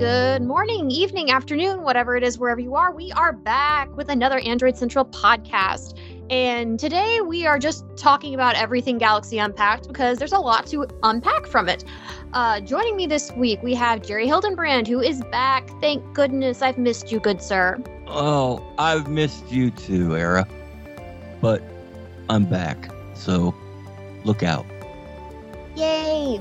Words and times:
Good 0.00 0.40
morning, 0.40 0.90
evening, 0.90 1.30
afternoon, 1.30 1.82
whatever 1.82 2.16
it 2.16 2.22
is, 2.22 2.38
wherever 2.38 2.58
you 2.58 2.74
are. 2.74 2.90
We 2.90 3.12
are 3.12 3.34
back 3.34 3.94
with 3.98 4.08
another 4.08 4.38
Android 4.38 4.74
Central 4.74 5.04
podcast. 5.04 5.98
And 6.30 6.80
today 6.80 7.20
we 7.20 7.46
are 7.46 7.58
just 7.58 7.84
talking 7.98 8.32
about 8.32 8.54
everything 8.54 8.96
Galaxy 8.96 9.36
Unpacked 9.36 9.88
because 9.88 10.16
there's 10.16 10.32
a 10.32 10.38
lot 10.38 10.66
to 10.68 10.86
unpack 11.02 11.44
from 11.44 11.68
it. 11.68 11.84
Uh, 12.32 12.60
joining 12.60 12.96
me 12.96 13.06
this 13.06 13.30
week, 13.32 13.62
we 13.62 13.74
have 13.74 14.00
Jerry 14.00 14.26
Hildenbrand, 14.26 14.86
who 14.86 15.02
is 15.02 15.22
back. 15.24 15.68
Thank 15.82 16.14
goodness 16.14 16.62
I've 16.62 16.78
missed 16.78 17.12
you, 17.12 17.20
good 17.20 17.42
sir. 17.42 17.78
Oh, 18.06 18.66
I've 18.78 19.06
missed 19.06 19.52
you 19.52 19.70
too, 19.70 20.16
Ara. 20.16 20.48
But 21.42 21.62
I'm 22.30 22.46
back, 22.46 22.90
so 23.14 23.54
look 24.24 24.42
out. 24.42 24.64
Yay! 25.76 26.40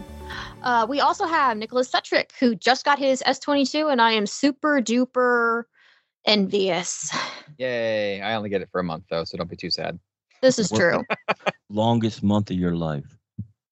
Uh, 0.64 0.86
we 0.90 1.00
also 1.00 1.26
have 1.26 1.58
Nicholas 1.58 1.90
Sutrich, 1.90 2.32
who 2.40 2.54
just 2.56 2.84
got 2.86 3.00
his 3.00 3.24
S22, 3.26 3.92
and 3.92 4.02
I 4.02 4.12
am 4.12 4.26
super 4.26 4.82
duper 4.82 5.64
envious. 6.26 7.12
Yay. 7.58 8.22
I 8.22 8.36
only 8.36 8.50
get 8.50 8.62
it 8.62 8.70
for 8.72 8.80
a 8.80 8.84
month 8.84 9.06
though, 9.10 9.24
so 9.24 9.38
don't 9.38 9.50
be 9.50 9.56
too 9.56 9.70
sad. 9.72 10.00
This 10.42 10.60
is 10.60 10.70
true. 10.70 11.04
Longest 11.70 12.24
month 12.24 12.50
of 12.52 12.58
your 12.58 12.76
life. 12.76 13.06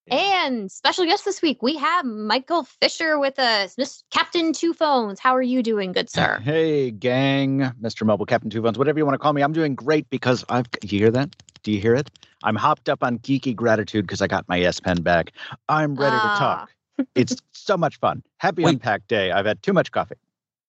and 0.09 0.71
special 0.71 1.05
guest 1.05 1.25
this 1.25 1.41
week, 1.41 1.61
we 1.61 1.75
have 1.75 2.05
Michael 2.05 2.63
Fisher 2.63 3.19
with 3.19 3.37
us, 3.39 3.75
Miss 3.77 4.03
Captain 4.11 4.53
Two 4.53 4.73
Phones. 4.73 5.19
How 5.19 5.35
are 5.35 5.41
you 5.41 5.61
doing, 5.61 5.91
good 5.91 6.09
sir? 6.09 6.39
Hey, 6.43 6.91
gang, 6.91 7.71
Mr. 7.81 8.05
Mobile, 8.05 8.25
Captain 8.25 8.49
Two 8.49 8.61
Phones, 8.61 8.77
whatever 8.77 8.97
you 8.99 9.05
want 9.05 9.15
to 9.15 9.19
call 9.19 9.33
me. 9.33 9.41
I'm 9.41 9.53
doing 9.53 9.75
great 9.75 10.09
because 10.09 10.45
I've. 10.49 10.69
Do 10.71 10.87
you 10.95 10.99
hear 10.99 11.11
that? 11.11 11.35
Do 11.63 11.71
you 11.73 11.81
hear 11.81 11.95
it? 11.95 12.09
I'm 12.43 12.55
hopped 12.55 12.87
up 12.87 13.03
on 13.03 13.19
geeky 13.19 13.53
gratitude 13.55 14.05
because 14.05 14.21
I 14.21 14.27
got 14.27 14.47
my 14.47 14.61
S 14.61 14.79
Pen 14.79 15.01
back. 15.01 15.31
I'm 15.67 15.95
ready 15.95 16.15
Ah. 16.17 16.33
to 16.33 16.39
talk. 16.39 16.71
It's 17.15 17.35
so 17.51 17.77
much 17.77 17.99
fun. 17.99 18.23
Happy 18.37 18.63
Wait. 18.63 18.73
Unpacked 18.73 19.07
Day. 19.07 19.31
I've 19.31 19.45
had 19.45 19.61
too 19.61 19.73
much 19.73 19.91
coffee. 19.91 20.15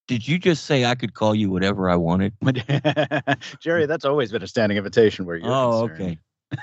Did 0.07 0.27
you 0.27 0.39
just 0.39 0.65
say 0.65 0.87
I 0.87 0.95
could 0.95 1.15
call 1.15 1.35
you 1.35 1.51
whatever 1.51 1.91
I 1.91 1.97
wanted? 1.97 2.33
Jerry, 3.61 3.87
that's 3.87 4.07
always 4.07 4.33
been 4.33 4.43
a 4.43 4.47
standing 4.47 4.79
invitation 4.79 5.27
where 5.27 5.37
you're 5.37 5.53
oh, 5.53 5.89
concerned. 5.89 6.19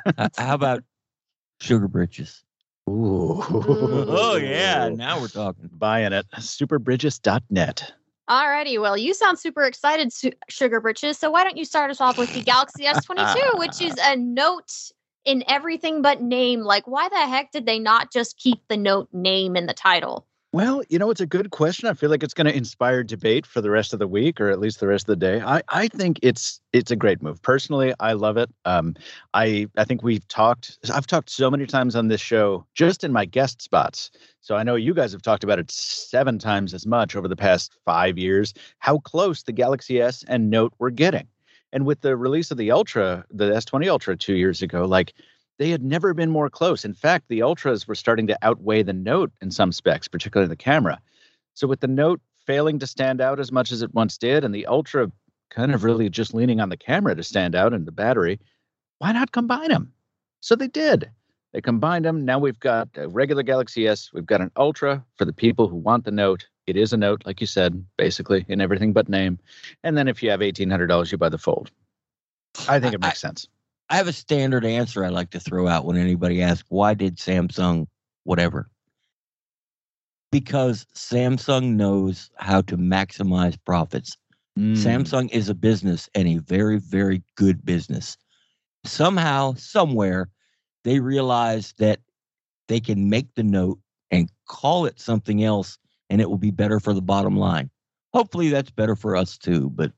okay. 0.08 0.24
H- 0.24 0.32
How 0.38 0.56
about 0.56 0.84
sugar 1.62 1.88
britches? 1.88 2.44
Ooh. 2.90 3.44
Oh, 3.50 4.36
yeah. 4.36 4.90
Now 4.90 5.20
we're 5.20 5.28
talking. 5.28 5.70
Buying 5.72 6.14
it. 6.14 6.26
Superbridges.net. 6.38 7.94
Alrighty, 8.30 8.82
well, 8.82 8.98
you 8.98 9.14
sound 9.14 9.38
super 9.38 9.64
excited, 9.64 10.12
Su- 10.12 10.32
Sugar 10.50 10.82
Britches. 10.82 11.18
So 11.20 11.30
why 11.30 11.44
don't 11.44 11.58
you 11.58 11.66
start 11.66 11.92
us 11.92 12.02
off 12.02 12.18
with 12.18 12.34
the 12.34 12.42
Galaxy 12.42 12.86
S22, 12.86 13.60
which 13.60 13.80
is 13.82 13.96
a 14.02 14.16
note 14.16 14.72
in 15.26 15.44
everything 15.48 16.02
but 16.02 16.22
name. 16.22 16.62
Like, 16.62 16.88
why 16.88 17.10
the 17.10 17.28
heck 17.28 17.52
did 17.52 17.66
they 17.66 17.80
not 17.80 18.12
just 18.12 18.38
keep 18.38 18.60
the 18.68 18.78
note 18.78 19.10
name 19.12 19.56
in 19.56 19.66
the 19.66 19.74
title? 19.74 20.26
Well, 20.56 20.84
you 20.88 20.98
know, 20.98 21.10
it's 21.10 21.20
a 21.20 21.26
good 21.26 21.52
question. 21.52 21.90
I 21.90 21.94
feel 21.94 22.10
like 22.10 22.24
it's 22.24 22.34
going 22.34 22.48
to 22.48 22.56
inspire 22.56 23.04
debate 23.04 23.46
for 23.46 23.60
the 23.60 23.70
rest 23.70 23.92
of 23.92 24.00
the 24.00 24.08
week, 24.08 24.40
or 24.40 24.50
at 24.50 24.58
least 24.58 24.80
the 24.80 24.88
rest 24.88 25.04
of 25.04 25.08
the 25.08 25.18
day. 25.18 25.42
I, 25.42 25.62
I 25.68 25.90
think 25.90 26.18
it's 26.22 26.62
it's 26.72 26.92
a 26.92 26.96
great 26.96 27.22
move. 27.22 27.42
Personally, 27.42 27.94
I 28.00 28.14
love 28.14 28.38
it. 28.38 28.50
Um, 28.64 28.96
I 29.34 29.68
I 29.76 29.84
think 29.84 30.02
we've 30.02 30.26
talked. 30.30 30.80
I've 30.94 31.08
talked 31.08 31.30
so 31.30 31.52
many 31.52 31.66
times 31.66 31.94
on 31.94 32.08
this 32.08 32.22
show, 32.22 32.66
just 32.74 33.04
in 33.04 33.12
my 33.12 33.26
guest 33.26 33.62
spots. 33.62 34.12
So 34.40 34.56
I 34.56 34.64
know 34.64 34.76
you 34.76 34.94
guys 34.94 35.12
have 35.12 35.22
talked 35.22 35.44
about 35.44 35.60
it 35.60 35.70
seven 35.70 36.40
times 36.40 36.74
as 36.74 36.86
much 36.86 37.18
over 37.18 37.28
the 37.28 37.36
past 37.36 37.74
five 37.84 38.18
years. 38.18 38.54
How 38.80 39.00
close 39.00 39.44
the 39.44 39.52
Galaxy 39.52 40.00
S 40.00 40.24
and 40.26 40.50
Note 40.50 40.74
were 40.80 40.90
getting, 40.90 41.28
and 41.76 41.86
with 41.86 42.00
the 42.00 42.16
release 42.16 42.52
of 42.52 42.58
the 42.58 42.72
Ultra, 42.72 43.26
the 43.30 43.52
S20 43.52 43.90
Ultra 43.90 44.16
two 44.16 44.36
years 44.36 44.62
ago, 44.62 44.86
like 44.86 45.14
they 45.60 45.70
had 45.70 45.84
never 45.84 46.14
been 46.14 46.32
more 46.32 46.50
close. 46.50 46.86
In 46.86 46.94
fact, 46.94 47.26
the 47.28 47.42
Ultras 47.42 47.86
were 47.86 47.96
starting 47.96 48.28
to 48.28 48.38
outweigh 48.42 48.82
the 48.82 48.94
Note 48.94 49.34
in 49.42 49.52
some 49.52 49.74
specs, 49.74 50.08
particularly 50.08 50.48
the 50.48 50.56
camera. 50.56 51.02
So 51.54 51.68
with 51.68 51.82
the 51.82 51.88
Note 51.88 52.22
failing 52.48 52.80
to 52.80 52.88
stand 52.88 53.20
out 53.20 53.42
as 53.42 53.52
much 53.52 53.74
as 53.74 53.82
it 53.82 53.94
once 53.94 54.18
did, 54.18 54.46
and 54.46 54.56
the 54.56 54.66
Ultra 54.68 55.12
kind 55.50 55.74
of 55.74 55.84
really 55.84 56.10
just 56.10 56.34
leaning 56.34 56.62
on 56.62 56.70
the 56.70 56.78
camera 56.78 57.14
to 57.14 57.24
stand 57.24 57.56
out 57.56 57.74
and 57.74 57.86
the 57.86 57.92
battery, 57.92 58.40
why 59.00 59.12
not 59.12 59.34
combine 59.34 59.68
them? 59.68 59.92
So 60.40 60.56
they 60.56 60.70
did. 60.70 61.12
They 61.52 61.60
combined 61.60 62.06
them. 62.06 62.24
Now 62.24 62.40
we've 62.40 62.60
got 62.60 62.88
a 62.96 63.10
regular 63.10 63.44
Galaxy 63.44 63.86
S. 63.86 64.12
We've 64.14 64.26
got 64.26 64.40
an 64.40 64.52
Ultra 64.56 65.04
for 65.18 65.26
the 65.26 65.34
people 65.34 65.68
who 65.68 65.76
want 65.76 66.06
the 66.06 66.12
Note. 66.12 66.48
It 66.68 66.78
is 66.78 66.94
a 66.94 66.98
Note, 66.98 67.24
like 67.26 67.42
you 67.42 67.48
said, 67.48 67.86
basically 67.98 68.46
in 68.48 68.60
everything 68.62 68.92
but 68.94 69.08
name. 69.10 69.40
And 69.84 69.98
then 69.98 70.08
if 70.08 70.24
you 70.24 70.30
have 70.32 70.42
eighteen 70.42 70.70
hundred 70.70 70.88
dollars, 70.88 71.12
you 71.12 71.18
buy 71.18 71.30
the 71.30 71.38
Fold. 71.38 71.72
I 72.68 72.80
think 72.80 72.94
it 72.94 73.04
I- 73.04 73.08
makes 73.08 73.20
sense. 73.20 73.48
I 73.88 73.98
have 73.98 74.08
a 74.08 74.14
standard 74.14 74.66
answer 74.66 75.06
I 75.06 75.10
like 75.10 75.30
to 75.30 75.40
throw 75.40 75.68
out 75.68 75.86
when 75.86 75.96
anybody 75.96 76.42
asks, 76.42 76.66
why 76.70 76.96
did 76.96 77.18
Samsung 77.18 77.86
whatever? 78.24 78.68
Because 80.32 80.88
Samsung 80.96 81.76
knows 81.76 82.32
how 82.38 82.62
to 82.62 82.78
maximize 82.78 83.60
profits. 83.64 84.18
Mm. 84.58 84.74
Samsung 84.74 85.32
is 85.32 85.50
a 85.50 85.54
business 85.54 86.10
and 86.16 86.28
a 86.28 86.38
very, 86.38 86.80
very 86.80 87.22
good 87.36 87.64
business. 87.64 88.18
Somehow, 88.86 89.54
somewhere, 89.54 90.30
they 90.84 91.00
realize 91.00 91.76
that 91.78 92.00
they 92.68 92.80
can 92.80 93.08
make 93.08 93.36
the 93.36 93.44
note 93.44 93.80
and 94.10 94.32
call 94.48 94.88
it 94.88 95.00
something 95.00 95.44
else 95.44 95.78
and 96.10 96.22
it 96.22 96.30
will 96.30 96.38
be 96.38 96.52
better 96.52 96.80
for 96.80 96.94
the 96.94 97.02
bottom 97.02 97.38
line. 97.38 97.70
Hopefully, 98.14 98.50
that's 98.50 98.72
better 98.72 98.96
for 98.96 99.16
us 99.16 99.38
too, 99.38 99.70
but 99.70 99.92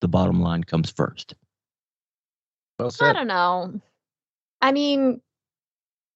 the 0.00 0.08
bottom 0.08 0.40
line 0.40 0.64
comes 0.64 0.90
first. 0.90 1.34
Well 2.78 2.90
I 3.00 3.12
don't 3.12 3.26
know. 3.26 3.80
I 4.62 4.72
mean, 4.72 5.20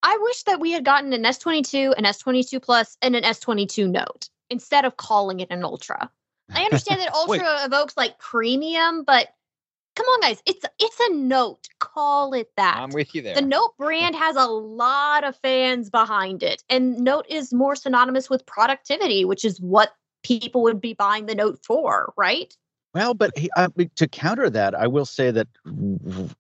I 0.03 0.19
wish 0.21 0.43
that 0.45 0.61
we 0.61 0.73
had 0.73 0.85
gotten 0.85 1.13
an 1.13 1.23
S22, 1.23 1.95
an 1.97 2.05
S22 2.05 2.63
Plus, 2.63 2.97
and 3.03 3.15
an 3.17 3.23
S22 3.23 3.91
Note 3.91 4.29
instead 4.51 4.85
of 4.85 4.97
calling 4.97 5.41
it 5.41 5.51
an 5.51 5.65
Ultra. 5.65 6.11
I 6.55 6.65
understand 6.65 7.01
that 7.01 7.13
Ultra 7.15 7.65
evokes 7.65 7.97
like 7.97 8.19
premium, 8.19 9.05
but 9.05 9.29
come 9.95 10.07
on, 10.07 10.21
guys, 10.21 10.43
it's 10.47 10.65
it's 10.79 11.01
a 11.01 11.15
Note. 11.15 11.69
Call 11.79 12.35
it 12.35 12.51
that. 12.57 12.77
I'm 12.77 12.91
with 12.91 13.15
you 13.15 13.23
there. 13.23 13.35
the 13.35 13.43
Note 13.43 13.77
brand 13.79 14.15
has 14.17 14.37
a 14.37 14.47
lot 14.47 15.25
of 15.25 15.37
fans 15.37 15.91
behind 15.91 16.43
it, 16.43 16.63
and 16.69 16.99
Note 16.99 17.27
is 17.29 17.53
more 17.53 17.77
synonymous 17.77 18.29
with 18.29 18.45
productivity, 18.47 19.25
which 19.25 19.45
is 19.45 19.61
what 19.61 19.95
people 20.23 20.63
would 20.63 20.81
be 20.81 20.95
buying 20.95 21.27
the 21.27 21.35
Note 21.35 21.59
for, 21.65 22.13
right? 22.17 22.57
Well, 22.95 23.15
but 23.15 23.37
he, 23.37 23.51
I 23.57 23.69
mean, 23.77 23.91
to 23.97 24.07
counter 24.07 24.49
that, 24.51 24.75
I 24.75 24.87
will 24.87 25.07
say 25.07 25.31
that 25.31 25.49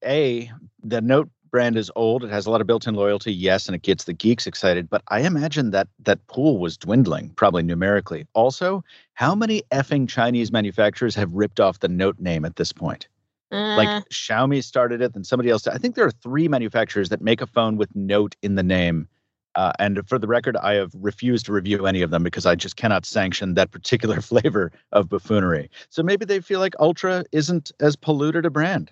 a 0.05 0.51
the 0.83 1.01
Note 1.01 1.29
brand 1.51 1.77
is 1.77 1.91
old. 1.95 2.25
It 2.25 2.31
has 2.31 2.47
a 2.47 2.51
lot 2.51 2.61
of 2.61 2.67
built-in 2.67 2.95
loyalty, 2.95 3.33
yes, 3.33 3.67
and 3.67 3.77
it 3.77 3.83
gets 3.83 4.05
the 4.05 4.13
geeks 4.13 4.47
excited. 4.47 4.91
But 4.91 5.03
I 5.09 5.21
imagine 5.21 5.71
that 5.71 5.87
that 6.01 6.27
pool 6.27 6.59
was 6.59 6.77
dwindling, 6.77 7.31
probably 7.37 7.63
numerically. 7.63 8.27
Also, 8.35 8.83
how 9.15 9.37
many 9.37 9.63
effing 9.71 10.09
Chinese 10.09 10.51
manufacturers 10.51 11.15
have 11.15 11.33
ripped 11.33 11.61
off 11.61 11.79
the 11.79 11.89
Note 11.89 12.19
name 12.19 12.45
at 12.45 12.57
this 12.57 12.73
point? 12.73 13.07
Uh, 13.53 13.75
Like 13.77 14.09
Xiaomi 14.10 14.62
started 14.65 15.00
it, 15.00 15.12
then 15.15 15.25
somebody 15.25 15.50
else. 15.50 15.66
I 15.66 15.78
think 15.78 15.94
there 15.94 16.06
are 16.06 16.10
three 16.10 16.49
manufacturers 16.49 17.09
that 17.10 17.21
make 17.21 17.41
a 17.41 17.47
phone 17.47 17.77
with 17.77 17.94
Note 17.94 18.37
in 18.43 18.55
the 18.55 18.62
name. 18.62 19.09
Uh, 19.56 19.71
and 19.78 20.06
for 20.09 20.19
the 20.19 20.27
record, 20.27 20.56
I 20.56 20.75
have 20.75 20.91
refused 20.94 21.47
to 21.47 21.53
review 21.53 21.87
any 21.87 22.03
of 22.03 22.10
them 22.10 22.25
because 22.25 22.44
I 22.44 22.56
just 22.56 22.75
cannot 22.77 23.06
sanction 23.06 23.55
that 23.55 23.71
particular 23.71 24.21
flavor 24.21 24.72
of 24.91 25.09
buffoonery. 25.09 25.71
So 25.91 26.03
maybe 26.03 26.25
they 26.25 26.41
feel 26.41 26.59
like 26.59 26.75
Ultra 26.81 27.25
isn't 27.31 27.71
as 27.78 27.94
polluted 27.94 28.44
a 28.47 28.50
brand. 28.50 28.91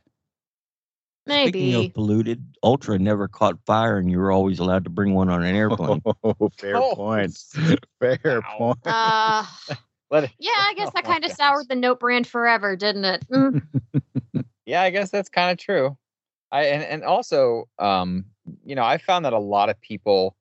maybe. 1.27 1.51
Speaking 1.59 1.75
of 1.75 1.95
polluted, 1.95 2.45
Ultra 2.63 2.97
never 3.01 3.27
caught 3.27 3.59
fire, 3.67 3.99
and 3.99 4.09
you 4.09 4.19
were 4.19 4.31
always 4.31 4.61
allowed 4.61 4.85
to 4.85 4.91
bring 4.91 5.15
one 5.15 5.29
on 5.29 5.43
an 5.43 5.57
airplane. 5.57 6.01
Oh, 6.23 6.51
fair 6.57 6.77
Oh. 6.77 6.95
point. 6.95 7.37
Fair 7.99 8.41
Wow. 8.43 8.57
point. 8.59 8.79
Uh, 8.87 9.45
Let 10.13 10.25
it- 10.25 10.31
yeah, 10.39 10.51
I 10.55 10.75
guess 10.75 10.91
that 10.93 11.05
Oh 11.05 11.09
my 11.09 11.13
kind 11.15 11.25
of 11.25 11.33
soured 11.33 11.69
the 11.69 11.75
Note 11.77 11.99
brand 11.99 12.27
forever, 12.29 12.77
didn't 12.77 13.05
it? 13.05 13.25
Mm. 13.33 13.63
Yeah, 14.73 14.81
I 14.81 14.89
guess 14.89 15.11
that's 15.11 15.29
kind 15.29 15.51
of 15.51 15.59
true. 15.59 15.99
I 16.51 16.65
and, 16.65 16.83
and 16.83 17.05
also, 17.05 17.69
um, 17.79 18.25
you 18.65 18.75
know, 18.75 18.85
I 18.85 18.97
found 18.97 19.27
that 19.27 19.35
a 19.35 19.39
lot 19.39 19.69
of 19.69 19.79
people 19.83 20.35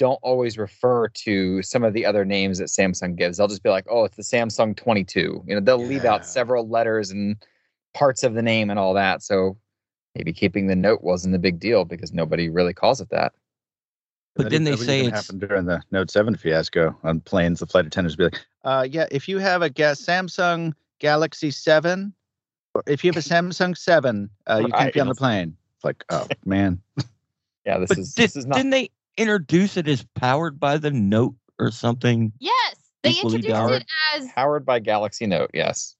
don't 0.00 0.18
always 0.22 0.58
refer 0.58 1.06
to 1.06 1.62
some 1.62 1.84
of 1.84 1.92
the 1.92 2.04
other 2.04 2.24
names 2.24 2.58
that 2.58 2.64
Samsung 2.64 3.14
gives. 3.14 3.36
They'll 3.36 3.46
just 3.46 3.62
be 3.62 3.70
like, 3.70 3.86
"Oh, 3.88 4.02
it's 4.04 4.16
the 4.16 4.24
Samsung 4.24 4.76
22." 4.76 5.44
You 5.46 5.54
know, 5.54 5.60
they'll 5.60 5.78
leave 5.78 6.04
out 6.04 6.26
several 6.26 6.68
letters 6.68 7.12
and 7.12 7.36
parts 7.94 8.24
of 8.24 8.34
the 8.34 8.42
name 8.42 8.70
and 8.70 8.78
all 8.80 8.92
that. 8.94 9.22
So 9.22 9.56
maybe 10.16 10.32
keeping 10.32 10.66
the 10.66 10.74
note 10.74 11.04
wasn't 11.04 11.36
a 11.36 11.38
big 11.38 11.60
deal 11.60 11.84
because 11.84 12.12
nobody 12.12 12.48
really 12.48 12.74
calls 12.74 13.00
it 13.00 13.10
that. 13.10 13.34
But 14.34 14.44
That- 14.44 14.50
then 14.50 14.64
they 14.64 14.74
say 14.74 15.06
it 15.06 15.14
happened 15.14 15.42
during 15.42 15.66
the 15.66 15.80
Note 15.92 16.10
7 16.10 16.34
fiasco 16.34 16.98
on 17.04 17.20
planes. 17.20 17.60
The 17.60 17.68
flight 17.68 17.86
attendants 17.86 18.16
would 18.18 18.32
be 18.32 18.36
like, 18.36 18.46
uh, 18.64 18.84
yeah, 18.90 19.06
if 19.12 19.28
you 19.28 19.38
have 19.38 19.62
a 19.62 19.70
guess, 19.70 20.04
Samsung 20.04 20.74
Galaxy 20.98 21.52
7, 21.52 22.00
or 22.00 22.17
if 22.86 23.04
you 23.04 23.10
have 23.12 23.16
a 23.16 23.26
Samsung 23.26 23.76
7, 23.76 24.28
uh, 24.48 24.62
you 24.64 24.72
can't 24.72 24.92
be 24.94 25.00
on 25.00 25.08
the 25.08 25.14
plane. 25.14 25.56
It's 25.76 25.84
like, 25.84 26.04
oh, 26.10 26.26
man. 26.44 26.80
Yeah, 27.66 27.78
this 27.78 27.88
But 27.88 27.98
is 27.98 28.14
did, 28.14 28.22
this 28.24 28.36
is 28.36 28.46
not. 28.46 28.56
didn't 28.56 28.70
they 28.70 28.90
introduce 29.16 29.76
it 29.76 29.88
as 29.88 30.04
powered 30.14 30.58
by 30.58 30.78
the 30.78 30.90
Note 30.90 31.34
or 31.58 31.70
something? 31.70 32.32
Yes, 32.38 32.76
they 33.02 33.10
introduced 33.10 33.46
valid. 33.48 33.82
it 33.82 33.86
as 34.16 34.28
Powered 34.32 34.64
by 34.64 34.78
Galaxy 34.78 35.26
Note, 35.26 35.50
yes. 35.54 35.94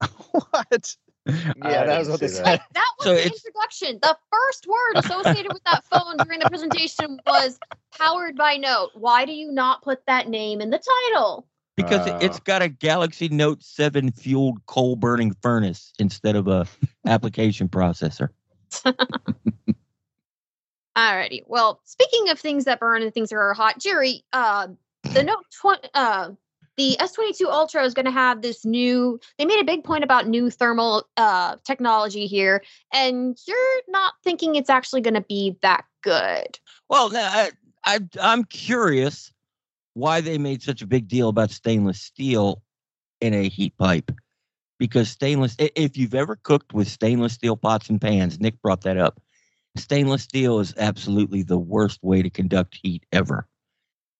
yes. 0.00 0.10
what? 0.30 0.96
Yeah, 1.26 1.84
that 1.86 1.98
was 1.98 2.08
what 2.10 2.20
they 2.20 2.28
said. 2.28 2.60
That 2.74 2.90
was 2.98 3.04
So 3.06 3.14
the 3.14 3.20
it's- 3.20 3.44
introduction. 3.44 3.98
The 4.02 4.16
first 4.30 4.66
word 4.66 4.96
associated 5.04 5.52
with 5.52 5.62
that 5.64 5.82
phone 5.84 6.16
during 6.18 6.40
the 6.40 6.48
presentation 6.50 7.18
was 7.26 7.58
powered 7.98 8.36
by 8.36 8.56
Note. 8.56 8.90
Why 8.94 9.24
do 9.24 9.32
you 9.32 9.50
not 9.50 9.82
put 9.82 10.04
that 10.06 10.28
name 10.28 10.60
in 10.60 10.68
the 10.70 10.78
title? 11.12 11.46
Because 11.76 12.06
it- 12.06 12.22
it's 12.22 12.36
Uh. 12.38 12.42
got 12.44 12.62
a 12.62 12.68
Galaxy 12.68 13.28
Note 13.28 13.62
7 13.62 14.10
fueled 14.12 14.64
coal 14.66 14.96
burning 14.96 15.34
furnace 15.42 15.92
instead 15.98 16.36
of 16.36 16.48
a 16.48 16.66
application 17.06 17.68
processor. 17.68 18.28
Alrighty. 20.96 21.42
Well, 21.46 21.80
speaking 21.84 22.28
of 22.30 22.38
things 22.38 22.64
that 22.66 22.78
burn 22.78 23.02
and 23.02 23.12
things 23.12 23.30
that 23.30 23.36
are 23.36 23.52
hot, 23.54 23.78
Jerry, 23.80 24.24
uh, 24.32 24.68
the 25.02 25.22
Note 25.24 25.44
20, 25.60 25.88
uh, 25.94 26.30
the 26.76 26.96
S22 27.00 27.46
Ultra 27.46 27.84
is 27.84 27.94
going 27.94 28.04
to 28.06 28.12
have 28.12 28.42
this 28.42 28.64
new. 28.64 29.18
They 29.38 29.44
made 29.44 29.60
a 29.60 29.64
big 29.64 29.82
point 29.84 30.04
about 30.04 30.28
new 30.28 30.50
thermal 30.50 31.06
uh, 31.16 31.56
technology 31.64 32.26
here, 32.26 32.62
and 32.92 33.36
you're 33.46 33.80
not 33.88 34.14
thinking 34.22 34.54
it's 34.54 34.70
actually 34.70 35.00
going 35.00 35.14
to 35.14 35.20
be 35.20 35.56
that 35.62 35.84
good. 36.02 36.58
Well, 36.88 37.10
I, 37.14 37.50
I, 37.84 38.00
I'm 38.20 38.44
curious 38.44 39.32
why 39.94 40.20
they 40.20 40.38
made 40.38 40.62
such 40.62 40.82
a 40.82 40.86
big 40.86 41.08
deal 41.08 41.28
about 41.28 41.50
stainless 41.50 42.00
steel 42.00 42.62
in 43.20 43.32
a 43.32 43.48
heat 43.48 43.76
pipe. 43.78 44.12
Because 44.78 45.08
stainless 45.08 45.56
if 45.58 45.96
you've 45.96 46.14
ever 46.14 46.36
cooked 46.36 46.74
with 46.74 46.88
stainless 46.88 47.32
steel 47.32 47.56
pots 47.56 47.88
and 47.88 48.00
pans, 48.00 48.40
Nick 48.40 48.60
brought 48.60 48.82
that 48.82 48.98
up. 48.98 49.20
Stainless 49.76 50.22
steel 50.22 50.58
is 50.58 50.74
absolutely 50.76 51.42
the 51.42 51.58
worst 51.58 52.02
way 52.02 52.22
to 52.22 52.30
conduct 52.30 52.78
heat 52.82 53.06
ever. 53.12 53.48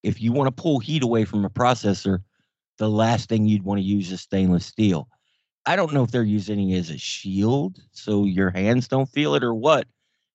If 0.03 0.21
you 0.21 0.33
want 0.33 0.55
to 0.55 0.63
pull 0.63 0.79
heat 0.79 1.03
away 1.03 1.25
from 1.25 1.45
a 1.45 1.51
processor, 1.51 2.23
the 2.79 2.91
last 2.91 3.29
thing 3.29 3.47
you'd 3.47 3.65
want 3.65 3.79
to 3.79 3.85
use 3.85 4.11
is 4.11 4.21
stainless 4.21 4.67
steel. 4.67 5.09
I 5.67 5.77
don't 5.77 5.93
know 5.93 6.03
if 6.03 6.11
they're 6.11 6.23
using 6.23 6.71
it 6.71 6.79
as 6.79 6.91
a 6.91 6.99
shield 6.99 7.79
so 7.93 8.25
your 8.25 8.51
hands 8.51 8.89
don't 8.89 9.09
feel 9.09 9.35
it 9.35 9.43
or 9.43 9.55
what, 9.55 9.87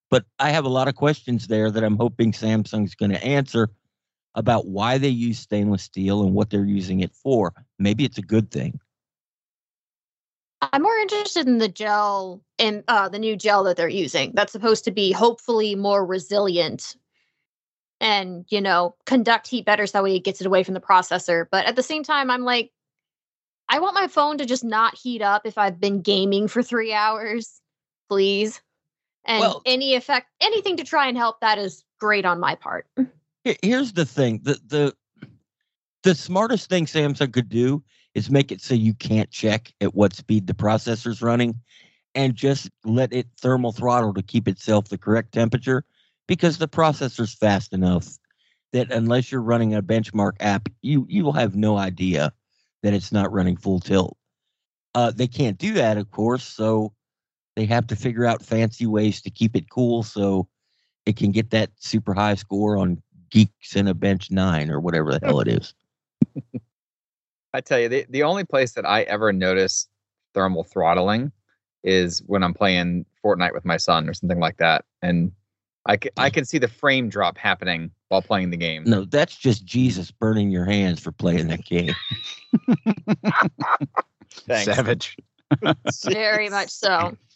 but 0.10 0.26
I 0.40 0.50
have 0.50 0.66
a 0.66 0.70
lot 0.70 0.88
of 0.88 0.96
questions 0.96 1.48
there 1.48 1.70
that 1.70 1.84
I'm 1.84 1.98
hoping 1.98 2.32
Samsung's 2.32 2.96
going 2.96 3.12
to 3.12 3.24
answer 3.24 3.70
about 4.36 4.68
why 4.68 4.98
they 4.98 5.10
use 5.10 5.40
stainless 5.40 5.84
steel 5.84 6.24
and 6.24 6.34
what 6.34 6.50
they're 6.50 6.66
using 6.66 7.02
it 7.02 7.14
for. 7.14 7.54
Maybe 7.78 8.06
it's 8.06 8.18
a 8.18 8.24
good 8.24 8.52
thing. 8.52 8.80
I'm 10.62 10.82
more 10.82 10.98
interested 10.98 11.48
in 11.48 11.58
the 11.58 11.70
gel 11.70 12.44
and 12.58 12.84
uh, 12.88 13.10
the 13.10 13.20
new 13.20 13.36
gel 13.36 13.64
that 13.64 13.78
they're 13.78 13.88
using. 13.88 14.34
That's 14.34 14.52
supposed 14.52 14.84
to 14.86 14.92
be 14.92 15.12
hopefully 15.12 15.76
more 15.76 16.06
resilient 16.06 16.96
and 18.02 18.46
you 18.50 18.62
know 18.62 18.96
conduct 19.06 19.48
heat 19.48 19.66
better, 19.66 19.86
so 19.86 19.98
that 19.98 20.04
way 20.04 20.16
it 20.16 20.24
gets 20.24 20.42
it 20.42 20.48
away 20.48 20.64
from 20.64 20.74
the 20.74 20.82
processor. 20.82 21.46
But 21.50 21.66
at 21.66 21.76
the 21.76 21.84
same 21.84 22.04
time, 22.04 22.30
I'm 22.30 22.44
like, 22.44 22.72
I 23.70 23.80
want 23.80 23.96
my 23.96 24.08
phone 24.08 24.38
to 24.40 24.46
just 24.46 24.64
not 24.64 24.98
heat 24.98 25.22
up 25.22 25.46
if 25.46 25.58
I've 25.58 25.80
been 25.80 26.02
gaming 26.02 26.48
for 26.48 26.64
three 26.64 26.94
hours, 26.94 27.62
please. 28.10 28.62
And 29.26 29.42
Well- 29.42 29.62
any 29.66 29.96
effect, 29.96 30.28
anything 30.42 30.78
to 30.78 30.84
try 30.84 31.08
and 31.08 31.18
help 31.18 31.42
that 31.42 31.58
is 31.58 31.84
great 32.00 32.26
on 32.26 32.40
my 32.40 32.56
part. 32.56 32.88
Here- 33.44 33.56
Here's 33.62 33.94
the 33.94 34.06
thing: 34.06 34.40
the 34.44 34.60
the 34.68 34.96
the 36.04 36.16
smartest 36.16 36.70
thing 36.70 36.86
Samsung 36.86 37.34
could 37.34 37.50
do 37.50 37.84
is 38.16 38.30
make 38.30 38.52
it 38.52 38.62
so 38.62 38.74
you 38.74 38.94
can't 38.94 39.30
check 39.30 39.74
at 39.82 39.94
what 39.96 40.14
speed 40.16 40.48
the 40.48 40.54
processor's 40.54 41.22
running, 41.22 41.60
and 42.16 42.36
just 42.36 42.70
let 42.86 43.14
it 43.14 43.28
thermal 43.40 43.72
throttle 43.72 44.14
to 44.14 44.22
keep 44.22 44.48
itself 44.48 44.90
the 44.90 44.98
correct 44.98 45.34
temperature, 45.34 45.84
because 46.28 46.58
the 46.58 46.68
processor's 46.68 47.34
fast 47.34 47.74
enough 47.74 48.18
that 48.72 48.92
unless 48.92 49.32
you're 49.32 49.42
running 49.42 49.74
a 49.74 49.82
benchmark 49.82 50.34
app, 50.40 50.70
you 50.82 51.06
you 51.10 51.24
will 51.24 51.34
have 51.34 51.56
no 51.56 51.78
idea 51.78 52.32
that 52.84 52.94
it's 52.94 53.12
not 53.12 53.32
running 53.32 53.58
full 53.58 53.80
tilt. 53.80 54.16
Uh, 54.96 55.12
they 55.12 55.28
can't 55.28 55.58
do 55.58 55.74
that, 55.74 55.98
of 55.98 56.10
course, 56.12 56.44
so 56.44 56.94
they 57.56 57.66
have 57.66 57.88
to 57.88 57.96
figure 57.96 58.26
out 58.26 58.44
fancy 58.44 58.86
ways 58.86 59.22
to 59.22 59.30
keep 59.30 59.56
it 59.56 59.70
cool 59.70 60.02
so 60.02 60.48
it 61.06 61.16
can 61.18 61.32
get 61.32 61.50
that 61.52 61.70
super 61.78 62.14
high 62.14 62.36
score 62.36 62.78
on 62.78 63.02
Geeks 63.30 63.76
in 63.76 63.88
a 63.88 63.94
Bench 63.94 64.32
Nine 64.32 64.70
or 64.70 64.80
whatever 64.80 65.12
the 65.12 65.20
hell 65.26 65.40
it 65.40 65.48
is. 65.48 65.74
I 67.54 67.62
tell 67.62 67.80
you, 67.80 67.90
the, 67.90 68.06
the 68.10 68.24
only 68.24 68.44
place 68.44 68.74
that 68.74 68.86
I 68.86 69.04
ever 69.04 69.34
notice 69.34 69.88
thermal 70.34 70.64
throttling 70.64 71.32
is 71.84 72.22
when 72.26 72.44
I'm 72.44 72.54
playing 72.54 73.06
Fortnite 73.24 73.54
with 73.54 73.66
my 73.66 73.78
son 73.78 74.08
or 74.08 74.14
something 74.14 74.40
like 74.40 74.58
that. 74.58 74.86
And 75.02 75.32
I 75.86 75.98
can, 75.98 76.12
I 76.18 76.30
can 76.30 76.46
see 76.46 76.58
the 76.58 76.68
frame 76.68 77.10
drop 77.10 77.38
happening 77.38 77.92
while 78.10 78.22
playing 78.22 78.52
the 78.52 78.58
game. 78.58 78.84
No, 78.86 79.06
that's 79.06 79.36
just 79.36 79.66
Jesus 79.66 80.12
burning 80.12 80.52
your 80.52 80.66
hands 80.66 81.00
for 81.00 81.12
playing 81.12 81.48
that 81.48 81.66
game. 81.66 81.96
Savage. 84.64 85.18
Very 86.06 86.50
much 86.50 86.70
so. 86.70 87.18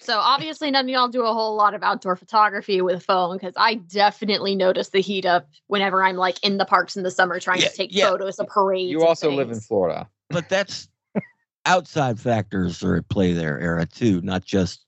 So 0.00 0.18
obviously 0.18 0.70
none 0.70 0.86
of 0.86 0.88
y'all 0.88 1.08
do 1.08 1.22
a 1.24 1.32
whole 1.32 1.54
lot 1.56 1.74
of 1.74 1.82
outdoor 1.82 2.16
photography 2.16 2.80
with 2.80 2.96
a 2.96 3.00
phone 3.00 3.36
because 3.36 3.54
I 3.56 3.74
definitely 3.74 4.56
notice 4.56 4.88
the 4.88 5.00
heat 5.00 5.24
up 5.26 5.48
whenever 5.68 6.02
I'm 6.02 6.16
like 6.16 6.42
in 6.44 6.58
the 6.58 6.64
parks 6.64 6.96
in 6.96 7.02
the 7.02 7.10
summer 7.10 7.38
trying 7.38 7.60
Yeah, 7.60 7.68
to 7.68 7.76
take 7.76 7.94
yeah. 7.94 8.08
photos 8.10 8.38
of 8.38 8.48
parades. 8.48 8.90
You 8.90 9.00
and 9.00 9.08
also 9.08 9.30
live 9.30 9.50
in. 9.50 9.60
Florida. 9.60 10.08
But 10.30 10.48
that's 10.48 10.88
outside 11.66 12.18
factors 12.18 12.82
are 12.82 12.96
at 12.96 13.08
play 13.08 13.32
there, 13.32 13.60
Ara, 13.60 13.86
too, 13.86 14.20
not 14.22 14.44
just 14.44 14.84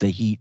the 0.00 0.08
heat 0.08 0.40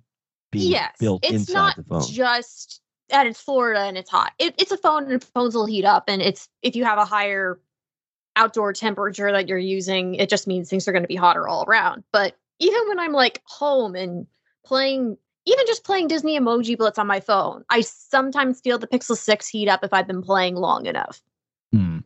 being 0.51 0.71
Yes, 0.71 0.95
built 0.99 1.23
it's 1.23 1.33
inside 1.33 1.53
not 1.53 1.75
the 1.75 1.83
phone. 1.83 2.01
just 2.03 2.81
that 3.09 3.25
it's 3.25 3.39
Florida 3.41 3.81
and 3.81 3.97
it's 3.97 4.09
hot. 4.09 4.33
It, 4.39 4.55
it's 4.57 4.71
a 4.71 4.77
phone 4.77 5.11
and 5.11 5.23
phones 5.23 5.55
will 5.55 5.65
heat 5.65 5.85
up, 5.85 6.05
and 6.07 6.21
it's 6.21 6.49
if 6.61 6.75
you 6.75 6.85
have 6.85 6.97
a 6.97 7.05
higher 7.05 7.59
outdoor 8.35 8.71
temperature 8.73 9.31
that 9.31 9.47
you're 9.47 9.57
using, 9.57 10.15
it 10.15 10.29
just 10.29 10.47
means 10.47 10.69
things 10.69 10.87
are 10.87 10.91
going 10.91 11.03
to 11.03 11.07
be 11.07 11.15
hotter 11.15 11.47
all 11.47 11.63
around. 11.67 12.03
But 12.11 12.37
even 12.59 12.87
when 12.87 12.99
I'm 12.99 13.13
like 13.13 13.41
home 13.45 13.95
and 13.95 14.27
playing, 14.65 15.17
even 15.45 15.65
just 15.67 15.83
playing 15.83 16.07
Disney 16.07 16.39
Emoji 16.39 16.77
Blitz 16.77 16.99
on 16.99 17.07
my 17.07 17.19
phone, 17.19 17.63
I 17.69 17.81
sometimes 17.81 18.61
feel 18.61 18.77
the 18.77 18.87
Pixel 18.87 19.17
Six 19.17 19.47
heat 19.47 19.69
up 19.69 19.83
if 19.83 19.93
I've 19.93 20.07
been 20.07 20.21
playing 20.21 20.55
long 20.55 20.85
enough. 20.85 21.21
Hmm. 21.71 21.99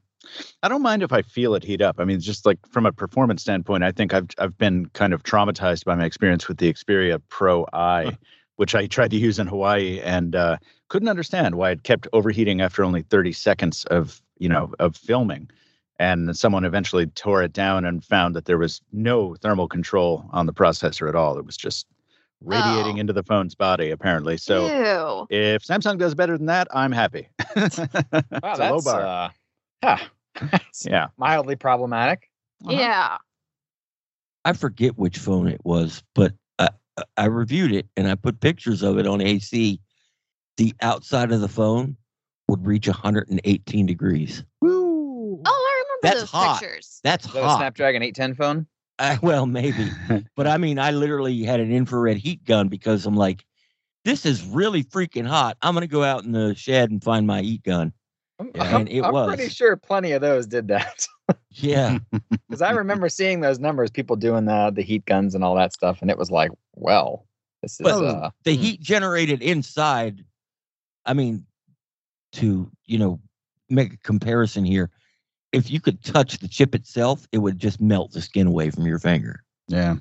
I 0.63 0.67
don't 0.67 0.81
mind 0.81 1.03
if 1.03 1.11
I 1.11 1.21
feel 1.21 1.55
it 1.55 1.63
heat 1.63 1.81
up. 1.81 1.99
I 1.99 2.05
mean, 2.05 2.19
just 2.19 2.45
like 2.45 2.59
from 2.67 2.85
a 2.85 2.91
performance 2.91 3.41
standpoint, 3.41 3.83
I 3.83 3.91
think 3.91 4.13
I've 4.13 4.27
I've 4.37 4.57
been 4.57 4.85
kind 4.87 5.13
of 5.13 5.23
traumatized 5.23 5.85
by 5.85 5.95
my 5.95 6.05
experience 6.05 6.47
with 6.47 6.57
the 6.57 6.71
Xperia 6.71 7.21
Pro 7.29 7.65
I, 7.73 8.17
which 8.57 8.75
I 8.75 8.85
tried 8.87 9.11
to 9.11 9.17
use 9.17 9.39
in 9.39 9.47
Hawaii 9.47 9.99
and 10.01 10.35
uh, 10.35 10.57
couldn't 10.89 11.09
understand 11.09 11.55
why 11.55 11.71
it 11.71 11.83
kept 11.83 12.07
overheating 12.13 12.61
after 12.61 12.83
only 12.83 13.01
30 13.01 13.31
seconds 13.31 13.85
of 13.85 14.21
you 14.37 14.49
know 14.49 14.73
of 14.79 14.95
filming. 14.95 15.49
And 16.01 16.35
someone 16.35 16.65
eventually 16.65 17.05
tore 17.05 17.43
it 17.43 17.53
down 17.53 17.85
and 17.85 18.03
found 18.03 18.35
that 18.35 18.45
there 18.45 18.57
was 18.57 18.81
no 18.91 19.35
thermal 19.35 19.67
control 19.67 20.25
on 20.31 20.47
the 20.47 20.53
processor 20.53 21.07
at 21.07 21.15
all. 21.15 21.37
It 21.37 21.45
was 21.45 21.55
just 21.55 21.85
radiating 22.43 22.97
Oh. 22.97 22.99
into 23.01 23.13
the 23.13 23.21
phone's 23.21 23.53
body, 23.53 23.91
apparently. 23.91 24.37
So 24.37 24.65
Ew. 24.65 25.27
if 25.29 25.61
Samsung 25.63 25.99
does 25.99 26.15
better 26.15 26.37
than 26.39 26.47
that, 26.47 26.67
I'm 26.73 26.91
happy. 26.91 27.29
Wow, 27.55 27.65
it's 27.65 27.77
a 27.77 28.69
low 28.71 28.79
that's 28.81 28.85
bar. 28.85 29.01
uh, 29.01 29.29
huh. 29.83 30.07
It's 30.69 30.85
yeah. 30.87 31.07
mildly 31.17 31.55
problematic. 31.55 32.29
Uh-huh. 32.65 32.73
Yeah. 32.79 33.17
I 34.43 34.53
forget 34.53 34.97
which 34.97 35.19
phone 35.19 35.47
it 35.47 35.61
was, 35.63 36.01
but 36.15 36.33
I, 36.57 36.69
I 37.15 37.25
reviewed 37.25 37.71
it 37.73 37.87
and 37.95 38.07
I 38.07 38.15
put 38.15 38.39
pictures 38.39 38.81
of 38.81 38.97
it 38.97 39.05
on 39.05 39.21
AC. 39.21 39.79
The 40.57 40.73
outside 40.81 41.31
of 41.31 41.41
the 41.41 41.47
phone 41.47 41.95
would 42.47 42.65
reach 42.65 42.87
118 42.87 43.85
degrees. 43.85 44.43
Woo. 44.61 44.80
That's 46.01 46.19
those 46.21 46.29
hot. 46.31 46.59
pictures. 46.59 46.99
That's 47.03 47.25
Is 47.25 47.33
that 47.33 47.43
a 47.43 47.47
hot. 47.47 47.57
Snapdragon 47.59 48.01
810 48.03 48.35
phone? 48.35 48.67
I, 48.99 49.17
well, 49.23 49.45
maybe, 49.45 49.89
but 50.35 50.47
I 50.47 50.57
mean, 50.57 50.79
I 50.79 50.91
literally 50.91 51.43
had 51.43 51.59
an 51.59 51.71
infrared 51.71 52.17
heat 52.17 52.43
gun 52.45 52.67
because 52.67 53.05
I'm 53.05 53.15
like, 53.15 53.45
this 54.05 54.25
is 54.25 54.43
really 54.45 54.83
freaking 54.83 55.27
hot. 55.27 55.57
I'm 55.61 55.73
gonna 55.73 55.87
go 55.87 56.03
out 56.03 56.23
in 56.23 56.31
the 56.31 56.55
shed 56.55 56.89
and 56.91 57.03
find 57.03 57.25
my 57.27 57.41
heat 57.41 57.63
gun. 57.63 57.93
I'm, 58.39 58.51
Yeah. 58.55 58.63
I'm- 58.63 58.75
And 58.81 58.89
it 58.89 59.03
I'm 59.03 59.13
was. 59.13 59.27
pretty 59.35 59.49
sure 59.49 59.75
plenty 59.77 60.11
of 60.13 60.21
those 60.21 60.47
did 60.47 60.67
that. 60.69 61.07
Yeah, 61.51 61.99
Because 62.49 62.61
I 62.61 62.71
remember 62.71 63.07
seeing 63.07 63.39
those 63.39 63.57
numbers, 63.57 63.89
people 63.89 64.17
doing 64.17 64.43
the 64.43 64.69
the 64.75 64.81
heat 64.81 65.05
guns 65.05 65.33
and 65.33 65.45
all 65.45 65.55
that 65.55 65.71
stuff, 65.71 66.01
and 66.01 66.11
it 66.11 66.17
was 66.17 66.29
like, 66.29 66.51
well, 66.73 67.25
this 67.61 67.73
is 67.79 67.83
But 67.85 68.03
uh, 68.03 68.31
the 68.43 68.53
hmm. 68.53 68.61
heat 68.61 68.81
generated 68.81 69.41
inside. 69.41 70.25
I 71.05 71.13
mean, 71.13 71.45
to 72.33 72.69
you 72.85 72.97
know, 72.97 73.21
make 73.69 73.93
a 73.93 73.97
comparison 73.97 74.65
here. 74.65 74.89
If 75.51 75.69
you 75.69 75.81
could 75.81 76.03
touch 76.03 76.39
the 76.39 76.47
chip 76.47 76.73
itself, 76.75 77.27
it 77.31 77.39
would 77.39 77.59
just 77.59 77.81
melt 77.81 78.13
the 78.13 78.21
skin 78.21 78.47
away 78.47 78.69
from 78.69 78.85
your 78.85 78.99
finger. 78.99 79.43
Yeah. 79.67 79.97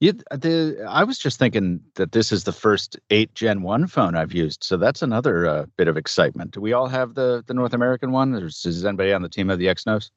Yeah, 0.00 0.12
the 0.32 0.84
I 0.88 1.04
was 1.04 1.18
just 1.18 1.38
thinking 1.38 1.80
that 1.94 2.10
this 2.10 2.32
is 2.32 2.42
the 2.42 2.52
first 2.52 2.98
eight 3.10 3.34
Gen 3.34 3.62
one 3.62 3.86
phone 3.86 4.16
I've 4.16 4.32
used, 4.32 4.64
so 4.64 4.76
that's 4.76 5.00
another 5.00 5.46
uh, 5.46 5.66
bit 5.76 5.86
of 5.86 5.96
excitement. 5.96 6.52
Do 6.52 6.60
we 6.60 6.72
all 6.72 6.88
have 6.88 7.14
the 7.14 7.44
the 7.46 7.54
North 7.54 7.72
American 7.72 8.10
one, 8.10 8.34
or 8.34 8.46
is 8.46 8.84
anybody 8.84 9.12
on 9.12 9.22
the 9.22 9.28
team 9.28 9.48
of 9.48 9.60
the 9.60 9.66
Exynos? 9.66 10.10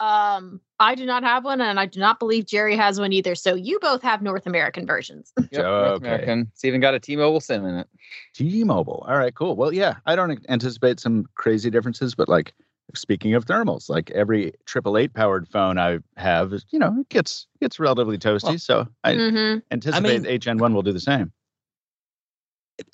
Um, 0.00 0.60
I 0.78 0.94
do 0.94 1.06
not 1.06 1.24
have 1.24 1.44
one, 1.44 1.60
and 1.60 1.80
I 1.80 1.86
do 1.86 1.98
not 1.98 2.18
believe 2.18 2.46
Jerry 2.46 2.76
has 2.76 3.00
one 3.00 3.12
either. 3.12 3.34
So 3.34 3.54
you 3.54 3.78
both 3.80 4.02
have 4.02 4.22
North 4.22 4.46
American 4.46 4.86
versions. 4.86 5.32
yep, 5.50 5.64
North 5.64 5.98
American. 5.98 6.50
It's 6.52 6.64
even 6.64 6.80
got 6.80 6.94
a 6.94 7.00
T-Mobile 7.00 7.40
SIM 7.40 7.64
in 7.64 7.74
it. 7.76 7.88
T-Mobile. 8.34 9.04
All 9.08 9.18
right, 9.18 9.34
cool. 9.34 9.56
Well, 9.56 9.72
yeah, 9.72 9.96
I 10.06 10.14
don't 10.14 10.38
anticipate 10.48 11.00
some 11.00 11.26
crazy 11.34 11.68
differences, 11.70 12.14
but 12.14 12.28
like 12.28 12.52
speaking 12.94 13.34
of 13.34 13.44
thermals, 13.44 13.88
like 13.88 14.10
every 14.12 14.52
triple 14.66 14.96
eight 14.96 15.12
powered 15.14 15.48
phone 15.48 15.78
I 15.78 15.98
have, 16.16 16.52
is 16.52 16.64
you 16.70 16.78
know, 16.78 16.96
it 17.00 17.08
gets 17.08 17.46
gets 17.60 17.78
relatively 17.78 18.18
toasty. 18.18 18.42
Well, 18.44 18.58
so 18.58 18.88
I 19.04 19.14
hmm 19.16 19.56
anticipate 19.70 20.08
mean- 20.22 20.26
eight 20.26 20.42
Gen 20.42 20.58
one 20.58 20.74
will 20.74 20.82
do 20.82 20.92
the 20.92 21.00
same. 21.00 21.32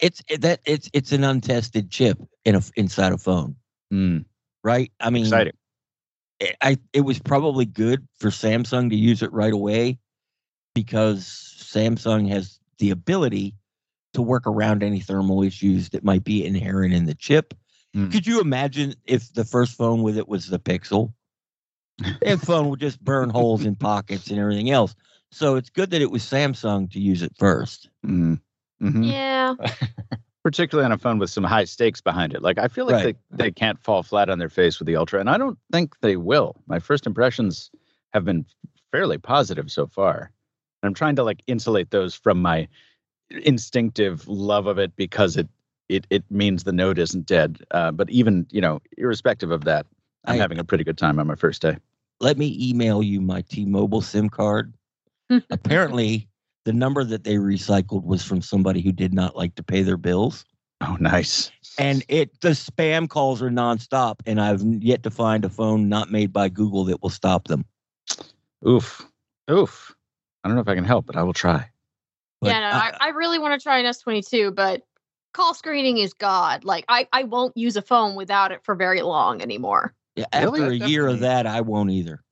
It's 0.01 0.23
it- 0.29 0.41
that 0.41 0.61
it's 0.65 0.89
it's 0.93 1.13
an 1.13 1.25
untested 1.25 1.91
chip 1.91 2.19
in 2.45 2.55
a 2.55 2.63
inside 2.77 3.13
a 3.13 3.19
phone, 3.19 3.55
Hmm, 3.91 4.19
right? 4.63 4.91
I 5.01 5.11
mean, 5.11 5.25
exciting. 5.27 5.53
I- 6.41 6.55
I 6.63 6.79
it 6.93 7.03
was 7.03 7.19
probably 7.19 7.67
good 7.67 8.07
for 8.19 8.29
Samsung 8.31 8.89
to 8.91 8.97
use 8.97 9.23
it 9.23 9.33
right 9.33 9.53
away 9.53 9.99
because 10.75 11.25
Samsung 11.59 12.29
has 12.31 12.59
the 12.79 12.91
ability 12.91 13.55
to 14.15 14.23
work 14.23 14.47
around 14.47 14.83
any 14.83 15.01
thermal 15.01 15.43
issues 15.43 15.91
that 15.91 16.03
might 16.05 16.25
be 16.25 16.45
inherent 16.45 16.95
in 16.95 17.05
the 17.05 17.15
chip. 17.15 17.53
Hmm. 17.95 18.11
Could 18.11 18.27
you 18.27 18.41
imagine 18.41 18.95
if 19.07 19.33
the 19.33 19.45
first 19.45 19.77
phone 19.77 20.03
with 20.03 20.19
it 20.19 20.29
was 20.29 20.49
the 20.49 20.59
Pixel? 20.59 21.13
That 22.23 22.41
phone 22.41 22.69
would 22.71 22.81
just 22.81 23.03
burn 23.03 23.31
holes 23.31 23.65
in 23.65 23.77
pockets 23.77 24.29
and 24.29 24.39
everything 24.39 24.71
else. 24.71 24.97
So 25.31 25.55
it's 25.55 25.71
good 25.71 25.91
that 25.91 26.03
it 26.03 26.11
was 26.11 26.23
Samsung 26.25 26.91
to 26.93 26.99
use 27.01 27.23
it 27.23 27.33
first. 27.39 27.89
Mm. 28.05 28.41
Mhm. 28.83 29.11
Yeah. 29.13 29.55
Particularly 30.43 30.85
on 30.85 30.93
a 30.93 30.99
phone 30.99 31.19
with 31.19 31.31
some 31.31 31.45
high 31.45 31.65
stakes 31.65 32.01
behind 32.01 32.35
it. 32.35 32.43
Like 32.43 32.59
I 32.59 32.67
feel 32.69 32.85
like 32.85 32.95
Right. 32.95 33.17
they, 33.31 33.45
they 33.45 33.51
can't 33.53 33.81
fall 33.81 34.03
flat 34.03 34.29
on 34.29 34.39
their 34.41 34.49
face 34.49 34.79
with 34.79 34.87
the 34.87 34.97
Ultra, 34.97 35.21
and 35.21 35.31
I 35.31 35.39
don't 35.39 35.59
think 35.73 35.95
they 36.01 36.17
will. 36.17 36.57
My 36.67 36.81
first 36.81 37.07
impressions 37.07 37.71
have 38.13 38.25
been 38.25 38.45
fairly 38.93 39.17
positive 39.19 39.71
so 39.71 39.87
far. 39.87 40.33
And 40.83 40.89
I'm 40.89 40.95
trying 40.95 41.17
to 41.17 41.23
like 41.23 41.43
insulate 41.47 41.91
those 41.93 42.15
from 42.15 42.43
my 42.43 42.69
instinctive 43.31 44.27
love 44.29 44.67
of 44.67 44.79
it 44.79 44.95
because 44.97 45.37
it 45.37 45.49
it 45.89 46.07
it 46.11 46.25
means 46.31 46.65
the 46.65 46.73
Note 46.73 46.99
isn't 46.99 47.27
dead. 47.27 47.63
Uh, 47.71 47.91
but 47.91 48.09
even 48.11 48.47
you 48.51 48.61
know, 48.61 48.81
irrespective 48.99 49.51
of 49.51 49.65
that, 49.65 49.87
I'm 50.25 50.35
I- 50.35 50.39
having 50.39 50.59
a 50.59 50.65
pretty 50.65 50.85
good 50.85 50.99
time 50.99 51.19
on 51.19 51.27
my 51.27 51.35
first 51.37 51.63
day. 51.63 51.77
Let 52.21 52.39
me 52.39 52.57
email 52.61 53.03
you 53.03 53.21
my 53.21 53.43
T-Mobile 53.43 54.01
SIM 54.01 54.31
card. 54.31 54.73
Apparently, 55.51 56.29
the 56.65 56.73
number 56.73 57.03
that 57.05 57.25
they 57.25 57.35
recycled 57.35 58.05
was 58.05 58.25
from 58.25 58.41
somebody 58.41 58.81
who 58.81 58.93
did 58.93 59.13
not 59.13 59.37
like 59.37 59.57
to 59.57 59.63
pay 59.63 59.83
their 59.83 59.97
bills. 59.97 60.45
Oh, 60.81 60.97
nice. 61.01 61.51
and 61.79 62.05
it 62.09 62.41
the 62.41 62.51
spam 62.51 63.09
calls 63.09 63.43
are 63.43 63.51
nonstop, 63.51 64.17
and 64.27 64.41
I've 64.41 64.63
yet 64.63 65.03
to 65.05 65.11
find 65.11 65.45
a 65.45 65.49
phone 65.49 65.89
not 65.89 66.11
made 66.11 66.33
by 66.33 66.49
Google 66.49 66.85
that 66.85 67.03
will 67.03 67.11
stop 67.11 67.49
them. 67.49 67.65
Oof, 68.67 69.07
oof. 69.51 69.95
I 70.43 70.49
don't 70.49 70.57
know 70.57 70.63
if 70.63 70.69
I 70.69 70.75
can 70.75 70.85
help, 70.85 71.07
but 71.07 71.17
I 71.17 71.23
will 71.23 71.33
try. 71.33 71.69
But 72.41 72.49
yeah, 72.49 72.61
no, 72.61 72.67
I, 72.77 72.93
I 73.01 73.09
really 73.11 73.39
want 73.39 73.59
to 73.59 73.63
try 73.63 73.79
an 73.79 73.87
S22, 73.87 74.55
but 74.55 74.83
call 75.35 75.53
screening 75.53 75.99
is 75.99 76.15
God. 76.15 76.65
Like, 76.65 76.85
I, 76.89 77.07
I 77.13 77.25
won't 77.25 77.55
use 77.57 77.77
a 77.77 77.83
phone 77.83 78.15
without 78.15 78.51
it 78.53 78.65
for 78.65 78.75
very 78.75 79.03
long 79.03 79.43
anymore. 79.43 79.95
yeah, 80.17 80.25
Really? 80.35 80.63
after 80.63 80.71
a 80.85 80.89
year 80.89 81.07
of 81.07 81.21
that, 81.21 81.47
I 81.47 81.61
won't 81.61 81.91
either. 81.91 82.23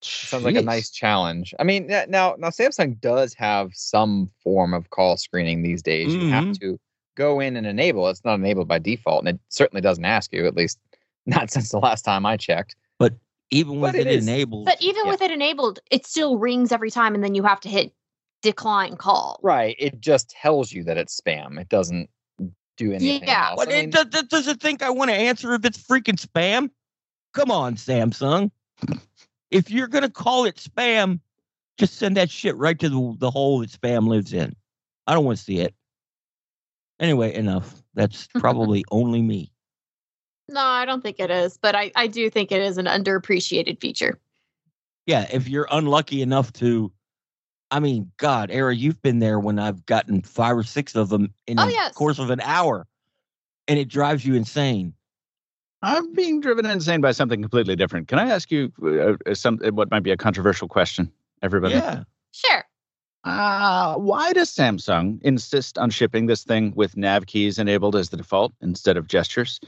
Sounds 0.00 0.44
like 0.44 0.54
a 0.54 0.62
nice 0.62 0.90
challenge. 0.90 1.52
I 1.58 1.64
mean, 1.64 1.88
now 1.88 2.36
now 2.38 2.50
Samsung 2.50 3.00
does 3.00 3.34
have 3.34 3.70
some 3.74 4.30
form 4.44 4.72
of 4.72 4.90
call 4.90 5.16
screening 5.16 5.62
these 5.62 5.82
days. 5.82 6.14
You 6.14 6.28
have 6.30 6.44
Mhm. 6.44 6.60
to 6.60 6.80
go 7.16 7.40
in 7.40 7.56
and 7.56 7.66
enable. 7.66 8.08
It's 8.08 8.24
not 8.24 8.34
enabled 8.34 8.68
by 8.68 8.78
default, 8.78 9.26
and 9.26 9.30
it 9.36 9.40
certainly 9.48 9.80
doesn't 9.80 10.04
ask 10.04 10.32
you. 10.32 10.46
At 10.46 10.54
least 10.54 10.78
not 11.26 11.50
since 11.50 11.70
the 11.70 11.80
last 11.80 12.02
time 12.04 12.24
I 12.24 12.36
checked. 12.36 12.76
But 13.00 13.14
Even 13.50 13.80
with 13.80 13.92
But 13.92 14.00
it, 14.02 14.06
it 14.06 14.16
is- 14.18 14.28
enabled, 14.28 14.66
But 14.66 14.80
even 14.80 15.04
Yeah. 15.06 15.10
with 15.10 15.22
it 15.22 15.30
enabled, 15.32 15.80
it 15.90 16.06
still 16.06 16.36
rings 16.38 16.70
every 16.70 16.90
time, 16.92 17.14
and 17.16 17.24
then 17.24 17.34
you 17.34 17.42
have 17.42 17.60
to 17.62 17.68
hit 17.68 17.92
decline 18.42 18.96
call. 18.96 19.40
Right. 19.42 19.74
It 19.80 20.00
just 20.00 20.28
tells 20.30 20.70
you 20.70 20.84
that 20.84 20.96
it's 20.98 21.18
spam. 21.20 21.58
It 21.60 21.68
doesn't 21.70 22.08
do 22.78 22.92
anything 22.92 23.28
Yeah. 23.28 23.50
else. 23.50 23.64
But 23.64 23.68
I 23.74 23.80
mean, 23.82 23.90
does, 23.90 24.06
does, 24.06 24.22
does 24.24 24.48
it 24.48 24.60
think 24.60 24.82
I 24.82 24.90
want 24.90 25.10
to 25.10 25.16
answer 25.16 25.52
if 25.52 25.64
it's 25.64 25.78
freaking 25.82 26.14
spam? 26.18 26.70
Come 27.34 27.50
on, 27.50 27.74
Samsung. 27.76 28.50
if 29.50 29.70
you're 29.70 29.88
gonna 29.88 30.08
call 30.10 30.44
it 30.46 30.56
spam, 30.56 31.20
just 31.78 31.96
send 31.96 32.16
that 32.16 32.30
shit 32.30 32.56
right 32.56 32.78
to 32.78 32.88
the, 32.88 33.16
the 33.18 33.30
hole 33.30 33.60
that 33.60 33.70
spam 33.70 34.08
lives 34.08 34.32
in. 34.32 34.54
I 35.06 35.14
don't 35.14 35.24
want 35.24 35.38
to 35.38 35.44
see 35.44 35.60
it. 35.60 35.74
Anyway, 37.00 37.34
enough. 37.34 37.74
That's 37.94 38.26
probably 38.38 38.84
only 38.90 39.22
me. 39.22 39.52
No, 40.48 40.60
I 40.62 40.86
don't 40.86 41.02
think 41.02 41.20
it 41.20 41.30
is, 41.30 41.58
but 41.58 41.74
I, 41.74 41.92
I 41.94 42.06
do 42.06 42.30
think 42.30 42.50
it 42.50 42.62
is 42.62 42.78
an 42.78 42.86
underappreciated 42.86 43.80
feature. 43.80 44.18
Yeah, 45.06 45.26
if 45.30 45.48
you're 45.48 45.68
unlucky 45.70 46.22
enough 46.22 46.52
to, 46.54 46.90
I 47.70 47.80
mean, 47.80 48.10
God, 48.16 48.50
Ara, 48.50 48.74
you've 48.74 49.00
been 49.02 49.18
there 49.18 49.38
when 49.38 49.58
I've 49.58 49.84
gotten 49.86 50.22
five 50.22 50.56
or 50.56 50.62
six 50.62 50.94
of 50.94 51.08
them 51.10 51.32
in 51.46 51.58
Oh, 51.58 51.66
the 51.66 51.72
yes. 51.72 51.94
course 51.94 52.18
of 52.18 52.30
an 52.30 52.40
hour, 52.40 52.86
and 53.66 53.78
it 53.78 53.88
drives 53.88 54.24
you 54.24 54.34
insane. 54.34 54.94
I'm 55.82 56.12
being 56.12 56.40
driven 56.40 56.66
insane 56.66 57.00
by 57.00 57.12
something 57.12 57.40
completely 57.40 57.76
different. 57.76 58.08
Can 58.08 58.18
I 58.18 58.30
ask 58.30 58.50
you 58.50 58.72
uh, 58.82 59.30
uh, 59.30 59.34
some 59.34 59.58
what 59.58 59.90
might 59.90 60.02
be 60.02 60.10
a 60.10 60.16
controversial 60.16 60.66
question, 60.66 61.12
everybody? 61.42 61.74
Yeah, 61.74 62.02
Sure. 62.32 62.64
Uh, 63.24 63.94
why 63.96 64.32
does 64.32 64.50
Samsung 64.50 65.20
insist 65.22 65.76
on 65.76 65.90
shipping 65.90 66.26
this 66.26 66.44
thing 66.44 66.72
with 66.74 66.96
nav 66.96 67.26
keys 67.26 67.58
enabled 67.58 67.94
as 67.96 68.08
the 68.08 68.16
default 68.16 68.52
instead 68.60 68.96
of 68.96 69.06
gestures? 69.06 69.60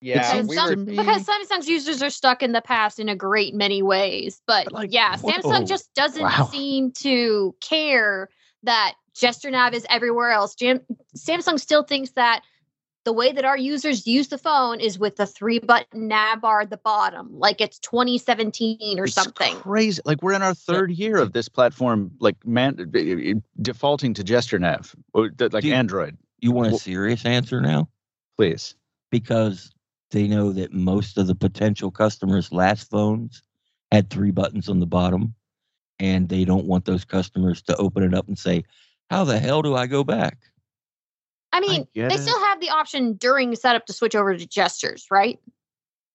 Yeah, 0.00 0.22
seems 0.32 0.48
we 0.48 0.56
Some- 0.56 0.68
were. 0.70 0.76
because 0.84 1.24
Samsung's 1.26 1.68
users 1.68 2.02
are 2.02 2.10
stuck 2.10 2.42
in 2.42 2.52
the 2.52 2.60
past 2.62 2.98
in 2.98 3.08
a 3.08 3.16
great 3.16 3.54
many 3.54 3.82
ways. 3.82 4.40
But, 4.46 4.64
But, 4.66 4.72
like, 4.72 4.92
yeah, 4.92 5.16
whoa. 5.18 5.30
Samsung 5.32 5.62
oh, 5.62 5.64
just 5.64 5.92
doesn't 5.94 6.22
Wow. 6.22 6.48
seem 6.52 6.92
to 6.92 7.54
care 7.60 8.28
that 8.62 8.94
gesture 9.14 9.50
nav 9.50 9.74
is 9.74 9.86
everywhere 9.90 10.30
else. 10.30 10.54
Jam- 10.54 10.80
Samsung 11.16 11.58
still 11.58 11.82
thinks 11.82 12.10
that 12.12 12.42
the 13.04 13.12
way 13.12 13.32
that 13.32 13.44
our 13.44 13.56
users 13.56 14.06
use 14.06 14.28
the 14.28 14.36
phone 14.36 14.80
is 14.80 14.98
with 14.98 15.16
the 15.16 15.26
three 15.26 15.58
button 15.58 16.08
nav 16.08 16.40
bar 16.42 16.60
at 16.62 16.70
the 16.70 16.76
bottom, 16.76 17.30
like 17.38 17.60
it's 17.60 17.78
2017 17.78 18.98
or 19.00 19.04
It's 19.04 19.14
something. 19.14 19.54
Crazy. 19.56 20.02
Like 20.04 20.22
we're 20.22 20.34
in 20.34 20.42
our 20.42 20.52
third 20.54 20.90
year 20.90 21.16
of 21.16 21.32
this 21.32 21.48
platform, 21.48 22.10
like 22.20 22.36
man, 22.46 22.76
defaulting 23.62 24.12
to 24.14 24.22
gesture 24.24 24.58
nav, 24.58 24.94
like 25.14 25.36
Dude. 25.36 25.64
Android. 25.72 26.18
you 26.40 26.52
want 26.52 26.72
a 26.72 26.76
serious 26.78 27.24
answer 27.24 27.60
now? 27.60 27.88
Please. 28.36 28.74
because 29.10 29.70
they 30.10 30.26
know 30.26 30.52
that 30.52 30.72
most 30.72 31.18
of 31.18 31.26
the 31.26 31.34
potential 31.34 31.90
customers' 31.90 32.52
last 32.52 32.90
phones 32.90 33.42
had 33.92 34.10
three 34.10 34.30
buttons 34.30 34.68
on 34.68 34.80
the 34.80 34.86
bottom, 34.86 35.34
and 35.98 36.28
they 36.28 36.44
don't 36.44 36.66
want 36.66 36.84
those 36.84 37.04
customers 37.04 37.62
to 37.62 37.76
open 37.76 38.02
it 38.02 38.14
up 38.14 38.28
and 38.28 38.38
say, 38.38 38.64
"How 39.10 39.24
the 39.24 39.38
hell 39.38 39.62
do 39.62 39.74
I 39.74 39.86
go 39.86 40.04
back?" 40.04 40.38
I 41.52 41.60
mean, 41.60 41.86
get 41.94 42.08
they 42.10 42.16
it. 42.16 42.20
still 42.20 42.38
have 42.44 42.60
the 42.60 42.70
option 42.70 43.14
during 43.14 43.54
setup 43.56 43.86
to 43.86 43.92
switch 43.92 44.14
over 44.14 44.36
to 44.36 44.46
gestures, 44.46 45.06
right? 45.10 45.38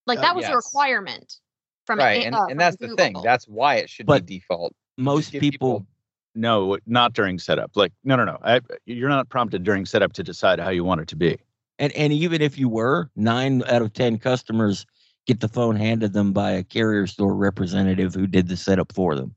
Like 0.06 0.20
Uh, 0.20 0.22
that 0.22 0.36
was 0.36 0.46
a 0.46 0.50
yes. 0.50 0.56
requirement 0.56 1.40
from 1.86 2.00
Right, 2.00 2.22
A- 2.22 2.26
and, 2.26 2.36
uh, 2.36 2.42
and 2.44 2.50
from 2.52 2.58
that's 2.60 2.78
the 2.78 2.96
thing. 2.96 3.16
That's 3.24 3.46
why 3.48 3.76
it 3.76 3.90
should 3.90 4.06
But 4.06 4.26
be 4.26 4.40
default. 4.40 4.76
Most 4.98 5.32
people, 5.32 5.50
people- 5.50 5.88
No, 6.36 6.78
not 6.86 7.14
during 7.14 7.38
setup. 7.40 7.76
Like 7.76 7.94
no, 8.04 8.16
no, 8.16 8.26
no. 8.26 8.38
I, 8.44 8.62
you're 8.86 9.10
not 9.10 9.30
prompted 9.30 9.64
during 9.64 9.86
setup 9.86 10.14
to 10.14 10.24
decide 10.24 10.60
how 10.60 10.70
you 10.70 10.84
want 10.84 11.02
it 11.02 11.08
to 11.10 11.16
be. 11.16 11.38
And 11.80 11.92
and 11.94 12.14
even 12.14 12.42
if 12.42 12.58
you 12.58 12.70
were, 12.70 13.10
nine 13.16 13.64
out 13.68 13.82
of 13.82 13.94
ten 13.94 14.18
customers 14.18 14.86
get 15.26 15.40
the 15.40 15.48
phone 15.48 15.76
handed 15.76 16.14
them 16.14 16.34
by 16.34 16.52
a 16.52 16.64
carrier 16.64 17.08
store 17.08 17.34
representative 17.36 18.14
who 18.14 18.28
did 18.28 18.48
the 18.48 18.58
setup 18.58 18.92
for 18.94 19.16
them. 19.16 19.34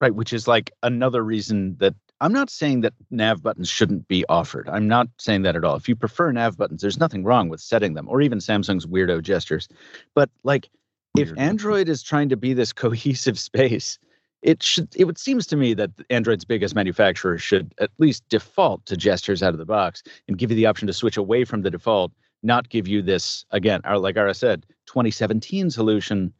Right, 0.00 0.14
which 0.14 0.32
is 0.32 0.48
like 0.48 0.70
another 0.82 1.22
reason 1.22 1.76
that 1.78 1.94
I'm 2.20 2.32
not 2.32 2.50
saying 2.50 2.82
that 2.82 2.94
nav 3.10 3.42
buttons 3.42 3.68
shouldn't 3.68 4.06
be 4.06 4.24
offered. 4.28 4.68
I'm 4.68 4.86
not 4.86 5.08
saying 5.18 5.42
that 5.42 5.56
at 5.56 5.64
all. 5.64 5.76
If 5.76 5.88
you 5.88 5.96
prefer 5.96 6.30
nav 6.30 6.56
buttons, 6.56 6.82
there's 6.82 6.98
nothing 6.98 7.24
wrong 7.24 7.48
with 7.48 7.60
setting 7.60 7.94
them 7.94 8.08
or 8.08 8.20
even 8.20 8.38
Samsung's 8.38 8.86
weirdo 8.86 9.22
gestures. 9.22 9.68
But 10.14 10.30
like 10.44 10.68
if 11.16 11.32
Android 11.36 11.88
is 11.88 12.02
trying 12.02 12.28
to 12.30 12.36
be 12.36 12.54
this 12.54 12.72
cohesive 12.72 13.38
space, 13.38 13.98
it 14.42 14.62
should 14.62 14.88
it 14.96 15.04
would 15.04 15.18
seems 15.18 15.46
to 15.46 15.56
me 15.56 15.74
that 15.74 15.90
Android's 16.10 16.44
biggest 16.44 16.74
manufacturer 16.74 17.38
should 17.38 17.72
at 17.80 17.90
least 17.98 18.28
default 18.28 18.84
to 18.86 18.96
gestures 18.96 19.42
out 19.42 19.52
of 19.54 19.58
the 19.58 19.64
box 19.64 20.02
and 20.28 20.38
give 20.38 20.50
you 20.50 20.56
the 20.56 20.66
option 20.66 20.86
to 20.86 20.92
switch 20.92 21.16
away 21.16 21.44
from 21.44 21.62
the 21.62 21.70
default, 21.70 22.12
not 22.42 22.68
give 22.68 22.88
you 22.88 23.02
this 23.02 23.44
again, 23.50 23.80
our- 23.84 23.98
like 23.98 24.16
Ara 24.16 24.34
said, 24.34 24.66
2017 24.86 25.70
solution 25.70 26.32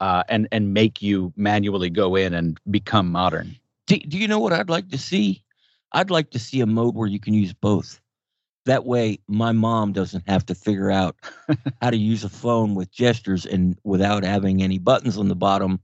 uh, 0.00 0.22
and 0.28 0.48
and 0.50 0.72
make 0.74 1.00
you 1.02 1.32
manually 1.36 1.90
go 1.90 2.16
in 2.16 2.34
and 2.34 2.58
become 2.70 3.10
modern. 3.12 3.54
Do, 3.86 3.98
do 3.98 4.18
you 4.18 4.26
know 4.28 4.38
what 4.38 4.52
I'd 4.52 4.70
like 4.70 4.88
to 4.90 4.98
see? 4.98 5.42
I'd 5.92 6.10
like 6.10 6.30
to 6.30 6.38
see 6.38 6.60
a 6.60 6.66
mode 6.66 6.94
where 6.94 7.08
you 7.08 7.20
can 7.20 7.34
use 7.34 7.52
both. 7.52 8.00
That 8.64 8.86
way, 8.86 9.18
my 9.28 9.52
mom 9.52 9.92
doesn't 9.92 10.26
have 10.28 10.46
to 10.46 10.54
figure 10.54 10.90
out 10.90 11.16
how 11.82 11.90
to 11.90 11.96
use 11.96 12.24
a 12.24 12.28
phone 12.28 12.74
with 12.74 12.90
gestures 12.92 13.44
and 13.44 13.76
without 13.84 14.24
having 14.24 14.62
any 14.62 14.78
buttons 14.78 15.18
on 15.18 15.28
the 15.28 15.34
bottom, 15.34 15.80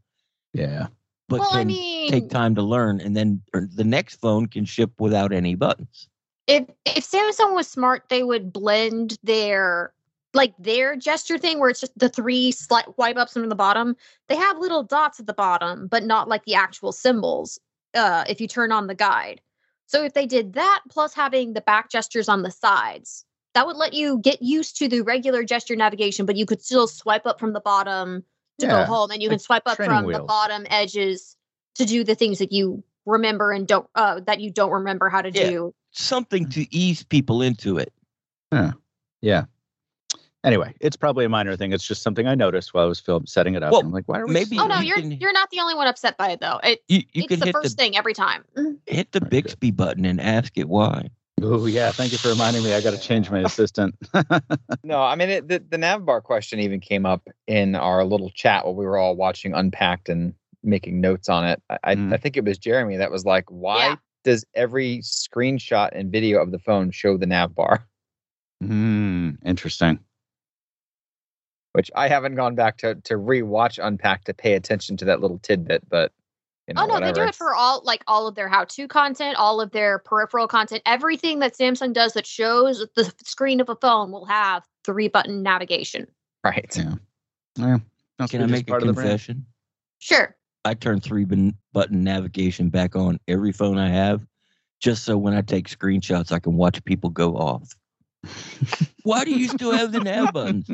Yeah. 0.55 0.87
But 1.29 1.41
well, 1.41 1.51
can 1.51 1.61
I 1.61 1.65
mean, 1.65 2.11
take 2.11 2.31
time 2.31 2.55
to 2.55 2.63
learn. 2.63 3.01
And 3.01 3.17
then 3.17 3.43
the 3.53 3.85
next 3.85 4.17
phone 4.17 4.47
can 4.47 4.65
ship 4.65 4.93
without 4.99 5.33
any 5.33 5.55
buttons. 5.55 6.09
if 6.47 6.65
if 6.87 7.09
Samsung 7.09 7.55
was 7.55 7.69
smart, 7.69 8.09
they 8.09 8.23
would 8.23 8.53
blend 8.53 9.19
their 9.23 9.93
like 10.35 10.55
their 10.59 10.97
gesture 10.97 11.39
thing 11.39 11.59
where 11.59 11.71
it's 11.71 11.81
just 11.81 11.99
the 11.99 12.09
three 12.09 12.53
slight 12.53 12.87
wipe 12.99 13.17
ups 13.17 13.35
from 13.35 13.49
the 13.49 13.55
bottom. 13.55 13.97
They 14.29 14.37
have 14.37 14.59
little 14.59 14.83
dots 14.83 15.21
at 15.21 15.27
the 15.27 15.35
bottom, 15.35 15.87
but 15.87 16.05
not 16.05 16.29
like 16.29 16.45
the 16.45 16.55
actual 16.55 16.93
symbols. 16.93 17.59
Uh, 17.95 18.25
if 18.29 18.41
you 18.41 18.49
turn 18.49 18.71
on 18.71 18.87
the 18.87 18.95
guide, 18.95 19.41
so 19.87 20.05
if 20.05 20.13
they 20.13 20.27
did 20.27 20.53
that 20.55 20.81
plus 20.91 21.15
having 21.15 21.55
the 21.55 21.63
back 21.63 21.91
gestures 21.91 22.29
on 22.29 22.43
the 22.43 22.51
sides, 22.51 23.25
that 23.55 23.67
would 23.67 23.77
let 23.77 23.95
you 23.95 24.19
get 24.19 24.43
used 24.43 24.77
to 24.79 24.89
the 24.89 25.01
regular 25.01 25.43
gesture 25.43 25.75
navigation, 25.75 26.27
but 26.27 26.37
you 26.37 26.45
could 26.45 26.63
still 26.63 26.87
swipe 26.87 27.27
up 27.27 27.41
from 27.41 27.55
the 27.55 27.61
bottom 27.61 28.25
to 28.59 28.67
go 28.67 28.85
home, 28.85 29.11
and 29.11 29.23
you 29.23 29.29
can 29.29 29.39
swipe 29.39 29.63
up 29.67 29.77
training 29.77 30.03
from 30.03 30.13
the 30.13 30.21
bottom 30.21 30.67
edges 30.71 31.37
to 31.77 31.85
do 31.85 32.05
the 32.05 32.15
things 32.15 32.39
that 32.39 32.53
you 32.53 32.83
remember 33.07 33.53
and 33.53 33.67
don't 33.67 33.89
uh, 33.95 34.21
that 34.27 34.41
you 34.41 34.51
don't 34.51 34.71
remember 34.73 35.09
how 35.09 35.23
to 35.23 35.31
Yeah. 35.31 35.51
do 35.51 35.75
Something 35.91 36.49
to 36.51 36.67
ease 36.75 37.03
people 37.03 37.41
into 37.43 37.79
it. 37.79 37.93
Yeah. 38.53 38.73
Yeah. 39.23 39.45
Anyway, 40.45 40.73
it's 40.81 40.97
probably 40.97 41.25
a 41.25 41.29
minor 41.29 41.57
thing. 41.57 41.73
It's 41.73 41.87
just 41.87 42.03
something 42.03 42.27
I 42.29 42.35
noticed 42.35 42.73
while 42.73 42.85
I 42.85 42.87
was 42.87 43.01
film 43.01 43.27
setting 43.27 43.55
it 43.55 43.63
up. 43.63 43.73
Well, 43.73 43.81
I'm 43.81 43.91
like, 43.91 44.07
why 44.07 44.21
are 44.21 44.27
we? 44.27 44.35
maybe 44.35 44.59
Oh 44.59 44.67
no, 44.67 44.79
you 44.81 44.89
you're 44.89 44.97
can- 44.99 45.13
you're 45.13 45.33
not 45.33 45.51
the 45.51 45.61
only 45.61 45.75
one 45.75 45.89
upset 45.89 46.17
by 46.17 46.31
it 46.31 46.41
though. 46.41 46.61
It 46.63 46.81
You 46.89 46.99
you 47.13 47.25
it's 47.25 47.27
can 47.29 47.41
the 47.41 47.47
hit 47.47 47.53
first 47.55 47.77
the 47.77 47.83
thing 47.83 47.97
every 47.97 48.15
time. 48.15 48.45
hit 48.87 49.11
the 49.13 49.21
Bixby 49.21 49.71
button 49.73 50.05
and 50.05 50.21
ask 50.21 50.57
it 50.57 50.69
why. 50.69 51.11
Oh 51.43 51.67
yeah, 51.67 51.91
thank 51.93 52.13
you 52.13 52.19
for 52.19 52.29
reminding 52.29 52.63
me. 52.65 52.73
I 52.75 52.81
got 52.81 52.93
to 52.93 52.99
change 53.01 53.31
my 53.31 53.41
assistant. 53.41 53.95
No, 54.85 55.03
I 55.03 55.17
mean 55.17 55.29
it, 55.29 55.49
the 55.49 55.59
the 55.69 55.77
nav 55.79 56.05
bar 56.07 56.21
question 56.21 56.61
even 56.61 56.81
came 56.81 57.05
up 57.05 57.29
in 57.47 57.75
our 57.75 58.05
little 58.05 58.31
chat 58.31 58.65
while 58.65 58.75
we 58.75 58.85
were 58.87 58.97
all 58.97 59.17
watching 59.17 59.53
Unpacked 59.53 60.09
and 60.09 60.33
making 60.63 61.01
notes 61.01 61.29
on 61.29 61.45
it. 61.47 61.63
I, 61.69 61.79
I- 61.85 61.95
Mm. 61.97 62.13
I 62.15 62.17
think 62.17 62.37
it 62.37 62.45
was 62.45 62.57
Jeremy 62.59 62.97
that 62.97 63.11
was 63.11 63.25
like, 63.27 63.45
"Why 63.51 63.87
Yeah. 63.89 63.97
does 64.25 64.45
every 64.55 64.99
screenshot 64.99 65.91
and 65.93 66.11
video 66.11 66.41
of 66.41 66.53
the 66.53 66.59
phone 66.59 66.91
show 66.91 67.17
the 67.19 67.27
nav 67.27 67.55
bar?" 67.55 67.87
Hmm. 68.63 69.33
Interesting. 69.45 69.99
Which 71.73 71.91
I 71.95 72.09
haven't 72.09 72.35
gone 72.37 72.55
back 72.55 72.79
to 72.79 72.95
to 73.05 73.15
rewatch 73.15 73.79
Unpacked 73.85 74.27
to 74.27 74.35
pay 74.35 74.55
attention 74.55 74.97
to 74.99 75.05
that 75.07 75.21
little 75.21 75.39
tidbit, 75.41 75.89
but 75.89 76.13
you 76.69 76.75
know, 76.75 76.83
oh 76.83 76.87
no, 76.87 76.95
whatever. 76.95 77.13
they 77.15 77.21
do 77.23 77.29
it 77.29 77.35
for 77.35 77.55
all 77.55 77.81
like 77.85 78.05
all 78.07 78.27
of 78.27 78.35
their 78.35 78.49
how-to 78.49 78.87
content, 78.89 79.37
all 79.37 79.61
of 79.61 79.71
their 79.71 79.99
peripheral 80.01 80.47
content, 80.47 80.83
everything 80.87 81.39
that 81.41 81.57
Samsung 81.57 81.93
does 81.93 82.13
that 82.13 82.27
shows 82.27 82.87
the 82.95 83.13
screen 83.25 83.61
of 83.61 83.69
a 83.69 83.77
phone 83.77 84.13
will 84.13 84.27
have 84.27 84.65
three-button 84.85 85.43
navigation. 85.43 86.07
right. 86.45 86.73
Yeah. 86.77 86.95
Yeah. 87.57 87.79
Must 88.19 88.31
Can 88.33 88.43
I 88.43 88.45
just 88.45 88.53
make 88.53 88.63
a 88.69 88.71
part 88.71 88.83
of 88.83 88.89
the 88.89 88.95
confession? 88.95 89.47
Sure. 89.99 90.37
I 90.65 90.75
turn 90.75 91.01
three 91.01 91.25
button 91.25 92.05
navigation 92.05 92.69
back 92.69 92.95
on 92.97 93.19
every 93.29 93.53
phone 93.53 93.79
I 93.79 93.89
have, 93.89 94.27
just 94.81 95.05
so 95.05 95.17
when 95.17 95.35
I 95.35 95.41
take 95.41 95.69
screenshots, 95.69 96.31
I 96.33 96.39
can 96.39 96.55
watch 96.57 96.85
people 96.85 97.11
go 97.11 97.37
off. 97.37 97.75
Why 99.05 99.25
do 99.25 99.31
you 99.31 99.49
still 99.49 99.73
have 99.73 99.93
the 99.93 100.01
nav 100.01 100.33
buttons? 100.33 100.67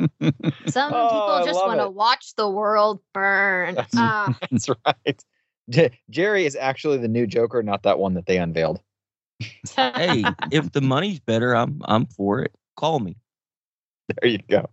Some 0.67 0.93
Oh, 0.93 1.07
people 1.07 1.41
just 1.45 1.65
want 1.65 1.79
to 1.79 1.89
watch 1.89 2.35
the 2.35 2.49
world 2.49 2.99
burn. 3.13 3.75
That's- 3.75 3.93
Ah, 3.95 4.37
That's 4.51 4.67
right. 4.85 5.23
J- 5.69 5.99
Jerry 6.09 6.45
is 6.45 6.55
actually 6.55 6.97
the 6.97 7.07
new 7.07 7.27
Joker, 7.27 7.63
not 7.63 7.83
that 7.83 7.99
one 7.99 8.13
that 8.13 8.25
they 8.25 8.37
unveiled. 8.37 8.81
Hey, 9.75 10.25
if 10.51 10.71
the 10.71 10.81
money's 10.81 11.19
better, 11.19 11.55
I'm 11.55 11.81
I'm 11.85 12.05
for 12.05 12.41
it. 12.41 12.53
Call 12.77 12.99
me. 12.99 13.17
There 14.21 14.29
you 14.29 14.39
go. 14.49 14.65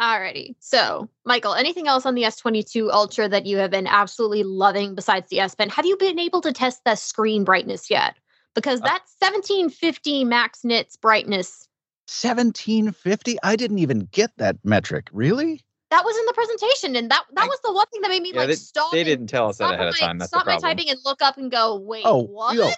Alrighty. 0.00 0.56
So, 0.60 1.10
Michael, 1.26 1.54
anything 1.54 1.86
else 1.86 2.06
on 2.06 2.14
the 2.14 2.22
S22 2.22 2.90
Ultra 2.90 3.28
that 3.28 3.44
you 3.44 3.58
have 3.58 3.70
been 3.70 3.86
absolutely 3.86 4.42
loving 4.44 4.94
besides 4.94 5.28
the 5.28 5.40
S 5.40 5.54
Pen? 5.54 5.68
Have 5.68 5.84
you 5.84 5.96
been 5.98 6.18
able 6.18 6.40
to 6.40 6.52
test 6.52 6.82
the 6.84 6.94
screen 6.94 7.44
brightness 7.44 7.90
yet? 7.90 8.16
Because 8.54 8.80
Uh, 8.80 8.84
that 8.84 9.02
1750 9.20 10.24
max 10.24 10.64
nits 10.64 10.96
brightness 10.96 11.68
1750. 12.10 13.38
I 13.44 13.54
didn't 13.54 13.78
even 13.78 14.08
get 14.10 14.32
that 14.38 14.56
metric. 14.64 15.08
Really? 15.12 15.62
That 15.90 16.04
was 16.04 16.16
in 16.16 16.26
the 16.26 16.32
presentation, 16.32 16.96
and 16.96 17.10
that 17.10 17.24
that 17.34 17.46
was 17.48 17.58
the 17.64 17.72
one 17.72 17.86
thing 17.92 18.00
that 18.02 18.08
made 18.08 18.22
me 18.22 18.32
Yeah, 18.32 18.40
like 18.40 18.48
they, 18.48 18.54
stop. 18.54 18.92
they 18.92 19.04
didn't 19.04 19.26
tell 19.28 19.48
us 19.48 19.58
that 19.58 19.64
stop 19.66 19.74
ahead 19.74 19.88
of 19.88 19.94
my- 20.00 20.06
time. 20.06 20.18
That's 20.18 20.30
the 20.30 20.38
stop 20.40 20.46
my 20.46 20.58
typing 20.58 20.90
and 20.90 20.98
look 21.04 21.20
up 21.22 21.36
and 21.38 21.50
go, 21.50 21.76
wait, 21.76 22.02
Oh, 22.06 22.22
what? 22.24 22.56
yo. 22.56 22.70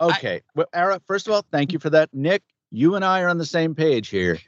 Okay. 0.00 0.40
well, 0.54 0.66
Ara, 0.72 1.00
first 1.06 1.26
of 1.28 1.32
all, 1.32 1.44
thank 1.52 1.72
you 1.72 1.78
for 1.78 1.88
that. 1.90 2.08
Nick, 2.12 2.42
you 2.70 2.94
and 2.96 3.04
I 3.04 3.20
are 3.22 3.28
on 3.28 3.38
the 3.38 3.46
same 3.46 3.74
page 3.74 4.08
here. 4.08 4.38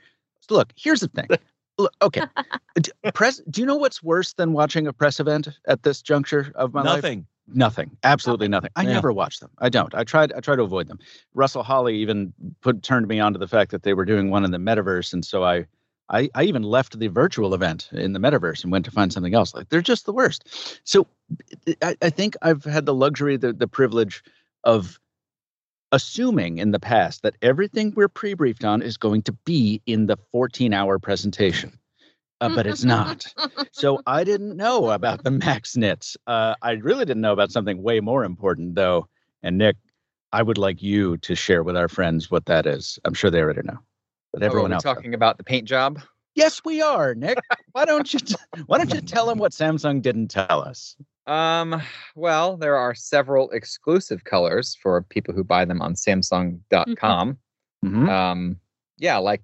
So 0.41 0.57
look, 0.57 0.73
here's 0.77 1.01
the 1.01 1.09
thing. 1.09 1.29
Look, 1.77 1.93
okay. 2.03 2.23
D- 2.81 2.93
press. 3.15 3.41
Do 3.51 3.61
you 3.61 3.67
know 3.67 3.75
what's 3.75 4.01
worse 4.01 4.33
than 4.35 4.53
watching 4.53 4.87
a 4.87 4.93
press 4.93 5.19
event 5.19 5.49
at 5.67 5.83
this 5.83 6.03
juncture 6.03 6.53
of 6.55 6.73
my 6.73 6.83
life? 6.83 6.97
Nothing. 7.03 7.27
Nothing. 7.49 7.91
Absolutely 8.05 8.47
nothing. 8.47 8.71
I 8.77 8.83
Yeah. 8.83 8.93
never 8.93 9.13
watch 9.13 9.41
them. 9.41 9.51
I 9.59 9.71
don't. 9.71 9.93
I 9.93 10.05
tried. 10.05 10.33
I 10.35 10.41
try 10.41 10.55
to 10.55 10.63
avoid 10.63 10.87
them. 10.87 11.01
Russell 11.35 11.65
Holly 11.65 11.97
even 11.97 12.33
put 12.61 12.83
turned 12.85 13.09
me 13.09 13.19
on 13.19 13.33
to 13.33 13.41
the 13.41 13.49
fact 13.49 13.73
that 13.73 13.83
they 13.83 13.93
were 13.93 14.05
doing 14.05 14.31
one 14.31 14.45
in 14.45 14.53
the 14.53 14.59
metaverse, 14.59 15.13
and 15.13 15.25
so 15.25 15.43
I, 15.43 15.67
I, 16.09 16.29
I 16.35 16.45
even 16.45 16.63
left 16.63 16.99
the 16.99 17.09
virtual 17.09 17.55
event 17.55 17.89
in 17.93 18.13
the 18.13 18.19
metaverse 18.19 18.63
and 18.63 18.71
went 18.71 18.85
to 18.85 18.91
find 18.91 19.13
something 19.13 19.35
else. 19.35 19.55
Like 19.55 19.69
they're 19.69 19.81
just 19.81 20.07
the 20.07 20.13
worst. 20.13 20.81
So, 20.85 21.07
I, 21.83 21.97
I 22.03 22.11
think 22.11 22.37
I've 22.43 22.65
had 22.65 22.87
the 22.87 22.95
luxury, 22.95 23.37
the 23.37 23.53
the 23.53 23.69
privilege 23.69 24.23
of 24.65 24.99
assuming 25.93 26.59
in 26.59 26.73
the 26.73 26.81
past 26.81 27.23
that 27.23 27.37
everything 27.41 27.93
we're 27.95 28.09
pre-briefed 28.09 28.65
on 28.65 28.83
is 28.83 28.97
going 28.97 29.23
to 29.23 29.33
be 29.45 29.81
in 29.87 30.07
the 30.07 30.19
14-hour 30.35 30.99
presentation. 30.99 31.79
Uh, 32.41 32.55
but 32.55 32.67
it's 32.67 32.85
not. 32.85 33.25
So 33.71 34.03
I 34.07 34.25
didn't 34.25 34.57
know 34.57 34.91
about 34.91 35.23
the 35.23 35.31
max 35.31 35.77
nits. 35.77 36.17
Uh, 36.27 36.57
I 36.63 36.73
really 36.73 37.05
didn't 37.05 37.21
know 37.21 37.33
about 37.33 37.53
something 37.53 37.83
way 37.83 38.01
more 38.01 38.25
important, 38.25 38.75
though. 38.75 39.09
And 39.43 39.57
Nick, 39.57 39.77
I 40.33 40.43
would 40.43 40.59
like 40.59 40.83
you 40.83 41.17
to 41.19 41.37
share 41.37 41.63
with 41.63 41.77
our 41.77 41.89
friends 41.89 42.31
what 42.31 42.47
that 42.47 42.67
is. 42.67 42.99
I'm 43.05 43.15
sure 43.15 43.31
they 43.31 43.41
already 43.41 43.63
know, 43.63 43.79
but 44.35 44.43
Oh, 44.43 44.47
everyone 44.47 44.71
are 44.71 44.75
we 44.75 44.75
else. 44.75 44.83
does. 44.83 44.95
talking 44.95 45.15
about 45.15 45.39
the 45.39 45.45
paint 45.45 45.67
job? 45.67 46.01
Yes, 46.35 46.61
we 46.65 46.83
are, 46.83 47.15
Nick. 47.15 47.39
Why 47.73 47.85
don't 47.85 48.13
you? 48.13 48.19
T- 48.19 48.35
why 48.67 48.79
don't 48.79 48.93
you 48.93 49.01
tell 49.01 49.27
them 49.27 49.39
what 49.39 49.53
Samsung 49.53 50.03
didn't 50.03 50.29
tell 50.29 50.61
us? 50.63 50.97
Um, 51.27 51.81
well, 52.17 52.57
there 52.57 52.77
are 52.77 52.95
several 52.95 53.49
exclusive 53.51 54.25
colors 54.25 54.77
for 54.83 55.01
people 55.03 55.33
who 55.33 55.45
buy 55.45 55.65
them 55.65 55.81
on 55.81 55.95
Samsung.com. 55.95 57.39
Mhm. 57.85 58.09
Um, 58.09 58.61
yeah, 58.99 59.19
like 59.19 59.43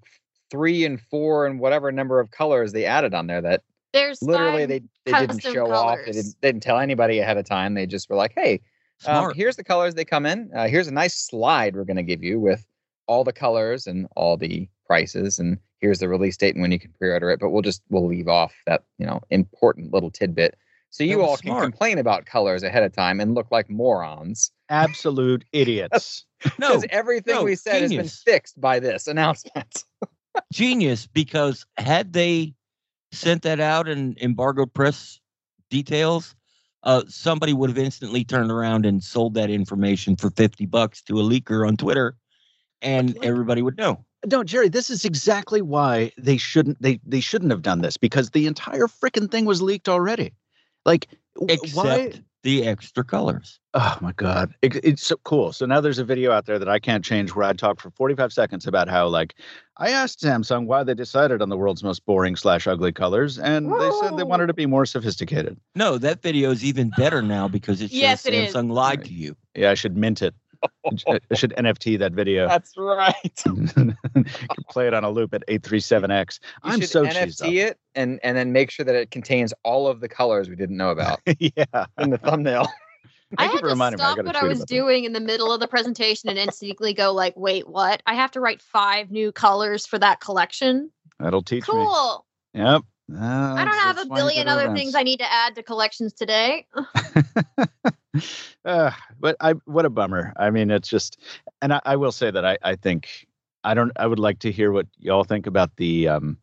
three 0.50 0.84
and 0.84 1.00
four 1.00 1.46
and 1.46 1.60
whatever 1.60 1.92
number 1.92 2.18
of 2.20 2.30
colors 2.32 2.72
they 2.72 2.84
added 2.84 3.14
on 3.14 3.28
there 3.28 3.40
that 3.40 3.62
There's 3.92 4.20
literally 4.20 4.66
they, 4.66 4.80
they 5.04 5.12
didn't 5.12 5.28
custom 5.36 5.54
show 5.54 5.72
off. 5.72 5.98
They 6.04 6.12
didn't, 6.12 6.34
they 6.40 6.48
didn't 6.52 6.62
tell 6.62 6.78
anybody 6.78 7.20
ahead 7.20 7.36
of 7.38 7.44
time. 7.46 7.74
They 7.74 7.86
just 7.86 8.10
were 8.10 8.16
like, 8.16 8.32
hey, 8.34 8.60
um, 9.06 9.32
here's 9.34 9.56
the 9.56 9.64
colors 9.64 9.94
they 9.94 10.04
come 10.04 10.26
in. 10.26 10.50
Uh, 10.54 10.66
here's 10.68 10.88
a 10.88 10.92
nice 10.92 11.14
slide 11.14 11.74
we're 11.76 11.84
going 11.84 11.96
to 11.96 12.02
give 12.02 12.22
you 12.22 12.38
with 12.40 12.66
all 13.10 13.24
the 13.24 13.32
colors 13.32 13.88
and 13.88 14.06
all 14.14 14.36
the 14.36 14.68
prices. 14.86 15.40
And 15.40 15.58
here's 15.80 15.98
the 15.98 16.08
release 16.08 16.36
date 16.36 16.54
and 16.54 16.62
when 16.62 16.70
you 16.70 16.78
can 16.78 16.92
pre-order 16.92 17.28
it. 17.30 17.40
But 17.40 17.50
we'll 17.50 17.62
just 17.62 17.82
we'll 17.90 18.06
leave 18.06 18.28
off 18.28 18.54
that 18.66 18.84
you 18.98 19.06
know 19.06 19.20
important 19.30 19.92
little 19.92 20.10
tidbit. 20.10 20.56
So 20.90 21.04
you 21.04 21.22
all 21.22 21.36
smart. 21.36 21.62
can 21.62 21.70
complain 21.70 21.98
about 21.98 22.26
colors 22.26 22.62
ahead 22.62 22.82
of 22.82 22.92
time 22.92 23.20
and 23.20 23.34
look 23.34 23.50
like 23.50 23.68
morons. 23.68 24.50
Absolute 24.68 25.44
idiots. 25.52 26.24
no, 26.58 26.68
Because 26.68 26.86
everything 26.90 27.34
no, 27.34 27.44
we 27.44 27.56
said 27.56 27.82
has 27.82 27.90
been 27.92 28.08
fixed 28.08 28.60
by 28.60 28.78
this 28.78 29.06
announcement. 29.06 29.84
genius 30.52 31.06
because 31.06 31.66
had 31.76 32.12
they 32.12 32.54
sent 33.12 33.42
that 33.42 33.60
out 33.60 33.88
in 33.88 34.16
embargoed 34.20 34.72
press 34.72 35.20
details, 35.68 36.34
uh, 36.82 37.02
somebody 37.08 37.52
would 37.52 37.70
have 37.70 37.78
instantly 37.78 38.24
turned 38.24 38.50
around 38.50 38.86
and 38.86 39.02
sold 39.02 39.34
that 39.34 39.50
information 39.50 40.16
for 40.16 40.30
50 40.30 40.66
bucks 40.66 41.02
to 41.02 41.20
a 41.20 41.22
leaker 41.22 41.66
on 41.66 41.76
Twitter 41.76 42.16
and 42.82 43.14
Like- 43.14 43.26
everybody 43.26 43.62
would 43.62 43.76
know. 43.76 44.04
No, 44.26 44.44
Jerry, 44.44 44.68
this 44.68 44.90
is 44.90 45.04
exactly 45.06 45.62
why 45.62 46.12
they 46.18 46.36
shouldn't 46.36 46.80
they 46.82 47.00
they 47.06 47.20
shouldn't 47.20 47.50
have 47.50 47.62
done 47.62 47.80
this 47.80 47.96
because 47.96 48.30
the 48.30 48.46
entire 48.46 48.86
freaking 48.86 49.30
thing 49.30 49.46
was 49.46 49.62
leaked 49.62 49.88
already. 49.88 50.34
Like 50.84 51.08
Except 51.48 51.74
why 51.74 52.12
the 52.42 52.66
extra 52.66 53.04
colors. 53.04 53.60
Oh 53.74 53.96
my 54.00 54.12
god, 54.12 54.52
it, 54.62 54.76
it's 54.84 55.06
so 55.06 55.16
cool. 55.24 55.52
So 55.52 55.64
now 55.64 55.80
there's 55.80 55.98
a 55.98 56.04
video 56.04 56.32
out 56.32 56.46
there 56.46 56.58
that 56.58 56.68
I 56.68 56.78
can't 56.78 57.04
change 57.04 57.34
where 57.34 57.46
I 57.46 57.52
talk 57.52 57.80
for 57.80 57.90
45 57.90 58.32
seconds 58.32 58.66
about 58.66 58.88
how 58.88 59.08
like 59.08 59.34
I 59.78 59.90
asked 59.90 60.20
Samsung 60.22 60.66
why 60.66 60.82
they 60.82 60.94
decided 60.94 61.40
on 61.40 61.48
the 61.48 61.56
world's 61.56 61.82
most 61.82 62.04
boring 62.04 62.36
slash 62.36 62.66
ugly 62.66 62.92
colors, 62.92 63.38
and 63.38 63.72
they 63.72 63.90
said 64.00 64.16
they 64.16 64.22
wanted 64.24 64.48
to 64.48 64.54
be 64.54 64.66
more 64.66 64.84
sophisticated. 64.86 65.58
No, 65.74 65.98
that 65.98 66.20
video 66.20 66.50
is 66.50 66.64
even 66.64 66.90
better 66.96 67.22
now 67.22 67.46
because 67.48 67.80
it 67.80 67.90
shows 67.90 68.00
Yes, 68.00 68.26
it 68.26 68.34
is. 68.34 68.54
Samsung 68.54 68.70
lied 68.72 69.04
to 69.04 69.12
you. 69.12 69.36
Yeah, 69.54 69.70
I 69.70 69.74
should 69.74 69.96
mint 69.96 70.20
it. 70.20 70.34
I 70.62 71.20
I 71.30 71.34
should 71.34 71.54
NFT 71.56 71.98
that 71.98 72.12
video. 72.12 72.48
That's 72.48 72.74
right. 72.76 73.44
Play 74.70 74.86
it 74.86 74.94
on 74.94 75.04
a 75.04 75.10
loop 75.10 75.34
at 75.34 75.46
837x. 75.46 76.40
You 76.42 76.70
I'm 76.70 76.80
should 76.80 76.88
so 76.88 77.04
cheesed 77.04 77.42
NFT 77.42 77.64
it 77.64 77.78
and 77.94 78.20
and 78.22 78.36
then 78.36 78.52
make 78.52 78.70
sure 78.70 78.84
that 78.84 78.94
it 78.94 79.10
contains 79.10 79.52
all 79.64 79.86
of 79.86 80.00
the 80.00 80.08
colors 80.08 80.48
we 80.48 80.56
didn't 80.56 80.76
know 80.76 80.90
about 80.90 81.20
yeah. 81.38 81.86
in 81.98 82.10
the 82.10 82.18
thumbnail. 82.18 82.68
I 83.38 83.42
Thank 83.42 83.52
you 83.52 83.56
had 83.56 83.60
for 83.60 83.66
to 83.68 83.72
reminding 83.72 83.98
me. 83.98 84.04
I 84.04 84.12
stop 84.14 84.26
what 84.26 84.36
I 84.36 84.44
was 84.44 84.58
about 84.58 84.68
that. 84.68 84.74
doing 84.74 85.04
in 85.04 85.12
the 85.12 85.20
middle 85.20 85.52
of 85.52 85.60
the 85.60 85.68
presentation 85.68 86.28
and 86.28 86.36
instantly 86.36 86.92
go 86.92 87.12
like, 87.12 87.36
"Wait, 87.36 87.68
what? 87.68 88.02
I 88.04 88.14
have 88.14 88.32
to 88.32 88.40
write 88.40 88.60
five 88.60 89.12
new 89.12 89.30
colors 89.30 89.86
for 89.86 90.00
that 90.00 90.20
collection." 90.20 90.90
That'll 91.20 91.42
teach 91.42 91.62
me. 91.68 91.74
Cool. 91.74 92.26
Yep. 92.54 92.82
I 93.18 93.64
don't 93.64 93.78
have 93.78 93.98
a 93.98 94.14
billion 94.14 94.48
other 94.48 94.74
things 94.74 94.94
I 94.94 95.02
need 95.02 95.18
to 95.18 95.32
add 95.32 95.54
to 95.56 95.62
collections 95.62 96.12
today. 96.12 96.66
uh, 98.64 98.90
but 99.18 99.36
I 99.40 99.52
what 99.64 99.84
a 99.84 99.90
bummer. 99.90 100.32
I 100.36 100.50
mean, 100.50 100.70
it's 100.70 100.88
just, 100.88 101.18
and 101.62 101.72
I, 101.72 101.80
I 101.84 101.96
will 101.96 102.12
say 102.12 102.30
that 102.30 102.44
I 102.44 102.58
I 102.62 102.76
think 102.76 103.26
I 103.64 103.74
don't. 103.74 103.92
I 103.96 104.06
would 104.06 104.18
like 104.18 104.38
to 104.40 104.52
hear 104.52 104.72
what 104.72 104.86
y'all 104.98 105.24
think 105.24 105.46
about 105.46 105.76
the 105.76 106.08
um 106.08 106.38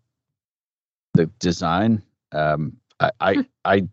the 1.14 1.28
design. 1.40 2.02
Um, 2.32 2.78
I 3.00 3.12
I, 3.20 3.46
I 3.66 3.88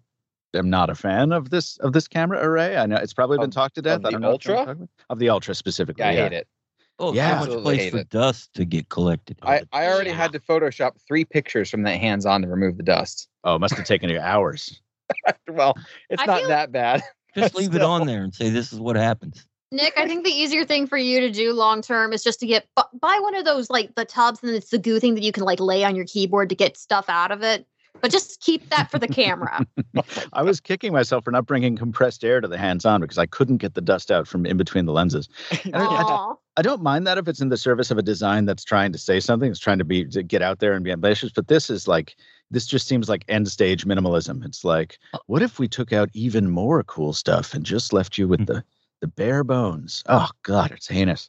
am 0.54 0.70
not 0.70 0.90
a 0.90 0.94
fan 0.94 1.32
of 1.32 1.50
this 1.50 1.76
of 1.78 1.92
this 1.92 2.08
camera 2.08 2.44
array. 2.44 2.76
I 2.76 2.86
know 2.86 2.96
it's 2.96 3.14
probably 3.14 3.38
been 3.38 3.50
talked 3.50 3.74
to 3.76 3.82
death. 3.82 3.98
of 4.00 4.06
I 4.06 4.08
the 4.08 4.12
don't 4.12 4.20
know 4.20 4.32
what 4.32 4.44
you're 4.44 4.58
Ultra? 4.58 4.88
of 5.10 5.18
the 5.18 5.28
ultra 5.28 5.54
specifically. 5.54 6.02
Yeah, 6.02 6.10
I 6.10 6.12
yeah. 6.12 6.22
hate 6.24 6.32
it. 6.32 6.48
Oh, 6.98 7.12
Yeah. 7.12 7.28
so 7.30 7.34
much 7.34 7.42
Absolutely 7.46 7.76
place 7.76 7.90
for 7.90 7.98
it. 7.98 8.10
dust 8.10 8.54
to 8.54 8.64
get 8.64 8.88
collected. 8.88 9.38
I, 9.42 9.62
I 9.72 9.86
already 9.88 10.10
Yeah. 10.10 10.16
had 10.16 10.32
to 10.32 10.40
Photoshop 10.40 10.92
three 11.06 11.24
pictures 11.24 11.70
from 11.70 11.82
that 11.82 11.98
hands 12.00 12.24
on 12.26 12.42
to 12.42 12.48
remove 12.48 12.76
the 12.76 12.82
dust. 12.84 13.28
Oh, 13.42 13.56
it 13.56 13.58
must 13.58 13.74
have 13.74 13.84
taken 13.84 14.08
you 14.10 14.20
hours. 14.20 14.80
well, 15.48 15.74
it's 16.08 16.22
I 16.22 16.26
not 16.26 16.40
feel- 16.40 16.48
that 16.48 16.72
bad. 16.72 17.02
Just 17.36 17.54
leave 17.56 17.74
it 17.74 17.82
on 17.82 18.06
there 18.06 18.22
and 18.22 18.32
say 18.34 18.48
this 18.50 18.72
is 18.72 18.78
what 18.80 18.96
happens. 18.96 19.46
Nick, 19.72 19.92
I 19.96 20.06
think 20.06 20.24
the 20.24 20.30
easier 20.30 20.64
thing 20.64 20.86
for 20.86 20.96
you 20.96 21.18
to 21.18 21.30
do 21.32 21.52
long 21.52 21.82
term 21.82 22.12
is 22.12 22.22
just 22.22 22.38
to 22.40 22.46
get 22.46 22.68
bu- 22.76 22.98
buy 23.00 23.18
one 23.20 23.34
of 23.34 23.44
those 23.44 23.68
like 23.70 23.92
the 23.96 24.04
tubs 24.04 24.40
and 24.44 24.52
it's 24.52 24.70
the 24.70 24.78
goo 24.78 25.00
thing 25.00 25.14
that 25.16 25.24
you 25.24 25.32
can 25.32 25.42
like 25.42 25.58
lay 25.58 25.82
on 25.82 25.96
your 25.96 26.04
keyboard 26.04 26.48
to 26.50 26.54
get 26.54 26.76
stuff 26.76 27.06
out 27.08 27.32
of 27.32 27.42
it. 27.42 27.66
But 28.00 28.12
just 28.12 28.40
keep 28.40 28.68
that 28.70 28.88
for 28.90 29.00
the 29.00 29.08
camera. 29.08 29.66
I 30.32 30.42
was 30.42 30.60
kicking 30.60 30.92
myself 30.92 31.24
for 31.24 31.30
not 31.32 31.46
bringing 31.46 31.76
compressed 31.76 32.24
air 32.24 32.40
to 32.40 32.46
the 32.46 32.58
hands 32.58 32.84
on 32.84 33.00
because 33.00 33.18
I 33.18 33.26
couldn't 33.26 33.56
get 33.58 33.74
the 33.74 33.80
dust 33.80 34.12
out 34.12 34.28
from 34.28 34.46
in 34.46 34.56
between 34.56 34.86
the 34.86 34.92
lenses. 34.92 35.28
And 35.64 35.74
I- 35.76 36.34
I- 36.56 36.62
don't 36.62 36.82
mind 36.82 37.06
that 37.06 37.18
if 37.18 37.28
it's 37.28 37.40
in 37.40 37.48
the 37.48 37.56
service 37.56 37.90
of 37.90 37.98
a 37.98 38.02
design 38.02 38.44
that's 38.44 38.64
trying 38.64 38.92
to 38.92 38.98
say 38.98 39.20
something, 39.20 39.50
it's 39.50 39.60
trying 39.60 39.78
to 39.78 39.84
be 39.84 40.04
to 40.06 40.22
get 40.22 40.42
out 40.42 40.58
there 40.60 40.72
and 40.72 40.84
be 40.84 40.92
ambitious. 40.92 41.32
But 41.32 41.48
this 41.48 41.70
is 41.70 41.88
like 41.88 42.16
this 42.50 42.66
just 42.66 42.86
seems 42.86 43.08
like 43.08 43.24
end 43.28 43.48
stage 43.48 43.84
minimalism. 43.84 44.44
It's 44.44 44.64
like, 44.64 44.98
oh. 45.14 45.18
what 45.26 45.42
if 45.42 45.58
we 45.58 45.66
took 45.68 45.92
out 45.92 46.10
even 46.12 46.50
more 46.50 46.82
cool 46.84 47.12
stuff 47.12 47.54
and 47.54 47.64
just 47.64 47.92
left 47.92 48.18
you 48.18 48.28
with 48.28 48.40
mm-hmm. 48.40 48.54
the 48.54 48.64
the 49.00 49.08
bare 49.08 49.44
bones? 49.44 50.02
Oh 50.08 50.30
God, 50.42 50.70
it's 50.70 50.88
heinous. 50.88 51.28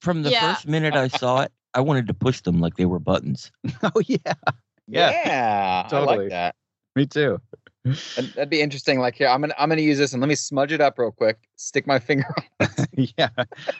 From 0.00 0.22
the 0.22 0.30
Yeah. 0.30 0.52
first 0.54 0.68
minute 0.68 0.94
I 0.94 1.08
saw 1.08 1.40
it, 1.42 1.52
I 1.74 1.80
wanted 1.80 2.06
to 2.08 2.14
push 2.14 2.40
them 2.42 2.60
like 2.60 2.76
they 2.76 2.86
were 2.86 2.98
buttons. 2.98 3.50
oh 3.82 4.00
yeah, 4.06 4.18
Yeah, 4.86 5.10
Yeah, 5.10 5.82
I 5.86 5.88
totally. 5.88 6.18
like 6.18 6.30
that. 6.30 6.54
me 6.94 7.06
too. 7.06 7.40
That'd, 8.16 8.32
that'd 8.34 8.50
be 8.50 8.60
interesting. 8.60 8.98
Like, 8.98 9.14
here, 9.16 9.28
I'm 9.28 9.40
gonna 9.40 9.54
I'm 9.58 9.68
gonna 9.68 9.80
use 9.82 9.98
this 9.98 10.12
and 10.12 10.20
let 10.20 10.28
me 10.28 10.34
smudge 10.34 10.72
it 10.72 10.80
up 10.80 10.98
real 10.98 11.12
quick. 11.12 11.38
Stick 11.56 11.86
my 11.86 11.98
finger. 11.98 12.26
on 12.60 12.68
yeah, 12.92 13.28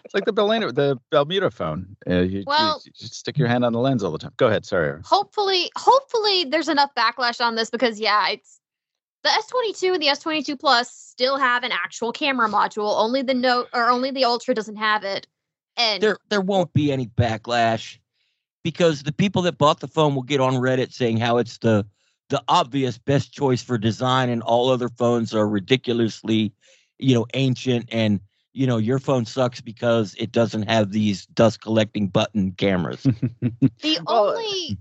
it's 0.04 0.14
like 0.14 0.24
the 0.24 0.32
Belena, 0.32 0.74
the 0.74 0.98
Balmuda 1.12 1.52
phone. 1.52 1.96
Uh, 2.08 2.20
you, 2.20 2.38
you- 2.38 2.44
Well- 2.46 2.80
you 2.84 2.92
just 2.96 3.14
stick 3.14 3.36
your 3.38 3.48
hand 3.48 3.64
on 3.64 3.72
the 3.72 3.80
lens 3.80 4.02
all 4.04 4.12
the 4.12 4.18
time. 4.18 4.32
Go 4.36 4.46
ahead, 4.48 4.64
sorry. 4.64 5.00
Hopefully, 5.04 5.70
hopefully 5.76 6.44
there's 6.44 6.68
enough 6.68 6.90
backlash 6.96 7.40
on 7.44 7.54
this 7.56 7.70
because 7.70 7.98
yeah, 8.00 8.28
it's 8.28 8.60
the 9.22 9.30
S22 9.30 9.94
and 9.94 10.02
the 10.02 10.06
S22 10.08 10.58
Plus 10.60 10.90
still 10.92 11.36
have 11.36 11.64
an 11.64 11.72
actual 11.72 12.12
camera 12.12 12.48
module. 12.48 12.96
Only 12.96 13.22
the 13.22 13.34
Note 13.34 13.68
or 13.72 13.88
only 13.90 14.10
the 14.12 14.24
Ultra 14.24 14.54
doesn't 14.54 14.76
have 14.76 15.02
it. 15.04 15.26
And 15.76 16.02
There 16.02 16.18
there 16.30 16.40
won't 16.40 16.72
be 16.72 16.92
any 16.92 17.06
backlash 17.08 17.98
because 18.62 19.02
the 19.02 19.12
people 19.12 19.42
that 19.42 19.58
bought 19.58 19.80
the 19.80 19.88
phone 19.88 20.14
will 20.14 20.22
get 20.22 20.40
on 20.40 20.54
Reddit 20.54 20.92
saying 20.92 21.18
how 21.18 21.38
it's 21.38 21.58
the 21.58 21.84
the 22.28 22.42
obvious 22.48 22.98
best 22.98 23.32
choice 23.32 23.62
for 23.62 23.78
design 23.78 24.28
and 24.28 24.42
all 24.42 24.70
other 24.70 24.88
phones 24.88 25.34
are 25.34 25.48
ridiculously, 25.48 26.52
you 26.98 27.14
know, 27.14 27.26
ancient 27.34 27.88
and 27.92 28.20
you 28.52 28.66
know, 28.66 28.78
your 28.78 28.98
phone 28.98 29.26
sucks 29.26 29.60
because 29.60 30.14
it 30.18 30.32
doesn't 30.32 30.62
have 30.62 30.90
these 30.90 31.26
dust 31.26 31.60
collecting 31.60 32.08
button 32.08 32.52
cameras. 32.52 33.06
The 33.82 33.98
only 34.06 34.78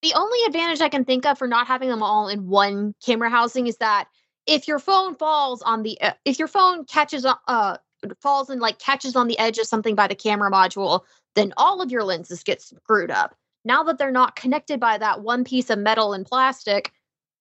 the 0.00 0.14
only 0.14 0.38
advantage 0.46 0.80
I 0.80 0.88
can 0.88 1.04
think 1.04 1.26
of 1.26 1.38
for 1.38 1.46
not 1.46 1.66
having 1.66 1.88
them 1.88 2.02
all 2.02 2.28
in 2.28 2.48
one 2.48 2.94
camera 3.04 3.30
housing 3.30 3.66
is 3.66 3.76
that 3.76 4.08
if 4.46 4.66
your 4.66 4.78
phone 4.78 5.14
falls 5.14 5.62
on 5.62 5.82
the 5.82 6.00
uh, 6.00 6.12
if 6.24 6.38
your 6.38 6.48
phone 6.48 6.84
catches 6.86 7.24
on- 7.24 7.36
uh 7.46 7.76
falls 8.20 8.50
and 8.50 8.60
like 8.60 8.78
catches 8.78 9.14
on 9.14 9.28
the 9.28 9.38
edge 9.38 9.58
of 9.58 9.66
something 9.66 9.94
by 9.94 10.08
the 10.08 10.14
camera 10.14 10.50
module, 10.50 11.02
then 11.34 11.52
all 11.56 11.80
of 11.80 11.92
your 11.92 12.02
lenses 12.02 12.42
get 12.42 12.60
screwed 12.60 13.10
up. 13.10 13.36
Now 13.64 13.82
that 13.84 13.98
they're 13.98 14.10
not 14.10 14.36
connected 14.36 14.80
by 14.80 14.98
that 14.98 15.22
one 15.22 15.44
piece 15.44 15.70
of 15.70 15.78
metal 15.78 16.12
and 16.12 16.26
plastic, 16.26 16.92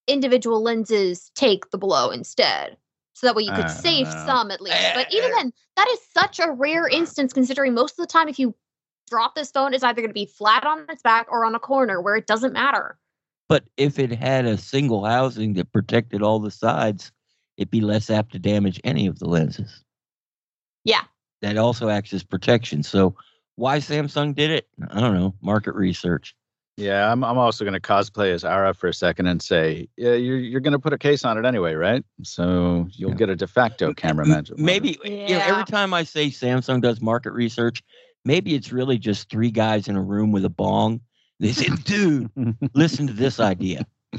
individual 0.07 0.61
lenses 0.61 1.31
take 1.35 1.71
the 1.71 1.77
blow 1.77 2.09
instead. 2.09 2.77
So 3.13 3.27
that 3.27 3.35
way 3.35 3.43
you 3.43 3.51
could 3.51 3.69
save 3.69 4.07
Uh, 4.07 4.25
some 4.25 4.51
at 4.51 4.61
least. 4.61 4.77
But 4.95 5.13
even 5.13 5.31
then, 5.31 5.53
that 5.75 5.87
is 5.91 5.99
such 6.13 6.39
a 6.39 6.51
rare 6.51 6.87
instance 6.87 7.33
considering 7.33 7.73
most 7.73 7.91
of 7.91 7.97
the 7.97 8.11
time 8.11 8.27
if 8.27 8.39
you 8.39 8.55
drop 9.09 9.35
this 9.35 9.51
phone, 9.51 9.73
it's 9.73 9.83
either 9.83 10.01
going 10.01 10.09
to 10.09 10.13
be 10.13 10.25
flat 10.25 10.65
on 10.65 10.85
its 10.89 11.01
back 11.01 11.27
or 11.29 11.45
on 11.45 11.53
a 11.53 11.59
corner 11.59 12.01
where 12.01 12.15
it 12.15 12.27
doesn't 12.27 12.53
matter. 12.53 12.97
But 13.49 13.65
if 13.75 13.99
it 13.99 14.11
had 14.11 14.45
a 14.45 14.57
single 14.57 15.05
housing 15.05 15.53
that 15.53 15.71
protected 15.73 16.23
all 16.23 16.39
the 16.39 16.51
sides, 16.51 17.11
it'd 17.57 17.69
be 17.69 17.81
less 17.81 18.09
apt 18.09 18.31
to 18.31 18.39
damage 18.39 18.79
any 18.83 19.07
of 19.07 19.19
the 19.19 19.27
lenses. 19.27 19.83
Yeah. 20.85 21.03
That 21.41 21.57
also 21.57 21.89
acts 21.89 22.13
as 22.13 22.23
protection. 22.23 22.81
So 22.81 23.15
why 23.61 23.77
Samsung 23.77 24.33
did 24.33 24.49
it? 24.49 24.67
I 24.89 24.99
don't 24.99 25.13
know. 25.13 25.35
Market 25.39 25.75
research. 25.75 26.35
Yeah, 26.77 27.11
I'm 27.11 27.23
I'm 27.23 27.37
also 27.37 27.63
going 27.63 27.75
to 27.75 27.79
cosplay 27.79 28.33
as 28.33 28.43
Ara 28.43 28.73
for 28.73 28.87
a 28.87 28.93
second 28.93 29.27
and 29.27 29.39
say, 29.39 29.87
yeah, 29.97 30.13
you're 30.13 30.39
you're 30.39 30.61
going 30.61 30.73
to 30.73 30.79
put 30.79 30.93
a 30.93 30.97
case 30.97 31.23
on 31.23 31.37
it 31.37 31.45
anyway, 31.45 31.75
right? 31.75 32.03
So 32.23 32.87
you'll 32.93 33.11
Yeah. 33.11 33.17
get 33.17 33.29
a 33.29 33.35
de 33.35 33.45
facto 33.45 33.93
camera 33.93 34.25
M- 34.25 34.31
magic. 34.31 34.57
Maybe 34.57 34.97
you 35.03 35.35
know, 35.35 35.41
every 35.43 35.65
time 35.65 35.93
I 35.93 36.03
say 36.03 36.27
Samsung 36.29 36.81
does 36.81 37.01
market 37.01 37.33
research, 37.33 37.83
maybe 38.25 38.55
it's 38.55 38.71
really 38.71 38.97
just 38.97 39.29
three 39.29 39.51
guys 39.51 39.87
in 39.87 39.95
a 39.95 40.01
room 40.01 40.31
with 40.31 40.43
a 40.43 40.49
bong. 40.49 40.99
They 41.39 41.51
say, 41.51 41.67
dude, 41.83 42.31
listen 42.73 43.05
to 43.07 43.13
this 43.13 43.39
idea. 43.39 43.85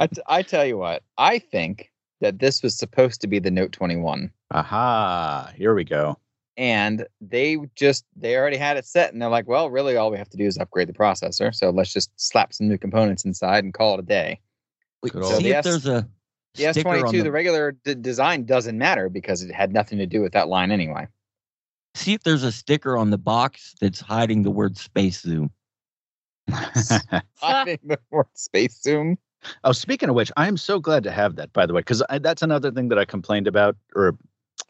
I, 0.00 0.06
t- 0.08 0.22
I 0.26 0.42
tell 0.42 0.64
you 0.66 0.78
what, 0.78 1.04
I 1.16 1.38
think 1.38 1.92
that 2.20 2.40
this 2.40 2.60
was 2.62 2.76
supposed 2.76 3.20
to 3.20 3.28
be 3.28 3.38
the 3.38 3.50
Note 3.52 3.70
21, 3.72 4.32
Aha! 4.50 5.52
Here 5.56 5.74
we 5.74 5.84
go. 5.84 6.18
And 6.56 7.06
they 7.20 7.58
just 7.74 8.04
they 8.16 8.36
already 8.36 8.56
had 8.56 8.76
it 8.76 8.86
set, 8.86 9.12
and 9.12 9.20
they're 9.20 9.28
like, 9.28 9.46
well, 9.46 9.70
really, 9.70 9.96
all 9.96 10.10
we 10.10 10.18
have 10.18 10.30
to 10.30 10.36
do 10.36 10.44
is 10.44 10.56
upgrade 10.58 10.88
the 10.88 10.92
processor. 10.92 11.54
So 11.54 11.70
let's 11.70 11.92
just 11.92 12.10
slap 12.16 12.52
some 12.52 12.68
new 12.68 12.78
components 12.78 13.24
inside 13.24 13.64
and 13.64 13.74
call 13.74 13.94
it 13.94 14.00
a 14.00 14.04
day. 14.04 14.40
Wait, 15.02 15.12
Good 15.12 15.24
see 15.24 15.42
the 15.44 15.50
if 15.50 15.56
S- 15.58 15.64
there's 15.64 15.86
a 15.86 16.08
The 16.56 16.64
S22, 16.64 17.10
the, 17.12 17.22
the 17.24 17.30
regular 17.30 17.72
d- 17.72 17.94
design 17.94 18.44
doesn't 18.44 18.78
matter 18.78 19.08
because 19.08 19.42
it 19.42 19.52
had 19.52 19.72
nothing 19.72 19.98
to 19.98 20.06
do 20.06 20.22
with 20.22 20.32
that 20.32 20.48
line 20.48 20.70
anyway. 20.70 21.06
see 21.94 22.14
if 22.14 22.22
there's 22.22 22.42
a 22.42 22.52
sticker 22.52 22.96
on 22.96 23.10
the 23.10 23.18
box 23.18 23.74
that's 23.80 24.00
hiding 24.00 24.42
the 24.42 24.50
word 24.50 24.76
space 24.76 25.20
zoom. 25.20 25.50
I 26.52 27.64
think 27.64 27.80
the 27.86 27.98
word 28.10 28.26
space 28.34 28.80
zoom. 28.80 29.18
oh, 29.64 29.72
speaking 29.72 30.08
of 30.08 30.14
which, 30.14 30.32
I 30.36 30.48
am 30.48 30.56
so 30.56 30.78
glad 30.78 31.02
to 31.04 31.10
have 31.10 31.36
that. 31.36 31.52
By 31.52 31.66
the 31.66 31.74
way, 31.74 31.80
because 31.80 32.02
that's 32.20 32.42
another 32.42 32.70
thing 32.70 32.88
that 32.88 32.98
I 32.98 33.04
complained 33.04 33.46
about, 33.46 33.76
or 33.94 34.16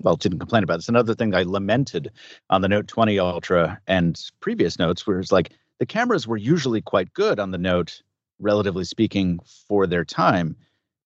well, 0.02 0.16
didn't 0.16 0.38
complain 0.38 0.62
about. 0.62 0.78
It's 0.78 0.88
another 0.88 1.14
thing 1.14 1.34
I 1.34 1.42
lamented 1.42 2.10
on 2.50 2.60
the 2.60 2.68
Note 2.68 2.88
20 2.88 3.18
Ultra 3.18 3.80
and 3.86 4.20
previous 4.40 4.78
notes, 4.78 5.04
it's 5.06 5.32
like 5.32 5.52
the 5.78 5.86
cameras 5.86 6.26
were 6.26 6.36
usually 6.36 6.80
quite 6.80 7.12
good 7.14 7.38
on 7.38 7.50
the 7.50 7.58
Note, 7.58 8.02
relatively 8.38 8.84
speaking, 8.84 9.40
for 9.68 9.86
their 9.86 10.04
time, 10.04 10.56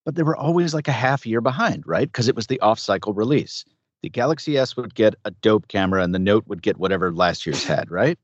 but 0.04 0.14
they 0.14 0.22
were 0.22 0.36
always 0.36 0.74
like 0.74 0.88
a 0.88 0.92
half 0.92 1.26
year 1.26 1.40
behind, 1.40 1.86
right? 1.86 2.08
Because 2.08 2.28
it 2.28 2.36
was 2.36 2.46
the 2.46 2.60
off-cycle 2.60 3.14
release. 3.14 3.64
The 4.02 4.08
Galaxy 4.08 4.56
S 4.56 4.76
would 4.76 4.94
get 4.94 5.14
a 5.24 5.30
dope 5.30 5.68
camera, 5.68 6.02
and 6.02 6.14
the 6.14 6.18
Note 6.18 6.46
would 6.48 6.62
get 6.62 6.78
whatever 6.78 7.12
last 7.12 7.46
year's 7.46 7.64
had, 7.64 7.90
right? 7.90 8.18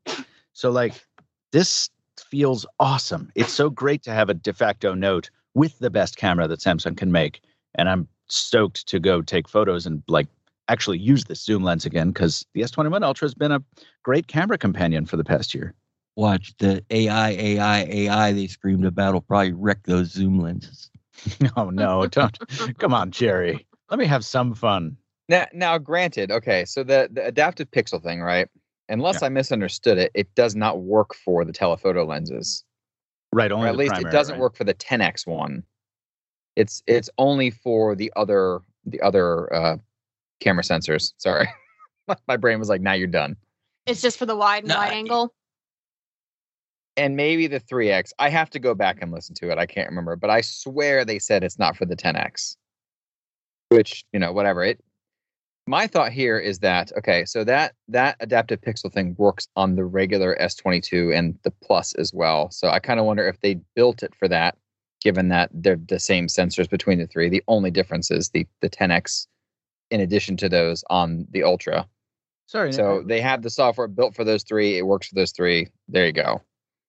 So 0.52 0.70
like 0.70 0.94
this 1.52 1.90
feels 2.18 2.66
awesome. 2.80 3.30
It's 3.34 3.52
so 3.52 3.68
great 3.68 4.02
to 4.04 4.10
have 4.10 4.30
a 4.30 4.34
de 4.34 4.52
facto 4.52 4.94
Note 4.94 5.30
with 5.54 5.78
the 5.78 5.90
best 5.90 6.16
camera 6.16 6.48
that 6.48 6.60
Samsung 6.60 6.96
can 6.96 7.12
make, 7.12 7.42
and 7.74 7.88
I'm 7.88 8.08
stoked 8.28 8.86
to 8.88 8.98
go 8.98 9.22
take 9.22 9.48
photos 9.48 9.86
and 9.86 10.02
like 10.08 10.26
actually 10.68 10.98
use 10.98 11.24
this 11.24 11.44
zoom 11.44 11.62
lens 11.62 11.86
again 11.86 12.08
because 12.08 12.44
the 12.54 12.62
S21 12.62 13.02
Ultra 13.04 13.26
has 13.26 13.34
been 13.34 13.52
a 13.52 13.62
great 14.02 14.26
camera 14.26 14.58
companion 14.58 15.06
for 15.06 15.16
the 15.16 15.24
past 15.24 15.54
year. 15.54 15.74
Watch 16.16 16.54
the 16.58 16.84
AI, 16.90 17.30
AI, 17.30 17.82
AI 17.82 18.32
they 18.32 18.46
screamed 18.46 18.84
about 18.86 19.14
will 19.14 19.20
probably 19.20 19.52
wreck 19.52 19.82
those 19.84 20.12
zoom 20.12 20.40
lenses. 20.40 20.90
oh 21.56 21.70
no, 21.70 22.06
don't 22.06 22.38
come 22.78 22.94
on, 22.94 23.10
Jerry. 23.10 23.66
Let 23.90 23.98
me 23.98 24.06
have 24.06 24.24
some 24.24 24.54
fun. 24.54 24.96
Now, 25.28 25.46
now, 25.52 25.78
granted, 25.78 26.30
okay, 26.30 26.64
so 26.64 26.82
the 26.82 27.08
the 27.10 27.26
adaptive 27.26 27.70
pixel 27.70 28.02
thing, 28.02 28.20
right? 28.20 28.48
Unless 28.88 29.22
I 29.22 29.28
misunderstood 29.28 29.98
it, 29.98 30.12
it 30.14 30.32
does 30.36 30.54
not 30.54 30.82
work 30.82 31.14
for 31.14 31.44
the 31.44 31.52
telephoto 31.52 32.04
lenses. 32.04 32.64
Right, 33.32 33.50
Or 33.50 33.56
only 33.56 33.68
at 33.68 33.72
the 33.72 33.78
least 33.78 33.88
primary, 33.90 34.10
it 34.10 34.12
doesn't 34.12 34.34
right? 34.34 34.40
work 34.40 34.56
for 34.56 34.64
the 34.64 34.74
10x 34.74 35.26
one. 35.26 35.64
It's 36.54 36.82
it's 36.86 37.10
only 37.18 37.50
for 37.50 37.94
the 37.94 38.12
other 38.16 38.60
the 38.84 39.00
other 39.00 39.52
uh, 39.52 39.76
camera 40.40 40.62
sensors. 40.62 41.12
Sorry, 41.18 41.48
my 42.28 42.36
brain 42.36 42.58
was 42.58 42.68
like, 42.68 42.80
"Now 42.80 42.92
you're 42.94 43.06
done." 43.08 43.36
It's 43.86 44.02
just 44.02 44.18
for 44.18 44.26
the 44.26 44.36
wide 44.36 44.64
and 44.64 44.68
No, 44.68 44.76
wide 44.76 44.92
I- 44.92 44.96
angle. 44.96 45.34
And 46.98 47.14
maybe 47.14 47.46
the 47.46 47.60
3x. 47.60 48.12
I 48.18 48.30
have 48.30 48.48
to 48.50 48.58
go 48.58 48.74
back 48.74 48.98
and 49.02 49.12
listen 49.12 49.34
to 49.36 49.50
it. 49.50 49.58
I 49.58 49.66
can't 49.66 49.88
remember, 49.90 50.16
but 50.16 50.30
I 50.30 50.40
swear 50.40 51.04
they 51.04 51.18
said 51.18 51.44
it's 51.44 51.58
not 51.58 51.76
for 51.76 51.84
the 51.84 51.94
10x. 51.94 52.56
Which 53.68 54.04
you 54.12 54.18
know, 54.20 54.32
whatever 54.32 54.64
it. 54.64 54.80
My 55.66 55.88
thought 55.88 56.12
here 56.12 56.38
is 56.38 56.60
that 56.60 56.92
okay, 56.96 57.24
so 57.24 57.42
that 57.44 57.74
that 57.88 58.16
adaptive 58.20 58.60
pixel 58.60 58.90
thing 58.92 59.14
works 59.18 59.48
on 59.56 59.74
the 59.74 59.84
regular 59.84 60.36
S22 60.40 61.14
and 61.14 61.36
the 61.42 61.50
Plus 61.50 61.92
as 61.96 62.14
well. 62.14 62.50
So 62.50 62.68
I 62.68 62.78
kind 62.78 62.98
of 63.00 63.04
wonder 63.06 63.26
if 63.28 63.40
they 63.40 63.54
built 63.74 64.02
it 64.04 64.14
for 64.14 64.28
that, 64.28 64.56
given 65.02 65.28
that 65.28 65.50
they're 65.52 65.76
the 65.88 65.98
same 65.98 66.28
sensors 66.28 66.70
between 66.70 66.98
the 66.98 67.06
three. 67.08 67.28
The 67.28 67.42
only 67.48 67.70
difference 67.72 68.10
is 68.10 68.30
the 68.30 68.46
the 68.62 68.70
10x, 68.70 69.26
in 69.90 70.00
addition 70.00 70.36
to 70.38 70.48
those 70.48 70.84
on 70.90 71.26
the 71.30 71.42
Ultra. 71.42 71.86
Sorry, 72.46 72.72
So 72.72 72.98
uh, 72.98 73.02
they 73.04 73.20
have 73.20 73.42
the 73.42 73.50
software 73.50 73.88
built 73.88 74.14
for 74.14 74.22
those 74.24 74.44
three. 74.44 74.78
It 74.78 74.82
works 74.86 75.08
for 75.08 75.14
those 75.16 75.32
three. 75.32 75.68
There 75.88 76.06
you 76.06 76.12
go. 76.12 76.22
I 76.22 76.40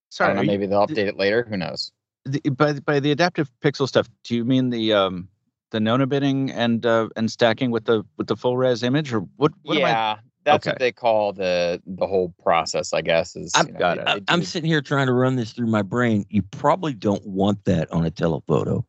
sorry. 0.10 0.28
don't 0.30 0.36
know. 0.36 0.42
are 0.42 0.44
you- 0.44 0.52
Maybe 0.52 0.66
they'll 0.68 0.86
update 0.88 1.08
it 1.08 1.18
later. 1.18 1.46
Who 1.50 1.58
knows? 1.58 1.92
the, 2.26 2.42
by 2.50 2.74
by 2.74 3.00
the 3.00 3.12
adaptive 3.12 3.50
pixel 3.64 3.88
stuff, 3.88 4.08
do 4.26 4.36
you 4.36 4.44
mean 4.46 4.70
the 4.70 4.94
um 4.94 5.30
the 5.72 5.80
nona 5.80 6.06
binning 6.06 6.52
and 6.52 6.86
uh, 6.86 7.08
and 7.16 7.32
stacking 7.32 7.72
with 7.72 7.86
the 7.86 8.04
with 8.18 8.28
the 8.28 8.36
full 8.36 8.58
res 8.58 8.84
image, 8.84 9.14
or 9.14 9.22
what? 9.38 9.52
what 9.64 9.78
am 9.78 9.86
I- 9.86 9.90
yeah, 9.90 10.18
that's 10.44 10.66
what 10.66 10.78
they 10.80 10.92
call 10.92 11.34
the 11.34 11.82
the 11.88 12.06
whole 12.06 12.34
process. 12.44 12.94
I 12.94 13.02
guess 13.02 13.36
is. 13.36 13.52
I'm- 13.56 13.68
you 13.68 13.74
know, 13.74 13.80
Got 13.80 13.96
they- 13.98 14.02
it. 14.02 14.06
they 14.06 14.12
I, 14.32 14.34
I'm 14.36 14.44
sitting 14.44 14.70
here 14.70 14.82
trying 14.82 15.08
to 15.08 15.14
run 15.14 15.38
this 15.38 15.54
through 15.54 15.68
my 15.68 15.82
brain. 15.82 16.26
You 16.30 16.42
probably 16.44 16.94
don't 16.94 17.26
want 17.26 17.64
that 17.66 17.92
on 17.92 18.06
a 18.06 18.12
telephoto. 18.12 18.86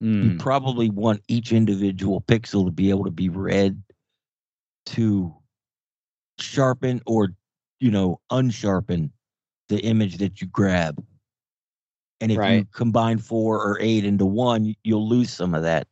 Hmm. 0.00 0.22
You 0.22 0.38
probably 0.38 0.90
want 0.90 1.22
each 1.28 1.52
individual 1.52 2.20
pixel 2.20 2.64
to 2.66 2.70
be 2.70 2.90
able 2.90 3.04
to 3.04 3.10
be 3.10 3.28
read 3.28 3.82
to 4.86 5.34
sharpen 6.38 7.02
or 7.06 7.30
you 7.80 7.90
know 7.90 8.20
unsharpen 8.30 9.10
the 9.68 9.80
image 9.80 10.18
that 10.18 10.40
you 10.40 10.46
grab. 10.46 11.04
And 12.20 12.32
if 12.32 12.38
you 12.38 12.64
combine 12.72 13.18
four 13.18 13.62
or 13.62 13.78
eight 13.80 14.04
into 14.04 14.26
one, 14.26 14.74
you'll 14.82 15.08
lose 15.08 15.30
some 15.30 15.54
of 15.54 15.62
that. 15.62 15.86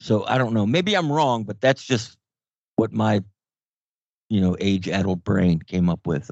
So 0.00 0.24
I 0.26 0.38
don't 0.38 0.52
know. 0.52 0.66
Maybe 0.66 0.94
I'm 0.94 1.10
wrong, 1.10 1.44
but 1.44 1.60
that's 1.60 1.84
just 1.84 2.16
what 2.76 2.92
my 2.92 3.22
you 4.28 4.40
know 4.40 4.56
age-addled 4.60 5.24
brain 5.24 5.60
came 5.60 5.88
up 5.88 6.06
with. 6.06 6.30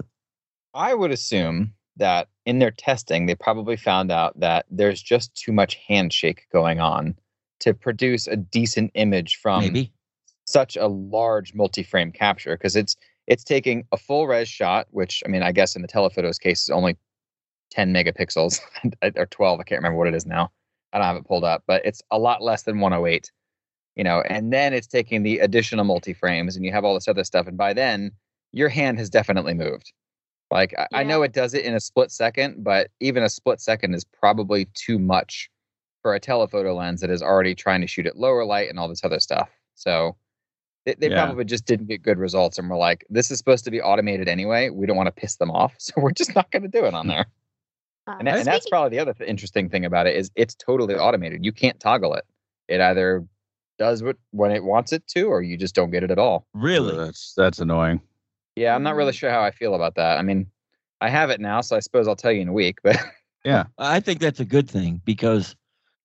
I 0.75 0.95
would 0.95 1.11
assume 1.11 1.75
that 2.01 2.29
in 2.45 2.59
their 2.59 2.73
testing, 2.73 3.27
they 3.27 3.37
probably 3.37 3.77
found 3.77 4.11
out 4.11 4.39
that 4.41 4.67
there's 4.71 5.01
just 5.01 5.35
too 5.35 5.53
much 5.53 5.77
handshake 5.87 6.47
going 6.53 6.81
on 6.81 7.15
to 7.61 7.73
produce 7.73 8.27
a 8.27 8.37
decent 8.37 8.91
image 8.95 9.37
from 9.37 9.61
Maybe. 9.61 9.93
such 10.45 10.77
a 10.77 10.89
large 10.89 11.55
multi-frame 11.55 12.11
capture 12.11 12.57
because 12.57 12.75
it's 12.75 12.97
it's 13.27 13.45
taking 13.45 13.85
a 13.93 13.97
full 13.97 14.27
res 14.27 14.49
shot, 14.49 14.89
which 14.91 15.23
I 15.25 15.29
mean, 15.29 15.45
I 15.45 15.53
guess 15.53 15.77
in 15.77 15.83
the 15.83 15.89
telephotos 15.89 16.39
case 16.39 16.63
is 16.63 16.71
only 16.71 16.97
10 17.71 17.95
megapixels 17.95 18.61
or 19.17 19.27
12. 19.27 19.61
I 19.61 19.63
can't 19.63 19.79
remember 19.79 19.99
what 19.99 20.09
it 20.09 20.15
is 20.15 20.27
now. 20.27 20.51
I 20.93 20.99
don't 20.99 21.07
have 21.07 21.17
it 21.17 21.27
pulled 21.27 21.45
up, 21.45 21.63
but 21.67 21.83
it's 21.85 22.03
a 22.11 22.19
lot 22.19 22.43
less 22.43 22.65
than 22.65 22.81
108. 22.81 23.31
You 23.95 24.05
know, 24.05 24.23
and 24.29 24.53
then 24.53 24.73
it's 24.73 24.87
taking 24.87 25.23
the 25.23 25.41
additional 25.41 25.85
multi 25.85 26.15
frames, 26.15 26.57
and 26.57 26.65
you 26.65 26.73
have 26.73 26.85
all 26.85 26.95
this 26.95 27.09
other 27.09 27.25
stuff, 27.25 27.47
and 27.47 27.59
by 27.59 27.73
then 27.73 28.13
your 28.53 28.69
hand 28.69 28.99
has 28.99 29.11
definitely 29.11 29.55
moved. 29.55 29.93
Like 30.51 30.75
I, 30.79 30.87
I 30.93 31.03
know 31.05 31.23
it 31.23 31.33
does 31.33 31.55
it 31.55 31.65
in 31.65 31.75
a 31.75 31.81
split 31.81 32.11
second, 32.11 32.65
but 32.65 32.91
even 33.01 33.23
a 33.23 33.29
split 33.29 33.61
second 33.61 33.95
is 33.95 34.05
probably 34.05 34.67
too 34.75 34.99
much 34.99 35.49
for 36.03 36.15
a 36.15 36.21
telephoto 36.21 36.75
lens 36.75 37.01
that 37.03 37.11
is 37.11 37.23
already 37.23 37.55
trying 37.55 37.81
to 37.83 37.87
shoot 37.87 38.07
at 38.07 38.17
lower 38.17 38.45
light 38.45 38.69
and 38.71 38.79
all 38.79 38.89
this 38.89 39.05
other 39.05 39.21
stuff. 39.21 39.49
So 39.77 40.17
they, 40.87 40.95
they 40.99 41.11
Yeah. 41.11 41.25
probably 41.27 41.45
just 41.45 41.67
didn't 41.67 41.87
get 41.87 42.03
good 42.03 42.19
results 42.19 42.59
and 42.59 42.69
were 42.71 42.77
like, 42.77 43.07
this 43.11 43.31
is 43.31 43.39
supposed 43.39 43.65
to 43.67 43.71
be 43.71 43.81
automated 43.83 44.27
anyway. 44.29 44.71
We 44.71 44.87
don't 44.87 44.97
want 44.97 45.07
to 45.09 45.13
piss 45.13 45.37
them 45.37 45.51
off. 45.51 45.75
So 45.79 45.93
we're 45.99 46.11
just 46.13 46.35
not 46.35 46.51
going 46.51 46.63
to 46.63 46.69
do 46.69 46.85
it 46.87 46.95
on 46.95 47.07
there. 47.07 47.27
Uh, 48.09 48.17
And, 48.19 48.27
that- 48.27 48.39
and 48.39 48.47
that's 48.47 48.69
probably 48.69 48.91
the 48.97 48.99
other 48.99 49.13
th- 49.15 49.29
interesting 49.29 49.69
thing 49.69 49.85
about 49.85 50.07
it 50.07 50.17
is 50.17 50.31
it's 50.35 50.55
totally 50.55 50.95
automated. 50.95 51.45
You 51.45 51.53
can't 51.53 51.79
toggle 51.79 52.15
it. 52.15 52.25
It 52.67 52.81
either 52.81 53.25
does 53.79 54.03
what 54.03 54.17
when 54.33 54.51
it 54.53 54.65
wants 54.65 54.93
it 54.93 55.07
to, 55.09 55.25
or 55.25 55.43
you 55.43 55.57
just 55.57 55.75
don't 55.75 55.91
get 55.91 56.03
it 56.03 56.11
at 56.11 56.19
all. 56.19 56.47
Really? 56.55 56.97
That's 56.97 57.35
that's 57.37 57.59
annoying. 57.61 58.01
Yeah, 58.61 58.75
I'm 58.75 58.83
not 58.83 58.95
really 58.95 59.15
sure 59.15 59.31
how 59.31 59.41
I 59.41 59.51
feel 59.53 59.75
about 59.75 59.95
that. 59.95 60.19
I 60.19 60.23
mean, 60.23 60.47
I 61.01 61.09
have 61.09 61.31
it 61.31 61.41
now, 61.41 61.63
so 61.63 61.77
I 61.77 61.81
suppose 61.81 62.07
I'll 62.07 62.15
tell 62.15 62.31
you 62.31 62.43
in 62.43 62.49
a 62.49 62.53
week. 62.53 62.79
But 62.85 62.99
yeah, 63.43 63.65
I 63.79 64.01
think 64.01 64.21
that's 64.21 64.39
a 64.41 64.45
good 64.45 64.69
thing 64.69 65.01
because 65.07 65.57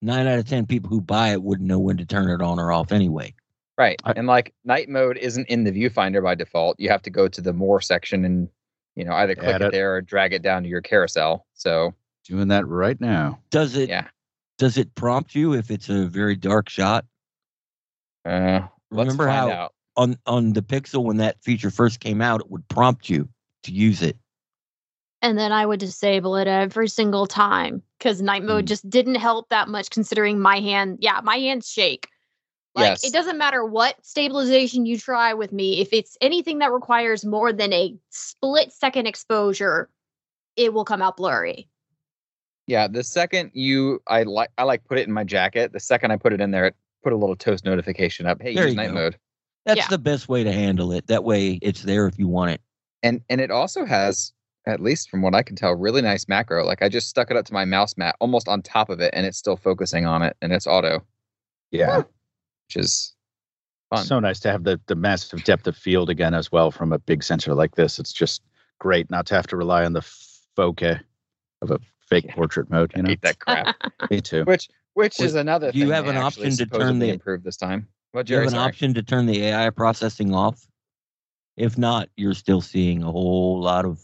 nine 0.02 0.26
out 0.26 0.40
of 0.40 0.48
ten 0.48 0.66
people 0.66 0.90
who 0.90 1.02
buy 1.02 1.34
it 1.34 1.44
wouldn't 1.44 1.68
know 1.68 1.80
when 1.80 1.98
to 1.98 2.06
turn 2.06 2.30
it 2.30 2.42
on 2.42 2.58
or 2.60 2.72
off 2.72 2.94
anyway. 2.94 3.34
right, 3.78 4.02
I- 4.06 4.14
and 4.16 4.26
like 4.26 4.54
night 4.64 4.88
mode 4.88 5.18
isn't 5.18 5.50
in 5.50 5.66
the 5.66 5.72
viewfinder 5.74 6.24
by 6.24 6.34
default. 6.36 6.80
You 6.80 6.88
have 6.92 7.02
to 7.02 7.10
go 7.10 7.28
to 7.28 7.42
the 7.42 7.52
more 7.52 7.82
section 7.82 8.24
and 8.24 8.48
you 8.96 9.04
know 9.04 9.12
either 9.16 9.36
click 9.36 9.58
it 9.58 9.62
it. 9.64 9.72
there 9.74 9.96
or 9.96 10.02
drag 10.02 10.32
it 10.32 10.42
down 10.42 10.64
to 10.64 10.70
your 10.70 10.80
carousel. 10.82 11.46
So 11.56 11.94
Doing 12.24 12.48
that 12.48 12.66
right 12.68 13.00
now. 13.02 13.38
Does 13.52 13.76
it? 13.76 13.90
yeah, 13.90 14.08
Does 14.58 14.78
it 14.78 14.96
prompt 14.96 15.36
you 15.36 15.54
if 15.56 15.70
it's 15.72 15.90
a 15.90 16.06
very 16.08 16.38
dark 16.38 16.70
shot? 16.70 17.04
uh, 18.24 18.62
let's 18.92 19.10
Remember 19.10 19.26
find 19.28 19.36
how 19.36 19.50
out. 19.52 19.74
On 19.98 20.18
on 20.26 20.54
the 20.54 20.62
Pixel 20.62 21.04
when 21.04 21.18
that 21.18 21.42
feature 21.44 21.72
first 21.72 22.00
came 22.00 22.22
out, 22.22 22.42
it 22.42 22.50
would 22.52 22.68
prompt 22.68 23.10
you 23.10 23.28
to 23.64 23.72
use 23.72 24.02
it. 24.02 24.18
and 25.22 25.40
then 25.40 25.52
I 25.52 25.66
would 25.66 25.80
disable 25.80 26.36
it 26.36 26.48
every 26.48 26.88
single 26.88 27.26
time 27.26 27.82
because 27.98 28.22
night 28.22 28.44
mode 28.44 28.66
Mm. 28.66 28.68
just 28.68 28.88
didn't 28.88 29.16
help 29.16 29.50
that 29.50 29.68
much 29.68 29.90
considering 29.90 30.40
my 30.40 30.60
hand. 30.60 31.00
Yeah, 31.02 31.20
my 31.24 31.38
hands 31.38 31.68
shake. 31.68 32.08
Like 32.76 32.90
Yes. 32.90 33.04
it 33.06 33.14
doesn't 33.14 33.38
matter 33.40 33.66
what 33.66 33.96
stabilization 34.06 34.86
you 34.86 35.00
try 35.00 35.34
with 35.34 35.52
me. 35.52 35.80
If 35.80 35.94
it's 35.94 36.16
anything 36.22 36.60
that 36.60 36.72
requires 36.72 37.26
more 37.26 37.52
than 37.54 37.74
a 37.74 37.96
split 38.10 38.72
second 38.72 39.08
exposure, 39.08 39.90
it 40.58 40.74
will 40.74 40.86
come 40.86 41.02
out 41.02 41.18
blurry. 41.18 41.70
Yeah, 42.68 42.88
the 42.88 43.04
second 43.04 43.50
you 43.54 44.02
I 44.08 44.24
like 44.24 44.50
I 44.60 44.64
like 44.64 44.84
put 44.86 45.00
it 45.00 45.08
in 45.08 45.14
my 45.14 45.24
jacket. 45.24 45.72
The 45.72 45.80
second 45.80 46.12
I 46.12 46.18
put 46.18 46.34
it 46.34 46.42
in 46.42 46.52
there, 46.52 46.66
it 46.68 46.76
put 47.04 47.14
a 47.14 47.18
little 47.18 47.36
toast 47.38 47.66
notification 47.66 48.28
up. 48.28 48.42
Hey, 48.42 48.54
There 48.54 48.68
use 48.68 48.76
night 48.76 48.90
go. 48.90 48.94
mode. 48.96 49.18
That's 49.66 49.80
Yeah. 49.80 49.88
the 49.90 49.98
best 49.98 50.30
way 50.30 50.44
to 50.44 50.52
handle 50.52 50.92
it. 50.92 51.08
That 51.08 51.24
way, 51.24 51.60
it's 51.62 51.84
there 51.84 52.08
if 52.08 52.18
you 52.20 52.28
want 52.28 52.52
it. 52.52 52.62
And 53.04 53.22
and 53.30 53.42
it 53.42 53.52
also 53.52 53.86
has, 53.86 54.32
at 54.68 54.80
least 54.80 55.10
from 55.10 55.22
what 55.22 55.36
I 55.36 55.44
can 55.44 55.56
tell, 55.56 55.74
really 55.74 56.02
nice 56.02 56.28
macro. 56.28 56.64
Like 56.66 56.82
I 56.82 56.90
just 56.90 57.08
stuck 57.10 57.30
it 57.32 57.38
up 57.38 57.46
to 57.46 57.54
my 57.54 57.66
mouse 57.66 57.98
mat 57.98 58.16
almost 58.20 58.48
on 58.48 58.62
top 58.62 58.90
of 58.90 59.00
it, 59.00 59.12
and 59.14 59.26
it's 59.26 59.38
still 59.38 59.58
focusing 59.58 60.06
on 60.06 60.22
it, 60.22 60.36
and 60.42 60.52
it's 60.54 60.68
auto, 60.68 61.04
Yeah. 61.72 61.98
which 62.68 62.76
is 62.78 63.14
fun. 63.90 64.06
So 64.06 64.20
nice 64.20 64.40
to 64.42 64.52
have 64.52 64.64
the 64.64 64.80
the 64.88 64.96
massive 64.96 65.44
depth 65.44 65.68
of 65.68 65.76
field 65.78 66.10
again 66.10 66.34
as 66.34 66.52
well 66.52 66.72
from 66.72 66.94
a 66.94 67.00
big 67.00 67.24
sensor 67.24 67.54
like 67.54 67.76
this. 67.76 68.00
It's 68.00 68.14
just 68.14 68.42
great 68.80 69.10
not 69.10 69.26
to 69.28 69.36
have 69.36 69.48
to 69.48 69.58
rely 69.58 69.84
on 69.86 69.94
the 69.94 70.02
bokeh 70.58 71.00
of 71.62 71.72
a 71.72 71.80
fake 72.10 72.26
Yeah. 72.26 72.36
portrait 72.36 72.70
mode. 72.70 72.92
You 72.96 73.04
know, 73.04 73.10
hate 73.10 73.22
that 73.22 73.40
crap. 73.40 73.76
me 74.12 74.22
too. 74.22 74.44
which 74.46 74.68
which 74.94 75.18
Wait, 75.20 75.26
is 75.26 75.36
another. 75.36 75.72
do 75.72 75.78
you 75.80 75.86
thing 75.86 75.94
have 75.94 76.08
an 76.08 76.18
option 76.18 76.50
to 76.56 76.66
turn 76.66 77.00
the- 77.00 77.10
improved 77.10 77.44
this 77.44 77.58
time? 77.58 77.88
What 78.16 78.28
Do 78.28 78.32
you 78.34 78.40
have 78.40 78.48
an 78.48 78.52
sorry. 78.54 78.70
option 78.70 78.94
to 78.94 79.04
turn 79.04 79.26
the 79.26 79.44
AI 79.44 79.70
processing 79.72 80.34
off? 80.34 80.66
If 81.58 81.78
not, 81.78 82.08
you're 82.16 82.34
still 82.34 82.62
seeing 82.62 83.04
a 83.04 83.12
whole 83.12 83.60
lot 83.60 83.84
of 83.84 84.00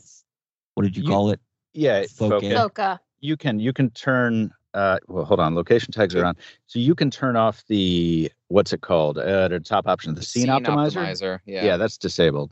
what 0.73 0.83
did 0.83 0.97
you 0.97 1.03
You- 1.03 1.09
call 1.09 1.31
it? 1.31 1.39
Yeah, 1.73 2.01
Bokeh. 2.03 2.41
bokeh. 2.41 2.53
Bokeh. 2.73 2.99
you 3.21 3.37
can 3.37 3.57
you 3.61 3.71
can 3.71 3.89
turn 3.91 4.51
uh 4.73 4.97
well 5.07 5.23
hold 5.23 5.39
on 5.39 5.55
location 5.55 5.93
tags 5.93 6.13
are 6.15 6.25
on 6.25 6.35
so 6.67 6.79
you 6.79 6.93
can 6.93 7.09
turn 7.09 7.37
off 7.37 7.63
the 7.67 8.29
what's 8.49 8.73
it 8.73 8.81
called 8.81 9.17
uh 9.17 9.47
the 9.47 9.59
top 9.61 9.87
option 9.87 10.13
the 10.15 10.21
scene, 10.23 10.47
optimizer, 10.47 11.39
Yeah. 11.45 11.63
Yeah. 11.65 11.77
that's 11.77 11.97
disabled 11.97 12.51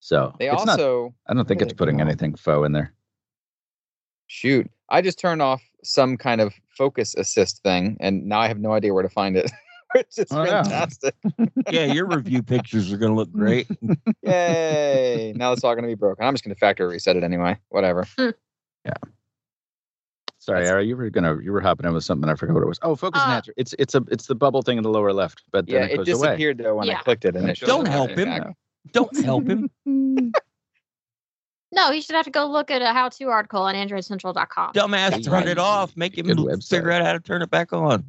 so 0.00 0.34
They 0.38 0.50
it's 0.50 0.64
not 0.66 0.78
also 0.80 1.14
i 1.28 1.32
don't 1.34 1.46
think 1.48 1.62
it's 1.62 1.72
putting 1.72 2.00
anything 2.02 2.34
faux 2.34 2.66
in 2.66 2.72
there 2.72 2.92
shoot. 4.26 4.70
I 4.90 5.00
just 5.02 5.18
turned 5.18 5.40
off 5.40 5.62
some 5.82 6.16
kind 6.18 6.40
of 6.42 6.52
focus 6.76 7.14
assist 7.16 7.62
thing, 7.62 7.96
and 8.00 8.26
now 8.26 8.40
I 8.40 8.48
have 8.48 8.58
no 8.58 8.72
idea 8.72 8.92
where 8.94 9.02
to 9.02 9.08
find 9.08 9.36
it. 9.36 9.50
Which 9.94 10.18
is 10.18 10.26
Oh, 10.30 10.44
fantastic. 10.44 11.14
Yeah, 11.70 11.84
your 11.86 12.06
review 12.06 12.42
pictures 12.42 12.92
are 12.92 12.96
going 12.98 13.12
to 13.12 13.16
look 13.16 13.32
great. 13.32 13.68
Yay! 14.22 15.32
now 15.36 15.52
it's 15.52 15.64
all 15.64 15.74
going 15.74 15.82
to 15.84 15.88
be 15.88 15.94
broken. 15.94 16.24
I'm 16.24 16.34
just 16.34 16.44
going 16.44 16.54
to 16.54 16.58
factory 16.58 16.86
reset 16.88 17.16
it 17.16 17.22
anyway. 17.24 17.58
Whatever. 17.70 18.06
Yeah. 18.18 18.32
Sorry 20.38 20.60
That's- 20.60 20.70
Ara, 20.70 20.84
you 20.84 20.96
were 20.96 21.10
gonna 21.10 21.38
you 21.42 21.52
were 21.52 21.60
hopping 21.60 21.84
in 21.86 21.92
with 21.92 22.04
something 22.04 22.30
i 22.30 22.34
forgot 22.34 22.54
what 22.54 22.62
it 22.62 22.66
was 22.68 22.78
oh 22.80 22.94
focus 22.96 23.20
Uh, 23.20 23.24
enhancer 23.26 23.52
it's 23.58 23.74
it's 23.78 23.94
a 23.94 24.02
it's 24.10 24.26
the 24.28 24.34
bubble 24.34 24.62
thing 24.62 24.78
in 24.78 24.82
the 24.82 24.88
lower 24.88 25.12
left 25.12 25.42
but 25.52 25.66
then 25.66 25.74
Yeah, 25.74 25.84
it 25.88 25.92
it 25.92 25.96
goes 26.06 26.08
away 26.20 26.28
disappeared 26.28 26.56
though 26.58 26.76
when 26.76 26.86
Yeah. 26.86 26.98
I 27.00 27.02
clicked 27.02 27.26
it, 27.26 27.36
and 27.36 27.50
it 27.50 27.58
Don't 27.58 27.84
shows 27.84 27.92
help 27.92 28.10
it 28.12 28.18
him. 28.18 28.24
back. 28.28 28.56
Don't 28.92 29.24
help 29.24 29.46
him. 29.48 29.68
No, 31.70 31.90
you 31.90 32.00
should 32.00 32.16
have 32.16 32.24
to 32.24 32.30
go 32.30 32.46
look 32.46 32.70
at 32.70 32.80
a 32.80 32.94
how-to 32.94 33.28
article 33.28 33.60
on 33.60 33.74
AndroidCentral.com. 33.74 34.72
Dumbass 34.72 35.10
That's 35.10 35.26
turned 35.26 35.32
right. 35.44 35.48
it 35.48 35.58
off. 35.58 35.94
Make 35.98 36.16
him 36.16 36.26
figure 36.62 36.90
out 36.90 37.04
how 37.04 37.12
to 37.12 37.20
turn 37.20 37.42
it 37.42 37.50
back 37.50 37.74
on. 37.74 38.04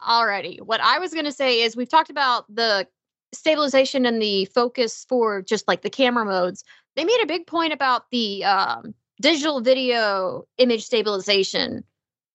Alrighty. 0.00 0.60
What 0.60 0.80
I 0.80 0.98
was 0.98 1.12
going 1.12 1.24
to 1.24 1.32
say 1.32 1.62
is 1.62 1.76
we've 1.76 1.88
talked 1.88 2.10
about 2.10 2.44
the 2.54 2.86
stabilization 3.32 4.06
and 4.06 4.20
the 4.20 4.46
focus 4.46 5.04
for 5.08 5.42
just 5.42 5.66
like 5.68 5.82
the 5.82 5.90
camera 5.90 6.24
modes. 6.24 6.64
They 6.94 7.04
made 7.04 7.20
a 7.22 7.26
big 7.26 7.46
point 7.46 7.72
about 7.72 8.10
the 8.10 8.44
um, 8.44 8.94
digital 9.20 9.60
video 9.60 10.44
image 10.58 10.84
stabilization, 10.84 11.84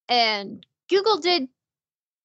and 0.08 0.66
Google 0.90 1.18
did 1.18 1.48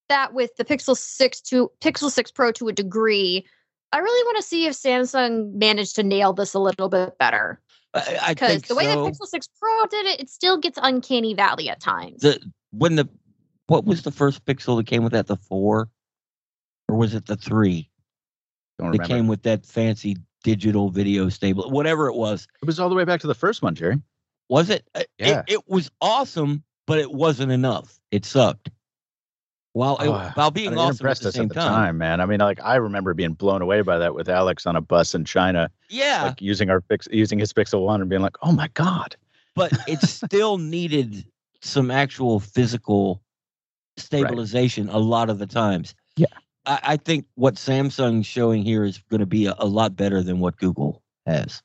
that 0.09 0.33
with 0.33 0.55
the 0.57 0.65
Pixel 0.65 0.95
6 0.95 1.41
to 1.41 1.71
Pixel 1.81 2.11
6 2.11 2.31
Pro 2.31 2.51
to 2.53 2.67
a 2.67 2.73
degree. 2.73 3.45
I 3.91 3.99
really 3.99 4.25
want 4.25 4.37
to 4.37 4.43
see 4.43 4.65
if 4.65 4.73
Samsung 4.73 5.53
managed 5.53 5.95
to 5.95 6.03
nail 6.03 6.33
this 6.33 6.53
a 6.53 6.59
little 6.59 6.89
bit 6.89 7.17
better 7.17 7.61
because 7.93 8.61
the 8.63 8.75
way 8.75 8.83
so. 8.83 9.03
that 9.03 9.13
Pixel 9.13 9.27
6 9.27 9.49
Pro 9.59 9.85
did 9.87 10.05
it, 10.05 10.21
it 10.21 10.29
still 10.29 10.57
gets 10.57 10.77
uncanny 10.81 11.33
valley 11.33 11.69
at 11.69 11.79
times. 11.79 12.21
the 12.21 12.39
when 12.71 12.95
the 12.95 13.09
what 13.67 13.85
was 13.85 14.01
the 14.03 14.11
first 14.11 14.43
Pixel 14.45 14.77
that 14.77 14.87
came 14.87 15.03
with 15.03 15.13
that? 15.13 15.27
The 15.27 15.35
four, 15.37 15.89
or 16.89 16.95
was 16.95 17.13
it 17.13 17.25
the 17.25 17.35
three? 17.35 17.89
don't 18.79 18.87
That 18.91 18.99
remember 18.99 19.07
came 19.15 19.27
with 19.27 19.43
that 19.43 19.65
fancy 19.65 20.17
digital 20.43 20.89
video 20.89 21.29
stable, 21.29 21.69
whatever 21.69 22.07
it 22.07 22.15
was. 22.15 22.47
it 22.61 22.65
was 22.65 22.79
all 22.79 22.89
the 22.89 22.95
way 22.95 23.03
back 23.05 23.19
to 23.21 23.27
the 23.27 23.33
first 23.35 23.61
one 23.61 23.73
jerry 23.75 23.99
Was 24.49 24.69
it? 24.69 24.87
Uh, 24.95 25.03
Yeah. 25.17 25.43
It, 25.47 25.53
it 25.55 25.69
was 25.69 25.89
awesome, 25.99 26.63
but 26.85 26.99
it 26.99 27.11
wasn't 27.11 27.51
enough. 27.51 27.99
It 28.11 28.23
sucked. 28.23 28.69
While 29.73 29.97
it, 29.97 30.07
Oh, 30.07 30.31
while 30.35 30.51
being 30.51 30.73
awesome 30.77 30.87
at 30.87 30.91
impressed 31.01 31.21
the 31.23 31.27
us 31.29 31.35
same 31.35 31.43
at 31.43 31.49
the 31.49 31.55
time. 31.55 31.73
time. 31.73 31.97
man 31.99 32.19
i 32.21 32.25
mean 32.25 32.39
like 32.39 32.59
i 32.63 32.75
remember 32.77 33.13
being 33.13 33.33
blown 33.33 33.61
away 33.61 33.81
by 33.81 33.99
that 33.99 34.15
with 34.15 34.27
alex 34.27 34.65
on 34.65 34.75
a 34.75 34.81
bus 34.81 35.13
in 35.13 35.23
china 35.23 35.69
Yeah, 35.89 36.23
like 36.23 36.41
using 36.41 36.71
our 36.71 36.81
fix 36.81 37.07
using 37.11 37.37
his 37.37 37.53
pixel 37.53 37.85
one 37.85 38.01
and 38.01 38.09
being 38.09 38.23
like 38.23 38.37
oh 38.41 38.51
my 38.51 38.69
god 38.69 39.15
but 39.53 39.71
it 39.87 39.99
still 40.01 40.57
needed 40.57 41.25
some 41.61 41.91
actual 41.91 42.39
physical 42.39 43.21
stabilization 43.97 44.89
a 44.89 44.97
lot 44.97 45.29
of 45.29 45.39
the 45.39 45.47
times. 45.47 45.93
Yeah. 46.15 46.27
I, 46.65 46.79
I 46.83 46.97
think 46.97 47.25
what 47.35 47.55
Samsung's 47.55 48.25
showing 48.25 48.63
here 48.63 48.83
is 48.83 48.99
going 49.09 49.19
to 49.19 49.25
be 49.25 49.45
a, 49.47 49.55
a 49.59 49.65
lot 49.65 49.95
better 49.95 50.21
than 50.23 50.39
what 50.39 50.57
Google 50.57 51.01
has. 51.25 51.61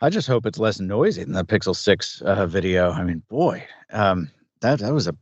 I 0.00 0.10
just 0.10 0.26
hope 0.26 0.46
it's 0.46 0.58
less 0.58 0.80
noisy 0.80 1.22
than 1.24 1.34
the 1.34 1.44
Pixel 1.44 1.76
6 1.76 2.22
uh, 2.22 2.46
video. 2.46 2.90
I 2.90 3.04
mean, 3.04 3.22
boy, 3.28 3.64
um, 3.92 4.30
that 4.60 4.80
that 4.80 4.92
was 4.92 5.06
a 5.06 5.14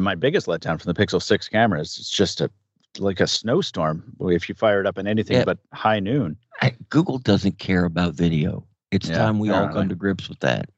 my 0.00 0.14
biggest 0.14 0.46
letdown 0.46 0.80
from 0.80 0.92
the 0.92 1.06
Pixel 1.06 1.20
6 1.22 1.48
cameras. 1.48 1.98
It's 1.98 2.10
just 2.10 2.40
a 2.40 2.50
like 2.98 3.20
a 3.20 3.26
snowstorm 3.26 4.04
if 4.20 4.48
you 4.48 4.54
fire 4.54 4.80
it 4.80 4.86
up 4.86 4.98
in 4.98 5.06
anything 5.06 5.36
Yeah. 5.38 5.44
but 5.44 5.58
high 5.72 6.00
noon. 6.00 6.36
I- 6.60 6.76
Google 6.90 7.18
doesn't 7.18 7.58
care 7.58 7.84
about 7.84 8.14
video. 8.14 8.66
It's 8.90 9.08
Yeah, 9.08 9.16
time 9.18 9.38
we 9.38 9.50
all 9.50 9.68
come 9.68 9.88
to 9.88 9.94
grips 9.94 10.28
with 10.28 10.40
that. 10.40 10.68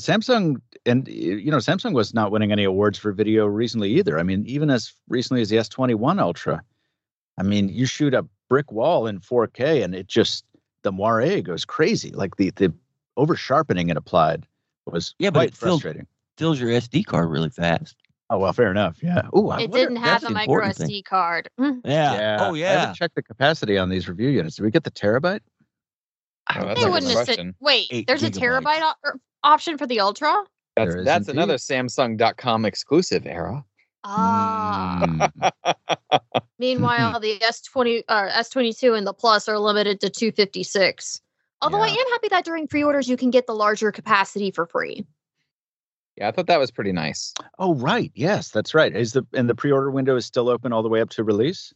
Samsung 0.00 0.60
and 0.84 1.06
you 1.08 1.50
know 1.50 1.58
Samsung 1.58 1.92
was 1.92 2.14
not 2.14 2.30
winning 2.30 2.52
any 2.52 2.64
awards 2.64 2.98
for 2.98 3.12
video 3.12 3.46
recently 3.46 3.90
either. 3.92 4.18
I 4.18 4.22
mean, 4.22 4.44
even 4.46 4.70
as 4.70 4.92
recently 5.08 5.42
as 5.42 5.48
the 5.48 5.56
S21 5.56 6.20
Ultra. 6.20 6.62
I 7.38 7.42
mean, 7.42 7.68
you 7.68 7.84
shoot 7.86 8.14
a 8.14 8.26
brick 8.48 8.72
wall 8.72 9.06
in 9.06 9.20
4K 9.20 9.84
and 9.84 9.94
it 9.94 10.06
just 10.06 10.44
the 10.82 10.92
moire 10.92 11.40
goes 11.42 11.64
crazy. 11.64 12.10
Like 12.10 12.36
the 12.36 12.50
the 12.50 12.72
over 13.16 13.36
sharpening 13.36 13.88
it 13.88 13.96
applied 13.96 14.46
was 14.86 15.14
Yeah, 15.18 15.30
but 15.30 15.40
quite 15.40 15.48
it 15.48 15.56
frustrating. 15.56 16.06
Fills 16.38 16.60
your 16.60 16.70
SD 16.70 17.04
card 17.06 17.30
really 17.30 17.50
fast. 17.50 17.96
Oh 18.28 18.38
well, 18.38 18.52
fair 18.52 18.70
enough. 18.70 19.02
Yeah. 19.02 19.22
Oh, 19.32 19.52
It 19.52 19.70
didn't 19.72 19.96
have 19.96 20.22
a 20.22 20.26
the 20.26 20.32
micro 20.32 20.54
important 20.54 20.76
thing. 20.76 20.88
SD 20.88 21.04
card. 21.04 21.50
Mm. 21.58 21.80
Yeah. 21.84 22.38
Oh 22.40 22.54
yeah. 22.54 22.66
I 22.66 22.72
yeah. 22.72 22.80
haven't 22.80 22.96
checked 22.96 23.14
the 23.14 23.22
capacity 23.22 23.78
on 23.78 23.88
these 23.88 24.08
review 24.08 24.28
units. 24.28 24.56
Did 24.56 24.64
we 24.64 24.70
get 24.70 24.84
the 24.84 24.90
terabyte? 24.90 25.40
That's 26.64 26.82
They 26.82 26.88
wouldn't 26.88 27.12
have 27.12 27.26
said. 27.26 27.54
Wait, 27.60 27.86
Eight 27.90 28.06
there's 28.06 28.22
a 28.22 28.30
terabyte 28.30 28.82
op- 28.82 28.98
er, 29.04 29.20
option 29.42 29.78
for 29.78 29.86
the 29.86 30.00
Ultra. 30.00 30.44
That's 30.76 30.90
There 30.90 31.00
is 31.00 31.06
that's 31.06 31.28
another 31.28 31.56
Samsung.com 31.56 32.64
exclusive 32.64 33.26
era. 33.26 33.64
Ah. 34.04 35.02
Mm. 35.02 35.50
Meanwhile, 36.58 37.20
the 37.20 37.38
S20 37.38 38.04
or 38.08 38.28
S22 38.30 38.96
and 38.96 39.06
the 39.06 39.12
Plus 39.12 39.48
are 39.48 39.58
limited 39.58 40.00
to 40.00 40.10
256. 40.10 41.20
Although 41.62 41.80
I 41.80 41.88
am 41.88 42.12
happy 42.12 42.28
that 42.28 42.44
during 42.44 42.68
pre-orders 42.68 43.08
you 43.08 43.16
can 43.16 43.30
get 43.30 43.46
the 43.46 43.54
larger 43.54 43.90
capacity 43.90 44.50
for 44.50 44.66
free. 44.66 45.06
Yeah, 46.16 46.28
I 46.28 46.30
thought 46.30 46.46
that 46.46 46.60
was 46.60 46.70
pretty 46.70 46.92
nice. 46.92 47.34
Oh 47.58 47.74
right, 47.74 48.10
yes, 48.14 48.50
that's 48.50 48.74
right. 48.74 48.94
Is 48.94 49.12
the 49.12 49.26
and 49.34 49.48
the 49.50 49.54
pre-order 49.54 49.90
window 49.90 50.16
is 50.16 50.24
still 50.24 50.48
open 50.48 50.72
all 50.72 50.82
the 50.82 50.88
way 50.88 51.00
up 51.00 51.10
to 51.10 51.24
release? 51.24 51.74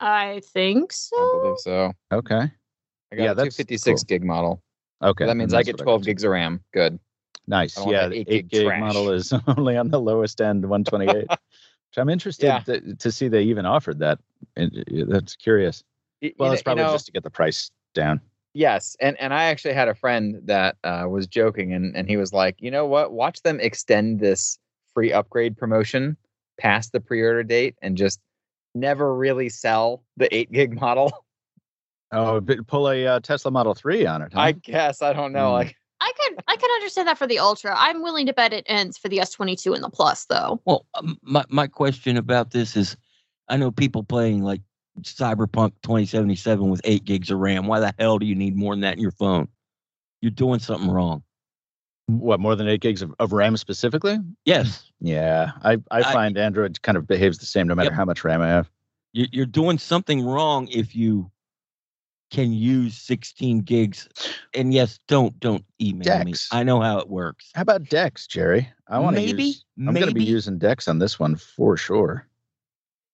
I 0.00 0.40
think 0.52 0.92
I 0.92 0.94
so. 0.94 1.40
believe 1.40 1.58
so. 1.58 1.92
Okay. 2.12 2.50
I 3.12 3.16
got 3.16 3.22
Yeah, 3.22 3.30
a 3.32 3.34
that's 3.34 3.56
256 3.56 4.00
cool. 4.02 4.06
gig 4.06 4.24
model. 4.24 4.62
Okay. 5.02 5.24
So 5.24 5.28
that 5.28 5.36
means 5.36 5.54
I 5.54 5.62
get 5.62 5.78
12 5.78 6.02
can 6.02 6.06
gigs 6.06 6.24
of 6.24 6.30
RAM. 6.30 6.62
Good. 6.72 6.98
Nice. 7.46 7.76
I 7.78 7.90
Yeah, 7.90 8.08
the 8.08 8.16
eight 8.20 8.28
eight 8.30 8.48
gig 8.48 8.64
gig 8.68 8.80
model 8.80 9.10
is 9.10 9.32
only 9.56 9.76
on 9.76 9.88
the 9.90 10.00
lowest 10.00 10.40
end, 10.40 10.64
128. 10.68 11.26
which 11.28 11.38
I'm 11.96 12.08
interested 12.08 12.46
Yeah. 12.46 12.60
to, 12.60 12.94
to 12.96 13.10
see 13.12 13.28
they 13.28 13.42
even 13.42 13.66
offered 13.66 13.98
that. 14.00 14.18
And, 14.56 14.84
That's 15.08 15.36
curious. 15.36 15.82
Y- 16.22 16.32
Well, 16.38 16.52
it's 16.52 16.62
kn- 16.62 16.74
you 16.76 16.76
probably 16.76 16.84
know, 16.84 16.92
just 16.94 17.06
to 17.06 17.12
get 17.12 17.22
the 17.24 17.30
price 17.30 17.70
down. 17.94 18.20
Yes, 18.52 18.96
and 19.00 19.16
and 19.20 19.32
I 19.32 19.44
actually 19.44 19.74
had 19.74 19.86
a 19.88 19.94
friend 19.94 20.40
that 20.46 20.76
uh, 20.82 21.06
was 21.08 21.28
joking, 21.28 21.72
and 21.72 21.94
and 21.96 22.08
he 22.08 22.16
was 22.16 22.32
like, 22.32 22.56
you 22.58 22.68
know 22.70 22.84
what? 22.84 23.12
Watch 23.12 23.42
them 23.42 23.60
extend 23.60 24.18
this 24.18 24.58
free 24.92 25.12
upgrade 25.12 25.56
promotion 25.56 26.16
past 26.58 26.90
the 26.90 27.00
pre-order 27.00 27.44
date, 27.44 27.76
and 27.80 27.96
just 27.96 28.20
never 28.74 29.14
really 29.14 29.48
sell 29.50 30.02
the 30.16 30.32
eight 30.34 30.50
gig 30.50 30.74
model. 30.80 31.24
Oh, 32.12 32.40
but 32.40 32.66
pull 32.66 32.90
a 32.90 33.06
uh, 33.06 33.20
Tesla 33.20 33.50
Model 33.50 33.74
3 33.74 34.04
on 34.06 34.22
it. 34.22 34.32
Huh? 34.32 34.40
I 34.40 34.52
guess 34.52 35.00
I 35.02 35.12
don't 35.12 35.32
know. 35.32 35.48
Hmm. 35.48 35.52
Like, 35.54 35.76
I 36.00 36.12
could 36.18 36.42
I 36.48 36.56
could 36.56 36.70
understand 36.72 37.08
that 37.08 37.18
for 37.18 37.26
the 37.26 37.38
Ultra. 37.38 37.74
I'm 37.76 38.02
willing 38.02 38.26
to 38.26 38.32
bet 38.32 38.52
it 38.52 38.64
ends 38.66 38.96
for 38.96 39.08
the 39.08 39.18
S22 39.18 39.74
and 39.74 39.84
the 39.84 39.90
Plus 39.90 40.24
though. 40.26 40.60
Well, 40.64 40.86
um, 40.94 41.18
my 41.22 41.44
my 41.50 41.66
question 41.66 42.16
about 42.16 42.50
this 42.52 42.74
is, 42.76 42.96
I 43.48 43.56
know 43.58 43.70
people 43.70 44.02
playing 44.02 44.42
like 44.42 44.62
Cyberpunk 45.02 45.72
2077 45.82 46.68
with 46.70 46.80
eight 46.84 47.04
gigs 47.04 47.30
of 47.30 47.38
RAM. 47.38 47.66
Why 47.66 47.80
the 47.80 47.94
hell 47.98 48.18
do 48.18 48.24
you 48.26 48.34
need 48.34 48.56
more 48.56 48.72
than 48.74 48.80
that 48.80 48.94
in 48.96 49.00
your 49.02 49.10
phone? 49.12 49.48
You're 50.22 50.30
doing 50.30 50.58
something 50.58 50.90
wrong. 50.90 51.22
what 52.06 52.40
more 52.40 52.56
than 52.56 52.66
eight 52.68 52.80
gigs 52.80 53.02
of, 53.02 53.14
of 53.18 53.32
RAM 53.32 53.56
specifically? 53.56 54.18
Yes, 54.44 54.90
Yeah, 55.00 55.52
I, 55.62 55.74
I 55.90 55.98
I- 56.00 56.12
find 56.12 56.36
Android 56.38 56.80
kind 56.82 56.96
of 56.98 57.06
behaves 57.06 57.38
the 57.38 57.46
same 57.46 57.68
no 57.68 57.74
matter 57.74 57.90
Yep. 57.90 57.96
how 57.96 58.04
much 58.06 58.24
RAM 58.24 58.40
I 58.42 58.48
have. 58.48 58.70
you're 59.12 59.46
doing 59.46 59.78
something 59.78 60.24
wrong 60.24 60.66
if 60.68 60.94
you 60.96 61.30
can 62.30 62.52
use 62.52 62.96
16 62.96 63.60
gigs. 63.60 64.08
And 64.54 64.72
yes, 64.72 64.98
don't 65.08 65.38
don't 65.40 65.64
email 65.80 66.24
me. 66.24 66.34
I 66.52 66.62
know 66.62 66.80
how 66.80 66.98
it 66.98 67.08
works. 67.08 67.50
How 67.54 67.62
about 67.62 67.84
Dex, 67.88 68.26
Jerry? 68.26 68.68
I 68.88 68.98
want 68.98 69.16
to 69.16 69.22
Maybe, 69.22 69.44
use. 69.44 69.64
I'm 69.86 69.94
going 69.94 70.08
to 70.08 70.14
be 70.14 70.24
using 70.24 70.58
Dex 70.58 70.88
on 70.88 70.98
this 70.98 71.18
one 71.18 71.36
for 71.36 71.76
sure. 71.76 72.26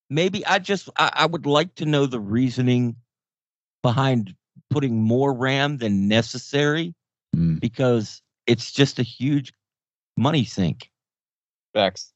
Maybe 0.08 0.44
I 0.46 0.58
just 0.58 0.88
I, 0.98 1.10
I 1.14 1.26
would 1.26 1.46
like 1.46 1.74
to 1.76 1.86
know 1.86 2.06
the 2.06 2.20
reasoning 2.20 2.96
behind 3.82 4.34
putting 4.70 5.00
more 5.02 5.32
RAM 5.32 5.78
than 5.78 6.08
necessary 6.08 6.94
Hmm. 7.34 7.56
because 7.56 8.22
it's 8.46 8.72
just 8.72 8.98
a 8.98 9.02
huge 9.02 9.52
money 10.16 10.44
sink. 10.44 10.90
Bex. 11.74 12.12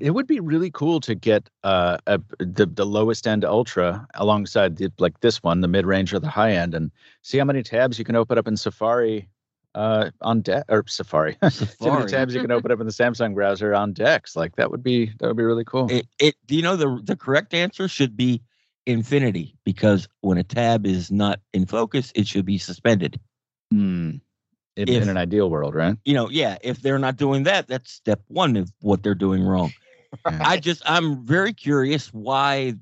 It 0.00 0.10
would 0.10 0.28
be 0.28 0.38
really 0.38 0.70
cool 0.70 1.00
to 1.00 1.14
get 1.14 1.50
uh, 1.64 1.98
a, 2.06 2.20
the 2.38 2.66
the 2.66 2.86
lowest 2.86 3.26
end 3.26 3.44
Ultra 3.44 4.06
alongside 4.14 4.76
the, 4.76 4.92
like 4.98 5.20
this 5.20 5.42
one, 5.42 5.60
the 5.60 5.68
mid 5.68 5.86
range 5.86 6.14
or 6.14 6.20
the 6.20 6.30
high 6.30 6.52
end, 6.52 6.74
and 6.74 6.92
see 7.22 7.38
how 7.38 7.44
many 7.44 7.62
tabs 7.62 7.98
you 7.98 8.04
can 8.04 8.14
open 8.14 8.38
up 8.38 8.46
in 8.46 8.56
Safari 8.56 9.28
uh, 9.74 10.10
on 10.20 10.42
Dex 10.42 10.64
or 10.68 10.84
Safari. 10.86 11.36
see 11.50 11.66
how 11.80 11.98
many 11.98 12.10
tabs 12.10 12.34
you 12.34 12.40
can 12.40 12.52
open 12.52 12.70
up 12.70 12.80
in 12.80 12.86
the 12.86 12.92
Samsung 12.92 13.34
browser 13.34 13.74
on 13.74 13.92
Dex. 13.92 14.36
Like 14.36 14.56
that 14.56 14.70
would 14.70 14.82
be 14.82 15.12
that 15.18 15.26
would 15.26 15.36
be 15.36 15.42
really 15.42 15.64
cool. 15.64 15.88
It, 15.90 16.36
you 16.48 16.62
know 16.62 16.76
the 16.76 17.00
the 17.02 17.16
correct 17.16 17.54
answer 17.54 17.88
should 17.88 18.16
be 18.16 18.42
infinity 18.86 19.56
because 19.64 20.08
when 20.20 20.38
a 20.38 20.44
tab 20.44 20.86
is 20.86 21.10
not 21.10 21.40
in 21.52 21.66
focus, 21.66 22.12
it 22.14 22.26
should 22.26 22.46
be 22.46 22.58
suspended. 22.58 23.18
Hmm. 23.70 24.01
In, 24.76 24.88
If- 24.88 25.02
in 25.02 25.08
an 25.08 25.16
ideal 25.16 25.50
world, 25.50 25.74
right? 25.74 25.96
You 26.04 26.14
know, 26.14 26.30
yeah, 26.30 26.56
if 26.62 26.80
they're 26.80 26.98
not 26.98 27.16
doing 27.16 27.42
that, 27.42 27.68
that's 27.68 27.92
step 27.92 28.22
one 28.28 28.56
of 28.56 28.72
what 28.80 29.02
they're 29.02 29.14
doing 29.14 29.42
wrong. 29.42 29.72
Yeah. 30.30 30.42
I 30.44 30.58
just 30.58 30.82
I'm 30.84 31.24
very 31.24 31.54
curious 31.54 32.08
why 32.12 32.74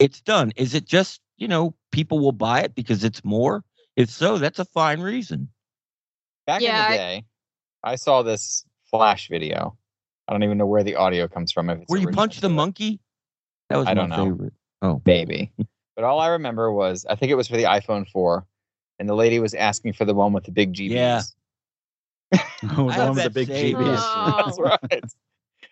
it's 0.00 0.20
done. 0.20 0.52
Is 0.56 0.74
it 0.74 0.84
just, 0.86 1.20
you 1.36 1.46
know, 1.46 1.76
people 1.92 2.18
will 2.18 2.32
buy 2.32 2.62
it 2.62 2.74
because 2.74 3.04
it's 3.04 3.24
more? 3.24 3.62
If 3.94 4.10
so, 4.10 4.38
that's 4.38 4.58
a 4.58 4.64
fine 4.64 5.00
reason. 5.00 5.48
Back 6.48 6.60
Yeah, 6.60 6.86
in 6.86 6.90
the 6.90 6.96
day, 6.96 7.24
I 7.84 7.94
saw 7.94 8.22
this 8.22 8.64
flash 8.90 9.28
video. 9.28 9.76
I 10.26 10.32
don't 10.32 10.42
even 10.42 10.58
know 10.58 10.66
where 10.66 10.82
the 10.82 10.96
audio 10.96 11.28
comes 11.28 11.52
from. 11.52 11.70
If 11.70 11.82
it's 11.82 11.88
Where 11.88 12.00
you 12.00 12.08
punch 12.08 12.40
the 12.40 12.48
monkey? 12.48 12.98
That 13.70 13.76
was 13.76 13.86
I 13.86 13.94
my 13.94 14.00
don't 14.00 14.10
know. 14.10 14.24
favorite. 14.24 14.52
Oh, 14.82 14.96
baby. 14.96 15.52
but 15.94 16.04
all 16.04 16.18
I 16.18 16.26
remember 16.26 16.72
was 16.72 17.06
I 17.08 17.14
think 17.14 17.30
it 17.30 17.36
was 17.36 17.46
for 17.46 17.56
the 17.56 17.64
iPhone 17.64 18.08
4, 18.10 18.44
and 19.02 19.08
the 19.08 19.16
lady 19.16 19.40
was 19.40 19.52
asking 19.52 19.94
for 19.94 20.04
the 20.04 20.14
one 20.14 20.32
with 20.32 20.44
the 20.44 20.52
big 20.52 20.72
GBs. 20.74 20.90
Yeah. 20.90 21.22
Oh, 22.78 22.88
I 22.88 22.92
the 22.92 22.92
have 22.92 23.08
one 23.08 23.14
with 23.16 23.24
the 23.24 23.30
big 23.30 23.48
saved. 23.48 23.76
GBs. 23.76 23.98
Oh. 23.98 24.42
That's 24.46 24.60
right. 24.92 25.02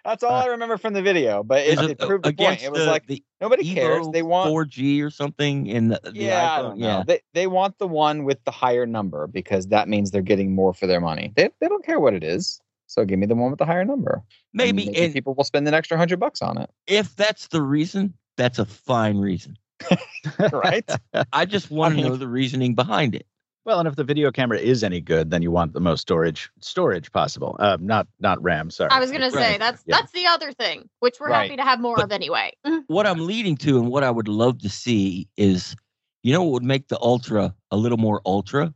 That's 0.05 0.23
all 0.25 0.33
uh, 0.33 0.43
I 0.43 0.47
remember 0.47 0.77
from 0.77 0.93
the 0.95 1.03
video, 1.03 1.45
but 1.45 1.61
it, 1.61 1.79
Is 1.79 1.91
it 1.91 1.99
proved 2.01 2.25
the 2.25 2.33
point. 2.33 2.65
It 2.65 2.73
was 2.73 2.81
the- 2.85 2.91
like 2.91 3.07
the 3.07 3.23
nobody 3.41 3.73
cares. 3.73 4.09
They 4.13 4.25
want 4.25 4.51
4G 4.53 5.01
or 5.01 5.11
something 5.11 5.69
in 5.69 5.89
the, 5.89 6.01
the 6.03 6.13
yeah, 6.13 6.53
I 6.59 6.63
don't 6.63 6.79
know. 6.79 6.87
Yeah. 6.87 7.03
They 7.07 7.21
they 7.33 7.47
want 7.47 7.79
the 7.79 7.87
one 7.87 8.25
with 8.25 8.43
the 8.45 8.51
higher 8.51 8.87
number 8.87 9.29
because 9.29 9.69
that 9.69 9.89
means 9.89 10.11
they're 10.11 10.23
getting 10.23 10.53
more 10.53 10.75
for 10.75 10.89
their 10.89 11.01
money. 11.01 11.33
They 11.37 11.51
they 11.61 11.69
don't 11.69 11.85
care 11.85 12.01
what 12.01 12.13
it 12.15 12.25
is. 12.25 12.61
So 12.89 13.05
give 13.05 13.21
me 13.21 13.27
the 13.27 13.37
one 13.37 13.51
with 13.51 13.61
the 13.61 13.67
higher 13.67 13.85
number. 13.85 14.15
And 14.15 14.25
Maybe, 14.53 14.87
maybe 14.87 14.99
and 14.99 15.13
people 15.15 15.35
will 15.35 15.45
spend 15.45 15.69
an 15.69 15.75
extra 15.75 15.97
hundred 15.97 16.19
bucks 16.19 16.43
on 16.43 16.59
it, 16.59 16.69
if 16.89 17.15
that's 17.15 17.47
the 17.47 17.63
reason, 17.63 18.15
that's 18.37 18.59
a 18.59 18.65
fine 18.65 19.19
reason. 19.19 19.57
right? 20.53 20.89
I 21.33 21.45
just 21.45 21.71
want 21.71 21.93
to 21.93 21.97
mean- 22.03 22.07
know 22.11 22.17
the 22.17 22.29
reasoning 22.29 22.75
behind 22.75 23.15
it. 23.15 23.27
Well, 23.67 23.79
and 23.79 23.87
if 23.87 23.95
the 23.95 24.05
video 24.05 24.33
camera 24.33 24.59
is 24.59 24.83
any 24.83 25.03
good, 25.03 25.31
then 25.31 25.43
you 25.43 25.51
want 25.51 25.75
the 25.75 25.81
most 25.81 26.01
storage 26.01 26.49
storage 26.61 27.13
possible. 27.13 27.57
Uh, 27.59 27.77
not 27.81 28.09
not 28.19 28.43
RAM. 28.43 28.71
Sorry. 28.71 28.91
I 28.91 28.99
was 28.99 29.11
gonna 29.13 29.31
say 29.31 29.51
Right. 29.53 29.59
that's 29.61 29.83
Yeah. 29.87 29.97
that's 29.99 30.13
the 30.13 30.27
other 30.27 30.51
thing, 30.53 30.89
which 31.01 31.21
we're 31.21 31.29
Right. 31.29 31.43
happy 31.51 31.57
to 31.57 31.63
have 31.63 31.79
more 31.79 31.97
But- 31.97 32.07
of 32.07 32.13
anyway. 32.13 32.53
What 32.87 33.07
I'm 33.07 33.27
leading 33.27 33.57
to 33.59 33.79
and 33.79 33.89
what 33.91 34.03
I 34.03 34.11
would 34.11 34.29
love 34.29 34.59
to 34.61 34.71
see 34.71 35.29
is, 35.37 35.77
you 36.23 36.33
know, 36.33 36.43
what 36.43 36.53
would 36.53 36.65
make 36.65 36.89
the 36.89 36.99
Ultra 37.03 37.55
a 37.71 37.77
little 37.77 37.99
more 37.99 38.23
Ultra? 38.25 38.73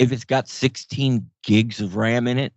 If 0.00 0.10
it's 0.10 0.24
got 0.24 0.48
16 0.48 1.30
gigs 1.44 1.80
of 1.80 1.94
RAM 1.94 2.26
in 2.26 2.38
it, 2.38 2.52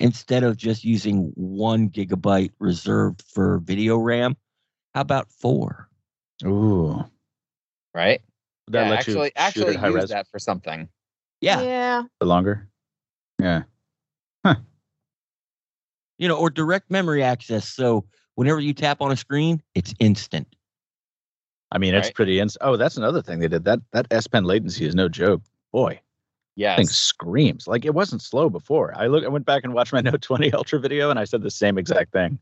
instead 0.00 0.42
of 0.42 0.56
just 0.56 0.82
using 0.84 1.30
one 1.36 1.88
gigabyte 1.88 2.50
reserved 2.58 3.22
for 3.32 3.58
video 3.58 3.96
RAM, 3.96 4.36
how 4.94 5.02
about 5.02 5.30
four? 5.30 5.88
Ooh. 6.44 7.04
Right? 7.94 8.20
That 8.68 8.84
yeah, 8.84 8.90
lets 8.90 9.00
actually, 9.00 9.26
shoot 9.28 9.32
actually 9.36 9.76
high 9.76 9.88
use 9.88 9.96
res 9.96 10.08
that 10.10 10.26
for 10.28 10.38
something. 10.38 10.88
Yeah. 11.40 11.60
Yeah. 11.62 12.02
for 12.18 12.26
longer. 12.26 12.68
Yeah. 13.40 13.62
Huh. 14.44 14.56
You 16.18 16.28
know, 16.28 16.36
or 16.36 16.50
direct 16.50 16.90
memory 16.90 17.22
access. 17.22 17.68
So 17.68 18.04
whenever 18.34 18.60
you 18.60 18.72
tap 18.74 19.00
on 19.00 19.10
a 19.10 19.16
screen, 19.16 19.62
it's 19.74 19.94
instant. 19.98 20.46
I 21.72 21.78
mean, 21.78 21.94
it's 21.94 22.08
Right. 22.08 22.14
pretty. 22.14 22.40
Ins- 22.40 22.58
oh, 22.60 22.76
that's 22.76 22.96
another 22.96 23.22
thing 23.22 23.38
they 23.38 23.48
did. 23.48 23.64
That 23.64 23.80
that 23.92 24.06
S 24.10 24.26
Pen 24.26 24.44
latency 24.44 24.84
is 24.86 24.94
no 24.94 25.08
joke. 25.08 25.42
Boy, 25.72 26.00
Yes. 26.60 26.76
thing 26.76 26.86
screams. 26.88 27.66
Like 27.66 27.86
it 27.86 27.94
wasn't 27.94 28.20
slow 28.20 28.50
before. 28.50 28.92
I 28.94 29.06
look. 29.06 29.24
I 29.24 29.28
went 29.28 29.46
back 29.46 29.64
and 29.64 29.72
watched 29.72 29.94
my 29.94 30.00
Note 30.02 30.20
20 30.20 30.52
Ultra 30.52 30.78
video, 30.78 31.08
and 31.08 31.18
I 31.18 31.24
said 31.24 31.42
the 31.42 31.50
same 31.50 31.78
exact 31.78 32.12
thing. 32.12 32.38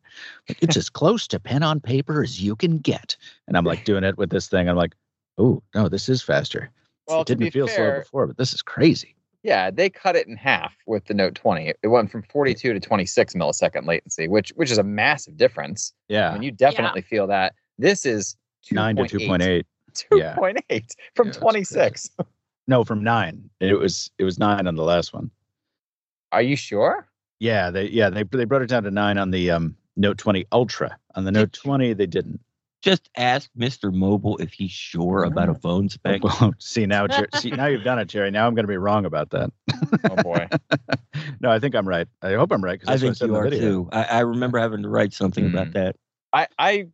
Like, 0.48 0.60
it's 0.60 0.76
as 0.76 0.90
close 0.90 1.28
to 1.28 1.38
pen 1.38 1.62
on 1.62 1.78
paper 1.78 2.24
as 2.24 2.42
you 2.42 2.56
can 2.56 2.78
get. 2.78 3.16
And 3.46 3.56
I'm 3.56 3.64
like 3.64 3.84
doing 3.84 4.02
it 4.02 4.18
with 4.18 4.30
this 4.30 4.48
thing. 4.48 4.68
I'm 4.68 4.76
like, 4.76 4.96
oh 5.38 5.62
no, 5.72 5.88
this 5.88 6.08
is 6.08 6.20
faster. 6.20 6.68
Well, 7.06 7.20
it 7.20 7.28
didn't 7.28 7.44
be 7.44 7.50
feel 7.50 7.68
slow 7.68 7.92
before, 7.92 8.26
but 8.26 8.36
this 8.36 8.52
is 8.52 8.60
crazy. 8.60 9.14
Yeah, 9.44 9.70
they 9.70 9.88
cut 9.88 10.16
it 10.16 10.26
in 10.26 10.36
half 10.36 10.74
with 10.86 11.04
the 11.04 11.14
Note 11.14 11.36
20. 11.36 11.74
It 11.80 11.86
went 11.86 12.10
from 12.10 12.24
42 12.24 12.72
to 12.72 12.80
26 12.80 13.34
millisecond 13.34 13.86
latency, 13.86 14.26
which 14.26 14.50
which 14.56 14.72
is 14.72 14.78
a 14.78 14.82
massive 14.82 15.36
difference. 15.36 15.92
I 16.10 16.14
Yeah, 16.14 16.32
mean, 16.32 16.42
you 16.42 16.50
definitely 16.50 17.02
feel 17.02 17.28
that. 17.28 17.54
This 17.78 18.04
is 18.04 18.36
9 18.72 18.96
to 18.96 19.04
2.8. 19.04 19.64
2.8 19.94 20.62
Yeah. 20.68 20.80
from 21.14 21.28
Yeah, 21.28 21.32
26. 21.34 22.10
No, 22.68 22.84
from 22.84 23.02
9. 23.02 23.50
It 23.60 23.78
was 23.78 24.10
it 24.18 24.24
was 24.24 24.38
9 24.38 24.66
on 24.68 24.76
the 24.76 24.84
last 24.84 25.12
one. 25.12 25.30
Are 26.30 26.42
you 26.42 26.54
sure? 26.54 27.08
Yeah, 27.40 27.70
they 27.70 27.88
yeah, 27.88 28.10
they 28.10 28.22
they 28.22 28.44
brought 28.44 28.62
it 28.62 28.68
down 28.68 28.84
to 28.84 28.90
9 28.90 29.18
on 29.18 29.30
the 29.30 29.50
um 29.50 29.74
Note 29.96 30.18
20 30.18 30.46
Ultra. 30.52 30.96
On 31.16 31.24
the 31.24 31.32
Note 31.32 31.52
20 31.52 31.94
they 31.94 32.06
didn't. 32.06 32.38
Just 32.80 33.10
ask 33.16 33.50
Mr. 33.58 33.92
Mobile 33.92 34.36
if 34.36 34.52
he's 34.52 34.70
sure 34.70 35.24
about 35.24 35.48
a 35.48 35.54
phone 35.54 35.88
spec. 35.88 36.20
Well, 36.22 36.54
see 36.58 36.86
now 36.86 37.08
Jer- 37.08 37.28
see 37.34 37.50
now 37.50 37.66
you've 37.66 37.82
done 37.82 37.98
it, 37.98 38.04
Jerry. 38.04 38.30
Now 38.30 38.46
I'm 38.46 38.54
going 38.54 38.64
to 38.66 38.68
be 38.72 38.76
wrong 38.76 39.04
about 39.04 39.30
that. 39.30 39.50
Oh 40.10 40.16
boy. 40.22 40.46
no, 41.40 41.50
I 41.50 41.58
think 41.58 41.74
I'm 41.74 41.88
right. 41.88 42.06
I 42.22 42.34
hope 42.34 42.52
I'm 42.52 42.62
right 42.62 42.78
because 42.78 42.88
I 42.90 42.94
because 42.94 43.02
think 43.02 43.16
said 43.16 43.26
you 43.28 43.34
are 43.36 43.44
video. 43.44 43.60
too. 43.60 43.88
I, 43.92 44.04
I 44.04 44.20
remember 44.20 44.58
having 44.58 44.82
to 44.82 44.88
write 44.88 45.12
something 45.12 45.46
about 45.46 45.68
Mm. 45.68 45.72
that. 45.72 45.96
I 46.34 46.46
I 46.58 46.86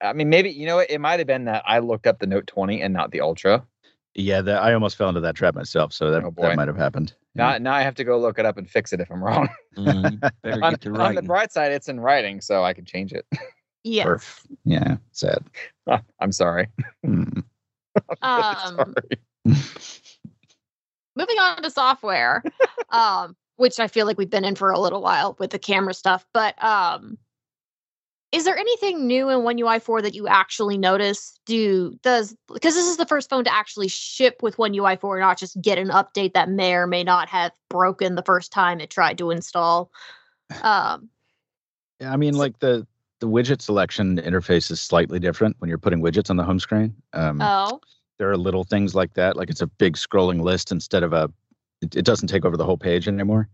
I 0.00 0.12
mean 0.14 0.28
maybe 0.30 0.50
you 0.50 0.66
know 0.66 0.76
what 0.76 0.90
it 0.90 1.00
might 1.00 1.20
have 1.20 1.26
been 1.28 1.44
that 1.44 1.62
I 1.66 1.78
looked 1.80 2.06
up 2.06 2.18
the 2.18 2.26
Note 2.26 2.46
20 2.46 2.80
and 2.82 2.92
not 2.94 3.10
the 3.12 3.20
Ultra. 3.20 3.64
Yeah, 4.18 4.42
that, 4.42 4.60
I 4.64 4.74
almost 4.74 4.96
fell 4.96 5.08
into 5.08 5.20
that 5.20 5.36
trap 5.36 5.54
myself, 5.54 5.92
so 5.92 6.10
that, 6.10 6.24
Oh, 6.24 6.34
that 6.38 6.56
might 6.56 6.66
have 6.66 6.76
happened. 6.76 7.14
Now 7.36 7.56
now 7.58 7.72
I 7.72 7.82
have 7.82 7.94
to 7.94 8.04
go 8.04 8.18
look 8.18 8.40
it 8.40 8.44
up 8.44 8.58
and 8.58 8.68
fix 8.68 8.92
it 8.92 9.00
if 9.00 9.12
I'm 9.12 9.22
wrong. 9.22 9.48
You 9.76 9.92
better 10.42 10.64
on, 10.64 10.72
get 10.72 10.80
to 10.80 10.94
on 10.96 11.14
the 11.14 11.22
bright 11.22 11.52
side, 11.52 11.70
it's 11.70 11.88
in 11.88 12.00
writing, 12.00 12.40
so 12.40 12.64
I 12.64 12.72
can 12.72 12.84
change 12.84 13.12
it. 13.12 13.24
Yes. 13.84 14.08
Perf. 14.08 14.40
Yeah, 14.64 14.96
sad. 15.12 15.44
I'm 16.20 16.32
sorry. 16.32 16.68
Hmm. 17.04 17.24
Um, 18.22 18.76
sorry. 18.76 19.56
moving 21.16 21.38
on 21.38 21.62
to 21.62 21.70
software, 21.70 22.44
um, 22.90 23.34
which 23.56 23.80
I 23.80 23.88
feel 23.88 24.06
like 24.06 24.18
we've 24.18 24.30
been 24.30 24.44
in 24.44 24.54
for 24.54 24.70
a 24.70 24.78
little 24.78 25.00
while 25.00 25.36
with 25.38 25.50
the 25.50 25.58
camera 25.58 25.94
stuff. 25.94 26.24
But 26.32 26.62
um, 26.62 27.18
is 28.30 28.44
there 28.44 28.56
anything 28.56 29.06
new 29.06 29.30
in 29.30 29.42
One 29.42 29.58
UI 29.58 29.78
4 29.78 30.02
that 30.02 30.14
you 30.14 30.28
actually 30.28 30.76
notice? 30.76 31.38
Do 31.46 31.94
does 32.02 32.36
because 32.52 32.74
this 32.74 32.86
is 32.86 32.96
the 32.98 33.06
first 33.06 33.30
phone 33.30 33.44
to 33.44 33.52
actually 33.54 33.88
ship 33.88 34.42
with 34.42 34.58
One 34.58 34.74
UI 34.74 34.96
4, 34.96 35.18
not 35.20 35.38
just 35.38 35.60
get 35.62 35.78
an 35.78 35.88
update 35.88 36.34
that 36.34 36.50
may 36.50 36.74
or 36.74 36.86
may 36.86 37.04
not 37.04 37.28
have 37.30 37.52
broken 37.70 38.14
the 38.16 38.22
first 38.22 38.52
time 38.52 38.80
it 38.80 38.90
tried 38.90 39.18
to 39.18 39.30
install. 39.30 39.90
Um, 40.62 41.08
Yeah, 42.00 42.12
I 42.12 42.16
mean, 42.16 42.34
like 42.34 42.58
the 42.58 42.86
the 43.20 43.26
widget 43.28 43.60
selection 43.62 44.18
interface 44.18 44.70
is 44.70 44.80
slightly 44.80 45.18
different 45.18 45.56
when 45.58 45.68
you're 45.68 45.78
putting 45.78 46.00
widgets 46.00 46.30
on 46.30 46.36
the 46.36 46.44
home 46.44 46.60
screen. 46.60 46.94
Um, 47.14 47.40
oh, 47.42 47.80
there 48.18 48.30
are 48.30 48.36
little 48.36 48.64
things 48.64 48.94
like 48.94 49.14
that, 49.14 49.36
like 49.36 49.50
it's 49.50 49.62
a 49.62 49.66
big 49.66 49.96
scrolling 49.96 50.42
list 50.42 50.70
instead 50.70 51.02
of 51.02 51.12
a. 51.12 51.30
It, 51.80 51.96
it 51.96 52.04
doesn't 52.04 52.28
take 52.28 52.44
over 52.44 52.56
the 52.56 52.64
whole 52.64 52.76
page 52.76 53.08
anymore. 53.08 53.48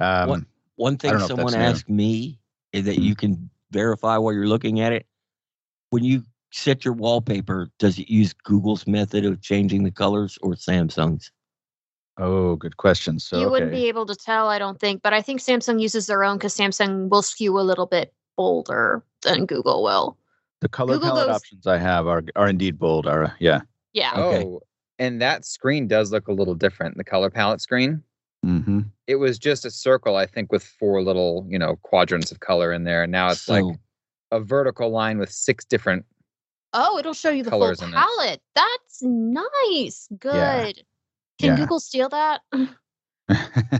Um, 0.00 0.28
What- 0.28 0.40
One 0.76 0.96
thing 0.98 1.10
don't 1.12 1.20
know 1.20 1.24
if 1.24 1.28
someone 1.28 1.52
that's 1.52 1.56
new. 1.56 1.62
asked 1.64 1.88
me 1.88 2.38
is 2.72 2.84
that 2.84 2.96
Mhm. 2.96 3.02
you 3.02 3.14
can 3.14 3.50
verify 3.76 4.16
while 4.16 4.32
you're 4.32 4.48
looking 4.48 4.80
at 4.80 4.92
it. 4.92 5.06
When 5.90 6.02
you 6.02 6.22
set 6.50 6.84
your 6.84 6.94
wallpaper, 6.94 7.68
does 7.78 7.98
it 7.98 8.08
use 8.08 8.32
Google's 8.32 8.86
method 8.86 9.24
of 9.24 9.42
changing 9.42 9.84
the 9.84 9.90
colors 9.90 10.38
or 10.42 10.54
Samsung's? 10.54 11.30
Oh, 12.18 12.56
good 12.56 12.78
question. 12.78 13.18
So 13.18 13.38
you 13.38 13.50
wouldn't 13.50 13.72
be 13.72 13.88
able 13.88 14.06
to 14.06 14.14
tell, 14.16 14.48
I 14.48 14.58
don't 14.58 14.80
think, 14.80 15.02
but 15.02 15.12
I 15.12 15.20
think 15.20 15.40
Samsung 15.40 15.80
uses 15.80 16.06
their 16.06 16.24
own 16.24 16.38
because 16.38 16.56
Samsung 16.56 17.10
will 17.10 17.20
skew 17.22 17.58
a 17.58 17.60
little 17.60 17.86
bit 17.86 18.14
bolder 18.36 19.02
than 19.22 19.44
Google 19.46 19.82
will. 19.82 20.16
the 20.62 20.68
color 20.68 20.94
Google 20.94 21.10
palette 21.10 21.26
goes- 21.26 21.36
options 21.36 21.66
I 21.66 21.76
have 21.76 22.06
are 22.06 22.22
are 22.34 22.48
indeed 22.48 22.78
bold. 22.78 23.06
Are 23.06 23.34
yeah. 23.38 23.60
Yeah. 23.92 24.12
Okay. 24.16 24.44
Oh, 24.44 24.60
and 24.98 25.20
that 25.20 25.44
screen 25.44 25.86
does 25.88 26.10
look 26.10 26.28
a 26.28 26.32
little 26.32 26.54
different. 26.54 26.96
The 26.96 27.04
color 27.04 27.28
palette 27.28 27.60
screen. 27.60 28.02
Mm-hmm. 28.44 28.75
It 29.06 29.16
was 29.16 29.38
just 29.38 29.64
a 29.64 29.70
circle, 29.70 30.16
I 30.16 30.26
think, 30.26 30.50
with 30.50 30.64
four 30.64 31.02
little, 31.02 31.46
you 31.48 31.58
know, 31.58 31.76
quadrants 31.82 32.32
of 32.32 32.40
color 32.40 32.72
in 32.72 32.84
there. 32.84 33.02
And 33.04 33.12
now 33.12 33.30
it's 33.30 33.48
like 33.48 33.64
a 34.32 34.40
vertical 34.40 34.90
line 34.90 35.18
with 35.18 35.30
six 35.30 35.64
different. 35.64 36.04
Oh, 36.72 36.98
it'll 36.98 37.14
show 37.14 37.30
you 37.30 37.42
the 37.42 37.50
Colors 37.50 37.78
full 37.78 37.88
in 37.88 37.94
it. 37.94 37.96
palette. 37.96 38.42
That's 38.54 39.02
nice. 39.02 40.08
Good. 40.18 40.34
Yeah. 40.34 40.72
Can 41.38 41.48
Yeah. 41.50 41.56
Google 41.56 41.80
steal 41.80 42.08
that? 42.10 42.40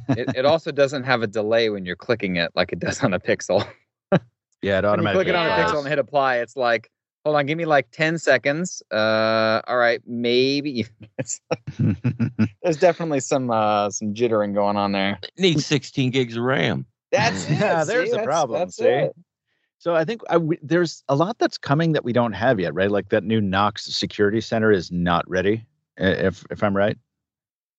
It, 0.08 0.28
it 0.36 0.44
also 0.44 0.72
doesn't 0.72 1.04
have 1.04 1.22
a 1.22 1.26
delay 1.28 1.70
when 1.70 1.84
you're 1.86 1.94
clicking 1.94 2.34
it 2.34 2.50
like 2.56 2.72
it 2.72 2.80
does 2.80 3.04
on 3.04 3.12
a 3.14 3.20
Pixel. 3.20 3.64
yeah, 4.62 4.78
it 4.78 4.84
automatically. 4.84 5.24
click 5.24 5.28
it 5.28 5.36
on 5.36 5.46
a 5.46 5.50
Pixel 5.50 5.78
and 5.78 5.88
hit 5.88 6.00
apply, 6.00 6.38
it's 6.38 6.56
like, 6.56 6.90
hold 7.24 7.36
on, 7.36 7.46
give 7.46 7.56
me 7.56 7.64
like 7.64 7.88
ten 7.92 8.18
seconds. 8.18 8.82
Uh, 8.90 9.60
all 9.68 9.76
right, 9.76 10.00
maybe. 10.04 10.86
It's, 12.66 12.78
there's 12.78 12.92
definitely 12.92 13.20
some 13.20 13.50
uh 13.50 13.90
some 13.90 14.14
jittering 14.14 14.54
going 14.54 14.76
on 14.76 14.92
there. 14.92 15.18
It 15.22 15.32
needs 15.38 15.66
16 15.66 16.10
gigs 16.10 16.36
of 16.36 16.42
RAM. 16.42 16.86
That's 17.12 17.48
Yeah, 17.50 17.82
it, 17.82 17.86
there's 17.86 18.10
see? 18.10 18.16
the 18.16 18.22
problem, 18.24 18.60
That's 18.60 18.76
see? 18.76 18.84
it. 18.84 19.16
So 19.78 19.94
I 19.94 20.04
think 20.04 20.22
I 20.30 20.34
w- 20.34 20.58
there's 20.62 21.04
a 21.08 21.14
lot 21.14 21.38
that's 21.38 21.58
coming 21.58 21.92
that 21.92 22.04
we 22.04 22.12
don't 22.12 22.32
have 22.32 22.58
yet, 22.58 22.74
right? 22.74 22.90
Like 22.90 23.10
that 23.10 23.24
new 23.24 23.40
Knox 23.40 23.84
Security 23.84 24.40
Center 24.40 24.72
is 24.72 24.90
not 24.90 25.28
ready, 25.28 25.64
if 25.96 26.44
if 26.50 26.62
I'm 26.62 26.76
right. 26.76 26.98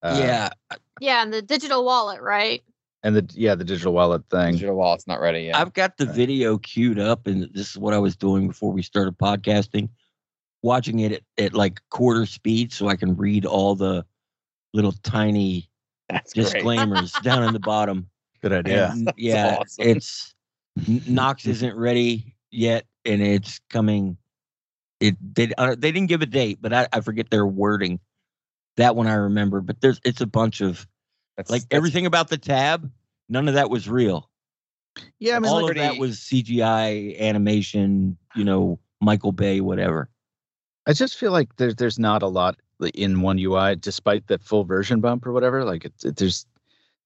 Uh, 0.03 0.15
yeah, 0.19 0.49
yeah, 1.01 1.23
and 1.23 1.33
the 1.33 1.41
digital 1.41 1.83
wallet, 1.83 2.21
right? 2.21 2.61
and 3.03 3.15
the 3.15 3.29
yeah 3.33 3.55
the 3.55 3.63
digital 3.63 3.93
wallet 3.93 4.23
thing. 4.29 4.53
Digital 4.53 4.75
wallet's 4.75 5.07
not 5.07 5.19
ready 5.21 5.41
yet. 5.41 5.55
I've 5.55 5.73
got 5.73 5.97
the 5.97 6.05
Right. 6.05 6.15
video 6.15 6.57
queued 6.59 6.99
up, 6.99 7.25
and 7.27 7.49
this 7.53 7.71
is 7.71 7.77
what 7.77 7.93
I 7.93 7.99
was 7.99 8.15
doing 8.15 8.47
before 8.47 8.71
we 8.71 8.81
started 8.81 9.17
podcasting, 9.17 9.89
watching 10.61 10.99
it 10.99 11.11
at, 11.11 11.21
at 11.37 11.53
like 11.53 11.81
quarter 11.89 12.25
speed 12.25 12.71
so 12.71 12.87
I 12.87 12.95
can 12.95 13.15
read 13.15 13.45
all 13.45 13.75
the 13.75 14.05
little 14.73 14.91
tiny 15.03 15.69
That's 16.09 16.33
disclaimers 16.33 17.11
down 17.23 17.43
in 17.43 17.53
the 17.53 17.59
bottom. 17.59 18.09
Good 18.41 18.53
idea. 18.53 18.91
And, 18.91 19.11
yeah, 19.17 19.57
awesome. 19.59 19.87
it's 19.87 20.33
Knox 21.07 21.45
isn't 21.47 21.75
ready 21.75 22.35
yet, 22.51 22.85
and 23.05 23.21
it's 23.21 23.59
coming. 23.69 24.17
It 24.99 25.15
they 25.35 25.51
uh, 25.57 25.75
they 25.77 25.91
didn't 25.91 26.07
give 26.07 26.21
a 26.21 26.27
date, 26.27 26.59
but 26.61 26.73
I, 26.73 26.87
I 26.93 27.01
forget 27.01 27.29
their 27.29 27.45
wording. 27.45 27.99
That 28.77 28.95
one 28.95 29.07
I 29.07 29.15
remember, 29.15 29.61
but 29.61 29.81
there's 29.81 29.99
it's 30.03 30.21
a 30.21 30.27
bunch 30.27 30.61
of 30.61 30.87
That's, 31.35 31.49
like 31.49 31.63
that's- 31.63 31.77
everything 31.77 32.05
about 32.05 32.29
the 32.29 32.37
tab. 32.37 32.91
None 33.29 33.47
of 33.47 33.55
that 33.55 33.69
was 33.69 33.89
real. 33.89 34.29
Yeah, 35.19 35.35
I 35.35 35.39
mean, 35.39 35.51
All 35.51 35.63
like, 35.63 35.71
of 35.71 35.77
that 35.77 35.97
was 35.97 36.17
CGI 36.17 37.19
animation. 37.19 38.17
You 38.35 38.43
know, 38.43 38.79
Michael 39.01 39.31
Bay, 39.31 39.61
whatever. 39.61 40.09
I 40.87 40.93
just 40.93 41.17
feel 41.17 41.31
like 41.31 41.55
there's 41.57 41.75
there's 41.75 41.99
not 41.99 42.23
a 42.23 42.27
lot 42.27 42.57
in 42.93 43.21
one 43.21 43.39
UI, 43.39 43.75
despite 43.75 44.27
that 44.27 44.43
full 44.43 44.63
version 44.63 44.99
bump 45.01 45.25
or 45.25 45.31
whatever. 45.31 45.63
Like 45.63 45.85
it's 45.85 46.05
it, 46.05 46.17
there's 46.17 46.45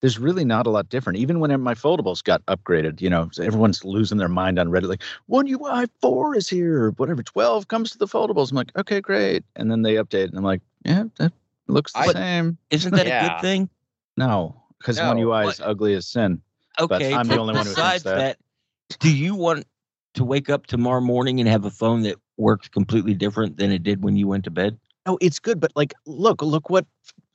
there's 0.00 0.18
really 0.18 0.44
not 0.44 0.66
a 0.66 0.70
lot 0.70 0.88
different. 0.88 1.18
Even 1.18 1.40
when 1.40 1.58
my 1.60 1.74
foldables 1.74 2.22
got 2.22 2.44
upgraded, 2.46 3.00
you 3.00 3.08
know, 3.08 3.30
everyone's 3.40 3.84
losing 3.84 4.18
their 4.18 4.28
mind 4.28 4.58
on 4.58 4.68
Reddit. 4.68 4.88
Like 4.88 5.02
one 5.26 5.48
UI 5.48 5.86
four 6.00 6.36
is 6.36 6.48
here, 6.48 6.84
or 6.84 6.90
whatever. 6.92 7.22
Twelve 7.22 7.68
comes 7.68 7.92
to 7.92 7.98
the 7.98 8.06
foldables. 8.06 8.50
I'm 8.50 8.56
like, 8.56 8.76
okay, 8.76 9.00
great. 9.00 9.44
And 9.56 9.70
then 9.70 9.82
they 9.82 9.94
update, 9.94 10.28
and 10.28 10.36
I'm 10.36 10.44
like, 10.44 10.60
yeah, 10.84 11.04
that 11.18 11.32
looks 11.68 11.92
the 11.92 12.00
I- 12.00 12.12
same. 12.12 12.58
Isn't 12.70 12.94
that 12.94 13.06
a 13.06 13.28
good 13.28 13.40
thing? 13.40 13.68
No, 14.16 14.60
because 14.78 15.00
one 15.00 15.18
UI 15.18 15.44
what- 15.44 15.54
is 15.54 15.60
ugly 15.60 15.94
as 15.94 16.06
sin. 16.06 16.42
Okay. 16.80 17.12
I'm 17.12 17.28
the 17.28 17.38
only 17.38 17.54
one 17.54 17.66
who 17.66 17.74
thinks 17.74 18.02
besides 18.02 18.04
that. 18.04 18.38
do 18.98 19.14
you 19.14 19.34
want 19.34 19.66
to 20.14 20.24
wake 20.24 20.48
up 20.48 20.66
tomorrow 20.66 21.00
morning 21.00 21.38
and 21.38 21.48
have 21.48 21.64
a 21.66 21.70
phone 21.70 22.02
that 22.02 22.16
works 22.38 22.68
completely 22.68 23.14
different 23.14 23.58
than 23.58 23.70
it 23.70 23.82
did 23.82 24.02
when 24.02 24.16
you 24.16 24.26
went 24.26 24.44
to 24.44 24.50
bed? 24.50 24.78
No, 25.06 25.18
it's 25.20 25.38
good, 25.38 25.58
but 25.60 25.72
like, 25.74 25.94
look, 26.06 26.42
look 26.42 26.70
what, 26.70 26.86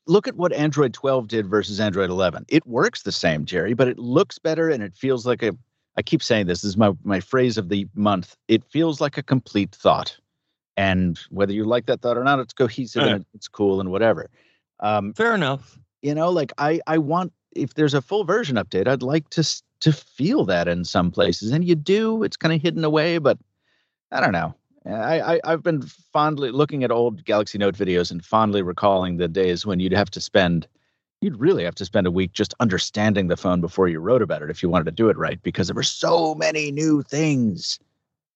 look 0.05 0.28
at 0.28 0.36
what 0.38 0.53
Android 0.53 0.93
12 0.93 1.28
did 1.28 1.47
versus 1.47 1.80
Android 1.80 2.09
11. 2.09 2.45
It 2.47 2.65
works 2.65 3.01
the 3.03 3.11
same, 3.11 3.45
Jerry, 3.45 3.74
but 3.74 3.88
it 3.88 3.99
looks 3.99 4.39
better 4.39 4.70
and 4.70 4.82
it 4.84 4.95
feels 4.95 5.26
like 5.26 5.43
a. 5.43 5.51
I 5.97 6.03
keep 6.03 6.22
saying 6.22 6.45
this, 6.45 6.61
this 6.61 6.70
is 6.70 6.78
my 6.78 6.91
my 7.03 7.20
phrase 7.20 7.57
of 7.57 7.70
the 7.70 7.88
month. 7.95 8.38
It 8.47 8.63
feels 8.65 9.01
like 9.01 9.18
a 9.18 9.24
complete 9.24 9.74
thought, 9.74 10.15
and 10.78 11.20
whether 11.32 11.51
you 11.51 11.65
like 11.65 11.88
that 11.88 12.01
thought 12.01 12.18
or 12.18 12.24
not, 12.24 12.39
it's 12.39 12.53
cohesive 12.53 13.01
Yeah. 13.03 13.15
and 13.15 13.26
it's 13.34 13.47
cool 13.47 13.82
and 13.82 13.89
whatever. 13.91 14.30
Um, 14.80 15.13
Fair 15.15 15.34
enough. 15.34 15.78
you 16.03 16.13
know, 16.13 16.30
like 16.30 16.53
I 16.59 16.80
I 16.86 16.99
want 16.99 17.34
if 17.53 17.74
there's 17.74 17.95
a 17.95 18.01
full 18.01 18.24
version 18.26 18.57
update, 18.57 18.88
I'd 18.88 19.01
like 19.01 19.28
to 19.32 19.43
to 19.80 19.91
feel 19.91 20.45
that 20.45 20.68
in 20.68 20.86
some 20.86 21.09
places, 21.11 21.51
and 21.51 21.65
you 21.65 21.74
do. 21.76 22.22
It's 22.24 22.38
kind 22.38 22.53
of 22.53 22.61
hidden 22.61 22.84
away, 22.86 23.18
but 23.18 23.39
I 24.11 24.22
don't 24.22 24.32
know. 24.34 24.53
I, 24.89 25.35
I 25.35 25.39
I've 25.43 25.63
been 25.63 25.81
fondly 25.81 26.51
looking 26.51 26.83
at 26.83 26.91
old 26.91 27.25
Galaxy 27.25 27.57
Note 27.57 27.75
videos 27.75 28.11
and 28.11 28.23
fondly 28.23 28.61
recalling 28.61 29.17
the 29.17 29.27
days 29.27 29.65
when 29.65 29.79
you'd 29.79 29.91
have 29.93 30.09
to 30.11 30.21
spend, 30.21 30.67
you'd 31.21 31.39
really 31.39 31.63
have 31.63 31.75
to 31.75 31.85
spend 31.85 32.07
a 32.07 32.11
week 32.11 32.33
just 32.33 32.53
understanding 32.59 33.27
the 33.27 33.38
phone 33.38 33.61
before 33.61 33.88
you 33.88 33.99
wrote 33.99 34.21
about 34.21 34.41
it 34.41 34.49
if 34.49 34.61
you 34.63 34.69
wanted 34.69 34.85
to 34.85 34.91
do 34.91 35.09
it 35.09 35.17
right, 35.17 35.41
because 35.43 35.67
there 35.67 35.75
were 35.75 35.83
so 35.83 36.35
many 36.35 36.71
new 36.71 37.01
things 37.03 37.79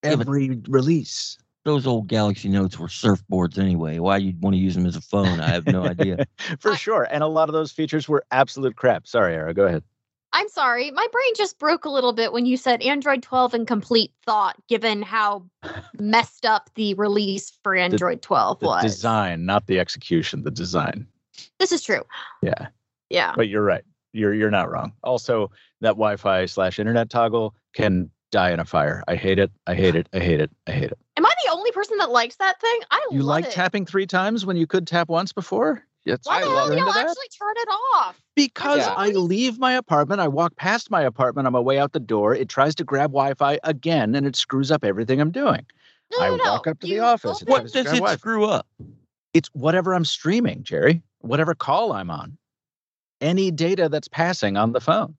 Yeah, 0.03 0.11
every 0.11 0.61
release. 0.67 1.37
Those 1.63 1.85
old 1.85 2.07
Galaxy 2.07 2.49
Notes 2.49 2.79
were 2.79 2.87
surfboards 2.87 3.59
anyway. 3.59 3.99
Why 3.99 4.17
you'd 4.17 4.41
want 4.41 4.55
to 4.55 4.59
use 4.59 4.73
them 4.73 4.87
as 4.87 4.95
a 4.95 5.01
phone, 5.01 5.39
I 5.39 5.49
have 5.49 5.67
no 5.67 5.83
idea. 5.87 6.25
For 6.59 6.75
sure, 6.75 7.07
and 7.11 7.23
a 7.23 7.27
lot 7.27 7.49
of 7.49 7.53
those 7.53 7.71
features 7.71 8.09
were 8.09 8.25
absolute 8.31 8.75
crap. 8.75 9.05
Sorry, 9.07 9.35
Ara, 9.35 9.53
go 9.53 9.67
ahead. 9.67 9.83
I'm 10.33 10.47
sorry, 10.49 10.91
my 10.91 11.05
brain 11.11 11.33
just 11.35 11.59
broke 11.59 11.85
a 11.85 11.89
little 11.89 12.13
bit 12.13 12.31
when 12.31 12.45
you 12.45 12.55
said 12.57 12.81
Android 12.81 13.21
12 13.21 13.53
and 13.53 13.67
complete 13.67 14.13
thought, 14.25 14.55
given 14.69 15.01
how 15.01 15.43
messed 15.99 16.45
up 16.45 16.69
the 16.75 16.93
release 16.93 17.51
for 17.63 17.75
Android 17.75 18.21
12 18.21 18.59
The 18.59 18.65
was. 18.65 18.81
design, 18.83 19.45
not 19.45 19.67
the 19.67 19.79
execution. 19.79 20.43
The 20.43 20.51
design. 20.51 21.05
This 21.59 21.71
is 21.71 21.83
true. 21.83 22.03
Yeah. 22.41 22.67
Yeah. 23.09 23.33
But 23.35 23.49
you're 23.49 23.63
right. 23.63 23.83
You're 24.13 24.33
you're 24.33 24.51
not 24.51 24.69
wrong. 24.71 24.93
Also, 25.03 25.51
that 25.81 25.91
Wi-Fi 25.91 26.45
slash 26.45 26.79
internet 26.79 27.09
toggle 27.09 27.55
can 27.73 28.09
die 28.31 28.51
in 28.51 28.59
a 28.59 28.65
fire. 28.65 29.03
I 29.07 29.15
hate 29.15 29.39
it. 29.39 29.51
I 29.67 29.75
hate 29.75 29.95
it. 29.95 30.07
I 30.13 30.19
hate 30.19 30.39
it. 30.41 30.51
I 30.67 30.71
hate 30.71 30.91
it. 30.91 30.97
Am 31.17 31.25
I 31.25 31.31
the 31.45 31.51
only 31.51 31.71
person 31.71 31.97
that 31.97 32.09
likes 32.09 32.37
that 32.37 32.59
thing? 32.61 32.79
I 32.89 33.05
You 33.11 33.23
like 33.23 33.45
it. 33.45 33.51
tapping 33.51 33.85
three 33.85 34.05
times 34.07 34.45
when 34.45 34.55
you 34.57 34.65
could 34.67 34.87
tap 34.87 35.09
once 35.09 35.33
before? 35.33 35.83
That's 36.05 36.27
Why 36.27 36.39
I 36.39 36.43
the 36.43 36.49
love 36.49 36.57
hell 36.57 36.67
you're 36.67 36.75
do 36.77 36.83
y'all 36.83 36.93
that? 36.93 37.09
actually 37.09 37.29
turn 37.37 37.53
it 37.57 37.69
off? 37.95 38.21
Because 38.35 38.79
Yeah. 38.79 38.93
I 38.97 39.09
leave 39.09 39.59
my 39.59 39.73
apartment, 39.73 40.19
I 40.21 40.27
walk 40.27 40.55
past 40.55 40.89
my 40.89 41.01
apartment 41.01 41.47
on 41.47 41.53
my 41.53 41.59
way 41.59 41.79
out 41.79 41.93
the 41.93 41.99
door. 41.99 42.33
It 42.35 42.49
tries 42.49 42.73
to 42.75 42.83
grab 42.83 43.11
Wi-Fi 43.11 43.59
again, 43.63 44.15
and 44.15 44.25
it 44.25 44.35
screws 44.35 44.71
up 44.71 44.83
everything 44.83 45.19
I'm 45.21 45.31
doing. 45.31 45.65
No, 46.11 46.25
I 46.25 46.29
no, 46.29 46.35
no. 46.37 46.51
walk 46.53 46.67
up 46.67 46.79
to 46.79 46.87
the 46.87 46.93
You 46.93 47.01
office. 47.01 47.41
What 47.45 47.63
does 47.63 47.75
it 47.75 47.83
Wi-Fi. 47.85 48.15
screw 48.15 48.45
up? 48.45 48.67
It's 49.33 49.49
whatever 49.53 49.93
I'm 49.93 50.05
streaming, 50.05 50.63
Jerry. 50.63 51.01
Whatever 51.19 51.53
call 51.55 51.93
I'm 51.93 52.09
on. 52.09 52.37
Any 53.21 53.51
data 53.51 53.87
that's 53.87 54.07
passing 54.07 54.57
on 54.57 54.73
the 54.73 54.81
phone. 54.81 55.15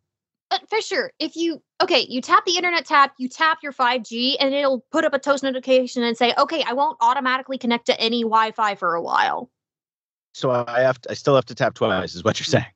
But 0.50 0.68
Fisher, 0.68 1.12
if 1.18 1.34
you 1.36 1.62
okay, 1.82 2.04
you 2.08 2.20
tap 2.20 2.44
the 2.44 2.56
internet 2.56 2.84
tab, 2.84 3.10
you 3.16 3.28
tap 3.28 3.58
your 3.62 3.72
5G, 3.72 4.36
and 4.38 4.52
it'll 4.52 4.84
put 4.90 5.04
up 5.04 5.14
a 5.14 5.18
toast 5.18 5.42
notification 5.42 6.02
and 6.02 6.14
say, 6.16 6.34
"Okay, 6.36 6.62
I 6.66 6.74
won't 6.74 6.98
automatically 7.00 7.56
connect 7.56 7.86
to 7.86 7.98
any 7.98 8.22
Wi-Fi 8.22 8.74
for 8.74 8.94
a 8.94 9.00
while." 9.02 9.50
So 10.32 10.50
I 10.50 10.80
have 10.80 11.00
to, 11.02 11.10
I 11.10 11.14
still 11.14 11.34
have 11.34 11.44
to 11.46 11.54
tap 11.54 11.74
twice, 11.74 12.14
is 12.14 12.24
what 12.24 12.38
you're 12.40 12.44
saying. 12.44 12.66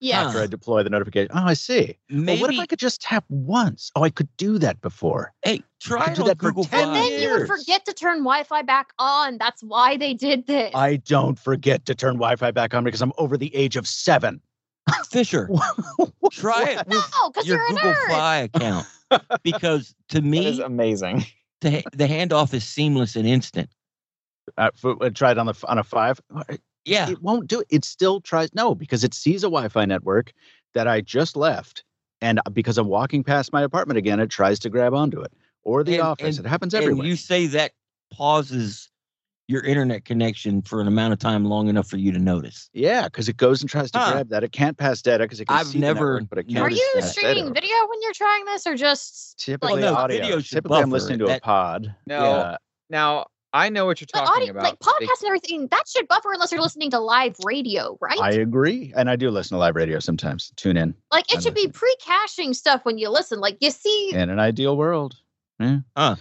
Yeah. 0.00 0.24
After 0.24 0.40
I 0.40 0.46
deploy 0.46 0.82
the 0.82 0.90
notification. 0.90 1.30
Oh, 1.34 1.44
I 1.44 1.54
see. 1.54 1.96
Well, 2.10 2.20
Maybe. 2.20 2.40
what 2.42 2.52
if 2.52 2.60
I 2.60 2.66
could 2.66 2.78
just 2.78 3.00
tap 3.00 3.24
once? 3.30 3.90
Oh, 3.96 4.02
I 4.02 4.10
could 4.10 4.28
do 4.36 4.58
that 4.58 4.80
before. 4.82 5.32
hey, 5.42 5.62
try 5.80 6.04
could 6.04 6.12
it 6.12 6.16
do 6.16 6.22
on 6.22 6.28
that 6.28 6.38
for 6.38 6.48
Google 6.48 6.64
10 6.64 6.88
and 6.88 6.96
then 6.96 7.20
you 7.20 7.30
would 7.30 7.46
forget 7.46 7.86
to 7.86 7.94
turn 7.94 8.18
Wi-Fi 8.18 8.60
back 8.62 8.92
on. 8.98 9.38
That's 9.38 9.62
why 9.62 9.96
they 9.96 10.12
did 10.12 10.46
this. 10.46 10.70
I 10.74 10.96
don't 10.96 11.38
forget 11.38 11.86
to 11.86 11.94
turn 11.94 12.14
Wi-Fi 12.14 12.50
back 12.50 12.74
on 12.74 12.84
because 12.84 13.00
I'm 13.00 13.12
over 13.16 13.38
the 13.38 13.54
age 13.54 13.76
of 13.76 13.88
seven. 13.88 14.40
Fisher, 15.10 15.48
try 16.30 16.62
it 16.70 16.86
with 16.86 16.88
no, 16.88 17.30
because 17.30 17.46
your 17.46 17.56
you're 17.56 17.66
a 17.66 17.70
Google 17.70 17.92
nerd. 17.92 18.06
Fi 18.08 18.36
account. 18.36 18.86
because 19.42 19.94
to 20.10 20.20
That 20.20 20.34
is 20.36 20.58
me, 20.58 20.62
amazing. 20.62 21.24
the, 21.60 21.82
the 21.92 22.06
handoff 22.06 22.54
is 22.54 22.64
seamless 22.64 23.16
and 23.16 23.26
instant. 23.26 23.68
Uh, 24.56 24.70
f- 24.74 24.96
uh, 25.00 25.10
try 25.10 25.32
it 25.32 25.38
on 25.38 25.46
the 25.46 25.54
on 25.66 25.78
a 25.78 25.82
five. 25.82 26.20
Yeah. 26.86 27.10
It 27.10 27.20
won't 27.22 27.46
do 27.48 27.60
it. 27.60 27.66
It 27.70 27.84
still 27.84 28.20
tries 28.20 28.54
no 28.54 28.74
because 28.74 29.04
it 29.04 29.12
sees 29.12 29.42
a 29.42 29.48
Wi-Fi 29.48 29.84
network 29.84 30.32
that 30.74 30.86
I 30.88 31.00
just 31.00 31.36
left, 31.36 31.84
and 32.20 32.38
uh, 32.46 32.50
because 32.50 32.78
I'm 32.78 32.86
walking 32.88 33.22
past 33.24 33.52
my 33.52 33.62
apartment 33.62 33.98
again, 33.98 34.20
it 34.20 34.30
tries 34.30 34.58
to 34.60 34.70
grab 34.70 34.94
onto 34.94 35.20
it 35.20 35.32
or 35.64 35.82
the 35.84 35.94
And- 35.94 36.02
office. 36.02 36.36
and- 36.38 36.46
it 36.46 36.48
happens 36.48 36.72
and 36.74 36.82
everywhere. 36.84 37.06
you 37.06 37.16
say 37.16 37.46
that 37.48 37.72
pauses 38.12 38.88
your 39.48 39.62
internet 39.62 40.04
connection 40.04 40.60
for 40.60 40.80
an 40.80 40.88
amount 40.88 41.12
of 41.12 41.20
time 41.20 41.44
long 41.44 41.68
enough 41.68 41.88
for 41.88 41.98
you 41.98 42.10
to 42.10 42.18
notice. 42.18 42.68
yeah, 42.72 43.04
because 43.04 43.28
it 43.28 43.36
goes 43.36 43.60
and 43.62 43.70
tries 43.70 43.92
to 43.92 43.98
Huh. 43.98 44.12
grab 44.12 44.28
that. 44.30 44.42
It 44.42 44.50
can't 44.50 44.76
pass 44.76 45.00
data 45.00 45.22
because 45.24 45.38
it 45.40 45.46
can 45.46 45.56
I've 45.56 45.66
see 45.68 45.78
the 45.78 45.86
never 45.86 46.14
network, 46.14 46.28
but 46.30 46.38
it 46.38 46.44
can't 46.48 46.58
Are 46.58 46.70
you 46.70 46.90
pass 46.96 47.12
streaming 47.12 47.44
data. 47.52 47.54
video 47.54 47.76
when 47.88 48.02
you're 48.02 48.12
trying 48.12 48.44
this, 48.46 48.66
or 48.66 48.74
just 48.74 49.38
Typically 49.38 49.80
no, 49.82 49.94
audio. 49.94 50.18
video 50.20 50.40
should 50.40 50.56
Typically, 50.56 50.80
I'm 50.82 50.90
listening 50.90 51.20
it. 51.20 51.26
to 51.26 51.36
a 51.36 51.40
pod. 51.40 51.94
No, 52.06 52.22
Yeah. 52.24 52.56
Now 52.90 53.26
I 53.52 53.68
know 53.70 53.86
what 53.86 54.00
you're 54.00 54.08
but 54.12 54.20
talking 54.26 54.42
audio, 54.42 54.50
about. 54.50 54.64
like 54.64 54.78
be- 54.80 54.84
podcasts 54.86 55.20
and 55.22 55.28
everything? 55.28 55.68
That 55.70 55.84
should 55.88 56.06
buffer 56.08 56.32
unless 56.32 56.52
you're 56.52 56.60
listening 56.60 56.90
to 56.90 56.98
live 56.98 57.36
radio, 57.44 57.96
right? 58.00 58.18
I 58.20 58.32
agree, 58.32 58.92
and 58.96 59.08
I 59.08 59.16
do 59.16 59.30
listen 59.30 59.54
to 59.54 59.58
live 59.58 59.76
radio 59.76 59.98
sometimes. 59.98 60.52
Tune 60.56 60.76
in. 60.76 60.94
like 61.12 61.32
it 61.32 61.38
I 61.38 61.40
should 61.40 61.54
be 61.54 61.68
pre-caching 61.68 62.52
stuff 62.54 62.84
when 62.84 62.98
you 62.98 63.08
listen. 63.08 63.40
Like 63.40 63.56
you 63.60 63.70
see, 63.70 64.10
In 64.14 64.28
an 64.30 64.38
ideal 64.38 64.76
world, 64.76 65.16
Huh. 65.60 66.16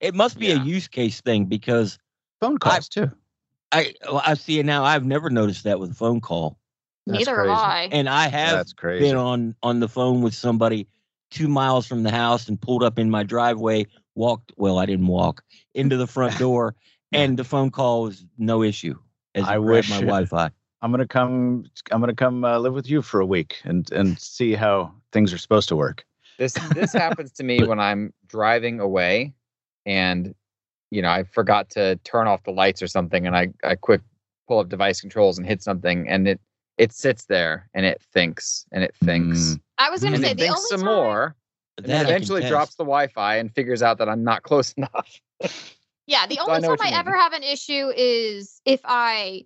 It 0.00 0.14
must 0.14 0.38
be 0.38 0.46
Yeah. 0.46 0.62
a 0.62 0.64
use 0.64 0.88
case 0.88 1.20
thing 1.20 1.44
because 1.46 1.98
phone 2.40 2.56
calls 2.58 2.88
too. 2.88 3.10
I 3.72 3.94
well, 4.06 4.22
I 4.24 4.34
see 4.34 4.58
it 4.60 4.64
now. 4.64 4.84
I've 4.84 5.04
never 5.04 5.28
noticed 5.28 5.64
that 5.64 5.78
with 5.80 5.90
a 5.90 5.94
phone 5.94 6.20
call, 6.22 6.58
That's 7.06 7.18
neither 7.18 7.34
crazy. 7.34 7.50
have 7.50 7.58
I. 7.58 7.88
and 7.92 8.08
I 8.08 8.28
have 8.28 8.52
That's 8.56 8.72
crazy. 8.72 9.04
been 9.08 9.16
on 9.16 9.54
on 9.62 9.80
the 9.80 9.88
phone 9.88 10.22
with 10.22 10.34
somebody 10.34 10.86
two 11.30 11.48
miles 11.48 11.86
from 11.86 12.02
the 12.04 12.10
house 12.10 12.48
and 12.48 12.58
pulled 12.58 12.82
up 12.82 12.98
in 12.98 13.10
my 13.10 13.24
driveway. 13.24 13.86
Walked 14.18 14.52
well, 14.56 14.78
I 14.78 14.86
didn't 14.86 15.06
walk 15.06 15.44
into 15.74 15.96
the 15.96 16.08
front 16.08 16.36
door, 16.46 16.74
and 17.12 17.38
the 17.38 17.44
phone 17.44 17.70
call 17.70 18.02
was 18.02 18.24
no 18.36 18.64
issue. 18.64 18.96
As 19.36 19.44
I 19.44 19.54
I 19.54 19.58
wish 19.58 19.88
wish 19.88 19.90
my 19.90 20.06
Wi-Fi. 20.06 20.50
I'm 20.82 20.90
gonna 20.90 21.06
come. 21.06 21.66
I'm 21.92 22.00
gonna 22.00 22.16
come 22.16 22.44
uh, 22.44 22.58
live 22.58 22.74
with 22.74 22.90
you 22.90 23.00
for 23.00 23.20
a 23.20 23.26
week 23.26 23.60
and 23.62 23.90
and 23.92 24.18
see 24.18 24.54
how 24.54 24.92
things 25.12 25.32
are 25.32 25.38
supposed 25.38 25.68
to 25.68 25.76
work. 25.76 26.04
This 26.36 26.54
this 26.74 26.92
happens 26.92 27.30
to 27.34 27.44
me 27.44 27.62
when 27.62 27.78
I'm 27.78 28.12
driving 28.26 28.80
away, 28.80 29.34
and 29.86 30.34
you 30.90 31.00
know 31.00 31.10
I 31.10 31.22
forgot 31.22 31.70
to 31.70 31.94
turn 32.02 32.26
off 32.26 32.42
the 32.42 32.50
lights 32.50 32.82
or 32.82 32.88
something, 32.88 33.24
and 33.24 33.36
I 33.36 33.48
I 33.62 33.76
quick 33.76 34.00
pull 34.48 34.58
up 34.58 34.68
device 34.68 35.00
controls 35.00 35.38
and 35.38 35.46
hit 35.46 35.62
something, 35.62 36.08
and 36.08 36.26
it 36.26 36.40
it 36.76 36.92
sits 36.92 37.26
there 37.26 37.68
and 37.74 37.84
it 37.84 38.00
thinks 38.12 38.66
and 38.72 38.82
it 38.82 38.94
thinks 39.04 39.38
Mm. 39.38 39.60
I 39.78 39.90
was 39.90 40.00
going 40.00 40.12
to 40.12 40.16
and 40.16 40.24
say 40.24 40.30
it 40.32 40.38
the 40.38 40.44
thinks 40.44 40.58
only 40.58 40.68
some 40.68 40.80
time, 40.80 40.94
more, 40.94 41.36
and 41.78 41.86
then 41.86 42.06
eventually 42.06 42.42
drops 42.42 42.74
the 42.74 42.84
Wi-Fi 42.84 43.36
and 43.36 43.54
figures 43.54 43.82
out 43.82 43.98
that 43.98 44.08
I'm 44.08 44.24
not 44.24 44.42
close 44.42 44.72
enough. 44.76 45.20
Yeah, 46.06 46.26
the 46.26 46.36
So 46.36 46.50
I 46.50 46.56
only 46.56 46.68
know 46.68 46.76
time 46.76 46.86
I 46.86 46.90
you 46.90 46.96
ever 46.96 47.16
have 47.16 47.32
an 47.32 47.42
issue 47.42 47.92
is 47.94 48.60
if 48.64 48.80
I 48.84 49.44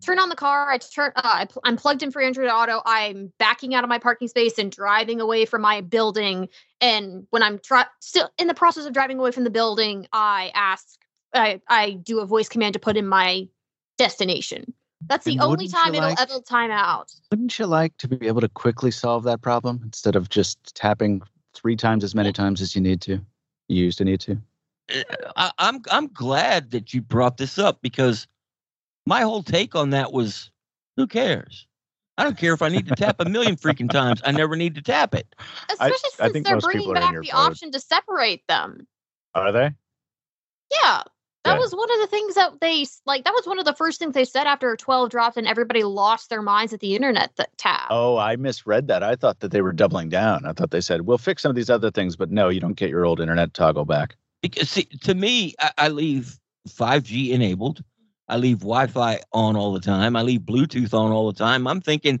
turn 0.00 0.18
on 0.18 0.28
the 0.28 0.36
car, 0.36 0.70
I 0.70 0.78
turn, 0.78 1.12
uh, 1.16 1.22
I 1.24 1.44
pl- 1.46 1.62
I'm 1.64 1.76
plugged 1.76 2.02
in 2.02 2.10
for 2.10 2.20
Android 2.22 2.48
Auto. 2.48 2.82
I'm 2.84 3.32
backing 3.38 3.74
out 3.74 3.84
of 3.84 3.88
my 3.88 3.98
parking 3.98 4.28
space 4.28 4.58
and 4.58 4.70
driving 4.70 5.20
away 5.20 5.44
from 5.44 5.62
my 5.62 5.80
building. 5.80 6.48
And 6.80 7.26
when 7.30 7.42
I'm 7.42 7.58
try- 7.58 7.86
still 8.00 8.28
in 8.38 8.46
the 8.46 8.54
process 8.54 8.86
of 8.86 8.92
driving 8.92 9.18
away 9.18 9.30
from 9.30 9.44
the 9.44 9.50
building, 9.50 10.06
I 10.12 10.52
ask, 10.54 10.86
I, 11.34 11.60
I 11.68 11.92
do 11.92 12.20
a 12.20 12.26
voice 12.26 12.48
command 12.48 12.74
to 12.74 12.78
put 12.78 12.96
in 12.96 13.06
my 13.06 13.48
destination. 13.98 14.72
That's 15.06 15.24
the 15.24 15.32
And 15.32 15.40
only 15.40 15.50
wouldn't 15.50 15.72
you 15.72 15.78
time 15.78 15.94
it'll 15.94 16.14
ever 16.18 16.40
time 16.40 16.70
out. 16.70 17.12
Wouldn't 17.30 17.58
you 17.58 17.66
like 17.66 17.96
to 17.98 18.08
be 18.08 18.26
able 18.26 18.40
to 18.40 18.48
quickly 18.48 18.90
solve 18.90 19.24
that 19.24 19.40
problem 19.40 19.80
instead 19.82 20.14
of 20.16 20.28
just 20.28 20.74
tapping 20.74 21.22
three 21.54 21.76
times 21.76 22.04
as 22.04 22.14
many 22.14 22.32
times 22.32 22.60
as 22.60 22.74
you 22.74 22.80
need 22.80 23.00
to? 23.02 23.20
You 23.68 23.84
used 23.84 23.98
to 23.98 24.04
need 24.04 24.20
to. 24.20 24.38
Uh, 24.90 25.30
I, 25.36 25.52
I'm 25.58 25.80
I'm 25.90 26.08
glad 26.08 26.72
that 26.72 26.92
you 26.92 27.02
brought 27.02 27.36
this 27.36 27.58
up 27.58 27.80
because 27.82 28.26
my 29.06 29.22
whole 29.22 29.42
take 29.42 29.74
on 29.74 29.90
that 29.90 30.12
was, 30.12 30.50
who 30.96 31.06
cares? 31.06 31.66
I 32.18 32.24
don't 32.24 32.36
care 32.36 32.52
if 32.52 32.60
I 32.60 32.68
need 32.68 32.86
to 32.86 32.94
tap 32.94 33.16
a 33.20 33.24
million 33.24 33.56
freaking 33.56 33.88
times. 33.90 34.20
I 34.24 34.32
never 34.32 34.54
need 34.54 34.74
to 34.74 34.82
tap 34.82 35.14
it. 35.14 35.34
Especially 35.70 35.94
I 35.94 36.24
since 36.24 36.32
think 36.32 36.46
they're 36.46 36.56
most 36.56 36.68
people 36.68 36.86
bringing 36.86 36.90
are 36.90 36.96
in 36.96 37.00
back 37.00 37.12
your 37.12 37.22
the 37.22 37.30
boat. 37.30 37.38
option 37.38 37.72
to 37.72 37.80
separate 37.80 38.46
them. 38.46 38.86
Are 39.34 39.52
they? 39.52 39.70
Yeah. 40.82 41.02
That 41.44 41.54
Good. 41.54 41.60
was 41.60 41.74
one 41.74 41.90
of 41.90 42.00
the 42.00 42.06
things 42.06 42.34
that 42.34 42.60
they 42.60 42.84
like. 43.06 43.24
That 43.24 43.32
was 43.32 43.46
one 43.46 43.58
of 43.58 43.64
the 43.64 43.72
first 43.72 43.98
things 43.98 44.12
they 44.12 44.26
said 44.26 44.46
after 44.46 44.76
12 44.76 45.08
dropped 45.08 45.38
and 45.38 45.46
everybody 45.46 45.82
lost 45.84 46.28
their 46.28 46.42
minds 46.42 46.74
at 46.74 46.80
the 46.80 46.94
internet 46.94 47.34
that 47.36 47.56
tab. 47.56 47.86
Oh, 47.88 48.18
I 48.18 48.36
misread 48.36 48.88
that. 48.88 49.02
I 49.02 49.16
thought 49.16 49.40
that 49.40 49.50
they 49.50 49.62
were 49.62 49.72
doubling 49.72 50.10
down. 50.10 50.44
I 50.44 50.52
thought 50.52 50.70
they 50.70 50.82
said 50.82 51.02
we'll 51.02 51.16
fix 51.16 51.40
some 51.42 51.50
of 51.50 51.56
these 51.56 51.70
other 51.70 51.90
things, 51.90 52.14
but 52.14 52.30
no, 52.30 52.50
you 52.50 52.60
don't 52.60 52.76
get 52.76 52.90
your 52.90 53.06
old 53.06 53.20
internet 53.20 53.54
toggle 53.54 53.86
back. 53.86 54.16
Because 54.42 54.68
see, 54.68 54.84
to 54.84 55.14
me, 55.14 55.54
I, 55.58 55.70
I 55.78 55.88
leave 55.88 56.38
5G 56.68 57.30
enabled. 57.30 57.82
I 58.28 58.36
leave 58.36 58.58
Wi-Fi 58.58 59.20
on 59.32 59.56
all 59.56 59.72
the 59.72 59.80
time. 59.80 60.16
I 60.16 60.22
leave 60.22 60.40
Bluetooth 60.40 60.92
on 60.92 61.10
all 61.10 61.32
the 61.32 61.38
time. 61.38 61.66
I'm 61.66 61.80
thinking, 61.80 62.20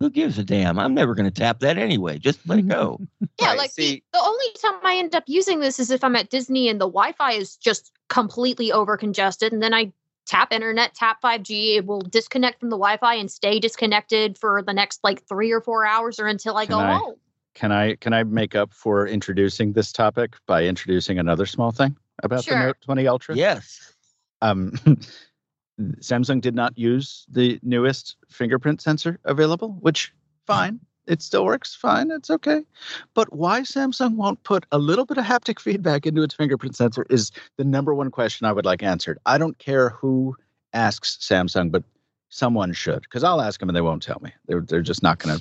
who 0.00 0.10
gives 0.10 0.36
a 0.38 0.44
damn? 0.44 0.78
I'm 0.78 0.94
never 0.94 1.14
going 1.14 1.30
to 1.30 1.40
tap 1.40 1.60
that 1.60 1.78
anyway. 1.78 2.18
Just 2.18 2.46
let 2.48 2.58
it 2.58 2.68
go. 2.68 3.00
yeah, 3.40 3.48
right, 3.48 3.58
like 3.58 3.70
see- 3.70 4.02
the, 4.12 4.18
the 4.18 4.24
only 4.24 4.46
time 4.60 4.80
I 4.82 4.96
end 4.96 5.14
up 5.14 5.24
using 5.28 5.60
this 5.60 5.78
is 5.78 5.90
if 5.92 6.02
I'm 6.02 6.16
at 6.16 6.28
Disney 6.30 6.68
and 6.68 6.80
the 6.80 6.88
Wi-Fi 6.88 7.32
is 7.32 7.56
just 7.56 7.92
completely 8.08 8.72
over 8.72 8.96
congested, 8.96 9.52
and 9.52 9.62
then 9.62 9.74
I 9.74 9.92
tap 10.26 10.52
internet, 10.52 10.94
tap 10.94 11.22
5G. 11.22 11.76
It 11.76 11.86
will 11.86 12.00
disconnect 12.00 12.60
from 12.60 12.68
the 12.70 12.76
Wi-Fi 12.76 13.14
and 13.14 13.30
stay 13.30 13.58
disconnected 13.58 14.36
for 14.36 14.62
the 14.62 14.74
next 14.74 15.00
like 15.02 15.26
three 15.26 15.50
or 15.52 15.60
four 15.60 15.86
hours 15.86 16.18
or 16.20 16.26
until 16.26 16.56
I 16.56 16.66
Can 16.66 16.76
go 16.76 16.80
I- 16.80 16.94
home. 16.98 17.14
Can 17.54 17.72
I 17.72 17.96
can 17.96 18.12
I 18.12 18.22
make 18.22 18.54
up 18.54 18.72
for 18.72 19.08
introducing 19.08 19.72
this 19.72 19.90
topic 19.90 20.36
by 20.46 20.64
introducing 20.64 21.18
another 21.18 21.44
small 21.44 21.72
thing 21.72 21.96
about 22.22 22.44
Sure. 22.44 22.56
the 22.58 22.66
Note 22.66 22.76
20 22.82 23.08
Ultra? 23.08 23.34
yes. 23.36 23.94
Um, 24.42 24.72
Samsung 26.00 26.40
did 26.40 26.54
not 26.54 26.76
use 26.78 27.24
the 27.28 27.58
newest 27.62 28.16
fingerprint 28.28 28.80
sensor 28.80 29.18
available, 29.24 29.76
which 29.80 30.12
fine. 30.46 30.78
It 31.08 31.22
still 31.22 31.44
works 31.44 31.74
fine. 31.74 32.10
It's 32.10 32.30
okay. 32.30 32.62
But 33.14 33.32
why 33.32 33.62
Samsung 33.62 34.14
won't 34.16 34.42
put 34.44 34.66
a 34.70 34.78
little 34.78 35.06
bit 35.06 35.16
of 35.18 35.24
haptic 35.24 35.58
feedback 35.66 36.06
into 36.06 36.22
its 36.22 36.34
fingerprint 36.34 36.76
sensor 36.76 37.06
is 37.10 37.32
the 37.56 37.64
number 37.64 37.94
one 37.94 38.10
question 38.10 38.46
I 38.46 38.52
would 38.52 38.64
like 38.66 38.82
answered. 38.82 39.18
I 39.26 39.38
don't 39.38 39.58
care 39.58 39.88
who 39.90 40.36
asks 40.74 41.16
Samsung, 41.20 41.72
but 41.72 41.82
someone 42.28 42.72
should, 42.74 43.00
because 43.02 43.24
I'll 43.24 43.40
ask 43.40 43.58
them 43.58 43.70
and 43.70 43.76
they 43.76 43.80
won't 43.80 44.02
tell 44.02 44.18
me. 44.22 44.30
They're 44.46 44.60
they're 44.60 44.82
just 44.82 45.02
not 45.02 45.18
gonna 45.18 45.40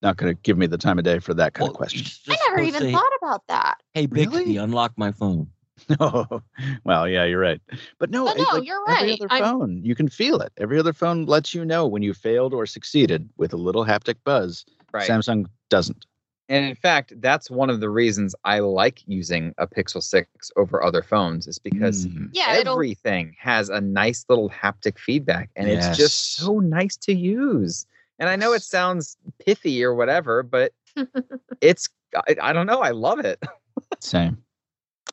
not 0.00 0.16
gonna 0.16 0.34
give 0.34 0.56
me 0.56 0.66
the 0.68 0.78
time 0.78 0.98
of 0.98 1.04
day 1.04 1.18
for 1.18 1.34
that 1.34 1.54
kind 1.54 1.64
Well, 1.66 1.72
of 1.72 1.76
question. 1.76 2.06
I 2.28 2.36
never 2.48 2.62
even 2.62 2.80
say, 2.80 2.92
thought 2.92 3.12
about 3.20 3.46
that. 3.48 3.78
Hey, 3.92 4.06
Bixby, 4.06 4.38
Really? 4.38 4.56
unlock 4.56 4.92
my 4.96 5.12
phone. 5.12 5.48
No, 5.98 6.42
well, 6.84 7.08
yeah, 7.08 7.24
you're 7.24 7.40
right. 7.40 7.58
But 7.98 8.10
no, 8.10 8.26
But 8.26 8.36
it- 8.36 8.42
no, 8.42 8.58
like 8.58 8.66
you're 8.66 8.84
Every 8.90 9.10
right. 9.12 9.20
other 9.22 9.32
I'm- 9.32 9.42
phone, 9.44 9.80
you 9.82 9.94
can 9.94 10.08
feel 10.08 10.40
it. 10.40 10.52
Every 10.58 10.78
other 10.78 10.92
phone 10.92 11.24
lets 11.24 11.54
you 11.54 11.64
know 11.64 11.86
when 11.86 12.02
you 12.02 12.12
failed 12.12 12.52
or 12.52 12.66
succeeded 12.66 13.28
with 13.38 13.52
a 13.54 13.56
little 13.56 13.84
haptic 13.86 14.16
buzz. 14.24 14.64
Right. 14.92 15.08
Samsung 15.08 15.46
doesn't. 15.68 16.06
And 16.48 16.66
in 16.66 16.74
fact, 16.74 17.12
that's 17.20 17.48
one 17.48 17.70
of 17.70 17.78
the 17.78 17.88
reasons 17.88 18.34
I 18.44 18.58
like 18.58 19.02
using 19.06 19.54
a 19.58 19.68
Pixel 19.68 20.02
6 20.02 20.50
over 20.56 20.82
other 20.82 21.02
phones 21.02 21.46
is 21.46 21.58
because 21.58 22.08
Mm. 22.08 22.30
Yeah, 22.32 22.56
it'll 22.56 22.74
everything 22.74 23.36
has 23.38 23.68
a 23.68 23.80
nice 23.80 24.24
little 24.28 24.50
haptic 24.50 24.98
feedback 24.98 25.50
and 25.54 25.68
it's 25.68 25.96
just 25.96 26.34
so 26.34 26.58
nice 26.58 26.96
to 26.98 27.14
use. 27.14 27.86
And 28.18 28.28
I 28.28 28.34
know 28.34 28.52
it 28.52 28.62
sounds 28.62 29.16
pithy 29.38 29.82
or 29.84 29.94
whatever, 29.94 30.42
but 30.42 30.72
it's 31.60 31.88
I, 32.16 32.36
I 32.42 32.52
don't 32.52 32.66
know. 32.66 32.80
I 32.80 32.90
love 32.90 33.20
it. 33.20 33.40
Same. 34.00 34.42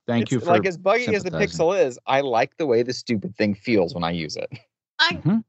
Thank 0.08 0.24
It's 0.24 0.32
you 0.32 0.40
for 0.40 0.48
like 0.48 0.66
as 0.66 0.78
buggy 0.78 1.14
as 1.14 1.24
the. 1.24 1.32
Pixel 1.32 1.80
is. 1.80 2.00
I 2.08 2.22
like 2.22 2.58
the 2.58 2.66
way 2.66 2.82
the 2.82 2.94
stupid 2.94 3.36
thing 3.36 3.54
feels 3.54 3.94
when 3.94 4.04
I 4.04 4.12
use 4.12 4.38
it. 4.38 4.52
I, 5.00 5.14
Mhm. 5.14 5.44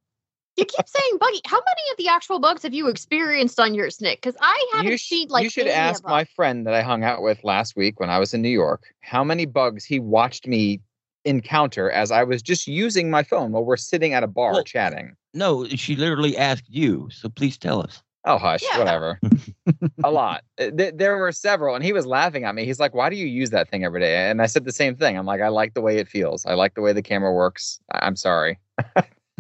You 0.59 0.65
keep 0.65 0.87
saying 0.89 1.19
buggy. 1.19 1.41
How 1.47 1.57
many 1.59 1.83
of 1.93 1.97
the 1.99 2.09
actual 2.09 2.39
bugs 2.41 2.63
have 2.65 2.75
you 2.75 2.89
experienced 2.89 3.59
on 3.59 3.75
yours, 3.75 4.01
Nick? 4.01 4.21
Because 4.21 4.37
I 4.41 4.71
haven't 4.75 4.91
You, 4.93 4.99
sh- 4.99 5.09
seen 5.09 5.29
like 5.29 5.45
you 5.45 5.51
should 5.51 5.63
any 5.67 5.71
of 5.71 5.77
ask 5.77 6.03
them. 6.03 6.11
my 6.11 6.25
friend 6.25 6.67
that 6.67 6.75
I 6.75 6.83
hung 6.83 7.05
out 7.05 7.23
with 7.23 7.43
last 7.45 7.77
week 7.77 7.99
when 8.01 8.11
I 8.11 8.19
was 8.19 8.35
in 8.35 8.43
New 8.43 8.49
York 8.51 8.83
how 9.01 9.25
many 9.25 9.47
bugs 9.47 9.85
he 9.85 9.99
watched 10.01 10.47
me 10.47 10.81
encounter 11.25 11.91
as 11.91 12.11
I 12.11 12.25
was 12.25 12.43
just 12.43 12.67
using 12.67 13.11
my 13.11 13.23
phone 13.23 13.53
while 13.53 13.65
we're 13.65 13.77
sitting 13.77 14.13
at 14.15 14.23
a 14.23 14.27
bar 14.29 14.53
Well- 14.53 14.65
chatting. 14.65 15.15
No, 15.35 15.67
she 15.69 15.95
literally 15.97 16.37
asked 16.37 16.65
you. 16.69 17.09
So 17.13 17.29
please 17.29 17.57
tell 17.59 17.81
us. 17.83 18.03
Oh, 18.25 18.37
hush, 18.39 18.63
Yeah. 18.63 18.79
whatever. 18.79 19.21
a 20.05 20.11
lot. 20.11 20.43
Uh, 20.61 20.71
th- 20.71 20.95
there 20.97 21.17
were 21.17 21.33
several, 21.33 21.75
and 21.75 21.85
he 21.85 21.93
was 21.93 22.05
laughing 22.05 22.45
at 22.45 22.55
me. 22.55 22.65
He's 22.65 22.81
like, 22.81 22.95
"Why 22.95 23.09
do 23.09 23.17
you 23.17 23.27
use 23.27 23.51
that 23.51 23.71
thing 23.71 23.85
every 23.85 24.01
day?" 24.01 24.29
And 24.31 24.43
I 24.43 24.47
said 24.47 24.65
the 24.65 24.73
same 24.73 24.97
thing. 24.97 25.17
I'm 25.17 25.25
like, 25.25 25.41
"I 25.41 25.49
like 25.49 25.75
the 25.75 25.81
way 25.81 25.99
it 25.99 26.09
feels. 26.09 26.45
I 26.45 26.55
like 26.55 26.75
the 26.75 26.81
way 26.83 26.93
the 26.93 27.01
camera 27.03 27.33
works. 27.33 27.79
I- 27.93 28.01
I'm 28.07 28.17
sorry." 28.17 28.59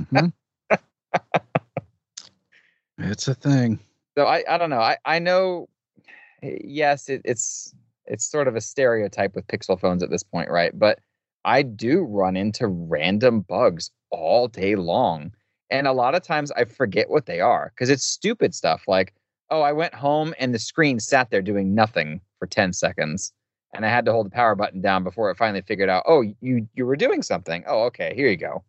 Mhm. 0.01 0.33
It's 2.99 3.29
a 3.29 3.35
thing. 3.35 3.79
So 4.17 4.25
I, 4.25 4.45
I 4.49 4.59
don't 4.59 4.71
know. 4.71 4.81
I, 4.81 4.97
I 5.05 5.19
know. 5.19 5.69
Yes, 6.43 7.09
it, 7.09 7.23
it's 7.25 7.75
it's 8.07 8.31
sort 8.31 8.49
of 8.49 8.57
a 8.57 8.61
stereotype 8.61 9.35
with 9.35 9.47
Pixel 9.47 9.79
phones 9.79 10.03
at 10.03 10.11
this 10.11 10.23
point, 10.23 10.51
right? 10.51 10.77
But 10.77 11.01
I 11.45 11.63
do 11.63 12.03
run 12.03 12.37
into 12.37 12.67
random 12.67 13.41
bugs 13.41 13.91
all 14.11 14.49
day 14.49 14.77
long, 14.77 15.33
and 15.71 15.87
a 15.87 15.93
lot 15.93 16.15
of 16.15 16.23
times 16.23 16.51
I 16.53 16.65
forget 16.65 17.11
what 17.11 17.27
they 17.27 17.41
are 17.41 17.73
because 17.75 17.91
it's 17.91 18.05
stupid 18.05 18.55
stuff 18.55 18.85
like, 18.89 19.15
oh, 19.51 19.63
I 19.63 19.73
went 19.73 19.95
home 19.95 20.35
and 20.39 20.55
the 20.55 20.59
screen 20.59 21.01
sat 21.01 21.31
there 21.31 21.43
doing 21.43 21.75
nothing 21.75 22.21
for 22.39 22.47
ten 22.47 22.73
seconds, 22.73 23.33
and 23.75 23.85
I 23.85 23.89
had 23.89 24.05
to 24.07 24.13
hold 24.13 24.27
the 24.27 24.31
power 24.31 24.55
button 24.55 24.81
down 24.81 25.05
before 25.05 25.31
it 25.31 25.37
finally 25.37 25.63
figured 25.63 25.89
out, 25.89 26.05
oh, 26.07 26.23
you 26.41 26.69
you 26.75 26.87
were 26.87 26.97
doing 26.97 27.23
something. 27.23 27.65
Oh, 27.67 27.85
okay, 27.85 28.15
here 28.15 28.29
you 28.29 28.37
go. 28.37 28.65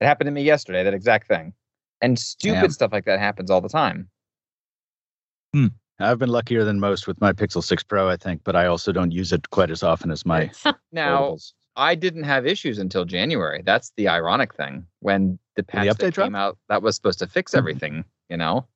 It 0.00 0.06
happened 0.06 0.26
to 0.28 0.32
me 0.32 0.42
yesterday. 0.42 0.82
That 0.84 0.94
exact 0.94 1.28
thing, 1.28 1.54
and 2.00 2.18
stupid 2.18 2.60
Damn. 2.60 2.70
stuff 2.70 2.92
like 2.92 3.04
that 3.06 3.18
happens 3.20 3.50
all 3.50 3.60
the 3.60 3.68
time. 3.68 4.08
I've 5.98 6.18
been 6.18 6.28
luckier 6.28 6.62
than 6.62 6.78
most 6.78 7.06
with 7.06 7.18
my 7.22 7.32
Pixel 7.32 7.64
6 7.64 7.82
Pro, 7.84 8.06
I 8.10 8.16
think, 8.18 8.42
but 8.44 8.54
I 8.54 8.66
also 8.66 8.92
don't 8.92 9.12
use 9.12 9.32
it 9.32 9.48
quite 9.48 9.70
as 9.70 9.82
often 9.82 10.10
as 10.10 10.26
my 10.26 10.50
Now, 10.92 11.30
foldables. 11.30 11.52
I 11.74 11.94
didn't 11.94 12.24
have 12.24 12.46
issues 12.46 12.78
until 12.78 13.06
January. 13.06 13.62
That's 13.64 13.92
the 13.96 14.08
ironic 14.08 14.54
thing. 14.54 14.86
When 15.00 15.38
the 15.56 15.62
patch 15.62 15.86
update 15.86 15.98
that 15.98 16.14
drop? 16.14 16.26
came 16.26 16.34
out, 16.34 16.58
that 16.68 16.82
was 16.82 16.96
supposed 16.96 17.18
to 17.20 17.26
fix 17.26 17.52
Mhm. 17.52 17.58
everything. 17.58 18.04
You 18.28 18.36
know, 18.36 18.66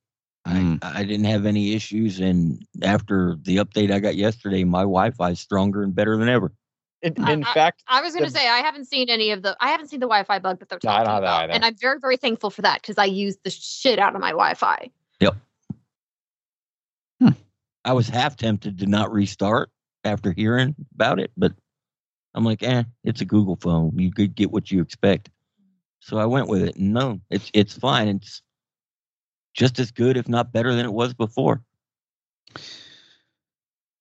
Mm. 0.48 0.78
I, 0.82 1.00
I 1.00 1.04
didn't 1.04 1.26
have 1.26 1.44
any 1.44 1.74
issues. 1.74 2.20
And 2.20 2.64
after 2.82 3.36
the 3.42 3.58
update 3.58 3.90
I 3.90 3.98
got 3.98 4.16
yesterday, 4.16 4.64
my 4.64 4.80
Wi 4.80 5.10
Fi 5.10 5.30
is 5.32 5.40
stronger 5.40 5.82
and 5.82 5.94
better 5.94 6.16
than 6.16 6.30
ever. 6.30 6.54
In, 7.02 7.14
I- 7.24 7.32
in 7.32 7.44
fact, 7.44 7.82
I 7.88 8.00
was 8.02 8.12
going 8.14 8.24
to 8.26 8.30
say 8.30 8.46
I 8.48 8.58
haven't 8.58 8.84
seen 8.86 9.08
any 9.08 9.30
of 9.30 9.42
the. 9.42 9.56
I 9.60 9.68
haven't 9.68 9.88
seen 9.88 10.00
the 10.00 10.06
Wi-Fi 10.06 10.38
bug 10.38 10.58
that 10.60 10.68
they're 10.68 10.78
No, 10.84 10.90
I 10.90 10.92
talking 10.98 11.06
don't 11.06 11.14
have 11.14 11.22
that 11.22 11.26
about, 11.28 11.42
either. 11.44 11.52
and 11.54 11.64
I'm 11.64 11.74
very, 11.76 11.98
very 11.98 12.16
thankful 12.16 12.50
for 12.50 12.62
that 12.62 12.82
because 12.82 12.98
I 12.98 13.06
use 13.06 13.36
the 13.44 13.50
shit 13.50 13.98
out 13.98 14.14
of 14.14 14.20
my 14.20 14.30
Wi-Fi. 14.30 14.90
Yep. 15.20 15.36
I 17.82 17.94
was 17.94 18.08
half 18.08 18.36
tempted 18.36 18.78
to 18.80 18.86
not 18.86 19.10
restart 19.10 19.70
after 20.04 20.32
hearing 20.32 20.74
about 20.94 21.18
it, 21.18 21.30
but 21.34 21.52
I'm 22.34 22.44
like, 22.44 22.62
eh, 22.62 22.82
it's 23.04 23.22
a 23.22 23.24
Google 23.24 23.56
phone. 23.56 23.98
You 23.98 24.12
could 24.12 24.34
get 24.34 24.50
what 24.50 24.70
you 24.70 24.82
expect. 24.82 25.30
So 26.00 26.18
I 26.18 26.26
went 26.26 26.48
with 26.48 26.62
it. 26.62 26.76
No, 26.76 27.20
it's 27.30 27.50
it's 27.54 27.72
fine. 27.76 28.08
It's 28.08 28.42
just 29.54 29.78
as 29.78 29.90
good, 29.90 30.18
if 30.18 30.28
not 30.28 30.52
better 30.52 30.74
than 30.74 30.84
it 30.84 30.92
was 30.92 31.14
before. 31.14 31.62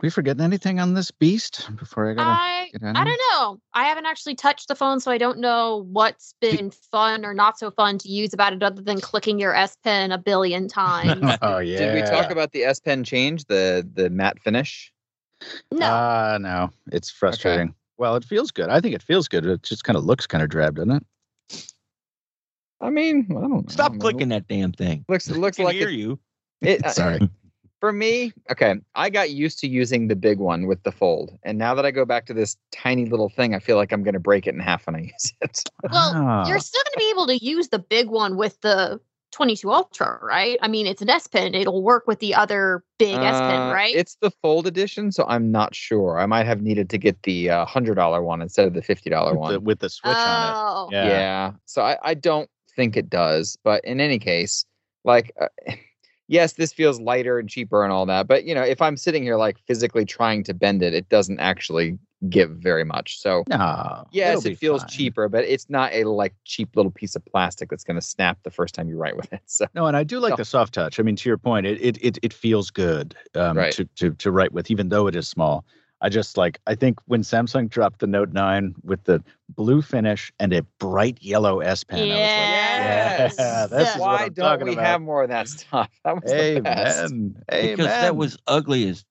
We 0.02 0.10
forgetting 0.10 0.41
anything 0.43 0.80
on 0.80 0.93
this 0.93 1.12
beast 1.12 1.70
before 1.78 2.10
I 2.10 2.14
gotta 2.14 2.30
I 2.30 2.70
get 2.72 2.84
out 2.84 2.95
I 2.95 3.04
don't 3.04 3.22
know. 3.32 3.60
I 3.74 3.84
haven't 3.86 4.06
actually 4.06 4.36
touched 4.36 4.68
the 4.68 4.76
phone, 4.76 5.00
so 5.00 5.12
I 5.12 5.18
don't 5.18 5.39
know 5.39 5.86
what's 5.91 6.34
been 6.39 6.72
fun 6.72 7.26
or 7.26 7.34
not 7.34 7.60
so 7.60 7.70
fun 7.72 7.97
to 8.00 8.10
use 8.10 8.34
about 8.34 8.54
it, 8.54 8.64
other 8.64 8.82
than 8.82 9.02
clicking 9.02 9.39
your 9.39 9.56
S 9.56 9.76
Pen 9.84 10.12
a 10.12 10.18
billion 10.18 10.68
times. 10.70 11.38
Oh 11.41 11.60
yeah. 11.60 11.78
did 11.80 11.95
we 11.95 12.02
talk 12.02 12.32
about 12.32 12.52
the 12.52 12.64
S 12.64 12.80
Pen 12.80 13.04
change, 13.04 13.45
the 13.45 13.88
the 13.93 14.10
matte 14.10 14.39
finish? 14.39 14.93
no, 15.72 15.86
Ah, 15.86 16.38
no. 16.39 16.70
It's 16.91 17.10
frustrating. 17.10 17.74
Well, 17.97 18.16
it 18.16 18.24
feels 18.24 18.52
good. 18.52 18.70
I 18.70 18.80
think 18.80 18.95
it 18.95 19.04
feels 19.04 19.28
good. 19.28 19.45
It 19.45 19.64
just 19.64 19.84
kind 19.84 19.97
of 19.97 20.06
looks 20.06 20.26
kind 20.26 20.43
of 20.43 20.50
drab, 20.50 20.76
doesn't 20.76 20.91
it? 20.91 21.04
I 22.82 22.89
mean, 22.89 23.28
I 23.32 23.41
don't. 23.41 23.70
Stop 23.70 23.89
I 23.89 23.91
mean, 23.91 24.00
clicking 24.00 24.30
that 24.30 24.47
damn 24.47 24.72
thing. 24.72 25.04
Looks 25.10 25.30
it 25.30 25.36
I 25.36 25.39
looks 25.39 25.58
can 25.58 25.66
like 25.66 25.76
hear 25.76 25.89
it, 25.89 25.95
you. 25.95 26.20
it, 26.62 26.86
uh, 26.86 26.89
Sorry. 26.91 27.20
For 27.80 27.92
me, 27.94 28.34
okay, 28.52 28.76
I 28.96 29.10
got 29.10 29.30
used 29.32 29.60
to 29.60 29.68
using 29.68 30.08
the 30.08 30.16
big 30.16 30.38
one 30.40 30.68
with 30.68 30.84
the 30.84 30.92
fold. 30.92 31.38
And 31.44 31.58
now 31.58 31.74
that 31.76 31.86
I 31.86 31.92
go 31.92 32.06
back 32.06 32.26
to 32.28 32.34
this 32.34 32.58
tiny 32.72 33.06
little 33.06 33.30
thing, 33.30 33.56
I 33.56 33.60
feel 33.60 33.78
like 33.78 33.92
I'm 33.92 34.04
going 34.04 34.14
to 34.14 34.20
break 34.20 34.48
it 34.48 34.54
in 34.54 34.60
half 34.60 34.86
when 34.86 34.96
I 34.96 35.00
use 35.14 35.34
it. 35.42 35.64
well, 35.92 36.12
Ah. 36.16 36.48
you're 36.48 36.60
still 36.60 36.82
going 36.84 36.94
to 36.94 37.00
be 37.00 37.10
able 37.10 37.28
to 37.28 37.38
use 37.46 37.70
the 37.70 37.80
big 37.80 38.10
one 38.10 38.36
with 38.36 38.60
the 38.62 39.00
22 39.32 39.72
Ultra, 39.72 40.18
right? 40.24 40.58
I 40.62 40.68
mean, 40.68 40.88
it's 40.88 41.04
an 41.04 41.10
S 41.10 41.28
Pen; 41.28 41.54
it'll 41.54 41.84
work 41.84 42.08
with 42.08 42.18
the 42.20 42.34
other 42.34 42.84
big 42.98 43.16
S 43.16 43.40
Pen, 43.40 43.62
Uh, 43.70 43.72
right? 43.74 43.94
It's 43.96 44.18
the 44.22 44.32
fold 44.42 44.66
edition, 44.66 45.12
so 45.12 45.24
I'm 45.28 45.52
not 45.52 45.76
sure. 45.76 46.20
I 46.20 46.26
might 46.26 46.48
have 46.48 46.62
needed 46.64 46.90
to 46.90 46.98
get 46.98 47.22
the 47.24 47.52
uh, 47.52 47.66
$100 47.68 48.24
one 48.24 48.42
instead 48.42 48.66
of 48.68 48.74
the 48.74 48.82
$50 48.82 49.30
with 49.32 49.38
one. 49.40 49.54
the, 49.54 49.60
with 49.60 49.80
the 49.80 49.90
switch 49.90 50.16
on 50.16 50.54
oh, 50.56 50.88
it. 50.92 50.96
yeah. 50.96 51.06
Yeah. 51.08 51.52
So 51.66 51.84
I, 51.84 51.98
I 52.04 52.14
don't 52.16 52.50
think 52.76 52.98
it 52.98 53.08
does. 53.10 53.56
But 53.64 53.86
in 53.86 54.02
any 54.02 54.18
case, 54.18 54.66
like, 55.06 55.32
uh, 55.40 55.48
yes, 56.30 56.54
this 56.54 56.72
feels 56.72 57.02
lighter 57.02 57.38
and 57.40 57.50
cheaper 57.50 57.84
and 57.84 57.92
all 57.92 58.06
that. 58.06 58.28
But, 58.28 58.46
you 58.46 58.56
know, 58.56 58.62
if 58.62 58.82
I'm 58.82 58.96
sitting 58.96 59.24
here 59.24 59.36
like 59.36 59.60
physically 59.68 60.06
trying 60.06 60.44
to 60.46 60.54
bend 60.54 60.82
it, 60.82 60.94
it 60.94 61.10
doesn't 61.10 61.40
actually 61.42 61.98
give 62.30 62.52
very 62.52 62.84
much. 62.86 63.20
So, 63.20 63.44
No. 63.50 64.06
yes, 64.12 64.46
it 64.46 64.58
feels 64.58 64.84
fine. 64.84 64.90
cheaper, 64.90 65.28
but 65.28 65.44
it's 65.46 65.70
not 65.70 65.92
a 65.94 66.04
like 66.06 66.34
cheap 66.46 66.76
little 66.76 66.92
piece 66.92 67.16
of 67.16 67.26
plastic 67.26 67.70
that's 67.70 67.84
going 67.84 67.96
to 67.96 68.02
snap 68.06 68.38
the 68.44 68.52
first 68.52 68.76
time 68.76 68.88
you 68.88 68.98
write 68.98 69.18
with 69.18 69.34
it. 69.34 69.42
So, 69.48 69.66
No, 69.74 69.88
and 69.88 69.98
I 69.98 70.04
do 70.04 70.20
like 70.20 70.32
No. 70.32 70.36
the 70.38 70.46
soft 70.46 70.74
touch. 70.74 71.00
I 71.00 71.04
mean, 71.04 71.16
to 71.18 71.28
your 71.30 71.38
point, 71.38 71.66
it 71.66 71.82
it 71.82 71.98
it, 72.02 72.20
it 72.22 72.34
feels 72.34 72.70
good 72.70 73.16
um, 73.36 73.58
Right. 73.58 73.74
to, 73.74 73.86
to 73.96 74.12
to 74.12 74.32
write 74.32 74.54
with, 74.54 74.70
even 74.72 74.90
though 74.90 75.08
it 75.08 75.16
is 75.16 75.28
small. 75.28 75.66
I 76.02 76.10
just 76.10 76.38
like 76.38 76.60
I 76.68 76.76
think 76.76 77.00
when 77.08 77.22
Samsung 77.24 77.70
dropped 77.70 78.00
the 78.00 78.08
Note 78.08 78.32
9 78.32 78.76
with 78.84 79.04
the 79.04 79.22
blue 79.56 79.82
finish 79.82 80.32
and 80.39 80.54
a 80.54 80.62
bright 80.80 81.18
yellow 81.22 81.60
S 81.60 81.84
Pen, 81.84 82.08
Yes. 82.08 82.18
I 83.20 83.24
was 83.24 83.38
like, 83.38 83.39
yeah, 83.39 83.68
this 83.68 83.89
is 83.95 84.00
what 84.00 84.08
why 84.08 84.26
I'm 84.26 84.34
don't 84.34 84.45
talking 84.45 84.68
we 84.68 84.74
about. 84.74 84.86
have 84.86 85.02
more 85.02 85.24
of 85.24 85.30
that 85.30 85.47
stuff? 85.47 85.89
That 86.06 86.16
was 86.24 86.32
the 86.32 86.62
best. 86.62 87.12
Amen. 87.14 87.36
Because 87.50 87.86
that 87.88 88.16
was 88.16 88.38
ugly 88.47 88.88
as 88.89 89.04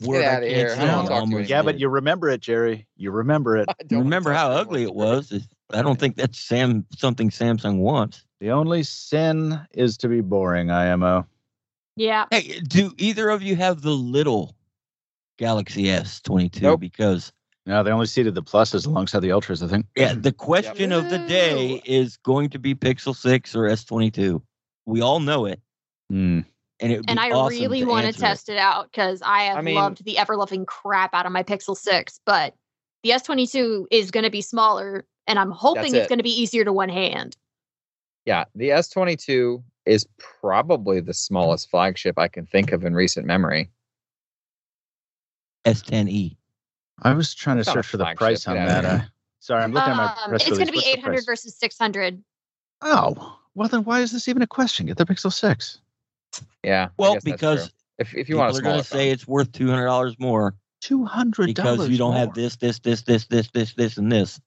Get 0.00 0.08
word 0.08 0.24
I 0.26 0.36
outta 0.36 0.46
can't 0.46 0.56
here. 0.56 0.76
I 0.78 0.84
don't 0.84 0.98
talk 1.04 1.08
to 1.08 1.14
almost 1.14 1.48
yeah, 1.48 1.62
but 1.62 1.78
you 1.80 1.88
remember 1.88 2.28
it, 2.28 2.40
Jerry. 2.42 2.86
You 2.98 3.10
remember 3.10 3.56
it. 3.56 3.66
I 3.70 3.82
don't 3.86 4.00
remember 4.04 4.32
how 4.34 4.50
ugly 4.50 4.82
it 4.82 4.94
was. 4.94 5.32
It's- 5.32 5.48
I 5.72 5.82
don't 5.82 5.98
think 5.98 6.14
that's 6.16 6.38
Sam 6.38 6.86
something 6.96 7.28
Samsung 7.30 7.78
wants. 7.78 8.22
The 8.38 8.50
only 8.52 8.84
sin 8.84 9.58
is 9.72 9.96
to 9.96 10.08
be 10.08 10.20
boring, 10.20 10.70
IMO. 10.70 11.26
yeah. 11.96 12.26
Hey, 12.30 12.60
do 12.60 12.92
either 12.98 13.30
of 13.30 13.42
you 13.42 13.56
have 13.56 13.80
the 13.82 13.90
little 13.90 14.54
Galaxy 15.38 15.84
S22? 15.84 16.62
Nope. 16.62 16.80
Because 16.80 17.32
No, 17.66 17.82
they 17.82 17.90
only 17.90 18.06
seeded 18.06 18.34
the 18.34 18.42
pluses 18.42 18.86
alongside 18.86 19.20
the 19.20 19.32
ultras, 19.32 19.62
I 19.62 19.66
think. 19.68 19.86
yeah, 19.96 20.14
the 20.14 20.32
question 20.32 20.92
of 20.92 21.10
the 21.10 21.18
day 21.18 21.82
is 21.84 22.16
going 22.18 22.50
to 22.50 22.58
be 22.58 22.74
Pixel 22.74 23.14
6 23.14 23.54
or 23.56 23.62
S22. 23.64 24.40
We 24.86 25.00
all 25.00 25.18
know 25.20 25.46
it, 25.46 25.60
Hmm. 26.08 26.40
and 26.80 26.92
it 26.92 27.04
And 27.08 27.18
I 27.18 27.30
awesome 27.32 27.58
really 27.58 27.80
to 27.80 27.86
want 27.86 28.02
to 28.02 28.06
answer 28.08 28.18
it. 28.24 28.28
test 28.28 28.48
it 28.48 28.58
out 28.58 28.90
because 28.90 29.20
I 29.22 29.42
have 29.44 29.58
I 29.58 29.62
mean- 29.62 29.74
loved 29.74 30.04
the 30.04 30.16
ever 30.18 30.36
loving 30.36 30.64
crap 30.64 31.12
out 31.14 31.26
of 31.26 31.32
my 31.32 31.42
Pixel 31.42 31.76
6, 31.76 32.20
but 32.24 32.54
the 33.02 33.10
S22 33.10 33.86
is 33.90 34.10
going 34.12 34.24
to 34.24 34.30
be 34.30 34.42
smaller, 34.42 35.04
and 35.26 35.38
I'm 35.38 35.50
hoping 35.50 35.82
That's 35.82 35.94
it's 35.94 36.06
it. 36.06 36.08
going 36.08 36.18
to 36.18 36.22
be 36.24 36.40
easier 36.40 36.64
to 36.64 36.72
one 36.72 36.88
hand. 36.88 37.36
Yeah, 38.24 38.44
the 38.54 38.70
S22 38.70 39.62
is 39.86 40.06
probably 40.40 41.00
the 41.00 41.14
smallest 41.14 41.68
flagship 41.70 42.18
I 42.18 42.28
can 42.28 42.46
think 42.46 42.72
of 42.72 42.84
in 42.84 42.94
recent 42.94 43.26
memory. 43.26 43.70
S10e. 45.66 46.36
I 47.02 47.12
was 47.12 47.34
trying 47.34 47.56
to 47.56 47.60
It's 47.60 47.72
search 47.72 47.86
for 47.86 47.98
the 47.98 48.14
price 48.16 48.46
on 48.48 48.56
outta 48.56 48.70
that. 48.70 48.84
Uh, 48.84 49.00
sorry, 49.40 49.62
I'm 49.64 49.72
looking 49.72 49.90
at 49.90 49.96
my 49.96 50.04
Um, 50.04 50.30
press 50.30 50.42
it's 50.42 50.50
going 50.50 50.66
to 50.66 50.72
be 50.72 50.78
What's 50.78 50.88
800 50.88 51.26
versus 51.26 51.56
600. 51.56 52.22
Oh, 52.82 53.38
well 53.54 53.68
then 53.68 53.84
why 53.84 54.00
is 54.00 54.12
this 54.12 54.28
even 54.28 54.42
a 54.42 54.46
question? 54.46 54.86
Get 54.86 54.96
the 54.96 55.04
Pixel 55.04 55.32
6. 55.32 55.80
Yeah. 56.62 56.88
Well, 56.96 57.18
because 57.22 57.70
if 57.98 58.14
if 58.14 58.28
you 58.28 58.36
people 58.36 58.40
want 58.40 58.54
a 58.54 58.58
are 58.58 58.62
going 58.62 58.78
to 58.78 58.84
say 58.84 59.10
it's 59.10 59.26
worth 59.26 59.52
two 59.52 59.68
hundred 59.68 59.86
dollars 59.86 60.16
more 60.18 60.54
$200 60.82 61.46
because 61.46 61.88
you 61.88 61.96
don't 61.96 62.14
have 62.14 62.34
this, 62.34 62.56
this, 62.56 62.78
this, 62.80 63.02
this, 63.02 63.26
this, 63.26 63.50
this, 63.50 63.72
this, 63.74 63.96
and 63.96 64.12
this. 64.12 64.40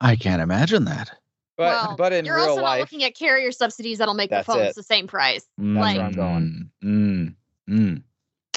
I 0.00 0.16
can't 0.16 0.42
imagine 0.42 0.84
that. 0.84 1.10
but 1.56 1.64
well, 1.64 1.94
but 1.96 2.12
in 2.12 2.24
you're 2.24 2.36
real 2.36 2.50
also 2.50 2.62
not 2.62 2.78
looking 2.78 3.04
at 3.04 3.14
carrier 3.14 3.50
subsidies 3.50 3.98
that'll 3.98 4.14
make 4.14 4.30
the 4.30 4.42
phones 4.44 4.70
it. 4.70 4.76
the 4.76 4.82
same 4.82 5.06
price. 5.06 5.48
That's 5.56 5.96
where 5.96 6.04
I'm 6.04 6.12
going. 6.12 6.70
Mm, 6.84 7.34
mm, 7.68 7.78
mm. 7.78 8.02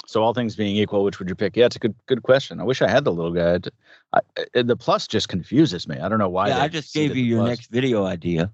So 0.08 0.22
all 0.22 0.32
things 0.32 0.56
being 0.56 0.74
equal, 0.74 1.04
which 1.04 1.18
would 1.18 1.28
you 1.28 1.34
pick? 1.34 1.54
Yeah, 1.54 1.66
it's 1.66 1.76
a 1.76 1.78
good 1.78 1.94
good 2.06 2.22
question. 2.22 2.60
I 2.60 2.64
wish 2.64 2.80
I 2.80 2.88
had 2.88 3.04
the 3.04 3.12
little 3.12 3.30
guy. 3.30 3.58
I, 4.14 4.20
I- 4.56 4.62
the 4.62 4.74
plus 4.74 5.06
just 5.06 5.28
confuses 5.28 5.86
me. 5.86 5.98
I 5.98 6.08
don't 6.08 6.18
know 6.18 6.30
why. 6.30 6.48
yeah, 6.48 6.62
I 6.62 6.68
just 6.68 6.94
gave 6.94 7.14
you 7.14 7.22
your 7.22 7.40
plus. 7.40 7.48
next 7.50 7.70
video 7.70 8.06
idea. 8.06 8.50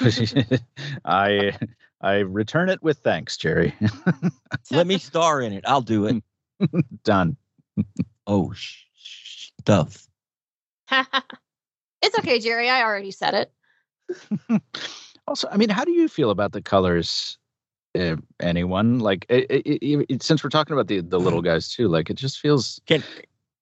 I 1.04 1.58
I 2.00 2.14
return 2.20 2.70
it 2.70 2.82
with 2.82 2.98
thanks, 3.00 3.36
Jerry. 3.36 3.74
Let 4.70 4.86
me 4.86 4.96
star 4.96 5.42
in 5.42 5.52
it. 5.52 5.64
I'll 5.66 5.82
do 5.82 6.06
it. 6.06 6.24
Done. 7.04 7.36
Oh, 8.26 8.52
sh- 8.54 8.84
sh- 8.94 9.50
stuff. 9.60 10.08
it's 10.90 12.18
okay, 12.18 12.38
Jerry. 12.38 12.70
I 12.70 12.82
already 12.82 13.10
said 13.10 13.34
it. 14.48 14.62
also, 15.28 15.48
I 15.52 15.58
mean, 15.58 15.68
how 15.68 15.84
do 15.84 15.92
you 15.92 16.08
feel 16.08 16.30
about 16.30 16.52
the 16.52 16.62
colors? 16.62 17.36
Uh, 17.96 18.16
anyone 18.40 18.98
like 18.98 19.24
it, 19.28 19.46
it, 19.48 20.04
it, 20.08 20.22
since 20.22 20.42
we're 20.42 20.50
talking 20.50 20.72
about 20.72 20.88
the 20.88 21.00
the 21.00 21.20
little 21.20 21.40
mm. 21.40 21.44
guys 21.44 21.72
too, 21.72 21.88
like 21.88 22.10
it 22.10 22.14
just 22.14 22.40
feels. 22.40 22.80
Can 22.86 23.02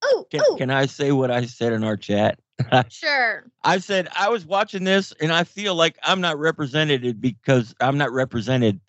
Ooh, 0.05 0.25
can, 0.29 0.41
ooh. 0.41 0.57
can 0.57 0.69
I 0.69 0.85
say 0.85 1.11
what 1.11 1.31
I 1.31 1.45
said 1.45 1.73
in 1.73 1.83
our 1.83 1.97
chat? 1.97 2.39
Sure. 2.89 3.45
I 3.63 3.79
said 3.79 4.07
I 4.15 4.29
was 4.29 4.45
watching 4.45 4.83
this 4.83 5.11
and 5.19 5.33
I 5.33 5.43
feel 5.43 5.75
like 5.75 5.97
I'm 6.03 6.21
not 6.21 6.37
represented 6.37 7.19
because 7.19 7.73
I'm 7.81 7.97
not 7.97 8.11
represented 8.11 8.79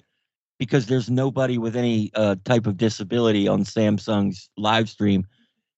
because 0.58 0.86
there's 0.86 1.10
nobody 1.10 1.58
with 1.58 1.74
any 1.74 2.10
uh, 2.14 2.36
type 2.44 2.66
of 2.66 2.76
disability 2.76 3.48
on 3.48 3.64
Samsung's 3.64 4.48
live 4.56 4.88
stream. 4.88 5.26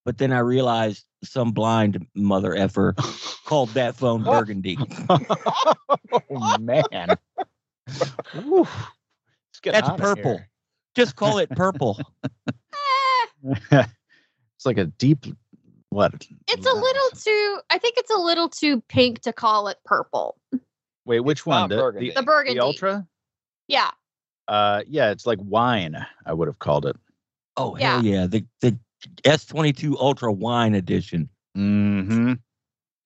But 0.04 0.18
then 0.18 0.32
I 0.32 0.40
realized 0.40 1.04
some 1.24 1.52
blind 1.52 2.06
mother 2.14 2.54
effer 2.54 2.94
called 3.44 3.70
that 3.70 3.96
phone 3.96 4.22
burgundy. 4.24 4.78
oh 5.08 6.58
man, 6.58 6.84
Oof. 8.36 8.68
It's 8.68 8.76
getting 8.76 9.05
That's 9.64 9.90
purple. 9.96 10.40
Just 10.94 11.16
call 11.16 11.38
it 11.38 11.50
purple. 11.50 11.98
It's 14.56 14.64
like 14.64 14.78
a 14.78 14.86
deep 14.86 15.26
what? 15.90 16.26
it's 16.48 16.66
a 16.66 16.72
little 16.72 17.10
too. 17.10 17.58
I 17.70 17.78
think 17.78 17.94
it's 17.98 18.10
a 18.10 18.18
little 18.18 18.48
too 18.48 18.80
pink 18.88 19.20
to 19.20 19.32
call 19.32 19.68
it 19.68 19.78
purple. 19.84 20.36
Wait, 21.04 21.20
which 21.20 21.40
It's 21.40 21.46
one? 21.46 21.68
The, 21.68 21.76
burgundy. 21.76 22.08
the, 22.08 22.14
The 22.16 22.22
burgundy. 22.22 22.58
the 22.58 22.64
ultra? 22.64 23.06
Yeah. 23.68 23.90
Uh, 24.48 24.82
yeah, 24.88 25.10
it's 25.10 25.26
like 25.26 25.38
wine. 25.42 26.04
I 26.24 26.32
would 26.32 26.48
have 26.48 26.58
called 26.58 26.86
it. 26.86 26.96
Oh 27.56 27.74
hell 27.74 28.04
yeah! 28.04 28.26
The 28.26 28.44
the 28.60 28.78
S22 29.22 29.96
Ultra 29.98 30.32
Wine 30.32 30.74
Edition. 30.74 31.28
Mm-hmm. 31.56 32.34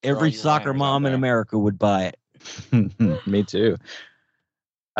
Every 0.03 0.32
soccer 0.32 0.74
mom 0.74 1.07
in. 1.07 1.12
America 1.12 1.59
would 1.59 1.78
buy 1.78 2.12
it. 2.72 3.26
Me 3.26 3.42
too. 3.44 3.76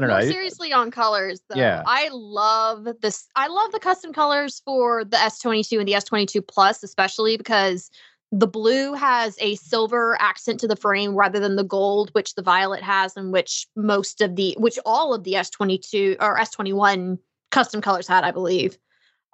I 0.05 0.07
don't 0.07 0.21
know. 0.21 0.31
Seriously 0.31 0.73
on 0.73 0.91
colors 0.91 1.41
though. 1.49 1.57
Yeah. 1.57 1.83
I 1.87 2.09
love 2.13 2.89
this. 3.01 3.29
I 3.37 3.49
love 3.49 3.73
the 3.73 3.79
custom 3.79 4.13
colors 4.13 4.63
for 4.65 5.05
the 5.05 5.17
S22 5.17 5.79
and 5.79 5.89
the 5.89 5.93
S22 5.93 6.47
Plus, 6.47 6.83
especially 6.83 7.37
because 7.37 7.91
the 8.33 8.47
blue 8.47 8.95
has 8.95 9.37
a 9.41 9.57
silver 9.57 10.17
accent 10.21 10.61
to 10.61 10.69
the 10.69 10.77
frame 10.77 11.15
rather 11.15 11.41
than 11.41 11.57
the 11.57 11.65
gold, 11.65 12.11
which 12.13 12.35
the 12.35 12.43
violet 12.43 12.83
has, 12.83 13.17
and 13.17 13.33
which 13.33 13.67
most 13.75 14.21
of 14.21 14.37
the, 14.37 14.57
which 14.59 14.79
all 14.87 15.13
of 15.13 15.25
the 15.25 15.33
S22 15.33 16.17
or 16.21 16.39
S21 16.39 17.19
custom 17.51 17.81
colors 17.81 18.07
had, 18.07 18.23
I 18.23 18.31
believe. 18.31 18.79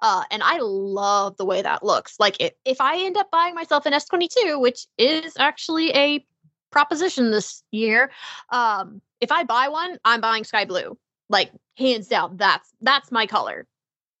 Uh, 0.01 0.23
and 0.31 0.43
I 0.43 0.57
love 0.59 1.37
the 1.37 1.45
way 1.45 1.61
that 1.61 1.83
looks. 1.83 2.15
Like 2.19 2.37
if, 2.39 2.53
if 2.65 2.81
I 2.81 2.97
end 2.97 3.17
up 3.17 3.29
buying 3.31 3.55
myself 3.55 3.85
an 3.85 3.93
S22, 3.93 4.59
which 4.59 4.87
is 4.97 5.33
actually 5.37 5.91
a 5.91 6.25
proposition 6.71 7.31
this 7.31 7.63
year, 7.71 8.11
um, 8.51 9.01
if 9.21 9.31
I 9.31 9.43
buy 9.43 9.67
one, 9.69 9.97
I'm 10.05 10.21
buying 10.21 10.43
sky 10.43 10.65
blue. 10.65 10.97
Like 11.29 11.51
hands 11.77 12.07
down, 12.07 12.37
that's 12.37 12.71
that's 12.81 13.11
my 13.11 13.25
color. 13.27 13.67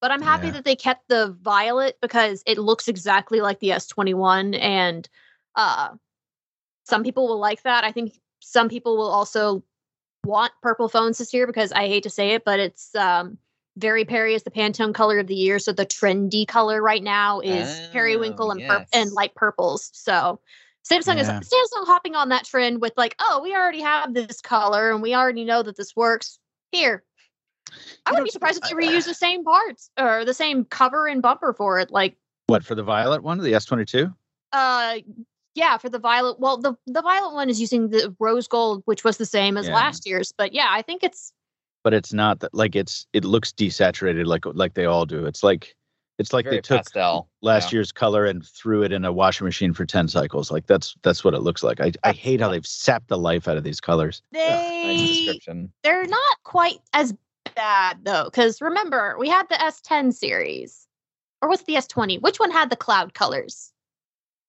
But 0.01 0.11
I'm 0.11 0.21
happy 0.21 0.47
Yeah. 0.47 0.53
that 0.53 0.65
they 0.65 0.75
kept 0.75 1.07
the 1.09 1.35
violet 1.41 1.97
because 2.01 2.43
it 2.45 2.57
looks 2.57 2.87
exactly 2.87 3.41
like 3.41 3.59
the 3.59 3.71
S21 3.71 4.59
and 4.59 5.07
uh 5.55 5.89
some 6.85 7.03
people 7.03 7.27
will 7.27 7.39
like 7.39 7.63
that. 7.63 7.83
I 7.83 7.91
think 7.91 8.13
some 8.39 8.69
people 8.69 8.97
will 8.97 9.09
also 9.09 9.63
want 10.25 10.51
purple 10.61 10.89
phones 10.89 11.17
this 11.17 11.33
year 11.33 11.47
because 11.47 11.71
I 11.71 11.87
hate 11.87 12.03
to 12.03 12.09
say 12.09 12.31
it, 12.31 12.45
but 12.45 12.59
it's 12.59 12.95
um 12.95 13.37
Very 13.77 14.05
Peri 14.05 14.33
is 14.35 14.43
the 14.43 14.51
Pantone 14.51 14.93
color 14.93 15.19
of 15.19 15.27
the 15.27 15.35
year. 15.35 15.59
So 15.59 15.71
the 15.73 15.85
trendy 15.85 16.47
color 16.47 16.81
right 16.81 17.03
now 17.03 17.39
is 17.41 17.81
periwinkle 17.91 18.47
Oh, 18.47 18.51
and 18.51 18.65
purp 18.65 18.85
and 18.93 19.11
light 19.13 19.35
purples. 19.35 19.89
So 19.93 20.39
Samsung 20.89 21.17
Yeah. 21.17 21.39
is 21.39 21.49
Samsung 21.49 21.85
hopping 21.85 22.15
on 22.15 22.29
that 22.29 22.45
trend 22.45 22.81
with 22.81 22.93
like, 22.97 23.15
oh, 23.19 23.41
we 23.43 23.53
already 23.53 23.81
have 23.81 24.13
this 24.13 24.41
color 24.41 24.91
and 24.91 25.01
we 25.01 25.13
already 25.13 25.43
know 25.43 25.61
that 25.63 25.75
this 25.75 25.95
works. 25.95 26.39
Here. 26.71 27.03
I 28.05 28.11
wouldn't 28.11 28.25
be 28.25 28.31
surprised 28.31 28.61
if 28.63 28.69
they 28.69 28.75
reuse 28.75 29.05
the 29.05 29.13
same 29.13 29.43
parts 29.43 29.89
or 29.99 30.25
the 30.25 30.33
same 30.33 30.65
cover 30.65 31.07
and 31.07 31.21
bumper 31.21 31.53
for 31.53 31.79
it. 31.79 31.91
Like, 31.91 32.17
What 32.47 32.63
for 32.63 32.75
the 32.75 32.83
violet 32.83 33.23
one, 33.23 33.37
the 33.39 33.53
S22? 33.53 34.13
uh 34.53 34.97
yeah, 35.55 35.77
for 35.77 35.89
the 35.89 35.97
violet. 35.99 36.39
Well, 36.39 36.57
the 36.57 36.75
the 36.85 37.01
violet 37.01 37.33
one 37.33 37.49
is 37.49 37.59
using 37.59 37.89
the 37.89 38.15
rose 38.19 38.47
gold, 38.47 38.83
which 38.85 39.03
was 39.03 39.17
the 39.17 39.25
same 39.25 39.57
as 39.57 39.67
Yeah. 39.67 39.73
last 39.75 40.05
year's. 40.05 40.31
But 40.37 40.53
yeah, 40.53 40.67
I 40.69 40.81
think 40.81 41.03
it's 41.03 41.31
But 41.83 41.93
it's 41.93 42.13
not 42.13 42.41
that 42.41 42.53
like 42.53 42.75
it's 42.75 43.07
it 43.13 43.23
looks 43.25 43.51
desaturated 43.53 44.25
like 44.25 44.45
like 44.45 44.73
they 44.73 44.85
all 44.85 45.05
do. 45.05 45.25
It's 45.25 45.41
like 45.41 45.75
it's 46.19 46.33
like 46.33 46.45
Very 46.45 46.57
they 46.57 46.61
took 46.61 46.77
pastel. 46.79 47.29
last 47.41 47.71
yeah. 47.71 47.77
year's 47.77 47.91
color 47.91 48.25
and 48.25 48.45
threw 48.45 48.83
it 48.83 48.91
in 48.91 49.05
a 49.05 49.11
washing 49.13 49.45
machine 49.45 49.73
for 49.73 49.85
10 49.85 50.07
cycles. 50.07 50.49
Like 50.51 50.65
that's 50.67 50.95
that's 51.03 51.23
what 51.23 51.33
it 51.33 51.41
looks 51.41 51.61
like. 51.63 51.79
I, 51.79 51.91
I 52.03 52.11
hate 52.11 52.39
how 52.41 52.49
they've 52.49 52.65
sapped 52.65 53.07
the 53.07 53.17
life 53.17 53.47
out 53.47 53.57
of 53.57 53.63
these 53.63 53.79
colors. 53.79 54.21
Ugh, 54.35 54.41
nice 54.41 54.99
they 54.99 55.07
description. 55.07 55.71
they're 55.83 56.05
not 56.07 56.37
quite 56.43 56.79
as 56.93 57.13
bad 57.55 57.97
though 58.03 58.25
because 58.25 58.61
remember 58.61 59.15
we 59.19 59.29
had 59.29 59.47
the 59.49 59.55
s10 59.55 60.13
series 60.13 60.85
or 61.41 61.49
what's 61.49 61.63
the 61.63 61.73
s20 61.75 62.21
which 62.21 62.39
one 62.39 62.51
had 62.51 62.69
the 62.69 62.75
cloud 62.75 63.13
colors 63.13 63.71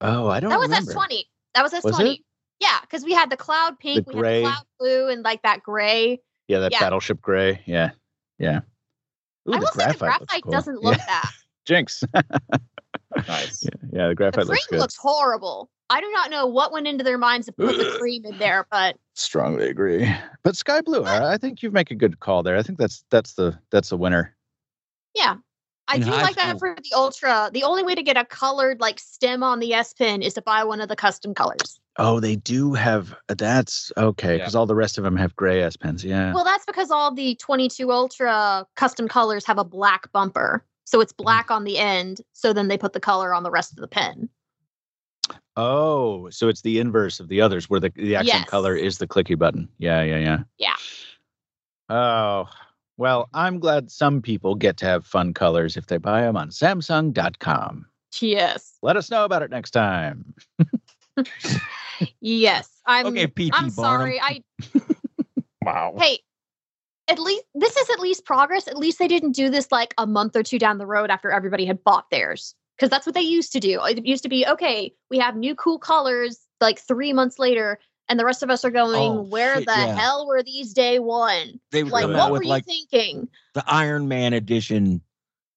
Oh, 0.01 0.29
I 0.29 0.41
don't 0.41 0.51
know. 0.51 0.57
that 0.57 0.69
was 0.69 0.69
remember. 0.71 0.93
s20 0.93 1.23
that 1.55 1.63
was 1.63 1.73
s20 1.73 1.83
Was 1.85 2.01
it? 2.01 2.19
yeah 2.61 2.79
because 2.83 3.05
we 3.05 3.13
had 3.15 3.31
the 3.31 3.37
cloud 3.37 3.79
pink 3.79 4.07
we 4.09 4.15
gray. 4.15 4.43
had 4.43 4.51
the 4.51 4.55
cloud 4.57 4.65
blue 4.81 5.09
and 5.09 5.23
like 5.23 5.41
that 5.43 5.63
gray 5.63 6.21
Yeah, 6.49 6.59
that 6.59 6.73
Yeah. 6.73 6.81
battleship 6.81 7.21
gray. 7.23 7.63
Yeah. 7.67 7.91
Yeah. 8.39 8.61
Ooh, 9.49 9.53
i 9.55 9.59
will 9.59 9.67
say 9.69 9.93
the 9.93 9.99
graphite 9.99 10.43
cool. 10.43 10.53
doesn't 10.53 10.83
look 10.83 10.99
Yeah. 10.99 11.05
that 11.07 11.31
Jinx. 11.69 12.03
Nice. 13.27 13.65
yeah, 13.65 13.71
yeah, 13.93 14.03
the 14.05 14.09
the 14.11 14.15
graphite 14.15 14.35
cream 14.45 14.49
looks 14.49 14.67
good. 14.67 14.81
looks 14.81 14.97
horrible 14.97 15.71
i 15.91 15.99
do 16.01 16.09
not 16.13 16.31
know 16.31 16.47
what 16.47 16.73
went 16.73 16.87
into 16.87 17.03
their 17.03 17.17
minds 17.19 17.47
to 17.47 17.53
put 17.53 17.77
the 17.77 17.97
cream 17.99 18.25
in 18.27 18.37
there 18.39 18.67
but 18.71 18.97
Strongly 19.15 19.69
agree. 19.69 20.09
But 20.45 20.57
sky 20.57 20.81
blue, 20.81 21.03
I 21.03 21.33
I 21.33 21.37
think 21.39 21.61
you 21.63 21.73
make 21.73 21.91
a 21.91 21.97
good 21.97 22.21
call 22.21 22.45
there. 22.45 22.57
I 22.57 22.63
think 22.63 22.79
that's 22.79 23.03
that's 23.11 23.33
the 23.35 23.59
that's 23.73 23.89
the 23.89 23.97
winner. 23.97 24.37
yeah 25.17 25.37
I 25.89 25.97
In 25.97 26.03
do 26.03 26.11
high 26.11 26.23
like 26.23 26.37
that 26.37 26.59
for 26.61 26.77
the 26.77 26.95
ultra. 26.95 27.51
The 27.53 27.65
only 27.65 27.83
way 27.83 27.97
to 27.97 28.03
get 28.03 28.17
a 28.17 28.25
colored 28.25 28.79
like 28.81 29.01
stem 29.01 29.43
on 29.43 29.59
the 29.59 29.73
S 29.75 29.93
Pen 29.95 30.23
is 30.23 30.35
to 30.35 30.43
buy 30.43 30.63
one 30.63 30.81
of 30.81 30.89
the 30.89 30.95
custom 30.95 31.35
colors. 31.35 31.81
Oh, 31.97 32.21
they 32.21 32.37
do 32.37 32.75
have 32.75 33.13
uh, 33.29 33.35
that's 33.37 33.91
okay 33.97 34.35
Yeah. 34.35 34.39
because 34.39 34.55
all 34.55 34.67
the 34.67 34.77
rest 34.77 34.99
of 34.99 35.05
them 35.05 35.17
have 35.17 35.35
gray 35.35 35.63
S 35.63 35.77
pens. 35.77 36.05
Yeah. 36.05 36.33
Well, 36.33 36.45
that's 36.45 36.65
because 36.67 36.93
all 36.93 37.13
the 37.13 37.35
22 37.37 37.91
Ultra 37.91 38.65
custom 38.77 39.09
colors 39.09 39.45
have 39.47 39.59
a 39.59 39.65
black 39.65 40.13
bumper. 40.13 40.63
So 40.89 41.03
it's 41.03 41.13
mm-hmm. 41.13 41.25
black 41.25 41.51
on 41.51 41.65
the 41.65 41.77
end. 41.77 42.23
So 42.33 42.55
then 42.55 42.69
they 42.69 42.79
put 42.79 42.95
the 42.95 43.01
color 43.01 43.35
on 43.35 43.43
the 43.43 43.51
rest 43.51 43.73
of 43.73 43.77
the 43.77 43.87
pen. 43.87 44.31
Oh, 45.55 46.31
so 46.31 46.49
it's 46.49 46.63
the 46.63 46.79
inverse 46.79 47.21
of 47.21 47.29
the 47.29 47.43
others 47.43 47.69
where 47.69 47.79
the, 47.79 47.93
the 47.95 48.17
accent 48.17 48.41
Yes. 48.41 48.49
color 48.49 48.75
is 48.75 48.97
the 48.97 49.07
clicky 49.07 49.39
button. 49.39 49.69
Yeah, 49.77 50.03
yeah, 50.03 50.17
yeah. 50.19 50.39
Yeah. 50.57 50.77
Oh, 51.91 52.49
well, 52.97 53.29
I'm 53.35 53.59
glad 53.59 53.91
some 53.91 54.23
people 54.23 54.55
get 54.55 54.79
to 54.79 54.87
have 54.87 55.05
fun 55.05 55.35
colors 55.35 55.77
if 55.77 55.89
they 55.89 55.99
buy 55.99 56.23
them 56.23 56.39
on 56.39 56.49
Samsung.com. 56.49 57.85
Yes. 58.21 58.79
Let 58.81 58.97
us 58.97 59.11
know 59.11 59.27
about 59.27 59.43
it 59.43 59.51
next 59.51 59.73
time. 59.73 60.33
Yes. 62.21 62.71
I'm 62.87 63.07
Okay, 63.07 63.27
PP 63.27 63.51
I'm 63.53 63.71
Barnum. 63.71 63.73
sorry. 63.73 64.21
I 64.21 64.43
Wow. 65.63 65.97
hey, 65.99 66.21
at 67.09 67.19
least 67.19 67.45
this 67.55 67.77
is 67.77 67.91
at 67.91 68.01
least 68.01 68.25
progress. 68.25 68.69
At 68.69 68.77
least 68.77 68.99
they 68.99 69.09
didn't 69.09 69.33
do 69.33 69.51
this 69.51 69.71
like 69.73 69.95
a 69.99 70.07
month 70.07 70.37
or 70.37 70.43
two 70.43 70.59
down 70.59 70.79
the 70.79 70.87
road 70.87 71.11
after 71.11 71.31
everybody 71.31 71.65
had 71.65 71.83
bought 71.83 72.11
theirs. 72.11 72.55
Because 72.77 72.91
that's 72.91 73.07
what 73.07 73.15
they 73.17 73.23
used 73.23 73.53
to 73.53 73.61
do. 73.61 73.83
It 73.85 74.07
used 74.07 74.23
to 74.23 74.29
be 74.29 74.47
okay, 74.47 74.93
we 75.11 75.19
have 75.19 75.35
new 75.37 75.55
cool 75.57 75.79
colors 75.79 76.39
like 76.61 76.79
three 76.79 77.13
months 77.13 77.39
later, 77.39 77.81
and 78.09 78.21
the 78.21 78.25
rest 78.25 78.43
of 78.45 78.51
us 78.51 78.65
are 78.65 78.71
going, 78.71 79.11
Oh, 79.13 79.23
Where 79.23 79.57
shit, 79.57 79.67
the 79.67 79.73
yeah. 79.77 79.95
hell 79.97 80.27
were 80.29 80.43
these 80.45 80.73
day 80.73 80.99
one? 81.01 81.59
They 81.73 81.83
would 81.83 81.93
Like, 81.93 82.03
come 82.03 82.15
out 82.15 82.19
what 82.19 82.31
were 82.31 82.39
with 82.39 82.43
you 82.45 82.49
like 82.51 82.65
thinking? 82.65 83.29
the 83.55 83.65
Iron 83.67 84.07
Man 84.07 84.33
edition 84.33 85.01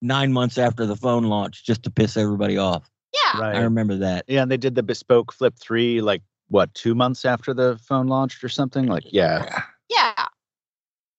nine 0.01 0.33
months 0.33 0.57
after 0.57 0.85
the 0.87 0.95
phone 0.95 1.25
launch 1.25 1.63
just 1.63 1.83
to 1.83 1.91
piss 1.91 2.17
everybody 2.17 2.57
off. 2.57 2.89
Yeah. 3.13 3.39
Right. 3.39 3.55
I 3.57 3.61
remember 3.61 3.97
that. 3.97 4.25
Yeah, 4.27 4.41
and 4.41 4.49
they 4.51 4.57
did 4.57 4.73
the 4.73 4.81
bespoke 4.83 5.31
Flip 5.31 5.53
3 5.59 6.01
like 6.01 6.23
what, 6.47 6.73
2 6.73 6.95
months 6.95 7.23
after 7.23 7.53
the 7.53 7.77
phone 7.83 8.07
launched 8.07 8.43
or 8.43 8.49
something? 8.49 8.87
Like, 8.87 9.03
yeah. 9.05 9.61
Yeah. 9.89 10.25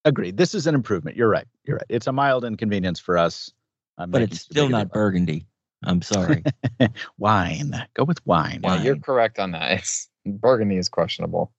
Agreed. 0.05 0.37
This 0.37 0.55
is 0.55 0.67
an 0.67 0.75
improvement. 0.75 1.17
You're 1.17 1.29
right. 1.29 1.47
You're 1.65 1.77
right. 1.77 1.87
It's 1.89 2.07
a 2.07 2.13
mild 2.13 2.45
inconvenience 2.45 2.99
for 2.99 3.17
us. 3.17 3.53
I'm 3.99 4.11
But 4.11 4.23
it's 4.23 4.41
still 4.41 4.67
big 4.67 4.75
of 4.75 4.79
not 4.79 4.93
burgundy. 4.93 5.47
I'm 5.85 6.03
sorry. 6.03 6.43
wine. 7.19 7.73
Go 7.95 8.05
with 8.05 8.25
wine. 8.27 8.61
Yeah, 8.65 8.83
you're 8.83 8.97
correct 8.97 9.39
on 9.39 9.53
that. 9.53 9.73
It's 9.79 10.09
burgundy 10.25 10.77
is 10.77 10.89
questionable. 10.89 11.53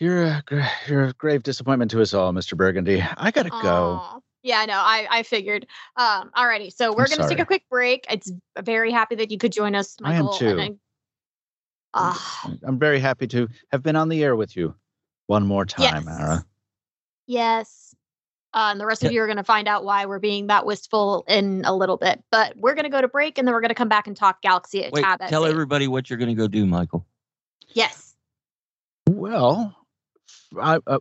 You're 0.00 0.24
a, 0.24 0.42
you're 0.88 1.04
a 1.04 1.12
grave 1.14 1.42
disappointment 1.42 1.90
to 1.92 2.00
us 2.02 2.14
all, 2.14 2.32
Mr. 2.32 2.56
Burgundy. 2.56 3.02
I 3.16 3.30
gotta 3.30 3.50
go. 3.50 4.20
Yeah, 4.42 4.58
I 4.60 4.66
know. 4.66 4.74
I, 4.78 5.06
I 5.10 5.22
figured. 5.22 5.66
Um, 5.96 6.30
alrighty. 6.36 6.72
So 6.72 6.92
we're 6.92 7.04
I'm 7.04 7.16
gonna 7.16 7.28
take 7.28 7.38
a 7.38 7.46
quick 7.46 7.64
break. 7.70 8.04
It's 8.10 8.30
very 8.60 8.90
happy 8.90 9.14
that 9.16 9.30
you 9.30 9.38
could 9.38 9.52
join 9.52 9.74
us, 9.74 9.96
Michael. 10.00 10.14
I 10.14 10.18
am 10.18 10.24
Michael. 10.26 10.38
too. 10.38 10.58
And 10.58 10.60
I, 10.60 10.78
Ah, 11.96 12.50
I'm 12.66 12.78
very 12.78 12.98
happy 12.98 13.26
to 13.28 13.48
have 13.70 13.82
been 13.82 13.94
on 13.96 14.08
the 14.08 14.22
air 14.24 14.34
with 14.34 14.56
you 14.56 14.74
one 15.28 15.46
more 15.46 15.64
time, 15.64 16.04
Yes. 16.06 16.20
Ara. 16.20 16.44
Yes. 17.26 17.94
Uh, 18.52 18.68
and 18.70 18.80
the 18.80 18.86
rest 18.86 19.02
Yeah. 19.02 19.08
of 19.08 19.12
you 19.12 19.20
are 19.22 19.26
going 19.26 19.36
to 19.36 19.42
find 19.44 19.66
out 19.66 19.84
why 19.84 20.06
we're 20.06 20.20
being 20.20 20.46
that 20.46 20.64
wistful 20.64 21.24
in 21.26 21.62
a 21.64 21.74
little 21.74 21.96
bit. 21.96 22.22
But 22.30 22.56
we're 22.56 22.74
going 22.74 22.84
to 22.84 22.90
go 22.90 23.00
to 23.00 23.08
break 23.08 23.36
and 23.36 23.48
then 23.48 23.52
we're 23.52 23.60
going 23.60 23.70
to 23.70 23.74
come 23.74 23.88
back 23.88 24.06
and 24.06 24.16
talk 24.16 24.42
Galaxy 24.42 24.84
at 24.84 24.92
Wait, 24.92 25.02
Tab 25.02 25.20
tell 25.28 25.42
S8. 25.42 25.50
everybody 25.50 25.88
what 25.88 26.08
you're 26.08 26.18
going 26.20 26.28
to 26.28 26.34
go 26.36 26.46
do, 26.46 26.64
Michael. 26.64 27.04
Yes. 27.72 28.14
Well, 29.10 29.74
I, 30.56 30.78
I, 30.86 30.98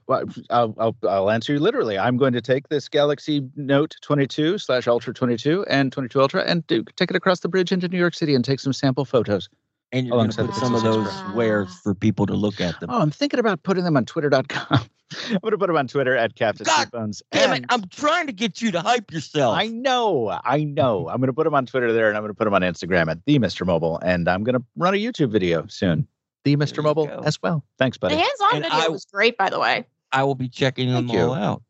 I'll, 0.49 0.75
I'll, 0.79 0.95
I'll 1.07 1.29
answer 1.29 1.53
you 1.53 1.59
literally. 1.59 1.97
I'm 1.99 2.17
going 2.17 2.33
to 2.33 2.41
take 2.41 2.69
this 2.69 2.89
Galaxy 2.89 3.47
Note 3.55 3.95
22 4.01 4.57
slash 4.57 4.87
Ultra 4.87 5.13
22 5.13 5.63
and 5.69 5.91
22 5.91 6.21
Ultra 6.21 6.41
and 6.43 6.65
do, 6.65 6.83
take 6.95 7.11
it 7.11 7.15
across 7.15 7.41
the 7.41 7.49
bridge 7.49 7.71
into 7.71 7.87
New 7.87 7.99
York 7.99 8.15
City 8.15 8.33
and 8.33 8.43
take 8.43 8.59
some 8.61 8.73
sample 8.73 9.05
photos. 9.05 9.47
And 9.93 10.07
you're 10.07 10.15
oh, 10.15 10.17
going 10.17 10.31
to 10.31 10.45
put 10.45 10.55
some 10.55 10.73
of 10.73 10.81
those 10.81 11.07
Pixel 11.07 11.35
wares 11.35 11.69
Six 11.69 11.81
for 11.81 11.93
people 11.93 12.25
to 12.25 12.33
look 12.33 12.59
at 12.59 12.79
them. 12.79 12.89
Oh, 12.91 12.99
I'm 12.99 13.11
thinking 13.11 13.39
about 13.39 13.61
putting 13.63 13.83
them 13.83 13.95
on 13.95 14.05
Twitter.com. 14.05 14.67
I'm 15.29 15.37
going 15.41 15.51
to 15.51 15.57
put 15.57 15.67
them 15.67 15.77
on 15.77 15.87
Twitter 15.87 16.17
at 16.17 16.35
Captain 16.35 16.65
God 16.65 16.89
Bones. 16.89 17.21
Damn 17.31 17.53
it! 17.53 17.65
I'm 17.69 17.87
trying 17.89 18.25
to 18.25 18.33
get 18.33 18.61
you 18.61 18.71
to 18.71 18.81
hype 18.81 19.11
yourself. 19.11 19.55
I 19.55 19.67
know, 19.67 20.29
I 20.43 20.63
know. 20.63 21.07
I'm 21.07 21.17
going 21.17 21.27
to 21.27 21.33
put 21.33 21.43
them 21.43 21.53
on 21.53 21.67
Twitter 21.67 21.93
there, 21.93 22.09
and 22.09 22.17
I'm 22.17 22.23
going 22.23 22.33
to 22.33 22.37
put 22.37 22.45
them 22.45 22.53
on 22.55 22.61
Instagram 22.63 23.11
at 23.11 23.23
the 23.25 23.37
Mr. 23.37 23.65
Mobile, 23.65 23.99
and 23.99 24.27
I'm 24.27 24.43
going 24.43 24.55
to 24.55 24.63
run 24.75 24.95
a 24.95 24.97
YouTube 24.97 25.31
video 25.31 25.67
soon. 25.67 26.07
The 26.45 26.57
Mr. 26.57 26.77
you 26.77 26.83
Mobile 26.83 27.09
as 27.25 27.41
well. 27.41 27.63
Thanks, 27.77 27.97
buddy. 27.97 28.15
The 28.15 28.21
hands-on 28.21 28.55
And 28.55 28.63
video 28.63 28.79
I- 28.79 28.87
was 28.87 29.05
great, 29.05 29.37
by 29.37 29.49
the 29.49 29.59
way. 29.59 29.85
I 30.11 30.23
will 30.23 30.35
be 30.35 30.49
checking 30.49 30.91
them 30.91 31.07
you. 31.07 31.19
all 31.19 31.33
out. 31.33 31.63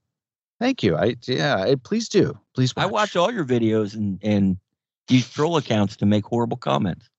Thank 0.60 0.84
you. 0.84 0.96
I 0.96 1.16
yeah. 1.28 1.58
I, 1.58 1.76
please 1.76 2.08
do. 2.08 2.38
Please 2.56 2.76
watch. 2.76 2.84
I 2.84 2.88
watch 2.88 3.16
all 3.16 3.32
your 3.32 3.46
videos 3.46 3.96
and 3.96 4.20
and 4.24 4.58
use 5.10 5.30
troll 5.30 5.58
accounts 5.58 5.98
to 5.98 6.06
make 6.06 6.26
horrible 6.26 6.58
comments. 6.58 7.10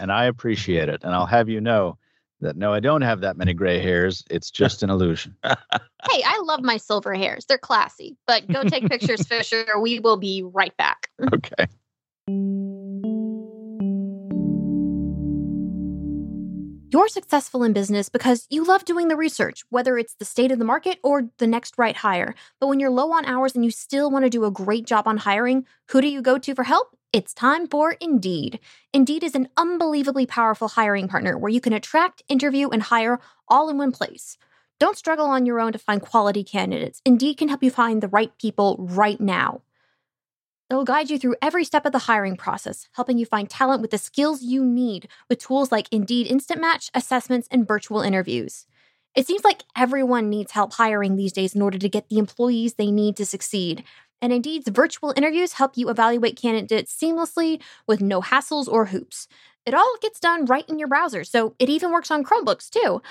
And 0.00 0.12
I 0.12 0.24
appreciate 0.24 0.88
it. 0.88 1.02
And 1.04 1.14
I'll 1.14 1.26
have 1.26 1.48
you 1.48 1.60
know 1.60 1.98
that 2.40 2.56
no, 2.56 2.72
I 2.72 2.80
don't 2.80 3.02
have 3.02 3.20
that 3.20 3.36
many 3.36 3.54
gray 3.54 3.80
hairs. 3.80 4.24
It's 4.30 4.50
just 4.62 4.82
an 4.82 4.90
illusion. 4.90 5.36
Hey, 5.44 6.22
I 6.26 6.42
love 6.44 6.62
my 6.62 6.76
silver 6.76 7.14
hairs. 7.14 7.46
They're 7.46 7.58
classy. 7.58 8.16
But 8.26 8.48
go 8.48 8.64
take 8.64 8.88
pictures, 8.88 9.26
Fisher. 9.26 9.64
We 9.80 10.00
will 10.00 10.16
be 10.16 10.42
right 10.42 10.76
back. 10.76 11.08
Okay. 11.32 11.66
You're 16.92 17.08
successful 17.08 17.62
in 17.62 17.72
business 17.72 18.10
because 18.10 18.46
you 18.50 18.64
love 18.64 18.84
doing 18.84 19.08
the 19.08 19.16
research, 19.16 19.64
whether 19.70 19.96
it's 19.96 20.12
the 20.12 20.26
state 20.26 20.52
of 20.52 20.58
the 20.58 20.64
market 20.66 20.98
or 21.02 21.30
the 21.38 21.46
next 21.46 21.78
right 21.78 21.96
hire. 21.96 22.34
But 22.60 22.66
when 22.66 22.80
you're 22.80 22.90
low 22.90 23.12
on 23.12 23.24
hours 23.24 23.54
and 23.54 23.64
you 23.64 23.70
still 23.70 24.10
want 24.10 24.26
to 24.26 24.28
do 24.28 24.44
a 24.44 24.50
great 24.50 24.84
job 24.84 25.08
on 25.08 25.16
hiring, 25.16 25.64
who 25.88 26.02
do 26.02 26.08
you 26.08 26.20
go 26.20 26.36
to 26.36 26.54
for 26.54 26.64
help? 26.64 26.94
It's 27.10 27.32
time 27.32 27.66
for 27.66 27.92
Indeed. 27.92 28.60
Indeed 28.92 29.24
is 29.24 29.34
an 29.34 29.48
unbelievably 29.56 30.26
powerful 30.26 30.68
hiring 30.68 31.08
partner 31.08 31.38
where 31.38 31.48
you 31.48 31.62
can 31.62 31.72
attract, 31.72 32.24
interview, 32.28 32.68
and 32.68 32.82
hire 32.82 33.20
all 33.48 33.70
in 33.70 33.78
one 33.78 33.92
place. 33.92 34.36
Don't 34.78 34.98
struggle 34.98 35.24
on 35.24 35.46
your 35.46 35.60
own 35.60 35.72
to 35.72 35.78
find 35.78 36.02
quality 36.02 36.44
candidates. 36.44 37.00
Indeed 37.06 37.38
can 37.38 37.48
help 37.48 37.62
you 37.62 37.70
find 37.70 38.02
the 38.02 38.08
right 38.08 38.36
people 38.36 38.76
right 38.78 39.18
now. 39.18 39.62
They'll 40.72 40.84
guide 40.84 41.10
you 41.10 41.18
through 41.18 41.36
every 41.42 41.64
step 41.64 41.84
of 41.84 41.92
the 41.92 41.98
hiring 41.98 42.34
process, 42.34 42.88
helping 42.92 43.18
you 43.18 43.26
find 43.26 43.50
talent 43.50 43.82
with 43.82 43.90
the 43.90 43.98
skills 43.98 44.40
you 44.40 44.64
need 44.64 45.06
with 45.28 45.38
tools 45.38 45.70
like 45.70 45.86
Indeed 45.92 46.26
Instant 46.28 46.62
Match, 46.62 46.90
assessments, 46.94 47.46
and 47.50 47.68
virtual 47.68 48.00
interviews. 48.00 48.64
It 49.14 49.26
seems 49.26 49.44
like 49.44 49.64
everyone 49.76 50.30
needs 50.30 50.52
help 50.52 50.72
hiring 50.72 51.16
these 51.16 51.34
days 51.34 51.54
in 51.54 51.60
order 51.60 51.76
to 51.76 51.90
get 51.90 52.08
the 52.08 52.16
employees 52.16 52.72
they 52.72 52.90
need 52.90 53.18
to 53.18 53.26
succeed. 53.26 53.84
And 54.22 54.32
Indeed's 54.32 54.70
virtual 54.70 55.12
interviews 55.14 55.52
help 55.52 55.76
you 55.76 55.90
evaluate 55.90 56.40
candidates 56.40 56.98
seamlessly 56.98 57.60
with 57.86 58.00
no 58.00 58.22
hassles 58.22 58.66
or 58.66 58.86
hoops. 58.86 59.28
It 59.66 59.74
all 59.74 59.96
gets 60.00 60.20
done 60.20 60.46
right 60.46 60.66
in 60.70 60.78
your 60.78 60.88
browser, 60.88 61.22
so 61.22 61.54
it 61.58 61.68
even 61.68 61.92
works 61.92 62.10
on 62.10 62.24
Chromebooks 62.24 62.70
too. 62.70 63.02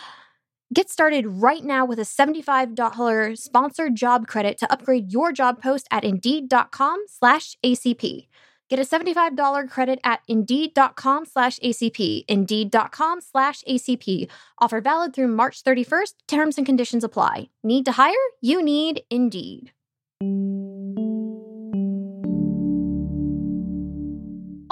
Get 0.73 0.89
started 0.89 1.27
right 1.27 1.65
now 1.65 1.85
with 1.85 1.99
a 1.99 2.03
$75 2.03 3.37
sponsored 3.37 3.93
job 3.93 4.25
credit 4.25 4.57
to 4.59 4.71
upgrade 4.71 5.11
your 5.11 5.33
job 5.33 5.61
post 5.61 5.85
at 5.91 6.05
Indeed.com 6.05 7.03
slash 7.07 7.57
ACP. 7.61 8.27
Get 8.69 8.79
a 8.79 8.83
$75 8.83 9.69
credit 9.69 9.99
at 10.05 10.21
Indeed.com 10.29 11.25
slash 11.25 11.59
ACP. 11.59 12.23
Indeed.com 12.25 13.19
slash 13.19 13.63
ACP. 13.67 14.29
Offer 14.59 14.79
valid 14.79 15.13
through 15.13 15.27
March 15.27 15.61
31st. 15.61 16.13
Terms 16.25 16.57
and 16.57 16.65
conditions 16.65 17.03
apply. 17.03 17.49
Need 17.63 17.83
to 17.83 17.91
hire? 17.91 18.13
You 18.39 18.63
need 18.63 19.03
Indeed. 19.09 19.73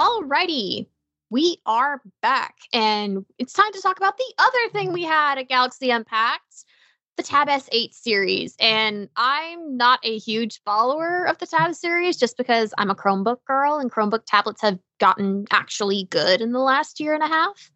Alrighty. 0.00 0.86
We 1.30 1.58
are 1.64 2.02
back, 2.22 2.56
and 2.72 3.24
it's 3.38 3.52
time 3.52 3.72
to 3.72 3.80
talk 3.80 3.98
about 3.98 4.16
the 4.16 4.34
other 4.38 4.68
thing 4.72 4.92
we 4.92 5.04
had 5.04 5.38
at 5.38 5.48
Galaxy 5.48 5.90
Unpacked 5.90 6.64
the 7.16 7.22
Tab 7.22 7.48
S8 7.48 7.92
series. 7.92 8.56
And 8.58 9.08
I'm 9.14 9.76
not 9.76 10.00
a 10.02 10.18
huge 10.18 10.60
follower 10.64 11.26
of 11.28 11.38
the 11.38 11.46
Tab 11.46 11.74
series 11.74 12.16
just 12.16 12.36
because 12.36 12.72
I'm 12.78 12.90
a 12.90 12.94
Chromebook 12.94 13.44
girl, 13.46 13.78
and 13.78 13.92
Chromebook 13.92 14.24
tablets 14.26 14.62
have 14.62 14.78
gotten 14.98 15.44
actually 15.50 16.08
good 16.10 16.40
in 16.40 16.52
the 16.52 16.58
last 16.58 16.98
year 16.98 17.14
and 17.14 17.22
a 17.22 17.28
half. 17.28 17.70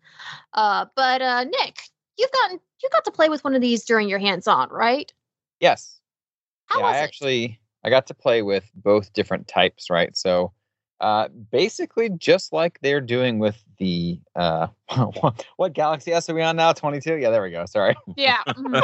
Uh, 0.54 0.86
but 0.96 1.22
uh, 1.22 1.44
Nick, 1.44 1.78
you've 2.18 2.32
gotten 2.32 2.58
you 2.82 2.88
got 2.90 3.04
to 3.04 3.10
play 3.12 3.28
with 3.28 3.44
one 3.44 3.54
of 3.54 3.60
these 3.60 3.84
during 3.84 4.08
your 4.08 4.18
hands-on, 4.18 4.68
right? 4.70 5.12
Yes. 5.60 6.00
How 6.66 6.80
yeah, 6.80 6.86
was 6.86 6.96
I 6.96 6.98
it? 6.98 7.02
actually 7.02 7.60
I 7.84 7.90
got 7.90 8.06
to 8.08 8.14
play 8.14 8.42
with 8.42 8.68
both 8.74 9.12
different 9.12 9.46
types, 9.46 9.90
right? 9.90 10.16
So 10.16 10.52
uh 11.00 11.28
basically 11.50 12.08
just 12.10 12.52
like 12.52 12.78
they're 12.80 13.00
doing 13.00 13.38
with 13.38 13.62
the 13.78 14.20
uh 14.36 14.68
what, 15.20 15.44
what 15.56 15.72
Galaxy 15.72 16.12
S 16.12 16.28
are 16.30 16.34
we 16.34 16.42
on 16.42 16.56
now? 16.56 16.72
22? 16.72 17.16
Yeah, 17.16 17.30
there 17.30 17.42
we 17.42 17.50
go. 17.50 17.66
Sorry. 17.66 17.96
yeah. 18.16 18.42
mhm. 18.48 18.82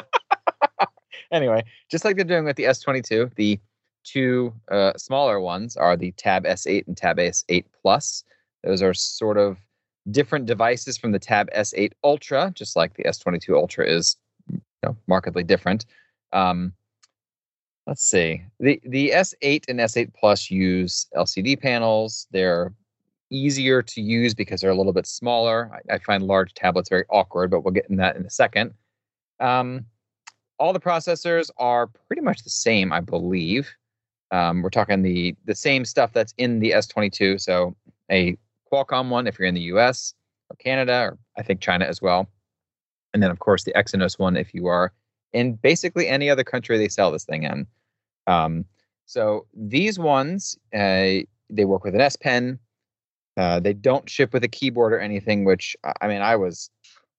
anyway, 1.31 1.65
just 1.91 2.05
like 2.05 2.17
they're 2.17 2.25
doing 2.25 2.45
with 2.45 2.57
the 2.57 2.65
S22, 2.65 3.35
the 3.35 3.61
two 4.05 4.53
uh, 4.71 4.93
smaller 4.97 5.41
ones 5.41 5.77
are 5.77 5.97
the 5.97 6.13
Tab 6.13 6.45
S8 6.45 6.87
and 6.87 6.97
Tab 6.97 7.19
S8 7.19 7.65
Plus. 7.83 8.25
Those 8.65 8.83
are 8.83 8.95
sort 8.95 9.39
of 9.39 9.59
different 10.11 10.47
devices 10.47 10.97
from 10.99 11.13
the 11.13 11.19
Tab 11.19 11.51
S8 11.53 11.93
Ultra, 12.05 12.53
just 12.55 12.77
like 12.77 12.95
the 12.95 13.05
S22 13.05 13.55
Ultra 13.55 13.87
is 13.87 14.17
you 14.51 14.61
know, 14.83 14.97
markedly 15.07 15.43
different. 15.43 15.87
Um, 16.33 16.73
let's 17.91 18.05
see. 18.05 18.41
The 18.61 18.81
the 18.85 19.11
S8 19.11 19.65
and 19.69 19.81
S8 19.81 20.15
Plus 20.15 20.49
use 20.49 21.09
LCD 21.15 21.61
panels. 21.61 22.29
They're 22.31 22.73
easier 23.31 23.83
to 23.83 24.01
use 24.01 24.33
because 24.33 24.61
they're 24.61 24.71
a 24.71 24.77
little 24.77 24.93
bit 24.93 25.07
smaller. 25.07 25.71
I, 25.91 25.97
I 25.97 25.99
find 25.99 26.23
large 26.23 26.55
tablets 26.55 26.89
very 26.89 27.05
awkward, 27.11 27.51
but 27.51 27.65
we'll 27.65 27.75
get 27.75 27.91
in 27.91 27.97
that 27.97 28.17
in 28.17 28.25
a 28.25 28.31
second. 28.31 28.73
Um, 29.41 29.87
all 30.59 30.73
the 30.73 30.81
processors 30.81 31.51
are 31.59 31.89
pretty 31.89 32.23
much 32.23 32.45
the 32.45 32.51
same, 32.51 32.93
I 32.93 33.01
believe. 33.01 33.69
Um, 34.31 34.63
we're 34.63 34.71
talking 34.71 35.03
the 35.03 35.35
the 35.45 35.55
same 35.57 35.85
stuff 35.85 36.13
that's 36.13 36.33
in 36.39 36.61
the 36.61 36.71
S22. 36.71 37.41
So 37.41 37.75
a 38.11 38.39
Qualcomm 38.73 39.09
one 39.09 39.27
if 39.27 39.37
you're 39.37 39.49
in 39.49 39.55
the 39.55 39.73
US 39.73 40.15
or 40.49 40.55
Canada 40.57 41.01
or 41.11 41.19
I 41.37 41.43
think 41.43 41.61
China 41.61 41.87
as 41.87 42.01
well. 42.01 42.29
And 43.13 43.21
then 43.21 43.33
of 43.33 43.41
course 43.41 43.65
the 43.65 43.73
Exynos 43.73 44.17
one 44.17 44.37
if 44.37 44.55
you 44.55 44.69
are 44.69 44.93
in 45.33 45.55
basically 45.55 46.07
any 46.07 46.31
other 46.31 46.45
country 46.45 46.79
they 46.79 46.87
sell 46.87 47.11
this 47.11 47.25
thing 47.25 47.43
in. 47.43 47.67
Um, 48.31 48.65
so 49.07 49.47
these 49.55 49.99
ones 49.99 50.57
uh, 50.75 51.27
they 51.51 51.65
work 51.65 51.85
with 51.85 51.95
an 51.95 52.01
S 52.01 52.17
Pen. 52.17 52.59
Uh, 53.37 53.59
they 53.61 53.73
don't 53.73 54.09
ship 54.09 54.33
with 54.33 54.45
a 54.45 54.49
keyboard 54.49 54.93
or 54.93 55.01
anything, 55.01 55.45
which 55.45 55.77
I- 55.85 55.93
I 56.03 56.09
mean 56.09 56.23
I 56.23 56.37
was 56.37 56.71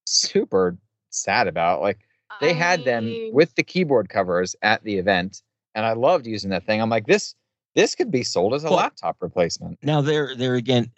super 0.06 0.76
sad 1.10 1.48
about. 1.48 1.80
Like 1.82 1.98
they 2.40 2.54
had 2.54 2.84
them 2.84 3.12
with 3.32 3.54
the 3.56 3.62
keyboard 3.62 4.08
covers 4.08 4.56
at 4.62 4.82
the 4.84 4.96
event, 4.98 5.42
and 5.74 5.84
I 5.84 5.92
loved 5.92 6.26
using 6.26 6.50
that 6.50 6.64
thing. 6.64 6.80
I'm 6.80 6.90
like, 6.90 7.06
this 7.06 7.34
this 7.74 7.94
could 7.94 8.10
be 8.10 8.22
sold 8.22 8.54
as 8.54 8.64
a 8.64 8.68
Well- 8.68 8.76
laptop 8.76 9.16
replacement. 9.20 9.78
Now 9.82 10.00
there 10.00 10.34
there 10.34 10.54
again, 10.54 10.90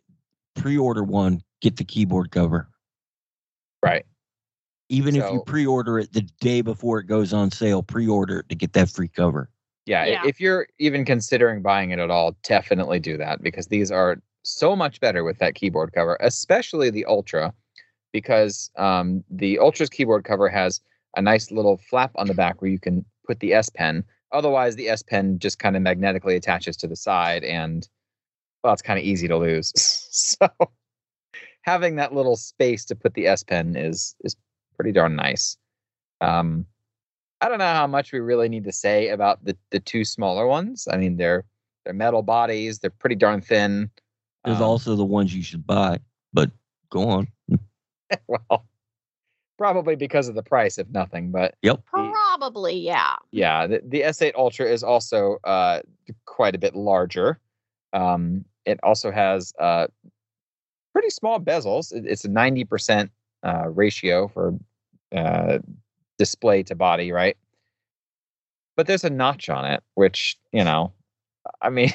pre-order 0.54 1.02
one, 1.02 1.42
get 1.60 1.76
the 1.76 1.84
keyboard 1.84 2.30
cover. 2.30 2.68
Right. 3.82 4.06
Even 4.90 5.16
if 5.16 5.24
you 5.32 5.42
pre-order 5.46 5.98
it 5.98 6.12
the 6.12 6.22
day 6.40 6.60
before 6.60 6.98
it 7.00 7.04
goes 7.04 7.32
on 7.32 7.50
sale, 7.50 7.82
pre-order 7.82 8.40
it 8.40 8.48
to 8.50 8.54
get 8.54 8.74
that 8.74 8.90
free 8.90 9.08
cover. 9.08 9.48
Yeah, 9.86 10.06
Yeah. 10.06 10.22
If 10.24 10.40
you're 10.40 10.66
even 10.78 11.04
considering 11.04 11.62
buying 11.62 11.90
it 11.90 11.98
at 11.98 12.10
all, 12.10 12.36
definitely 12.42 13.00
do 13.00 13.16
that 13.18 13.42
because 13.42 13.66
these 13.66 13.90
are 13.90 14.20
so 14.42 14.76
much 14.76 15.00
better 15.00 15.24
with 15.24 15.38
that 15.38 15.54
keyboard 15.54 15.92
cover, 15.92 16.16
especially 16.20 16.90
the 16.90 17.04
Ultra, 17.06 17.52
because 18.12 18.70
um, 18.76 19.24
the 19.30 19.58
Ultra's 19.58 19.90
keyboard 19.90 20.24
cover 20.24 20.48
has 20.48 20.80
a 21.16 21.22
nice 21.22 21.50
little 21.50 21.76
flap 21.76 22.12
on 22.16 22.26
the 22.26 22.34
back 22.34 22.60
where 22.60 22.70
you 22.70 22.78
can 22.78 23.04
put 23.26 23.40
the 23.40 23.54
S 23.54 23.70
Pen. 23.70 24.04
Otherwise, 24.32 24.76
the 24.76 24.88
S 24.88 25.02
Pen 25.02 25.38
just 25.38 25.58
kind 25.58 25.76
of 25.76 25.82
magnetically 25.82 26.36
attaches 26.36 26.76
to 26.78 26.86
the 26.86 26.96
side, 26.96 27.44
and 27.44 27.88
well, 28.62 28.72
it's 28.72 28.82
kind 28.82 28.98
of 28.98 29.04
easy 29.04 29.28
to 29.28 29.36
lose. 29.36 29.72
so 30.10 30.48
having 31.62 31.96
that 31.96 32.14
little 32.14 32.36
space 32.36 32.84
to 32.86 32.96
put 32.96 33.14
the 33.14 33.26
S 33.26 33.42
Pen 33.42 33.76
is 33.76 34.14
is 34.20 34.36
pretty 34.76 34.92
darn 34.92 35.16
nice. 35.16 35.56
Um, 36.20 36.66
I 37.44 37.48
don't 37.50 37.58
know 37.58 37.74
how 37.74 37.86
much 37.86 38.10
we 38.10 38.20
really 38.20 38.48
need 38.48 38.64
to 38.64 38.72
say 38.72 39.08
about 39.10 39.44
the 39.44 39.54
the 39.70 39.78
two 39.78 40.02
smaller 40.04 40.46
ones. 40.46 40.88
I 40.90 40.96
mean, 40.96 41.18
they're 41.18 41.44
they're 41.84 41.92
metal 41.92 42.22
bodies. 42.22 42.78
They're 42.78 42.88
pretty 42.90 43.16
darn 43.16 43.42
thin. 43.42 43.90
There's 44.44 44.56
Um, 44.58 44.62
also 44.62 44.96
the 44.96 45.04
ones 45.04 45.34
you 45.34 45.42
should 45.42 45.66
buy, 45.66 45.98
but 46.32 46.50
go 46.88 47.06
on. 47.06 47.28
well, 48.26 48.64
probably 49.58 49.94
because 49.94 50.26
of 50.28 50.34
the 50.34 50.42
price, 50.42 50.78
if 50.78 50.88
nothing. 50.88 51.30
But 51.30 51.54
yep, 51.60 51.82
Probably, 51.84 52.78
yeah. 52.78 53.16
yeah, 53.30 53.66
the, 53.66 53.82
the 53.86 54.00
S8 54.02 54.34
Ultra 54.36 54.66
is 54.66 54.82
also 54.82 55.36
uh, 55.44 55.80
quite 56.24 56.54
a 56.54 56.58
bit 56.58 56.74
larger. 56.74 57.38
Um, 57.92 58.44
it 58.64 58.80
also 58.82 59.10
has 59.12 59.52
uh, 59.58 59.86
pretty 60.94 61.10
small 61.10 61.38
bezels. 61.40 61.92
It- 61.92 62.06
it's 62.06 62.24
a 62.24 62.28
90% 62.28 63.10
uh, 63.42 63.68
ratio 63.68 64.28
for 64.28 64.54
uh, 65.14 65.58
display 66.18 66.62
to 66.64 66.74
body, 66.74 67.12
right? 67.12 67.36
But 68.76 68.86
there's 68.86 69.04
a 69.04 69.10
notch 69.10 69.48
on 69.48 69.64
it, 69.64 69.82
which, 69.94 70.36
you 70.52 70.64
know, 70.64 70.92
I 71.62 71.70
mean, 71.70 71.92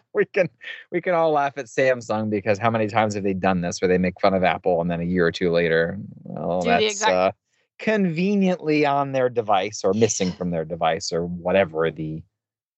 we 0.14 0.24
can 0.24 0.48
we 0.90 1.00
can 1.00 1.14
all 1.14 1.32
laugh 1.32 1.54
at 1.56 1.66
Samsung 1.66 2.30
because 2.30 2.58
how 2.58 2.70
many 2.70 2.88
times 2.88 3.14
have 3.14 3.22
they 3.22 3.34
done 3.34 3.60
this 3.60 3.80
where 3.80 3.88
they 3.88 3.98
make 3.98 4.20
fun 4.20 4.34
of 4.34 4.42
Apple 4.42 4.80
and 4.80 4.90
then 4.90 5.00
a 5.00 5.04
year 5.04 5.26
or 5.26 5.32
two 5.32 5.50
later, 5.50 5.98
well, 6.24 6.62
Do 6.62 6.68
that's 6.68 6.84
exact- 6.84 7.12
uh, 7.12 7.32
conveniently 7.78 8.86
on 8.86 9.12
their 9.12 9.28
device 9.28 9.82
or 9.84 9.92
missing 9.92 10.32
from 10.32 10.50
their 10.50 10.64
device 10.64 11.12
or 11.12 11.26
whatever 11.26 11.90
the. 11.90 12.22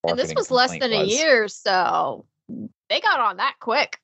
And 0.07 0.19
this 0.19 0.35
was 0.35 0.51
less 0.51 0.77
than 0.77 0.93
a 0.93 1.03
year, 1.03 1.47
so 1.47 2.25
they 2.89 3.01
got 3.01 3.19
on 3.19 3.37
that 3.37 3.55
quick. 3.59 3.97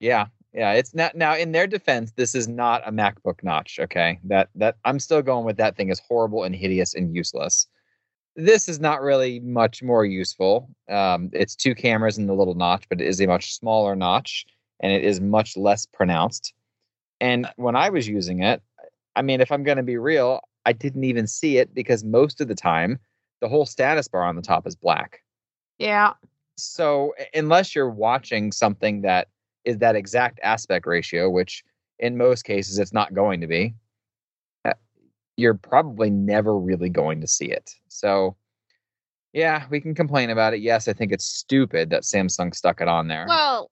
Yeah, 0.00 0.28
yeah. 0.52 0.72
It's 0.72 0.94
not 0.94 1.14
now. 1.16 1.36
In 1.36 1.52
their 1.52 1.66
defense, 1.66 2.12
this 2.16 2.34
is 2.34 2.48
not 2.48 2.86
a 2.86 2.92
MacBook 2.92 3.42
notch. 3.42 3.78
Okay, 3.80 4.18
that 4.24 4.48
that 4.54 4.76
I'm 4.84 4.98
still 5.00 5.22
going 5.22 5.44
with 5.44 5.56
that 5.58 5.76
thing 5.76 5.90
is 5.90 6.00
horrible 6.08 6.44
and 6.44 6.54
hideous 6.54 6.94
and 6.94 7.14
useless. 7.14 7.66
This 8.36 8.68
is 8.68 8.78
not 8.80 9.02
really 9.02 9.40
much 9.40 9.82
more 9.82 10.04
useful. 10.04 10.68
Um, 10.88 11.30
it's 11.32 11.56
two 11.56 11.74
cameras 11.74 12.18
in 12.18 12.26
the 12.26 12.34
little 12.34 12.54
notch, 12.54 12.88
but 12.88 13.00
it 13.00 13.08
is 13.08 13.20
a 13.20 13.26
much 13.26 13.54
smaller 13.54 13.96
notch 13.96 14.44
and 14.80 14.92
it 14.92 15.02
is 15.04 15.20
much 15.20 15.56
less 15.56 15.86
pronounced. 15.86 16.54
And 17.20 17.48
when 17.56 17.74
I 17.74 17.88
was 17.90 18.06
using 18.06 18.42
it, 18.44 18.62
I 19.16 19.22
mean, 19.22 19.40
if 19.40 19.50
I'm 19.50 19.64
going 19.64 19.78
to 19.78 19.82
be 19.82 19.96
real, 19.96 20.40
I 20.64 20.72
didn't 20.72 21.02
even 21.02 21.26
see 21.26 21.58
it 21.58 21.74
because 21.74 22.04
most 22.04 22.40
of 22.40 22.46
the 22.46 22.54
time, 22.54 23.00
the 23.40 23.48
whole 23.48 23.66
status 23.66 24.06
bar 24.06 24.22
on 24.22 24.36
the 24.36 24.42
top 24.42 24.66
is 24.68 24.76
black 24.76 25.20
Yeah. 25.78 26.12
so 26.56 27.14
unless 27.34 27.74
you're 27.74 27.90
watching 27.90 28.52
something 28.52 29.02
that 29.02 29.28
is 29.64 29.78
that 29.78 29.96
exact 29.96 30.38
aspect 30.42 30.86
ratio 30.86 31.28
which 31.28 31.64
in 31.98 32.16
most 32.16 32.42
cases 32.44 32.78
it's 32.78 32.92
not 32.92 33.14
going 33.14 33.40
to 33.40 33.46
be 33.46 33.74
uh, 34.64 34.72
you're 35.36 35.54
probably 35.54 36.10
never 36.10 36.58
really 36.58 36.88
going 36.88 37.20
to 37.20 37.26
see 37.26 37.46
it 37.50 37.70
so 37.88 38.36
yeah 39.32 39.64
we 39.70 39.80
can 39.80 39.94
complain 39.94 40.30
about 40.30 40.54
it 40.54 40.60
yes 40.60 40.88
i 40.88 40.92
think 40.92 41.12
it's 41.12 41.24
stupid 41.24 41.90
that 41.90 42.02
samsung 42.02 42.54
stuck 42.54 42.80
it 42.80 42.88
on 42.88 43.08
there 43.08 43.26
Well, 43.28 43.70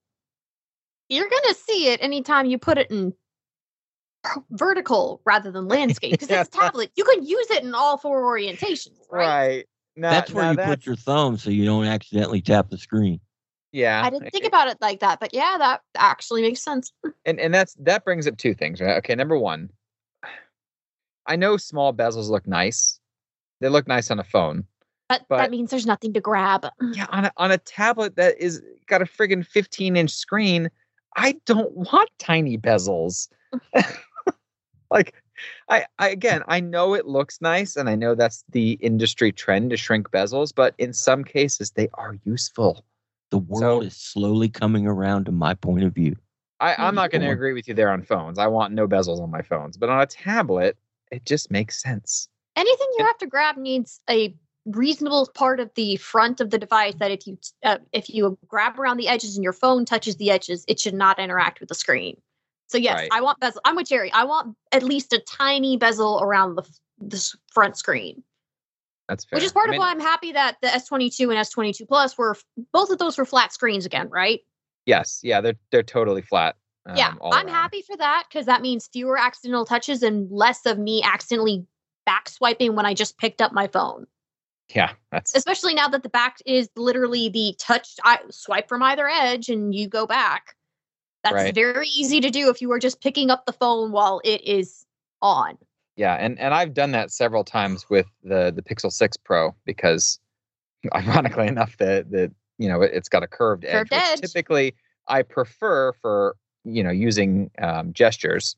you're 1.08 1.28
going 1.28 1.42
to 1.48 1.54
see 1.54 1.88
it 1.88 2.02
anytime 2.02 2.46
you 2.46 2.58
put 2.58 2.78
it 2.78 2.90
in 2.90 3.14
vertical 4.50 5.20
rather 5.24 5.52
than 5.52 5.68
landscape 5.68 6.10
because 6.12 6.28
it's 6.28 6.48
a 6.48 6.50
tablet. 6.58 6.90
You 6.96 7.04
can 7.04 7.24
use 7.24 7.48
it 7.50 7.62
in 7.62 7.74
all 7.76 7.96
four 7.96 8.22
orientations, 8.24 8.98
right? 9.10 9.26
right 9.28 9.66
Now- 9.94 10.10
that's 10.10 10.32
where 10.32 10.50
you 10.50 10.56
that's- 10.56 10.68
put 10.74 10.84
your 10.86 10.96
thumb 10.96 11.36
so 11.38 11.50
you 11.50 11.64
don't 11.64 11.84
accidentally 11.86 12.40
tap 12.42 12.70
the 12.70 12.78
screen. 12.78 13.20
Yeah 13.76 14.02
I 14.04 14.10
didn't 14.10 14.30
think 14.30 14.46
about 14.46 14.68
it 14.68 14.78
like 14.80 15.00
that, 15.00 15.20
but 15.20 15.34
yeah, 15.34 15.56
that 15.58 15.82
actually 15.96 16.42
makes 16.42 16.62
sense. 16.62 16.92
and 17.26 17.38
and 17.38 17.52
that's 17.54 17.74
that 17.80 18.04
brings 18.04 18.26
up 18.26 18.36
two 18.38 18.54
things 18.54 18.80
right 18.80 18.96
okay 18.98 19.14
number 19.14 19.38
one 19.38 19.70
i 21.26 21.36
know 21.36 21.56
small 21.56 21.92
bezels 21.92 22.28
look 22.30 22.46
nice 22.46 22.98
they 23.60 23.68
look 23.68 23.86
nice 23.86 24.10
on 24.10 24.18
a 24.18 24.24
phone 24.24 24.64
But, 25.08 25.22
But- 25.28 25.38
that 25.38 25.50
means 25.50 25.70
there's 25.70 25.86
nothing 25.86 26.12
to 26.14 26.20
grab. 26.20 26.66
yeah 26.92 27.06
on 27.10 27.26
a, 27.26 27.32
on 27.36 27.50
a 27.52 27.58
tablet 27.58 28.16
that 28.16 28.38
is 28.38 28.62
got 28.86 29.02
a 29.02 29.06
friggin' 29.06 29.44
15 29.46 29.96
inch 29.96 30.10
screen 30.10 30.70
i 31.16 31.34
don't 31.46 31.72
want 31.76 32.08
tiny 32.18 32.56
bezels 32.56 33.28
like 34.90 35.14
I, 35.68 35.86
I 35.98 36.08
again 36.10 36.42
i 36.48 36.60
know 36.60 36.94
it 36.94 37.06
looks 37.06 37.40
nice 37.40 37.76
and 37.76 37.88
i 37.88 37.94
know 37.96 38.14
that's 38.14 38.44
the 38.50 38.72
industry 38.80 39.32
trend 39.32 39.70
to 39.70 39.76
shrink 39.76 40.10
bezels 40.10 40.52
but 40.54 40.74
in 40.78 40.92
some 40.92 41.24
cases 41.24 41.72
they 41.72 41.88
are 41.94 42.16
useful 42.24 42.84
The 43.30 43.38
world 43.38 43.82
So- 43.82 43.86
is 43.86 43.96
slowly 43.96 44.48
coming 44.48 44.86
around 44.86 45.26
to 45.26 45.32
my 45.32 45.54
point 45.54 45.84
of 45.84 45.94
view. 45.94 46.16
I, 46.58 46.74
i'm 46.78 46.94
not 46.94 47.10
going 47.10 47.20
to 47.20 47.28
agree 47.28 47.52
with 47.52 47.68
you 47.68 47.74
there 47.74 47.90
on 47.90 48.02
phones 48.02 48.38
i 48.38 48.46
want 48.46 48.72
no 48.72 48.88
bezels 48.88 49.20
on 49.20 49.30
my 49.30 49.42
phones 49.42 49.76
but 49.76 49.90
on 49.90 50.00
a 50.00 50.06
tablet 50.06 50.78
it 51.12 51.26
just 51.26 51.50
makes 51.50 51.82
sense 51.82 52.30
Anything 52.56 52.86
you 52.92 53.00
And- 53.00 53.06
have 53.08 53.18
to 53.18 53.26
grab 53.26 53.58
needs 53.58 54.00
a 54.08 54.34
reasonable 54.64 55.28
part 55.34 55.60
of 55.60 55.70
the 55.74 55.96
front 55.96 56.40
of 56.40 56.48
the 56.48 56.56
device 56.56 56.94
that 56.98 57.10
if 57.10 57.26
you 57.26 57.36
uh, 57.62 57.76
if 57.92 58.08
you 58.08 58.38
grab 58.48 58.80
around 58.80 58.96
the 58.96 59.06
edges 59.06 59.36
and 59.36 59.44
your 59.44 59.52
phone 59.52 59.84
touches 59.84 60.16
the 60.16 60.30
edges, 60.30 60.64
it 60.66 60.80
should 60.80 60.94
not 60.94 61.18
interact 61.18 61.60
with 61.60 61.68
the 61.68 61.74
screen. 61.74 62.16
So 62.68 62.78
yes, 62.78 62.94
Right. 62.94 63.08
I 63.12 63.20
want 63.20 63.38
bezel. 63.38 63.60
I'm 63.66 63.76
with 63.76 63.88
Jerry. 63.88 64.10
I 64.12 64.24
want 64.24 64.56
at 64.72 64.82
least 64.82 65.12
a 65.12 65.18
tiny 65.20 65.76
bezel 65.76 66.20
around 66.22 66.54
the 66.54 66.62
f- 66.62 66.80
the 66.98 67.34
front 67.52 67.76
screen, 67.76 68.24
that's 69.08 69.24
fair 69.24 69.36
which 69.38 69.44
is 69.44 69.52
part 69.52 69.66
I 69.66 69.70
of 69.70 69.72
mean, 69.72 69.80
why 69.80 69.90
I'm 69.90 70.00
happy 70.00 70.32
that 70.32 70.56
the 70.62 70.68
S22 70.68 71.20
and 71.20 71.32
S22 71.46 71.86
Plus 71.88 72.16
were 72.18 72.36
both 72.72 72.90
of 72.90 72.98
those 72.98 73.16
were 73.18 73.24
flat 73.24 73.52
screens 73.52 73.86
again, 73.86 74.08
right? 74.10 74.40
yes 74.86 75.20
yeah 75.22 75.40
they're 75.40 75.56
they're 75.72 75.82
totally 75.82 76.22
flat 76.22 76.54
yeah, 76.94 77.08
um, 77.08 77.18
all 77.20 77.34
I'm 77.34 77.46
around. 77.46 77.54
happy 77.54 77.82
for 77.82 77.96
that 77.96 78.26
because 78.30 78.46
that 78.46 78.62
means 78.62 78.88
fewer 78.92 79.18
accidental 79.18 79.64
touches 79.64 80.04
and 80.04 80.30
less 80.30 80.64
of 80.66 80.78
me 80.78 81.02
accidentally 81.02 81.66
back 82.04 82.28
swiping 82.28 82.76
when 82.76 82.86
I 82.86 82.94
just 82.94 83.18
picked 83.18 83.42
up 83.42 83.52
my 83.52 83.66
phone. 83.66 84.06
yeah 84.74 84.92
that's 85.10 85.34
especially 85.34 85.74
now 85.74 85.88
that 85.88 86.04
the 86.04 86.08
back 86.08 86.36
is 86.46 86.68
literally 86.76 87.28
the 87.28 87.56
touch 87.58 87.94
I 88.04 88.20
swipe 88.30 88.68
from 88.68 88.82
either 88.84 89.08
edge 89.08 89.48
and 89.48 89.74
you 89.74 89.88
go 89.88 90.06
back. 90.06 90.54
That's 91.24 91.34
Right. 91.34 91.54
very 91.54 91.88
easy 91.88 92.20
to 92.20 92.30
do 92.30 92.50
if 92.50 92.62
you 92.62 92.70
are 92.70 92.78
just 92.78 93.00
picking 93.00 93.30
up 93.30 93.46
the 93.46 93.52
phone 93.52 93.90
while 93.90 94.20
it 94.24 94.42
is 94.46 94.86
on. 95.20 95.58
Yeah, 95.96 96.14
and 96.14 96.38
and 96.38 96.52
I've 96.54 96.74
done 96.74 96.92
that 96.92 97.10
several 97.10 97.42
times 97.44 97.88
with 97.88 98.06
the 98.22 98.52
the 98.54 98.62
Pixel 98.62 98.92
6 98.92 99.16
Pro 99.18 99.54
because 99.64 100.18
ironically 100.94 101.46
enough 101.46 101.76
that 101.78 102.10
the 102.10 102.30
you 102.58 102.68
know 102.68 102.82
it, 102.82 102.90
it's 102.94 103.08
got 103.08 103.22
a 103.22 103.26
curved 103.26 103.64
edge 103.64 103.72
Curved 103.72 103.90
which 103.92 104.00
edge. 104.02 104.20
typically 104.20 104.74
I 105.08 105.22
prefer 105.22 105.92
for 105.94 106.36
you 106.64 106.82
know 106.82 106.90
using 106.90 107.50
um, 107.60 107.92
gestures. 107.92 108.56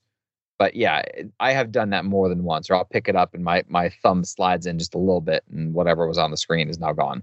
But 0.59 0.75
yeah, 0.75 1.03
I 1.39 1.53
have 1.53 1.71
done 1.71 1.91
that 1.91 2.05
more 2.05 2.29
than 2.29 2.43
once 2.43 2.69
or 2.69 2.75
I'll 2.75 2.85
pick 2.85 3.09
it 3.09 3.15
up 3.15 3.33
and 3.35 3.45
my 3.45 3.63
my 3.69 3.89
thumb 4.03 4.25
slides 4.25 4.67
in 4.67 4.79
just 4.79 4.93
a 4.95 4.99
little 4.99 5.21
bit 5.21 5.45
and 5.53 5.73
whatever 5.73 6.09
was 6.09 6.19
on 6.19 6.33
the 6.33 6.37
screen 6.37 6.69
is 6.69 6.81
now 6.81 6.93
gone. 6.93 7.23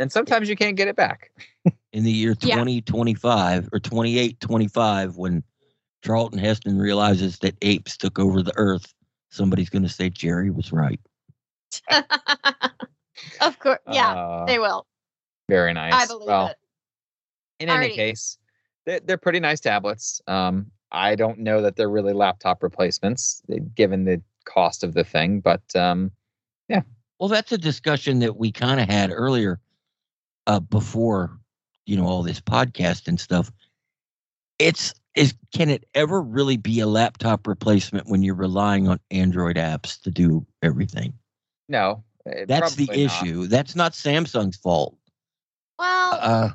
And 0.00 0.10
sometimes 0.10 0.48
you 0.48 0.56
can't 0.56 0.76
get 0.76 0.88
it 0.88 0.96
back. 0.96 1.30
In 1.92 2.02
the 2.04 2.10
year 2.10 2.34
Yeah. 2.40 2.54
2025 2.56 3.68
or 3.72 3.78
2825, 3.78 5.16
when 5.16 5.44
Charlton 6.02 6.38
Heston 6.38 6.78
realizes 6.78 7.38
that 7.40 7.54
apes 7.62 7.96
took 7.96 8.18
over 8.18 8.42
the 8.42 8.54
earth, 8.56 8.92
somebody's 9.30 9.70
going 9.70 9.82
to 9.82 9.88
say 9.88 10.10
Jerry 10.10 10.50
was 10.50 10.72
right. 10.72 11.00
of 13.40 13.58
course. 13.58 13.78
Yeah, 13.90 14.12
Uh, 14.14 14.44
they 14.44 14.58
will. 14.58 14.86
very 15.48 15.72
nice. 15.72 15.94
I 15.94 16.06
believe 16.06 16.28
well, 16.28 16.48
it. 16.48 16.56
in 17.60 17.68
any 17.68 17.94
case, 17.94 18.38
they're, 18.86 19.00
they're 19.00 19.18
pretty 19.18 19.40
nice 19.40 19.60
tablets. 19.60 20.20
Um, 20.26 20.70
I 20.92 21.14
don't 21.14 21.38
know 21.38 21.62
that 21.62 21.76
they're 21.76 21.88
really 21.90 22.12
laptop 22.12 22.62
replacements, 22.62 23.42
eh, 23.50 23.58
given 23.74 24.04
the 24.04 24.20
cost 24.44 24.82
of 24.82 24.94
the 24.94 25.04
thing. 25.04 25.40
But 25.40 25.62
um, 25.76 26.10
yeah. 26.68 26.82
Well, 27.18 27.28
that's 27.28 27.52
a 27.52 27.58
discussion 27.58 28.18
that 28.20 28.36
we 28.36 28.50
kind 28.50 28.80
of 28.80 28.88
had 28.88 29.10
earlier 29.12 29.60
uh, 30.46 30.60
before, 30.60 31.38
you 31.86 31.96
know, 31.96 32.06
all 32.06 32.22
this 32.22 32.40
podcast 32.40 33.06
and 33.08 33.20
stuff. 33.20 33.52
It's 34.58 34.92
is 35.14 35.34
can 35.54 35.68
it 35.70 35.84
ever 35.94 36.22
really 36.22 36.56
be 36.56 36.80
a 36.80 36.86
laptop 36.86 37.46
replacement 37.46 38.08
when 38.08 38.22
you're 38.22 38.34
relying 38.34 38.88
on 38.88 39.00
Android 39.10 39.56
apps 39.56 40.00
to 40.02 40.10
do 40.10 40.46
everything? 40.62 41.12
no, 41.68 42.02
eh, 42.26 42.44
That's 42.46 42.74
the 42.74 42.86
probably 42.86 43.04
not. 43.06 43.22
issue. 43.22 43.46
That's 43.46 43.76
not 43.76 43.92
Samsung's 43.92 44.56
fault. 44.56 44.96
Well, 45.78 46.12
Uh, 46.12 46.50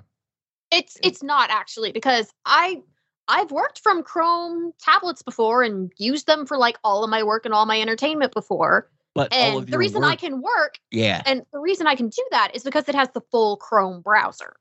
it's 0.71 0.97
it's 1.03 1.23
not 1.23 1.49
actually 1.49 1.91
because 1.91 2.31
I 2.45 2.81
I've 3.27 3.51
worked 3.51 3.79
from 3.79 4.03
Chrome 4.03 4.71
tablets 4.79 5.21
before 5.23 5.63
and 5.63 5.91
used 5.97 6.27
them 6.27 6.45
for 6.45 6.57
like 6.57 6.77
all 6.83 7.03
of 7.03 7.09
my 7.09 7.23
work 7.23 7.45
and 7.45 7.53
all 7.53 7.65
my 7.65 7.79
entertainment 7.81 8.33
before. 8.33 8.89
but 9.15 9.31
all 9.33 9.49
And 9.49 9.57
of 9.59 9.65
the 9.65 9.71
your 9.71 9.79
reason 9.79 10.03
I 10.03 10.15
can 10.15 10.41
work 10.41 10.79
yeah, 10.91 11.21
and 11.25 11.45
the 11.51 11.59
reason 11.59 11.87
I 11.87 11.95
can 11.95 12.09
do 12.09 12.23
that 12.31 12.51
is 12.53 12.63
because 12.63 12.87
it 12.87 12.95
has 12.95 13.09
the 13.13 13.21
full 13.31 13.57
Chrome 13.57 14.01
browser. 14.01 14.57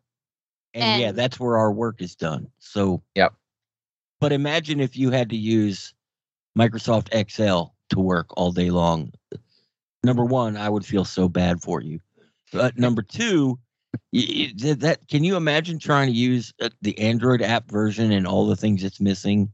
and, 0.72 1.01
yeah, 1.01 1.12
that's 1.12 1.38
where 1.38 1.57
our 1.59 1.72
work 1.72 2.01
is 2.01 2.14
done. 2.16 2.49
So, 2.59 3.03
Yep. 3.14 3.34
But 4.21 4.33
imagine 4.33 4.81
if 4.81 4.97
you 4.97 5.11
had 5.11 5.31
to 5.31 5.37
use 5.37 5.93
Microsoft 6.59 7.09
Excel 7.12 7.75
to 7.91 7.99
work 8.01 8.29
all 8.37 8.53
day 8.53 8.71
long. 8.71 9.12
Number 10.03 10.25
one, 10.25 10.57
I 10.57 10.69
would 10.69 10.85
feel 10.85 11.05
so 11.05 11.29
bad 11.29 11.61
for 11.62 11.81
you. 11.81 12.01
But 12.53 12.79
number 12.79 13.03
two, 13.03 13.59
y- 14.12 14.53
y- 14.62 14.75
that 14.79 15.09
can 15.09 15.25
you 15.25 15.37
imagine 15.37 15.79
trying 15.79 16.09
to 16.09 16.12
use 16.17 16.53
uh, 16.61 16.69
the 16.83 16.99
Android 16.99 17.43
app 17.43 17.71
version 17.71 18.12
and 18.12 18.27
all 18.27 18.47
the 18.47 18.57
things 18.57 18.85
it's 18.85 19.01
missing? 19.01 19.51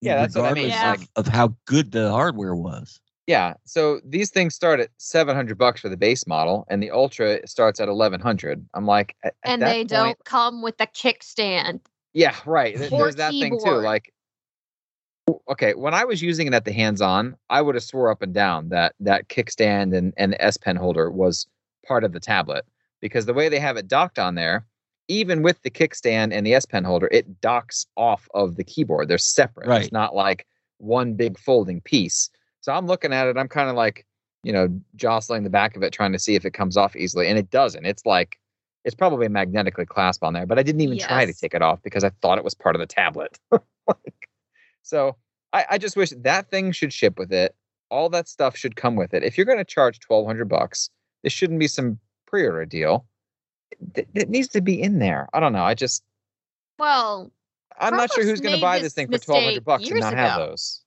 Yeah, 0.00 0.16
that's 0.16 0.36
what 0.36 0.46
I 0.46 0.54
mean, 0.54 0.64
regardless 0.66 1.00
like- 1.00 1.08
of, 1.16 1.26
of 1.26 1.32
how 1.32 1.56
good 1.66 1.92
the 1.92 2.10
hardware 2.10 2.54
was. 2.54 3.00
Yeah, 3.28 3.54
so 3.64 4.00
these 4.04 4.30
things 4.30 4.52
start 4.54 4.80
at 4.80 4.90
seven 4.98 5.36
hundred 5.36 5.56
bucks 5.56 5.80
for 5.80 5.88
the 5.88 5.96
base 5.96 6.26
model, 6.26 6.66
and 6.68 6.82
the 6.82 6.90
Ultra 6.90 7.46
starts 7.46 7.78
at 7.80 7.88
eleven 7.88 8.20
hundred. 8.20 8.66
I'm 8.74 8.84
like, 8.84 9.14
at, 9.22 9.34
at 9.44 9.50
and 9.52 9.62
that 9.62 9.66
they 9.68 9.78
point- 9.78 9.88
don't 9.88 10.24
come 10.24 10.60
with 10.60 10.76
the 10.78 10.88
kickstand. 10.88 11.80
Yeah, 12.12 12.34
right. 12.46 12.74
Or 12.74 12.88
There's 12.88 13.16
that 13.16 13.32
thing 13.32 13.58
too. 13.64 13.70
Like, 13.70 14.12
okay, 15.48 15.74
when 15.74 15.94
I 15.94 16.04
was 16.04 16.20
using 16.20 16.46
it 16.46 16.54
at 16.54 16.64
the 16.64 16.72
hands-on, 16.72 17.36
I 17.48 17.62
would 17.62 17.74
have 17.74 17.84
swore 17.84 18.10
up 18.10 18.22
and 18.22 18.34
down 18.34 18.68
that 18.68 18.94
that 19.00 19.28
kickstand 19.28 19.96
and 19.96 20.12
and 20.16 20.32
the 20.32 20.44
S 20.44 20.56
Pen 20.56 20.76
holder 20.76 21.10
was 21.10 21.46
part 21.86 22.04
of 22.04 22.12
the 22.12 22.20
tablet 22.20 22.64
because 23.00 23.26
the 23.26 23.34
way 23.34 23.48
they 23.48 23.58
have 23.58 23.76
it 23.76 23.88
docked 23.88 24.18
on 24.18 24.34
there, 24.34 24.66
even 25.08 25.42
with 25.42 25.60
the 25.62 25.70
kickstand 25.70 26.32
and 26.32 26.46
the 26.46 26.54
S 26.54 26.66
Pen 26.66 26.84
holder, 26.84 27.08
it 27.10 27.40
docks 27.40 27.86
off 27.96 28.28
of 28.34 28.56
the 28.56 28.64
keyboard. 28.64 29.08
They're 29.08 29.18
separate. 29.18 29.68
Right. 29.68 29.82
It's 29.82 29.92
not 29.92 30.14
like 30.14 30.46
one 30.78 31.14
big 31.14 31.38
folding 31.38 31.80
piece. 31.80 32.28
So 32.60 32.72
I'm 32.72 32.86
looking 32.86 33.12
at 33.12 33.26
it. 33.26 33.36
I'm 33.36 33.48
kind 33.48 33.70
of 33.70 33.74
like, 33.74 34.06
you 34.44 34.52
know, 34.52 34.68
jostling 34.96 35.44
the 35.44 35.50
back 35.50 35.76
of 35.76 35.82
it, 35.82 35.92
trying 35.92 36.12
to 36.12 36.18
see 36.18 36.34
if 36.34 36.44
it 36.44 36.52
comes 36.52 36.76
off 36.76 36.94
easily, 36.94 37.28
and 37.28 37.38
it 37.38 37.50
doesn't. 37.50 37.86
It's 37.86 38.04
like 38.04 38.38
it's 38.84 38.94
probably 38.94 39.28
magnetically 39.28 39.86
clasped 39.86 40.24
on 40.24 40.32
there, 40.32 40.46
but 40.46 40.58
I 40.58 40.62
didn't 40.62 40.80
even 40.80 40.98
try 40.98 41.24
to 41.24 41.32
take 41.32 41.54
it 41.54 41.62
off 41.62 41.80
because 41.82 42.04
I 42.04 42.10
thought 42.20 42.38
it 42.38 42.44
was 42.44 42.54
part 42.54 42.74
of 42.74 42.80
the 42.80 42.86
tablet. 42.86 43.38
Like, 43.88 44.28
so 44.82 45.16
I, 45.52 45.64
I 45.70 45.78
just 45.78 45.96
wish 45.96 46.10
that 46.16 46.50
thing 46.50 46.70
should 46.70 46.92
ship 46.92 47.18
with 47.18 47.32
it. 47.32 47.52
All 47.90 48.08
that 48.10 48.28
stuff 48.28 48.56
should 48.56 48.76
come 48.76 48.94
with 48.94 49.12
it. 49.12 49.24
If 49.24 49.36
you're 49.36 49.44
going 49.44 49.58
to 49.58 49.64
charge 49.64 49.98
twelve 49.98 50.24
hundred 50.24 50.48
bucks, 50.48 50.88
this 51.24 51.32
shouldn't 51.32 51.58
be 51.58 51.66
some 51.66 51.98
pre-order 52.28 52.64
deal. 52.64 53.04
It, 53.96 54.08
it 54.14 54.30
needs 54.30 54.46
to 54.48 54.60
be 54.60 54.80
in 54.80 55.00
there. 55.00 55.28
I 55.32 55.40
don't 55.40 55.52
know. 55.52 55.64
I 55.64 55.74
just 55.74 56.04
Well, 56.78 57.32
I'm 57.78 57.96
not 57.96 58.12
sure 58.12 58.24
who's 58.24 58.40
going 58.40 58.54
to 58.54 58.60
buy 58.60 58.78
this 58.78 58.92
thing 58.94 59.10
for 59.10 59.18
twelve 59.18 59.42
hundred 59.42 59.64
bucks 59.64 59.88
and 59.88 59.98
not 59.98 60.14
have 60.14 60.38
those. 60.38 60.82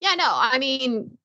yeah, 0.00 0.14
no, 0.14 0.28
I 0.28 0.58
mean, 0.58 1.16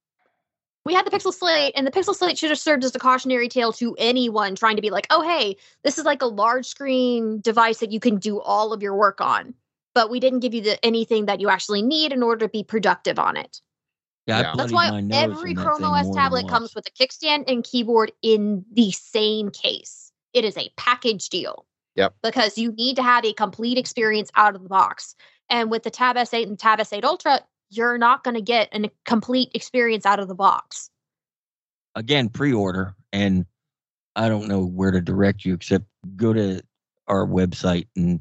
we 0.88 0.94
had 0.94 1.06
the 1.06 1.12
Pixel 1.12 1.34
Slate, 1.34 1.74
and 1.76 1.86
the 1.86 1.92
Pixel 1.92 2.16
Slate 2.16 2.38
should 2.38 2.50
have 2.50 2.58
served 2.58 2.86
as 2.86 2.96
a 2.96 3.00
cautionary 3.00 3.50
tale 3.50 3.74
to 3.74 3.94
anyone 4.00 4.56
trying 4.56 4.78
to 4.78 4.82
be 4.82 4.90
like, 4.90 5.06
oh, 5.10 5.22
hey, 5.22 5.58
this 5.84 5.98
is 5.98 6.06
like 6.06 6.22
a 6.22 6.28
large 6.28 6.66
screen 6.66 7.42
device 7.42 7.80
that 7.80 7.92
you 7.92 8.00
can 8.00 8.18
do 8.18 8.40
all 8.40 8.72
of 8.72 8.82
your 8.82 8.96
work 8.96 9.20
on. 9.20 9.54
But 9.94 10.10
we 10.10 10.22
didn't 10.22 10.40
give 10.40 10.54
you 10.54 10.62
the, 10.62 10.86
anything 10.86 11.26
that 11.26 11.42
you 11.42 11.50
actually 11.50 11.82
need 11.82 12.14
in 12.14 12.24
order 12.24 12.48
to 12.48 12.50
be 12.50 12.64
productive 12.64 13.20
on 13.20 13.36
it. 13.36 13.60
Yeah, 14.28 14.40
Yeah. 14.40 14.54
That's 14.56 14.72
why 14.72 14.88
every 15.12 15.54
that 15.54 15.62
Chrome 15.62 15.84
OS 15.84 16.10
tablet 16.16 16.48
comes 16.48 16.74
with 16.74 16.88
a 16.88 16.92
kickstand 16.92 17.44
and 17.50 17.66
keyboard 17.66 18.14
in 18.22 18.64
the 18.72 18.92
same 18.92 19.50
case. 19.50 20.14
It 20.34 20.46
is 20.46 20.56
a 20.58 20.70
package 20.78 21.28
deal. 21.28 21.66
Yep. 21.96 22.16
Because 22.24 22.58
you 22.58 22.72
need 22.72 22.96
to 22.96 23.04
have 23.04 23.26
a 23.26 23.34
complete 23.34 23.78
experience 23.78 24.32
out 24.36 24.56
of 24.56 24.64
the 24.64 24.70
box. 24.70 25.16
And 25.50 25.70
with 25.70 25.84
the 25.84 25.92
Tab 25.92 26.16
S8 26.16 26.44
and 26.44 26.58
Tab 26.58 26.80
S8 26.80 27.04
Ultra, 27.04 27.42
you're 27.70 27.98
not 27.98 28.24
going 28.24 28.36
to 28.36 28.42
get 28.42 28.70
a 28.74 28.90
complete 29.06 29.50
experience 29.54 30.06
out 30.06 30.20
of 30.20 30.28
the 30.28 30.36
box. 30.36 30.90
again 31.96 32.30
pre-order 32.30 32.96
and 33.12 33.46
i 34.16 34.30
don't 34.30 34.48
know 34.48 34.66
where 34.66 34.92
to 34.92 35.02
direct 35.02 35.46
you 35.46 35.54
except 35.54 35.86
go 36.16 36.34
to 36.34 36.62
our 37.08 37.26
website 37.26 37.88
and 37.96 38.20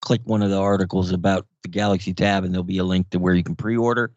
click 0.00 0.20
one 0.24 0.42
of 0.42 0.50
the 0.50 0.58
articles 0.58 1.10
about 1.12 1.46
the 1.62 1.68
galaxy 1.68 2.14
tab 2.14 2.44
and 2.44 2.54
there'll 2.54 2.64
be 2.64 2.78
a 2.78 2.84
link 2.84 3.10
to 3.10 3.18
where 3.18 3.34
you 3.34 3.42
can 3.42 3.56
pre-order. 3.56 4.12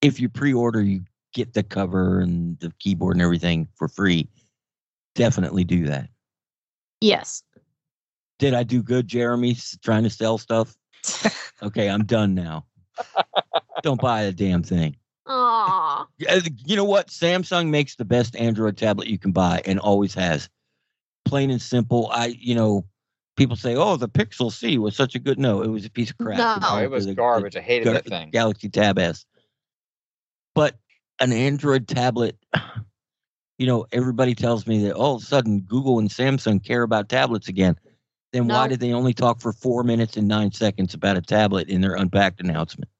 If 0.00 0.20
you 0.20 0.28
pre-order 0.28 0.80
you 0.80 1.02
get 1.34 1.54
the 1.54 1.62
cover 1.62 2.20
and 2.20 2.58
the 2.60 2.72
keyboard 2.78 3.16
and 3.16 3.22
everything 3.22 3.68
for 3.74 3.88
free. 3.88 4.28
Definitely 5.14 5.64
do 5.64 5.84
that. 5.86 6.08
Yes. 7.00 7.42
did 8.38 8.54
i 8.54 8.62
do 8.62 8.82
good 8.82 9.06
jeremy 9.08 9.56
trying 9.82 10.04
to 10.04 10.10
sell 10.10 10.38
stuff? 10.38 10.76
Okay 11.60 11.90
i'm 11.90 12.04
done 12.04 12.34
now 12.36 12.64
don't 13.82 14.00
buy 14.00 14.22
a 14.22 14.32
damn 14.32 14.62
thing 14.62 14.96
Aw. 15.30 16.06
Uh, 16.28 16.40
you 16.64 16.74
know 16.74 16.84
what? 16.84 17.08
Samsung 17.08 17.68
makes 17.68 17.96
the 17.96 18.04
best 18.06 18.34
Android 18.36 18.78
tablet 18.78 19.08
you 19.08 19.18
can 19.18 19.30
buy 19.32 19.60
and 19.66 19.78
always 19.78 20.14
has. 20.14 20.48
Plain 21.26 21.50
and 21.50 21.60
simple. 21.60 22.08
I, 22.10 22.28
you 22.38 22.54
know, 22.54 22.86
people 23.36 23.54
say, 23.54 23.76
"Oh, 23.76 23.96
the 23.96 24.08
Pixel 24.08 24.50
C 24.50 24.78
was 24.78 24.96
such 24.96 25.14
a 25.14 25.18
good." 25.18 25.38
No, 25.38 25.60
it 25.60 25.68
was 25.68 25.84
a 25.84 25.90
piece 25.90 26.10
of 26.10 26.16
crap. 26.16 26.38
No. 26.38 26.56
Oh, 26.62 26.78
it 26.78 26.90
was 26.90 27.04
the- 27.04 27.10
the 27.10 27.16
garbage. 27.16 27.56
I 27.56 27.60
hated 27.60 27.84
Ga- 27.84 27.92
that 27.92 28.06
thing. 28.06 28.30
Galaxy 28.30 28.70
Tab 28.70 28.98
S. 28.98 29.26
But 30.54 30.76
an 31.20 31.32
Android 31.34 31.86
tablet, 31.88 32.38
you 33.58 33.66
know, 33.66 33.86
everybody 33.92 34.34
tells 34.34 34.66
me 34.66 34.84
that 34.84 34.94
all 34.94 35.16
of 35.16 35.22
a 35.22 35.26
sudden 35.26 35.60
Google 35.60 35.98
and 35.98 36.08
Samsung 36.08 36.64
care 36.64 36.82
about 36.82 37.10
tablets 37.10 37.48
again. 37.48 37.78
Then 38.32 38.48
why 38.48 38.66
did 38.68 38.80
they 38.80 38.94
only 38.94 39.12
talk 39.12 39.40
for 39.40 39.52
four 39.52 39.84
minutes 39.84 40.16
and 40.16 40.26
nine 40.26 40.52
seconds 40.52 40.94
about 40.94 41.18
a 41.18 41.22
tablet 41.22 41.68
in 41.68 41.82
their 41.82 41.96
unpacked 41.96 42.40
announcement? 42.40 42.90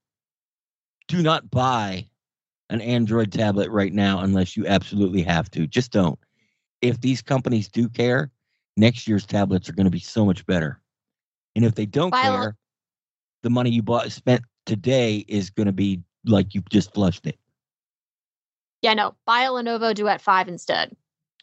Do 1.09 1.23
not 1.23 1.51
buy 1.51 2.07
an 2.71 2.81
Android 2.81 3.33
tablet 3.33 3.71
right 3.71 3.93
now 3.93 4.21
unless 4.21 4.57
you 4.57 4.67
absolutely 4.67 5.23
have 5.23 5.51
to. 5.53 5.67
Just 5.67 5.91
don't. 5.91 6.19
If 6.83 7.01
these 7.01 7.23
companies 7.23 7.67
do 7.69 7.89
care, 7.89 8.31
next 8.77 9.09
year's 9.09 9.27
tablets 9.27 9.69
are 9.69 9.73
going 9.73 9.87
to 9.87 9.91
be 9.91 9.99
so 9.99 10.25
much 10.25 10.45
better. 10.47 10.81
And 11.57 11.65
if 11.65 11.75
they 11.75 11.87
don't 11.87 12.11
Violet- 12.11 12.39
care, 12.39 12.57
the 13.43 13.51
money 13.51 13.71
you 13.71 13.83
bought 13.83 14.13
spent 14.13 14.43
today 14.67 15.25
is 15.29 15.51
going 15.51 15.67
to 15.67 15.73
be 15.73 16.03
like 16.25 16.55
you 16.55 16.63
just 16.71 16.93
flushed 16.93 17.27
it. 17.27 17.39
Yeah, 18.83 18.95
no. 18.95 19.15
Buy 19.27 19.43
a 19.43 19.51
Lenovo 19.51 19.95
Duet 19.95 20.21
5 20.21 20.49
instead. 20.49 20.95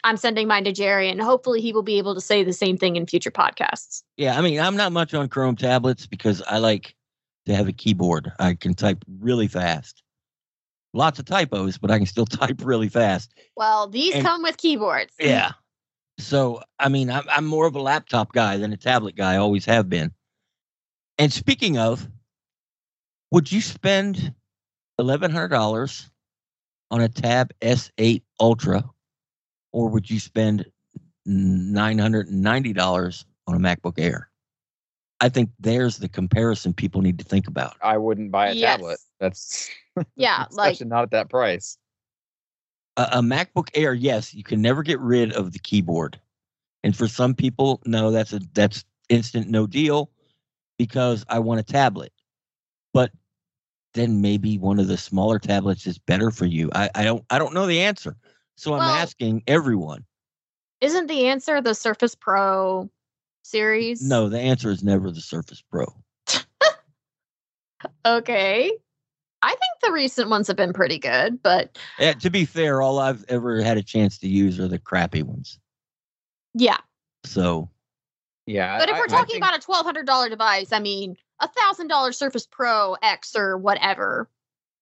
I'm 0.03 0.17
sending 0.17 0.47
mine 0.47 0.65
to 0.65 0.71
Jerry, 0.71 1.09
and 1.09 1.19
hopefully 1.19 1.59
he 1.61 1.73
will 1.73 1.81
be 1.81 1.97
able 1.97 2.13
to 2.13 2.21
say 2.21 2.43
the 2.43 2.53
same 2.53 2.77
thing 2.77 2.95
in 2.95 3.07
future 3.07 3.31
podcasts. 3.31 4.03
Yeah, 4.17 4.37
I 4.37 4.41
mean, 4.41 4.59
I'm 4.59 4.77
not 4.77 4.91
much 4.91 5.15
on 5.15 5.27
Chrome 5.27 5.55
tablets 5.55 6.05
because 6.05 6.43
I 6.43 6.59
like 6.59 6.95
to 7.45 7.55
have 7.55 7.67
a 7.67 7.73
keyboard. 7.73 8.31
I 8.39 8.53
can 8.55 8.73
type 8.73 9.03
really 9.19 9.47
fast. 9.47 10.01
Lots 10.93 11.19
of 11.19 11.25
typos, 11.25 11.77
but 11.77 11.91
I 11.91 11.97
can 11.97 12.07
still 12.07 12.25
type 12.27 12.61
really 12.63 12.89
fast. 12.89 13.33
Well, 13.55 13.87
these 13.87 14.15
And- 14.15 14.25
come 14.25 14.43
with 14.43 14.57
keyboards. 14.57 15.13
Yeah. 15.19 15.51
So, 16.17 16.61
I 16.79 16.87
mean, 16.87 17.09
I'm, 17.11 17.25
I'm 17.29 17.45
more 17.45 17.67
of 17.67 17.75
a 17.75 17.81
laptop 17.81 18.31
guy 18.31 18.55
than 18.57 18.71
a 18.71 18.77
tablet 18.77 19.15
guy, 19.17 19.35
always 19.35 19.65
have 19.65 19.89
been. 19.89 20.11
And 21.17 21.31
speaking 21.31 21.77
of, 21.77 22.07
would 23.31 23.51
you 23.51 23.59
spend 23.59 24.33
$1,100 24.99 26.09
on 26.91 27.01
a 27.01 27.09
Tab 27.09 27.51
S8 27.61 28.21
Ultra, 28.39 28.85
or 29.73 29.89
would 29.89 30.09
you 30.09 30.19
spend 30.21 30.65
$990 31.27 33.25
on 33.47 33.55
a 33.55 33.59
MacBook 33.59 33.99
Air? 33.99 34.29
I 35.21 35.29
think 35.29 35.49
there's 35.59 35.97
the 35.97 36.09
comparison 36.09 36.73
people 36.73 37.01
need 37.01 37.19
to 37.19 37.25
think 37.25 37.47
about. 37.47 37.77
I 37.81 37.97
wouldn't 37.97 38.31
buy 38.31 38.49
a 38.49 38.53
Yes. 38.53 38.77
tablet. 38.77 38.99
That's 39.19 39.69
Yeah, 40.15 40.45
like 40.51 40.73
especially 40.73 40.87
not 40.87 41.03
at 41.03 41.11
that 41.11 41.29
price. 41.29 41.77
a, 42.97 43.07
a 43.13 43.21
MacBook 43.21 43.69
Air, 43.73 43.93
yes, 43.93 44.33
you 44.33 44.43
can 44.43 44.61
never 44.61 44.83
get 44.83 44.99
rid 44.99 45.33
of 45.33 45.53
the 45.53 45.59
keyboard. 45.59 46.19
And 46.83 46.95
for 46.95 47.07
some 47.07 47.33
people, 47.33 47.81
no, 47.85 48.11
that's 48.11 48.33
a 48.33 48.39
that's 48.53 48.83
instant 49.09 49.49
no 49.49 49.65
deal 49.67 50.11
because 50.77 51.25
I 51.29 51.39
want 51.39 51.59
a 51.59 51.63
tablet. 51.63 52.11
But 52.93 53.11
then 53.93 54.21
maybe 54.21 54.57
one 54.57 54.79
of 54.79 54.87
the 54.87 54.97
smaller 54.97 55.39
tablets 55.39 55.87
is 55.87 55.97
better 55.97 56.29
for 56.31 56.45
you. 56.45 56.69
I, 56.75 56.89
I 56.93 57.03
don't 57.05 57.23
I 57.29 57.39
don't 57.39 57.53
know 57.53 57.65
the 57.65 57.81
answer. 57.81 58.17
So 58.57 58.73
I'm 58.73 58.79
Well- 58.79 58.95
asking 58.95 59.43
everyone. 59.47 60.05
isn't 60.81 61.07
the 61.07 61.27
answer 61.27 61.61
the 61.61 61.73
Surface 61.73 62.15
Pro 62.15 62.89
series? 63.45 64.01
No, 64.01 64.27
the 64.29 64.39
answer 64.39 64.69
is 64.71 64.83
never 64.83 65.11
the 65.11 65.21
Surface 65.21 65.61
Pro. 65.71 65.85
Okay. 68.05 68.71
I 69.41 69.49
think 69.49 69.61
the 69.83 69.91
recent 69.91 70.29
ones 70.29 70.47
have 70.47 70.55
been 70.55 70.73
pretty 70.73 70.97
good, 70.97 71.41
but 71.43 71.77
Eh, 71.99 72.13
to 72.13 72.29
be 72.31 72.45
fair, 72.45 72.81
all 72.81 72.97
I've 72.97 73.23
ever 73.29 73.61
had 73.61 73.77
a 73.77 73.83
chance 73.83 74.17
to 74.19 74.27
use 74.27 74.59
are 74.59 74.67
the 74.67 74.79
crappy 74.79 75.21
ones. 75.23 75.59
yeah. 76.53 76.77
So 77.25 77.69
Yeah. 78.47 78.77
But 78.79 78.89
if 78.89 78.95
I- 78.95 78.99
we're 78.99 79.07
talking 79.07 79.33
think- 79.33 79.43
about 79.43 79.55
a 79.57 79.61
twelve 79.61 79.85
hundred 79.85 80.05
dollar 80.07 80.29
device, 80.29 80.71
I 80.71 80.79
mean, 80.79 81.15
a 81.41 81.47
thousand 81.47 81.87
dollar 81.89 82.11
Surface 82.11 82.47
Pro 82.47 82.95
X 83.03 83.35
or 83.35 83.57
whatever 83.57 84.29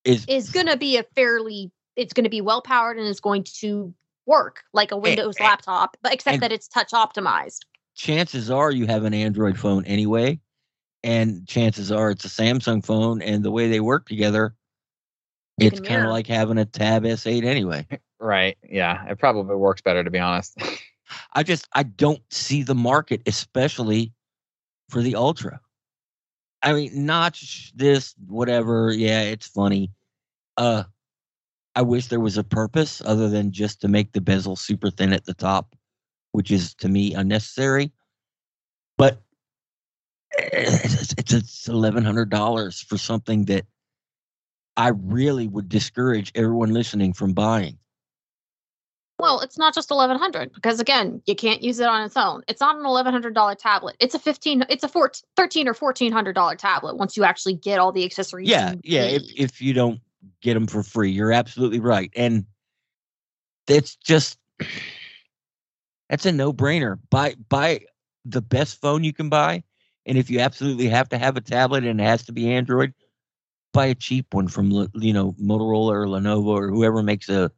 is 0.06 0.26
is 0.28 0.50
going 0.50 0.68
to 0.68 0.78
be 0.78 0.98
a 0.98 1.04
fairly. 1.04 1.72
It's 1.96 2.14
going 2.14 2.24
to 2.26 2.30
be 2.30 2.42
well 2.42 2.62
powered 2.62 2.98
and 2.98 3.08
it's 3.08 3.20
going 3.20 3.44
to 3.60 3.94
work 4.26 4.64
like 4.74 4.92
a 4.92 4.98
Windows 4.98 5.36
and- 5.38 5.46
laptop, 5.46 5.98
but 6.02 6.14
except 6.14 6.36
and- 6.36 6.44
that 6.44 6.52
it's 6.52 6.68
touch 6.68 6.92
optimized. 6.92 7.60
Chances 7.96 8.50
are 8.50 8.72
you 8.72 8.86
have 8.88 9.04
an 9.04 9.14
Android 9.14 9.58
phone 9.58 9.86
anyway, 9.86 10.40
and 11.04 11.48
chances 11.48 11.92
are 11.92 12.12
it's 12.12 12.26
a 12.26 12.30
Samsung 12.30 12.84
phone, 12.84 13.22
and 13.22 13.44
the 13.44 13.52
way 13.52 13.70
they 13.70 13.80
work 13.80 14.08
together, 14.08 14.56
it's 15.60 15.80
kind 15.80 15.96
of 15.96 16.02
mirror. 16.02 16.12
like 16.12 16.28
having 16.28 16.58
a 16.58 16.66
Tab 16.66 17.04
S8 17.04 17.44
anyway. 17.44 17.86
right. 18.20 18.58
Yeah. 18.68 19.06
It 19.08 19.20
probably 19.20 19.56
works 19.56 19.82
better 19.82 20.04
to 20.04 20.10
be 20.10 20.20
honest. 20.20 20.58
I 21.34 21.44
just 21.44 21.68
I 21.74 21.84
don't 21.84 22.22
see 22.32 22.64
the 22.64 22.76
market, 22.76 23.22
especially 23.28 24.14
for 24.90 25.02
the 25.02 25.16
Ultra. 25.16 25.60
I 26.62 26.74
mean, 26.74 27.06
notch 27.06 27.74
this, 27.76 28.16
whatever. 28.28 28.92
Yeah, 28.92 29.22
it's 29.22 29.48
funny. 29.48 29.92
Uh, 30.58 30.84
I 31.76 31.82
wish 31.82 32.08
there 32.08 32.20
was 32.20 32.38
a 32.38 32.44
purpose 32.44 33.02
other 33.06 33.28
than 33.30 33.52
just 33.52 33.82
to 33.82 33.88
make 33.88 34.14
the 34.14 34.22
bezel 34.22 34.56
super 34.56 34.90
thin 34.90 35.12
at 35.12 35.26
the 35.26 35.34
top, 35.34 35.76
which 36.34 36.52
is 36.52 36.74
to 36.76 36.90
me 36.90 37.14
unnecessary. 37.14 37.92
But 38.98 39.22
it's, 40.38 41.14
it's, 41.14 41.34
it's 41.34 41.68
eleven 41.70 42.04
hundred 42.04 42.30
dollars 42.30 42.82
for 42.82 42.98
something 42.98 43.46
that 43.46 43.66
I 44.76 44.90
really 44.90 45.48
would 45.48 45.70
discourage 45.70 46.32
everyone 46.36 46.74
listening 46.74 47.14
from 47.14 47.34
buying. 47.34 47.78
Well, 49.20 49.40
it's 49.42 49.58
not 49.58 49.74
just 49.74 49.92
eleven 49.92 50.18
hundred 50.18 50.54
because 50.54 50.80
again, 50.80 51.22
you 51.26 51.36
can't 51.36 51.62
use 51.62 51.80
it 51.80 51.88
on 51.88 52.04
its 52.04 52.18
own. 52.18 52.42
It's 52.48 52.60
not 52.60 52.78
an 52.78 52.86
eleven 52.86 53.14
hundred 53.14 53.36
dollar 53.36 53.56
tablet. 53.56 53.96
It's 54.00 54.16
a 54.16 54.20
fifteen. 54.20 54.66
It's 54.70 54.84
a 54.84 54.90
14, 54.90 55.22
13 55.38 55.68
or 55.68 55.74
fourteen 55.74 56.12
hundred 56.12 56.34
dollar 56.34 56.56
tablet. 56.56 56.98
Once 56.98 57.16
you 57.16 57.24
actually 57.24 57.54
get 57.54 57.80
all 57.80 57.92
the 57.92 58.04
accessories. 58.04 58.50
Yeah, 58.50 58.74
yeah. 58.84 59.04
If 59.04 59.24
if 59.38 59.62
you 59.62 59.74
don't 59.74 60.02
get 60.42 60.56
them 60.56 60.68
for 60.68 60.82
free, 60.82 61.12
you're 61.12 61.32
absolutely 61.32 61.80
right, 61.80 62.12
and 62.16 62.46
it's 63.68 63.96
just 63.98 64.40
that's 66.10 66.26
a 66.26 66.32
no 66.32 66.54
brainer. 66.54 67.00
Buy 67.10 67.36
buy 67.50 67.82
the 68.26 68.42
best 68.42 68.80
phone 68.82 69.04
you 69.04 69.14
can 69.14 69.30
buy, 69.30 69.64
and 70.06 70.18
if 70.18 70.30
you 70.30 70.40
absolutely 70.40 70.88
have 70.88 71.10
to 71.10 71.18
have 71.18 71.38
a 71.38 71.42
tablet 71.42 71.84
and 71.84 72.00
it 72.00 72.04
has 72.04 72.24
to 72.26 72.32
be 72.32 72.52
Android, 72.52 72.94
buy 73.74 73.88
a 73.88 73.96
cheap 73.96 74.34
one 74.34 74.48
from 74.48 74.72
you 74.94 75.14
know 75.14 75.34
Motorola 75.42 75.92
or 75.92 76.06
Lenovo 76.06 76.48
or 76.48 76.68
whoever 76.70 77.04
makes 77.04 77.30
a 77.30 77.52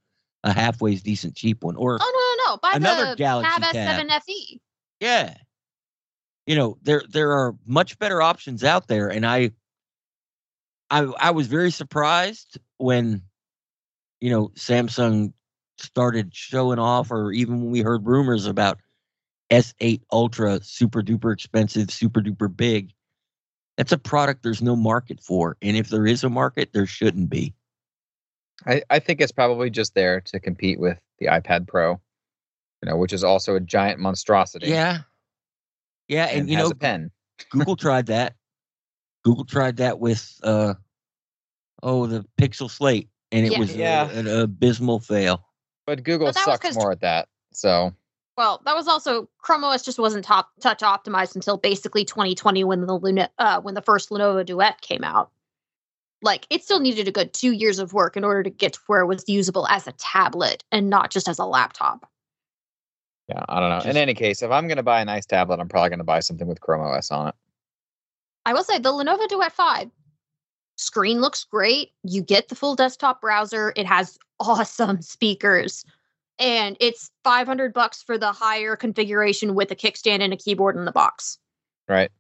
a 0.44 0.54
halfway 0.54 0.96
decent 0.96 1.36
cheap 1.36 1.64
one. 1.64 1.76
Or 1.76 1.98
oh 2.02 2.36
no 2.40 2.44
no 2.44 2.52
no! 2.52 2.60
Buy 2.62 2.74
Another 2.76 3.12
the 3.12 3.16
Galaxy 3.16 3.62
tab. 3.62 4.00
S7 4.00 4.22
FE. 4.24 4.62
Yeah. 5.00 5.36
You 6.46 6.56
know, 6.56 6.78
there 6.84 7.02
there 7.10 7.32
are 7.32 7.56
much 7.66 7.98
better 7.98 8.22
options 8.22 8.64
out 8.64 8.88
there 8.88 9.10
and 9.10 9.26
I 9.26 9.52
I 10.90 11.02
I 11.20 11.32
was 11.32 11.48
very 11.48 11.72
surprised 11.72 12.60
when 12.78 13.24
you 14.22 14.30
know 14.30 14.50
Samsung 14.50 15.34
started 15.78 16.34
showing 16.34 16.80
off 16.80 17.12
or 17.12 17.32
even 17.32 17.62
when 17.62 17.72
we 17.72 17.82
heard 17.82 18.06
rumors 18.06 18.46
about 18.46 18.80
S8 19.52 20.02
Ultra 20.12 20.60
super 20.64 21.02
duper 21.02 21.34
expensive, 21.34 21.92
super 21.92 22.22
duper 22.22 22.56
big. 22.56 22.92
That's 23.78 23.92
a 23.92 23.98
product 23.98 24.42
there's 24.44 24.62
no 24.62 24.76
market 24.76 25.20
for. 25.22 25.58
And 25.62 25.76
if 25.76 25.90
there 25.90 26.08
is 26.08 26.24
a 26.24 26.30
market, 26.30 26.70
there 26.74 26.86
shouldn't 26.86 27.30
be. 27.30 27.54
I, 28.66 28.82
I 28.90 29.00
think 29.00 29.20
it's 29.20 29.34
probably 29.34 29.70
just 29.70 29.94
there 29.96 30.22
to 30.22 30.40
compete 30.40 30.80
with 30.80 30.98
the 31.20 31.26
iPad 31.28 31.68
Pro, 31.68 31.92
you 31.92 32.90
know, 32.90 32.96
which 32.96 33.12
is 33.12 33.24
also 33.24 33.56
a 33.56 33.60
giant 33.60 34.00
monstrosity. 34.00 34.68
Yeah. 34.68 35.00
Yeah, 36.08 36.26
and, 36.28 36.42
and, 36.42 36.50
you 36.50 36.58
know 36.58 36.72
pen. 36.72 37.12
Google 37.50 37.76
tried 37.76 38.06
that. 38.08 38.36
Google 39.24 39.44
tried 39.46 39.78
that 39.78 40.00
with 40.00 40.40
uh 40.44 40.76
oh 41.84 42.06
the 42.08 42.24
Pixel 42.40 42.70
Slate, 42.70 43.10
and 43.32 43.46
it 43.46 43.52
Yeah. 43.54 43.60
was 43.60 43.74
a- 43.76 43.78
Yeah. 43.78 44.10
an 44.12 44.28
abysmal 44.28 45.00
fail. 45.00 45.44
But 45.86 46.04
Google 46.04 46.28
But 46.28 46.36
that 46.36 46.64
was 46.64 46.76
more 46.76 46.92
at 46.92 47.02
that. 47.02 47.28
So 47.52 47.94
Well, 48.38 48.62
that 48.66 48.76
was 48.76 48.88
also 48.88 49.30
Chrome 49.40 49.64
OS 49.64 49.84
just 49.84 50.00
wasn't 50.00 50.26
top 50.26 50.50
touch 50.60 50.80
optimized 50.80 51.36
until 51.36 51.58
basically 51.58 52.06
2020 52.06 52.64
when 52.64 52.82
the 52.82 52.94
Luna, 52.94 53.30
uh, 53.38 53.62
when 53.62 53.76
the 53.76 53.82
first 53.82 54.10
Lenovo 54.10 54.46
Duet 54.46 54.82
came 54.82 55.04
out. 55.04 55.32
Like 56.22 56.48
it 56.50 56.64
still 56.64 56.80
needed 56.80 57.08
a 57.08 57.12
good 57.12 57.34
two 57.34 57.52
years 57.52 57.78
of 57.78 57.94
work 57.94 58.18
in 58.18 58.24
order 58.24 58.42
to 58.42 58.50
get 58.50 58.74
to 58.74 58.80
where 58.88 59.02
it 59.02 59.06
was 59.06 59.26
usable 59.28 59.68
as 59.68 59.86
a 59.86 59.92
tablet 59.94 60.64
and 60.72 60.90
not 60.90 61.12
just 61.12 61.28
as 61.28 61.38
a 61.40 61.46
laptop. 61.46 62.10
yeah, 63.30 63.44
I 63.48 63.60
don't 63.60 63.70
know. 63.70 63.90
In 63.90 63.98
any 63.98 64.14
case, 64.14 64.42
if 64.42 64.50
I'm 64.50 64.68
gonna 64.68 64.84
buy 64.84 65.02
a 65.02 65.06
nice 65.06 65.26
tablet, 65.26 65.60
I'm 65.60 65.68
probably 65.68 65.92
gonna 65.92 66.04
buy 66.04 66.20
something 66.22 66.48
with 66.48 66.62
Chrome 66.62 66.82
OS 66.82 67.12
on 67.12 67.28
it. 67.28 67.36
I 68.46 68.54
will 68.54 68.64
say 68.64 68.80
the 68.80 68.92
Lenovo 68.92 69.28
Duet 69.28 69.52
5 69.52 69.90
screen 70.78 71.22
looks 71.22 71.44
great. 71.44 71.92
You 72.04 72.22
get 72.22 72.48
the 72.48 72.56
full 72.56 72.76
desktop 72.76 73.22
browser. 73.22 73.74
It 73.76 73.86
has 73.86 74.18
awesome 74.40 75.02
speakers. 75.02 75.86
And 76.38 76.76
it's 76.80 77.12
500 77.24 77.74
bucks 77.74 78.04
for 78.04 78.18
the 78.18 78.32
higher 78.32 78.76
configuration 78.76 79.56
with 79.56 79.72
a 79.72 79.76
kickstand 79.76 80.20
and 80.20 80.34
a 80.34 80.38
keyboard 80.38 80.76
in 80.76 80.86
the 80.86 80.92
box. 80.92 81.38
Right. 81.88 82.12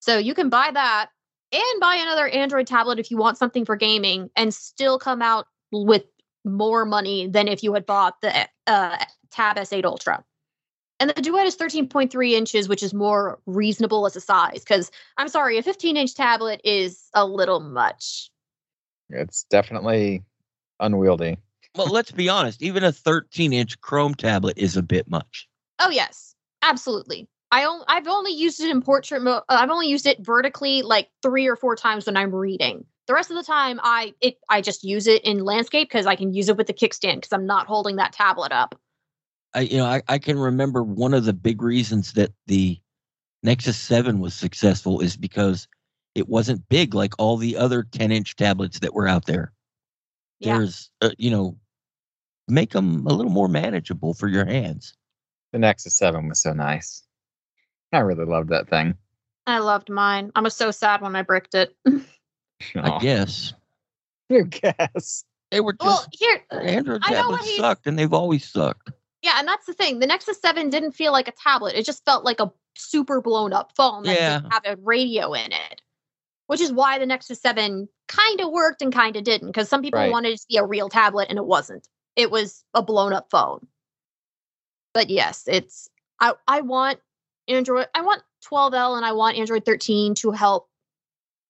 So 0.00 0.16
you 0.16 0.34
can 0.34 0.48
buy 0.48 0.70
that 0.72 1.10
and 1.52 1.80
buy 1.80 1.96
another 1.96 2.28
Android 2.28 2.66
tablet 2.66 2.98
if 2.98 3.10
you 3.10 3.16
want 3.16 3.38
something 3.38 3.64
for 3.64 3.74
gaming 3.74 4.30
and 4.36 4.54
still 4.54 4.98
come 4.98 5.22
out 5.22 5.46
with 5.72 6.04
more 6.44 6.84
money 6.84 7.26
than 7.26 7.48
if 7.48 7.62
you 7.62 7.74
had 7.74 7.84
bought 7.84 8.20
the 8.20 8.48
uh, 8.66 8.96
Tab 9.30 9.56
S8 9.56 9.84
Ultra. 9.84 10.24
And 11.00 11.10
the 11.10 11.22
Duet 11.22 11.46
is 11.46 11.56
13.3 11.56 12.32
inches, 12.32 12.68
which 12.68 12.82
is 12.82 12.92
more 12.92 13.38
reasonable 13.46 14.04
as 14.06 14.16
a 14.16 14.20
size. 14.20 14.60
Because 14.60 14.90
I'm 15.16 15.28
sorry, 15.28 15.58
a 15.58 15.62
15 15.62 15.96
inch 15.96 16.14
tablet 16.14 16.60
is 16.64 17.08
a 17.14 17.24
little 17.24 17.60
much. 17.60 18.30
It's 19.10 19.44
definitely 19.44 20.24
unwieldy. 20.80 21.38
Well, 21.74 21.88
let's 21.88 22.10
be 22.10 22.28
honest, 22.28 22.62
even 22.62 22.84
a 22.84 22.92
13 22.92 23.52
inch 23.52 23.80
Chrome 23.80 24.14
tablet 24.14 24.58
is 24.58 24.76
a 24.76 24.82
bit 24.82 25.08
much. 25.08 25.48
Oh 25.78 25.90
yes, 25.90 26.34
absolutely. 26.62 27.28
I 27.50 27.64
on- 27.64 27.84
I've 27.88 28.08
only 28.08 28.32
used 28.32 28.60
it 28.60 28.70
in 28.70 28.82
portrait 28.82 29.22
mode. 29.22 29.42
Uh, 29.48 29.58
I've 29.60 29.70
only 29.70 29.88
used 29.88 30.06
it 30.06 30.24
vertically 30.24 30.82
like 30.82 31.08
three 31.22 31.46
or 31.46 31.56
four 31.56 31.76
times 31.76 32.06
when 32.06 32.16
I'm 32.16 32.34
reading. 32.34 32.84
The 33.06 33.14
rest 33.14 33.30
of 33.30 33.36
the 33.36 33.42
time, 33.42 33.80
I 33.82 34.14
it 34.20 34.36
I 34.50 34.60
just 34.60 34.84
use 34.84 35.06
it 35.06 35.24
in 35.24 35.44
landscape 35.44 35.88
because 35.88 36.06
I 36.06 36.16
can 36.16 36.34
use 36.34 36.48
it 36.48 36.56
with 36.56 36.66
the 36.66 36.74
kickstand 36.74 37.16
because 37.16 37.32
I'm 37.32 37.46
not 37.46 37.66
holding 37.66 37.96
that 37.96 38.12
tablet 38.12 38.52
up. 38.52 38.78
I 39.54 39.60
you 39.60 39.78
know, 39.78 39.86
I, 39.86 40.02
I 40.08 40.18
can 40.18 40.38
remember 40.38 40.82
one 40.82 41.14
of 41.14 41.24
the 41.24 41.32
big 41.32 41.62
reasons 41.62 42.12
that 42.14 42.32
the 42.46 42.78
Nexus 43.42 43.78
7 43.78 44.20
was 44.20 44.34
successful 44.34 45.00
is 45.00 45.16
because 45.16 45.68
it 46.14 46.28
wasn't 46.28 46.68
big 46.68 46.94
like 46.94 47.14
all 47.18 47.36
the 47.36 47.56
other 47.56 47.82
10 47.82 48.12
inch 48.12 48.36
tablets 48.36 48.80
that 48.80 48.92
were 48.94 49.08
out 49.08 49.26
there. 49.26 49.52
Yeah. 50.40 50.58
There's, 50.58 50.90
uh, 51.00 51.10
you 51.18 51.30
know, 51.30 51.56
make 52.48 52.70
them 52.72 53.06
a 53.06 53.12
little 53.12 53.32
more 53.32 53.48
manageable 53.48 54.14
for 54.14 54.28
your 54.28 54.44
hands. 54.44 54.94
The 55.52 55.58
Nexus 55.58 55.96
7 55.96 56.28
was 56.28 56.40
so 56.42 56.52
nice. 56.52 57.02
I 57.92 57.98
really 58.00 58.24
loved 58.24 58.50
that 58.50 58.68
thing. 58.68 58.94
I 59.46 59.58
loved 59.60 59.88
mine. 59.90 60.30
I 60.34 60.40
was 60.40 60.54
so 60.54 60.70
sad 60.70 61.00
when 61.00 61.16
I 61.16 61.22
bricked 61.22 61.54
it. 61.54 61.74
I 62.76 62.98
guess 63.00 63.54
Who 64.28 64.44
guess? 64.44 65.24
they 65.50 65.60
were 65.60 65.72
just 65.72 65.84
well, 65.84 66.06
here, 66.12 66.42
Android 66.50 67.00
I 67.04 67.14
tablets 67.14 67.56
sucked, 67.56 67.86
and 67.86 67.98
they've 67.98 68.12
always 68.12 68.46
sucked. 68.50 68.90
yeah, 69.22 69.36
and 69.38 69.48
that's 69.48 69.64
the 69.66 69.72
thing. 69.72 70.00
The 70.00 70.06
Nexus 70.06 70.40
Seven 70.40 70.68
didn't 70.70 70.92
feel 70.92 71.12
like 71.12 71.28
a 71.28 71.32
tablet. 71.32 71.76
It 71.76 71.86
just 71.86 72.04
felt 72.04 72.24
like 72.24 72.40
a 72.40 72.52
super 72.76 73.20
blown 73.22 73.52
up 73.54 73.72
phone 73.74 74.02
that 74.02 74.14
Yeah. 74.18 74.38
didn't 74.40 74.52
have 74.52 74.62
a 74.66 74.76
radio 74.82 75.32
in 75.32 75.50
it. 75.52 75.80
Which 76.48 76.60
is 76.60 76.72
why 76.72 76.98
the 76.98 77.06
Nexus 77.06 77.40
7 77.40 77.88
kind 78.08 78.40
of 78.40 78.50
worked 78.50 78.82
and 78.82 78.92
kind 78.92 79.16
of 79.16 79.22
didn't, 79.22 79.48
because 79.48 79.68
some 79.68 79.82
people 79.82 80.00
Right. 80.00 80.10
wanted 80.10 80.32
it 80.32 80.40
to 80.40 80.46
be 80.48 80.56
a 80.56 80.64
real 80.64 80.88
tablet 80.88 81.28
and 81.28 81.38
it 81.38 81.44
wasn't. 81.44 81.86
It 82.16 82.30
was 82.30 82.64
a 82.74 82.82
blown 82.82 83.12
up 83.12 83.30
phone. 83.30 83.68
But 84.94 85.10
yes, 85.10 85.44
it's 85.46 85.88
I 86.20 86.32
I 86.48 86.62
want 86.62 87.00
Android 87.46 87.86
I 87.94 88.00
want 88.00 88.22
12L 88.42 88.96
and 88.96 89.04
I 89.04 89.12
want 89.12 89.36
Android 89.36 89.64
13 89.64 90.14
to 90.16 90.30
help 90.32 90.68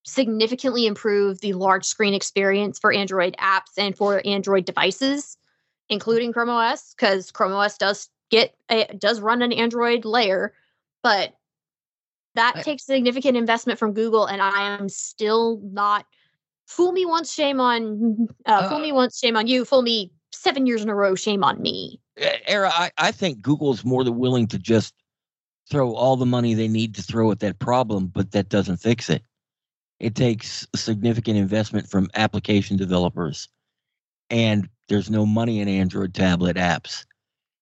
significantly 0.04 0.86
improve 0.86 1.40
the 1.40 1.52
large 1.52 1.84
screen 1.84 2.12
experience 2.12 2.78
for 2.78 2.92
Android 2.92 3.36
apps 3.38 3.76
and 3.76 3.96
for 3.96 4.20
Android 4.26 4.64
devices, 4.64 5.36
including 5.88 6.32
Chrome 6.32 6.50
OS, 6.50 6.92
because 6.94 7.30
Chrome 7.30 7.52
OS 7.52 7.78
does 7.78 8.08
get 8.30 8.56
a, 8.68 8.84
does 8.98 9.20
run 9.20 9.42
an 9.42 9.52
Android 9.52 10.04
layer, 10.04 10.54
but 11.02 11.37
that 12.38 12.56
I- 12.56 12.62
takes 12.62 12.84
significant 12.86 13.36
investment 13.36 13.78
from 13.78 13.92
Google, 13.92 14.26
and 14.26 14.40
I 14.40 14.76
am 14.76 14.88
still 14.88 15.60
not. 15.62 16.06
Fool 16.66 16.92
me 16.92 17.04
once, 17.04 17.32
shame 17.32 17.60
on. 17.60 18.28
Uh, 18.46 18.68
fool 18.68 18.78
Uh, 18.78 18.82
me 18.82 18.92
once, 18.92 19.18
shame 19.18 19.36
on 19.36 19.46
you. 19.46 19.64
Fool 19.64 19.82
me 19.82 20.12
seven 20.32 20.66
years 20.66 20.82
in 20.82 20.88
a 20.88 20.94
row, 20.94 21.14
shame 21.14 21.42
on 21.42 21.60
me. 21.60 22.00
Ara, 22.46 22.70
I, 22.70 22.90
I 22.98 23.10
think 23.10 23.42
Google's 23.42 23.84
more 23.84 24.04
than 24.04 24.18
willing 24.18 24.46
to 24.48 24.58
just 24.58 24.94
throw 25.70 25.94
all 25.94 26.16
the 26.16 26.26
money 26.26 26.54
they 26.54 26.68
need 26.68 26.94
to 26.94 27.02
throw 27.02 27.30
at 27.30 27.40
that 27.40 27.58
problem, 27.58 28.06
but 28.06 28.30
that 28.32 28.48
doesn't 28.48 28.78
fix 28.78 29.10
it. 29.10 29.22
It 29.98 30.14
takes 30.14 30.66
significant 30.76 31.38
investment 31.38 31.90
from 31.90 32.08
application 32.14 32.76
developers, 32.76 33.48
and 34.30 34.68
there's 34.88 35.10
no 35.10 35.26
money 35.26 35.60
in 35.60 35.68
Android 35.68 36.14
tablet 36.14 36.56
apps. 36.56 37.04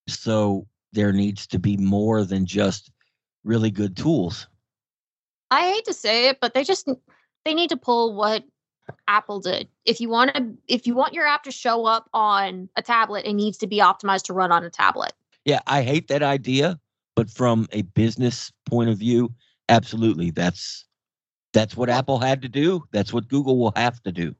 So 0.06 0.66
there 0.92 1.12
needs 1.12 1.46
to 1.48 1.58
be 1.58 1.76
more 1.76 2.24
than 2.24 2.44
just 2.44 2.90
really 3.44 3.70
good 3.70 3.96
tools. 3.96 4.48
I 5.51 5.62
hate 5.73 5.85
to 5.86 5.94
say 5.94 6.28
it, 6.28 6.39
but 6.40 6.55
they 6.55 6.64
just 6.64 6.89
they 7.44 7.55
need 7.55 7.70
to 7.70 7.77
pull 7.77 8.14
what 8.14 8.44
Apple 9.09 9.40
did. 9.40 9.68
If 9.85 10.01
you 10.01 10.09
want 10.09 10.35
to, 10.35 10.55
if 10.68 10.86
you 10.86 10.94
want 10.94 11.14
your 11.14 11.27
app 11.27 11.44
to 11.44 11.51
show 11.51 11.86
up 11.86 12.09
on 12.12 12.68
a 12.77 12.82
tablet, 12.82 13.24
it 13.24 13.35
needs 13.35 13.59
to 13.59 13.66
be 13.66 13.78
optimized 13.78 14.24
to 14.24 14.32
run 14.32 14.52
on 14.52 14.64
a 14.64 14.70
tablet. 14.70 15.12
Yeah, 15.44 15.60
I 15.66 15.82
hate 15.82 16.09
that 16.09 16.23
idea, 16.23 16.78
but 17.14 17.31
from 17.31 17.68
a 17.73 17.82
business 17.82 18.52
point 18.64 18.90
of 18.90 18.98
view, 18.98 19.32
absolutely, 19.68 20.31
that's 20.31 20.85
that's 21.52 21.77
what 21.77 21.89
Apple 21.89 22.18
had 22.18 22.43
to 22.43 22.48
do. 22.48 22.85
That's 22.90 23.12
what 23.12 23.28
Google 23.28 23.59
will 23.59 23.73
have 23.77 24.02
to 24.02 24.12
do. 24.12 24.35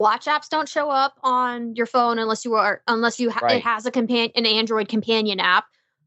Watch 0.00 0.26
apps 0.26 0.48
don't 0.48 0.68
show 0.68 0.90
up 0.90 1.18
on 1.22 1.74
your 1.74 1.86
phone 1.86 2.18
unless 2.18 2.44
you 2.44 2.54
are 2.54 2.82
unless 2.86 3.18
you 3.20 3.30
ha- 3.30 3.40
Right. 3.42 3.56
it 3.56 3.62
has 3.64 3.84
a 3.84 3.90
companion 3.90 4.30
an 4.36 4.46
Android 4.46 4.88
companion 4.88 5.40
app. 5.40 5.66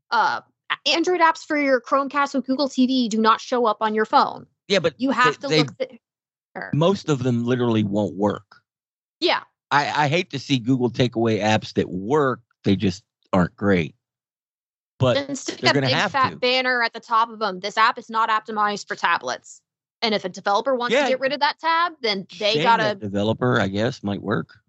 Uh, 0.10 0.42
Android 0.86 1.20
apps 1.22 1.46
for 1.46 1.58
your 1.58 1.82
Chromecast 1.82 2.34
with 2.34 2.46
Google 2.46 2.70
TV 2.70 3.10
do 3.10 3.20
not 3.22 3.42
show 3.42 3.66
up 3.66 3.78
on 3.82 3.94
your 3.96 4.06
phone. 4.06 4.46
Yeah, 4.68 4.80
but 4.80 4.94
You 5.00 5.12
have 5.12 5.40
they- 5.42 5.48
to 5.50 5.64
look. 5.64 5.78
they- 5.78 5.86
Th- 5.88 6.00
most 6.74 7.08
of 7.10 7.24
them 7.24 7.46
literally 7.46 7.84
won't 7.84 8.16
work. 8.16 8.62
yeah, 9.22 9.42
I, 9.72 10.04
I 10.04 10.08
hate 10.10 10.32
to 10.32 10.40
see 10.40 10.60
Google 10.60 10.90
take 10.90 11.16
away 11.16 11.40
apps 11.40 11.74
that 11.76 11.90
work. 11.90 12.42
They 12.66 12.76
just 12.76 13.04
aren't 13.32 13.56
great. 13.56 13.96
But 15.00 15.16
and 15.18 15.38
stick 15.38 15.60
they're 15.62 15.72
a 15.78 15.82
big 15.82 15.90
have 15.92 16.12
fat 16.12 16.32
to. 16.32 16.36
banner 16.36 16.84
at 16.84 16.92
the 16.94 17.00
top 17.00 17.30
of 17.30 17.40
them. 17.40 17.62
This 17.62 17.78
app 17.78 17.98
is 17.98 18.10
not 18.10 18.30
optimized 18.30 18.88
for 18.88 18.96
tablets. 18.96 19.62
And 20.02 20.14
if 20.14 20.26
a 20.26 20.30
developer 20.30 20.76
wants 20.76 20.94
Yeah. 20.94 21.04
to 21.04 21.10
get 21.10 21.20
rid 21.22 21.32
of 21.32 21.40
that 21.40 21.58
tab, 21.60 21.94
then 22.02 22.28
they 22.38 22.54
shame 22.56 22.64
gotta 22.64 22.96
developer, 22.96 23.60
I 23.60 23.68
guess, 23.70 24.04
might 24.04 24.22
work. 24.22 24.60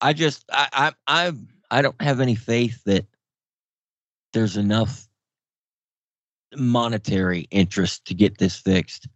I 0.00 0.12
just 0.12 0.44
I 0.52 0.68
I 0.72 0.92
I 1.28 1.32
I 1.70 1.82
don't 1.82 2.00
have 2.02 2.20
any 2.20 2.34
faith 2.34 2.84
that 2.84 3.06
there's 4.32 4.56
enough 4.56 5.08
monetary 6.56 7.46
interest 7.50 8.04
to 8.06 8.14
get 8.14 8.38
this 8.38 8.56
fixed. 8.56 9.08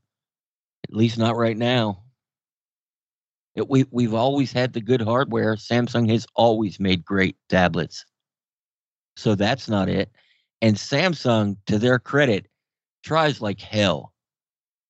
At 0.88 0.94
least 0.94 1.18
not 1.18 1.36
right 1.36 1.56
now. 1.56 2.02
It, 3.54 3.68
we 3.68 3.86
we've 3.90 4.14
always 4.14 4.52
had 4.52 4.72
the 4.72 4.80
good 4.80 5.00
hardware. 5.00 5.56
Samsung 5.56 6.10
has 6.10 6.26
always 6.34 6.78
made 6.78 7.04
great 7.04 7.36
tablets. 7.48 8.04
So 9.16 9.34
that's 9.34 9.68
not 9.68 9.88
it. 9.88 10.10
And 10.60 10.76
Samsung, 10.76 11.56
to 11.66 11.78
their 11.78 11.98
credit, 11.98 12.46
tries 13.02 13.40
like 13.40 13.60
hell. 13.60 14.12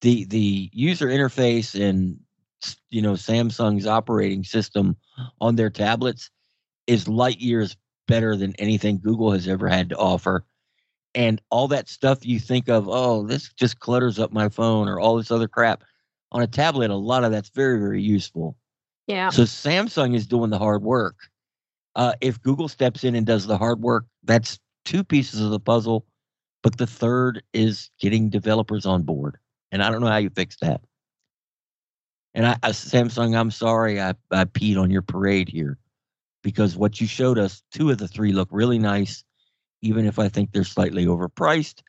The 0.01 0.25
the 0.25 0.69
user 0.73 1.07
interface 1.07 1.81
and 1.81 2.19
you 2.91 3.01
know 3.01 3.13
Samsung's 3.13 3.87
operating 3.87 4.45
system 4.45 4.97
on 5.41 5.57
their 5.57 5.71
tablets 5.71 6.31
is 6.87 7.09
light 7.09 7.39
years 7.39 7.77
better 8.07 8.37
than 8.37 8.55
anything 8.57 8.99
Google 8.99 9.33
has 9.33 9.49
ever 9.49 9.69
had 9.69 9.91
to 9.91 9.97
offer. 9.97 10.45
And 11.15 11.41
all 11.51 11.69
that 11.69 11.89
stuff 11.89 12.27
you 12.27 12.39
think 12.39 12.69
of, 12.69 12.89
oh, 12.89 13.27
this 13.27 13.53
just 13.55 13.81
clutters 13.81 14.19
up 14.19 14.33
my 14.33 14.49
phone 14.49 14.89
or 14.89 15.01
all 15.01 15.17
this 15.17 15.31
other 15.31 15.49
crap. 15.49 15.83
On 16.33 16.43
a 16.43 16.47
tablet, 16.47 16.91
a 16.91 16.97
lot 16.97 17.25
of 17.25 17.33
that's 17.33 17.49
very, 17.49 17.79
very 17.79 18.03
useful. 18.03 18.57
Yeah. 19.07 19.31
So 19.31 19.43
Samsung 19.43 20.15
is 20.15 20.27
doing 20.27 20.51
the 20.51 20.59
hard 20.59 20.83
work. 20.83 21.17
Uh, 21.95 22.13
if 22.21 22.43
Google 22.43 22.69
steps 22.69 23.05
in 23.05 23.15
and 23.15 23.25
does 23.25 23.47
the 23.47 23.57
hard 23.57 23.81
work, 23.81 24.05
that's 24.25 24.59
two 24.85 25.03
pieces 25.03 25.41
of 25.41 25.51
the 25.51 25.61
puzzle. 25.61 26.05
But 26.63 26.77
the 26.77 26.87
third 26.87 27.43
is 27.55 27.91
getting 27.99 28.29
developers 28.29 28.85
on 28.85 29.05
board. 29.05 29.39
And 29.73 29.83
I 29.83 29.91
don't 29.91 30.01
know 30.01 30.09
how 30.09 30.17
you 30.17 30.31
fix 30.31 30.57
that. 30.61 30.83
And 32.35 32.47
I, 32.47 32.57
I 32.63 32.71
Samsung, 32.71 33.39
I'm 33.39 33.51
sorry 33.51 34.01
I, 34.01 34.11
I 34.31 34.45
peed 34.45 34.79
on 34.79 34.91
your 34.91 35.03
parade 35.03 35.49
here 35.49 35.79
because 36.47 36.77
what 36.77 37.01
you 37.01 37.09
showed 37.09 37.41
us, 37.41 37.61
two 37.73 37.91
of 37.91 37.99
the 37.99 38.07
three 38.07 38.31
look 38.31 38.49
really 38.53 38.79
nice. 38.79 39.25
Even 39.83 40.07
if 40.07 40.21
I 40.21 40.29
think 40.29 40.53
they're 40.53 40.63
slightly 40.63 41.05
overpriced, 41.05 41.83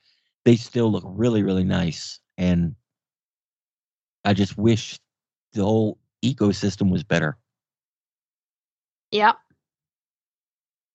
they 0.45 0.55
still 0.55 0.91
look 0.91 1.03
really, 1.05 1.43
really 1.43 1.63
nice. 1.63 2.19
And 2.39 2.73
I 4.25 4.33
just 4.33 4.57
wish 4.57 4.99
the 5.53 5.63
whole 5.63 5.99
ecosystem 6.25 6.91
was 6.91 7.03
better. 7.03 7.37
Yep. 9.11 9.35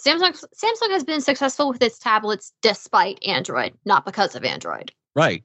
Samsung 0.04 0.44
Samsung 0.56 0.90
has 0.90 1.04
been 1.04 1.20
successful 1.20 1.68
with 1.68 1.80
its 1.80 2.00
tablets 2.00 2.52
despite 2.62 3.24
Android, 3.24 3.74
not 3.84 4.04
because 4.04 4.34
of 4.34 4.42
Android. 4.42 4.90
Right. 5.14 5.44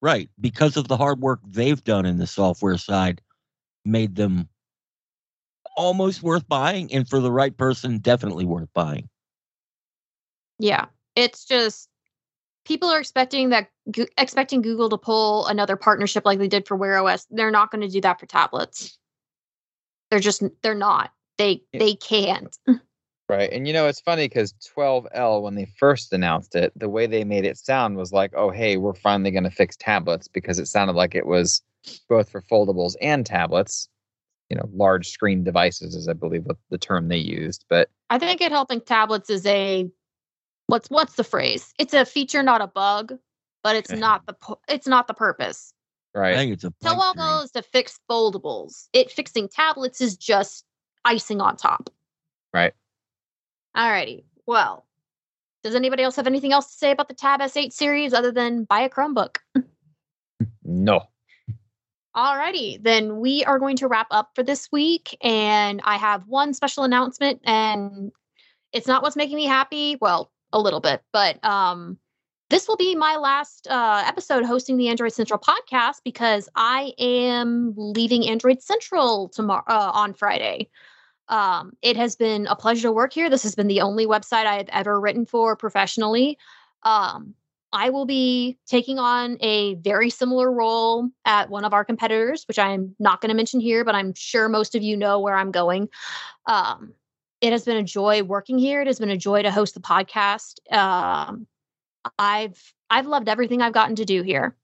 Right. 0.00 0.30
Because 0.40 0.78
of 0.78 0.88
the 0.88 0.96
hard 0.96 1.20
work 1.20 1.40
they've 1.46 1.84
done 1.84 2.06
in 2.06 2.16
the 2.16 2.26
software 2.26 2.78
side, 2.78 3.20
made 3.84 4.16
them 4.16 4.48
almost 5.78 6.22
worth 6.22 6.46
buying. 6.48 6.92
And 6.92 7.08
for 7.08 7.20
the 7.20 7.32
right 7.32 7.56
person, 7.56 7.98
definitely 7.98 8.44
worth 8.44 8.68
buying. 8.74 9.08
Yeah. 10.58 10.86
It's 11.14 11.44
just 11.44 11.88
people 12.64 12.90
are 12.90 12.98
expecting 12.98 13.50
that 13.50 13.70
expecting 14.18 14.60
Google 14.60 14.90
to 14.90 14.98
pull 14.98 15.46
another 15.46 15.76
partnership 15.76 16.26
like 16.26 16.38
they 16.38 16.48
did 16.48 16.66
for 16.66 16.76
Wear 16.76 16.98
OS. 16.98 17.26
They're 17.30 17.50
not 17.52 17.70
going 17.70 17.80
to 17.82 17.88
do 17.88 18.00
that 18.02 18.20
for 18.20 18.26
tablets. 18.26 18.98
They're 20.10 20.20
just 20.20 20.42
they're 20.62 20.74
not. 20.74 21.12
They 21.38 21.62
Yeah. 21.72 21.80
they 21.80 21.94
can't. 21.94 22.56
Right. 23.30 23.52
And 23.52 23.66
you 23.66 23.74
know, 23.74 23.86
it's 23.88 24.00
funny 24.00 24.24
because 24.26 24.54
12L, 24.74 25.42
when 25.42 25.54
they 25.54 25.66
first 25.78 26.14
announced 26.14 26.54
it, 26.54 26.72
the 26.74 26.88
way 26.88 27.06
they 27.06 27.24
made 27.24 27.44
it 27.44 27.58
sound 27.58 27.98
was 27.98 28.10
like, 28.10 28.32
oh, 28.34 28.48
hey, 28.48 28.78
we're 28.78 28.94
finally 28.94 29.30
going 29.30 29.44
to 29.44 29.50
fix 29.50 29.76
tablets 29.76 30.28
because 30.28 30.58
it 30.58 30.64
sounded 30.64 30.94
like 30.96 31.14
it 31.14 31.26
was 31.26 31.60
both 32.08 32.30
for 32.30 32.40
foldables 32.40 32.94
and 33.02 33.26
tablets, 33.26 33.90
you 34.50 34.56
know, 34.56 34.68
large 34.72 35.08
screen 35.08 35.44
devices, 35.44 35.94
is 35.94 36.08
I 36.08 36.12
believe 36.14 36.44
what 36.44 36.56
the 36.70 36.78
term 36.78 37.08
they 37.08 37.18
used. 37.18 37.64
But 37.68 37.90
I 38.10 38.18
think 38.18 38.40
it 38.40 38.50
helping 38.52 38.80
tablets 38.80 39.30
is 39.30 39.44
a 39.46 39.90
what's 40.66 40.88
what's 40.90 41.14
the 41.14 41.24
phrase? 41.24 41.72
It's 41.78 41.94
a 41.94 42.04
feature, 42.04 42.42
not 42.42 42.60
a 42.60 42.66
bug, 42.66 43.14
but 43.62 43.76
it's 43.76 43.90
Yeah. 43.90 43.98
not 43.98 44.26
the 44.26 44.56
it's 44.68 44.86
not 44.86 45.06
the 45.06 45.14
purpose. 45.14 45.72
I 46.14 46.20
right. 46.20 46.36
think 46.36 46.52
it's 46.52 46.64
a 46.64 46.70
pipe 46.70 46.92
dream. 46.92 47.00
12L 47.00 47.44
is 47.44 47.50
to 47.52 47.62
fix 47.62 48.00
foldables. 48.10 48.88
It 48.92 49.10
fixing 49.10 49.48
tablets 49.48 50.00
is 50.00 50.16
just 50.16 50.64
icing 51.04 51.40
on 51.40 51.56
top. 51.56 51.90
Right. 52.52 52.72
Alrighty. 53.76 54.24
Well, 54.46 54.86
does 55.62 55.74
anybody 55.74 56.02
else 56.02 56.16
have 56.16 56.26
anything 56.26 56.52
else 56.52 56.72
to 56.72 56.78
say 56.78 56.90
about 56.90 57.08
the 57.08 57.14
Tab 57.14 57.40
S8 57.40 57.72
series 57.72 58.14
other 58.14 58.32
than 58.32 58.64
buy 58.64 58.80
a 58.80 58.88
Chromebook? 58.88 59.36
No. 60.64 61.02
Alrighty, 62.18 62.82
then 62.82 63.20
we 63.20 63.44
are 63.44 63.60
going 63.60 63.76
to 63.76 63.86
wrap 63.86 64.08
up 64.10 64.30
for 64.34 64.42
this 64.42 64.72
week, 64.72 65.16
and 65.22 65.80
I 65.84 65.98
have 65.98 66.26
one 66.26 66.52
special 66.52 66.82
announcement, 66.82 67.40
and 67.44 68.10
it's 68.72 68.88
not 68.88 69.04
what's 69.04 69.14
making 69.14 69.36
me 69.36 69.46
happy. 69.46 69.96
Well, 70.00 70.32
a 70.52 70.58
little 70.58 70.80
bit, 70.80 71.00
but 71.12 71.42
um, 71.44 71.96
this 72.50 72.66
will 72.66 72.76
be 72.76 72.96
my 72.96 73.14
last 73.14 73.68
uh, 73.70 74.02
episode 74.04 74.44
hosting 74.44 74.78
the 74.78 74.88
Android 74.88 75.12
Central 75.12 75.38
podcast 75.38 76.00
because 76.02 76.48
I 76.56 76.92
am 76.98 77.74
leaving 77.76 78.28
Android 78.28 78.62
Central 78.62 79.28
tomorrow 79.28 79.62
uh, 79.68 79.92
on 79.94 80.12
Friday. 80.12 80.70
Um, 81.28 81.74
it 81.82 81.96
has 81.96 82.16
been 82.16 82.48
a 82.48 82.56
pleasure 82.56 82.88
to 82.88 82.92
work 82.92 83.12
here. 83.12 83.30
This 83.30 83.44
has 83.44 83.54
been 83.54 83.68
the 83.68 83.82
only 83.82 84.06
website 84.08 84.44
I 84.46 84.56
have 84.56 84.70
ever 84.72 84.98
written 84.98 85.24
for 85.24 85.54
professionally. 85.54 86.36
Um, 86.82 87.34
I 87.72 87.90
will 87.90 88.06
be 88.06 88.58
taking 88.66 88.98
on 88.98 89.36
a 89.40 89.74
very 89.74 90.10
similar 90.10 90.50
role 90.50 91.08
at 91.24 91.50
one 91.50 91.64
of 91.64 91.74
our 91.74 91.84
competitors, 91.84 92.44
which 92.48 92.58
I'm 92.58 92.94
not 92.98 93.20
going 93.20 93.28
to 93.28 93.36
mention 93.36 93.60
here, 93.60 93.84
but 93.84 93.94
I'm 93.94 94.14
sure 94.14 94.48
most 94.48 94.74
of 94.74 94.82
you 94.82 94.96
know 94.96 95.20
where 95.20 95.36
I'm 95.36 95.50
going. 95.50 95.88
Um, 96.46 96.94
it 97.40 97.52
has 97.52 97.64
been 97.64 97.76
a 97.76 97.82
joy 97.82 98.22
working 98.22 98.58
here. 98.58 98.80
It 98.80 98.86
has 98.86 98.98
been 98.98 99.10
a 99.10 99.16
joy 99.16 99.42
to 99.42 99.50
host 99.50 99.74
the 99.74 99.80
podcast. 99.80 100.60
Um, 100.72 101.46
I've 102.18 102.74
I've 102.90 103.06
loved 103.06 103.28
everything 103.28 103.60
I've 103.60 103.74
gotten 103.74 103.96
to 103.96 104.04
do 104.04 104.22
here, 104.22 104.56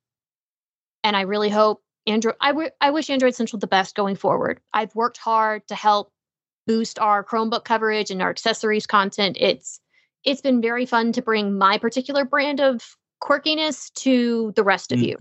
and 1.02 1.16
I 1.16 1.22
really 1.22 1.50
hope 1.50 1.82
Android. 2.06 2.36
I, 2.40 2.48
w- 2.48 2.70
I 2.80 2.90
wish 2.90 3.10
Android 3.10 3.34
Central 3.34 3.60
the 3.60 3.66
best 3.66 3.94
going 3.94 4.16
forward. 4.16 4.60
I've 4.72 4.94
worked 4.94 5.18
hard 5.18 5.66
to 5.68 5.74
help 5.74 6.10
boost 6.66 6.98
our 6.98 7.22
Chromebook 7.22 7.64
coverage 7.64 8.10
and 8.10 8.22
our 8.22 8.30
accessories 8.30 8.86
content. 8.86 9.36
It's 9.38 9.80
it's 10.24 10.40
been 10.40 10.60
very 10.60 10.86
fun 10.86 11.12
to 11.12 11.22
bring 11.22 11.56
my 11.56 11.78
particular 11.78 12.24
brand 12.24 12.60
of 12.60 12.96
quirkiness 13.22 13.92
to 13.94 14.52
the 14.56 14.62
rest 14.64 14.92
of 14.92 14.98
Mm. 14.98 15.08
you. 15.08 15.18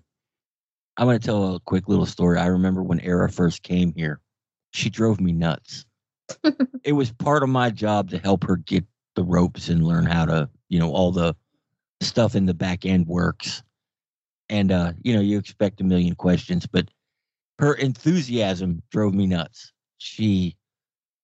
I'm 0.98 1.08
going 1.08 1.20
to 1.20 1.26
tell 1.26 1.56
a 1.56 1.60
quick 1.60 1.88
little 1.88 2.06
story. 2.06 2.38
I 2.38 2.48
remember 2.48 2.84
when 2.84 3.00
Ara 3.00 3.30
first 3.30 3.64
came 3.64 3.94
here, 3.96 4.22
she 4.74 4.90
drove 4.90 5.20
me 5.20 5.32
nuts. 5.32 5.86
it 6.84 6.94
was 6.94 7.12
part 7.12 7.44
of 7.44 7.50
my 7.50 7.70
job 7.70 8.10
to 8.12 8.20
help 8.20 8.44
her 8.44 8.58
get 8.58 8.86
the 9.16 9.24
ropes 9.24 9.70
and 9.70 9.86
learn 9.86 10.06
how 10.06 10.26
to, 10.26 10.50
you 10.70 10.80
know, 10.80 10.92
all 10.92 11.12
the 11.12 11.36
stuff 12.02 12.36
in 12.36 12.46
the 12.46 12.54
back 12.54 12.86
end 12.86 13.08
works. 13.08 13.64
And, 14.50 14.72
uh, 14.72 14.94
you 15.02 15.14
know, 15.14 15.22
you 15.22 15.38
expect 15.40 15.82
a 15.82 15.84
million 15.84 16.16
questions, 16.16 16.68
but 16.68 16.90
her 17.60 17.74
enthusiasm 17.74 18.84
drove 18.92 19.14
me 19.14 19.26
nuts. 19.26 19.72
She, 19.98 20.56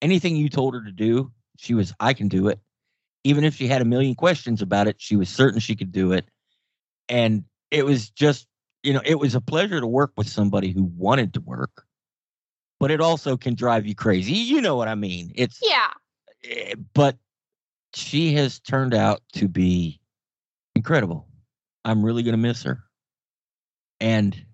anything 0.01 0.35
you 0.35 0.49
told 0.49 0.73
her 0.73 0.83
to 0.83 0.91
do, 0.91 1.31
she 1.57 1.73
was, 1.73 1.93
I 1.99 2.13
can 2.13 2.27
do 2.27 2.47
it. 2.47 2.59
Even 3.23 3.43
if 3.43 3.55
she 3.55 3.67
had 3.67 3.81
a 3.81 3.85
million 3.85 4.15
questions 4.15 4.61
about 4.61 4.87
it, 4.87 4.95
she 4.99 5.15
was 5.15 5.29
certain 5.29 5.59
she 5.59 5.75
could 5.75 5.91
do 5.91 6.11
it. 6.13 6.25
And 7.09 7.43
it 7.71 7.85
was 7.85 8.09
just 8.09 8.47
you 8.83 8.93
know, 8.93 9.01
it 9.05 9.19
was 9.19 9.35
a 9.35 9.41
pleasure 9.41 9.79
to 9.79 9.87
work 9.87 10.13
with 10.15 10.29
somebody 10.29 10.71
who 10.71 10.83
wanted 10.83 11.33
to 11.33 11.41
work, 11.41 11.85
but 12.79 12.91
it 12.91 13.01
also 13.01 13.35
can 13.35 13.55
drive 13.55 13.85
you 13.85 13.93
crazy. 13.93 14.33
You 14.33 14.61
know 14.61 14.75
what 14.75 14.87
I 14.87 14.95
mean? 14.95 15.31
It's, 15.35 15.59
Yeah. 15.61 15.91
eh, 16.43 16.75
but 16.93 17.17
she 17.93 18.33
has 18.35 18.59
turned 18.59 18.93
out 18.93 19.21
to 19.33 19.47
be 19.49 19.99
incredible. 20.75 21.27
I'm 21.83 22.03
really 22.05 22.23
going 22.23 22.33
to 22.33 22.37
miss 22.37 22.63
her. 22.63 22.83
And 23.99 24.45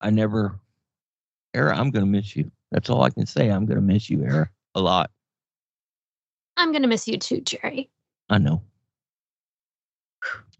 I 0.00 0.10
never, 0.10 0.60
Ara, 1.54 1.74
I'm 1.76 1.90
going 1.90 2.04
to 2.04 2.10
miss 2.10 2.36
you. 2.36 2.50
That's 2.70 2.90
all 2.90 3.02
I 3.02 3.10
can 3.10 3.24
say. 3.26 3.48
I'm 3.48 3.64
going 3.64 3.76
to 3.76 3.82
miss 3.82 4.10
you, 4.10 4.24
Ara, 4.24 4.50
a 4.74 4.80
lot. 4.80 5.10
I'm 6.56 6.72
going 6.72 6.82
to 6.82 6.88
miss 6.88 7.08
you 7.08 7.18
too, 7.18 7.40
Jerry. 7.40 7.90
I 8.30 8.38
know. 8.38 8.62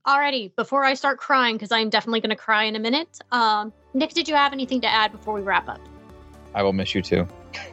Alrighty, 0.06 0.54
before 0.56 0.84
I 0.84 0.94
start 0.94 1.18
crying, 1.18 1.54
because 1.56 1.70
I'm 1.70 1.88
definitely 1.88 2.20
going 2.20 2.30
to 2.30 2.36
cry 2.36 2.64
in 2.64 2.74
a 2.74 2.80
minute, 2.80 3.20
um, 3.30 3.72
Nick, 3.94 4.14
did 4.14 4.28
you 4.28 4.34
have 4.34 4.52
anything 4.52 4.80
to 4.80 4.88
add 4.88 5.12
before 5.12 5.34
we 5.34 5.42
wrap 5.42 5.68
up? 5.68 5.80
I 6.54 6.62
will 6.62 6.72
miss 6.72 6.92
you 6.92 7.02
too. 7.02 7.26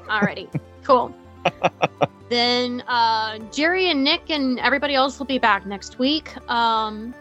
Alrighty, 0.05 0.47
cool. 0.83 1.13
then 2.29 2.81
uh, 2.81 3.39
Jerry 3.51 3.89
and 3.89 4.03
Nick 4.03 4.29
and 4.29 4.59
everybody 4.59 4.93
else 4.93 5.17
will 5.17 5.25
be 5.25 5.39
back 5.39 5.65
next 5.65 5.97
week. 5.97 6.31
Um, 6.49 7.15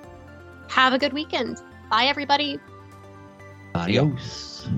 have 0.69 0.93
a 0.93 0.99
good 0.99 1.15
weekend. 1.15 1.63
Bye, 1.91 2.05
everybody. 2.05 2.61
Adios. 3.75 4.69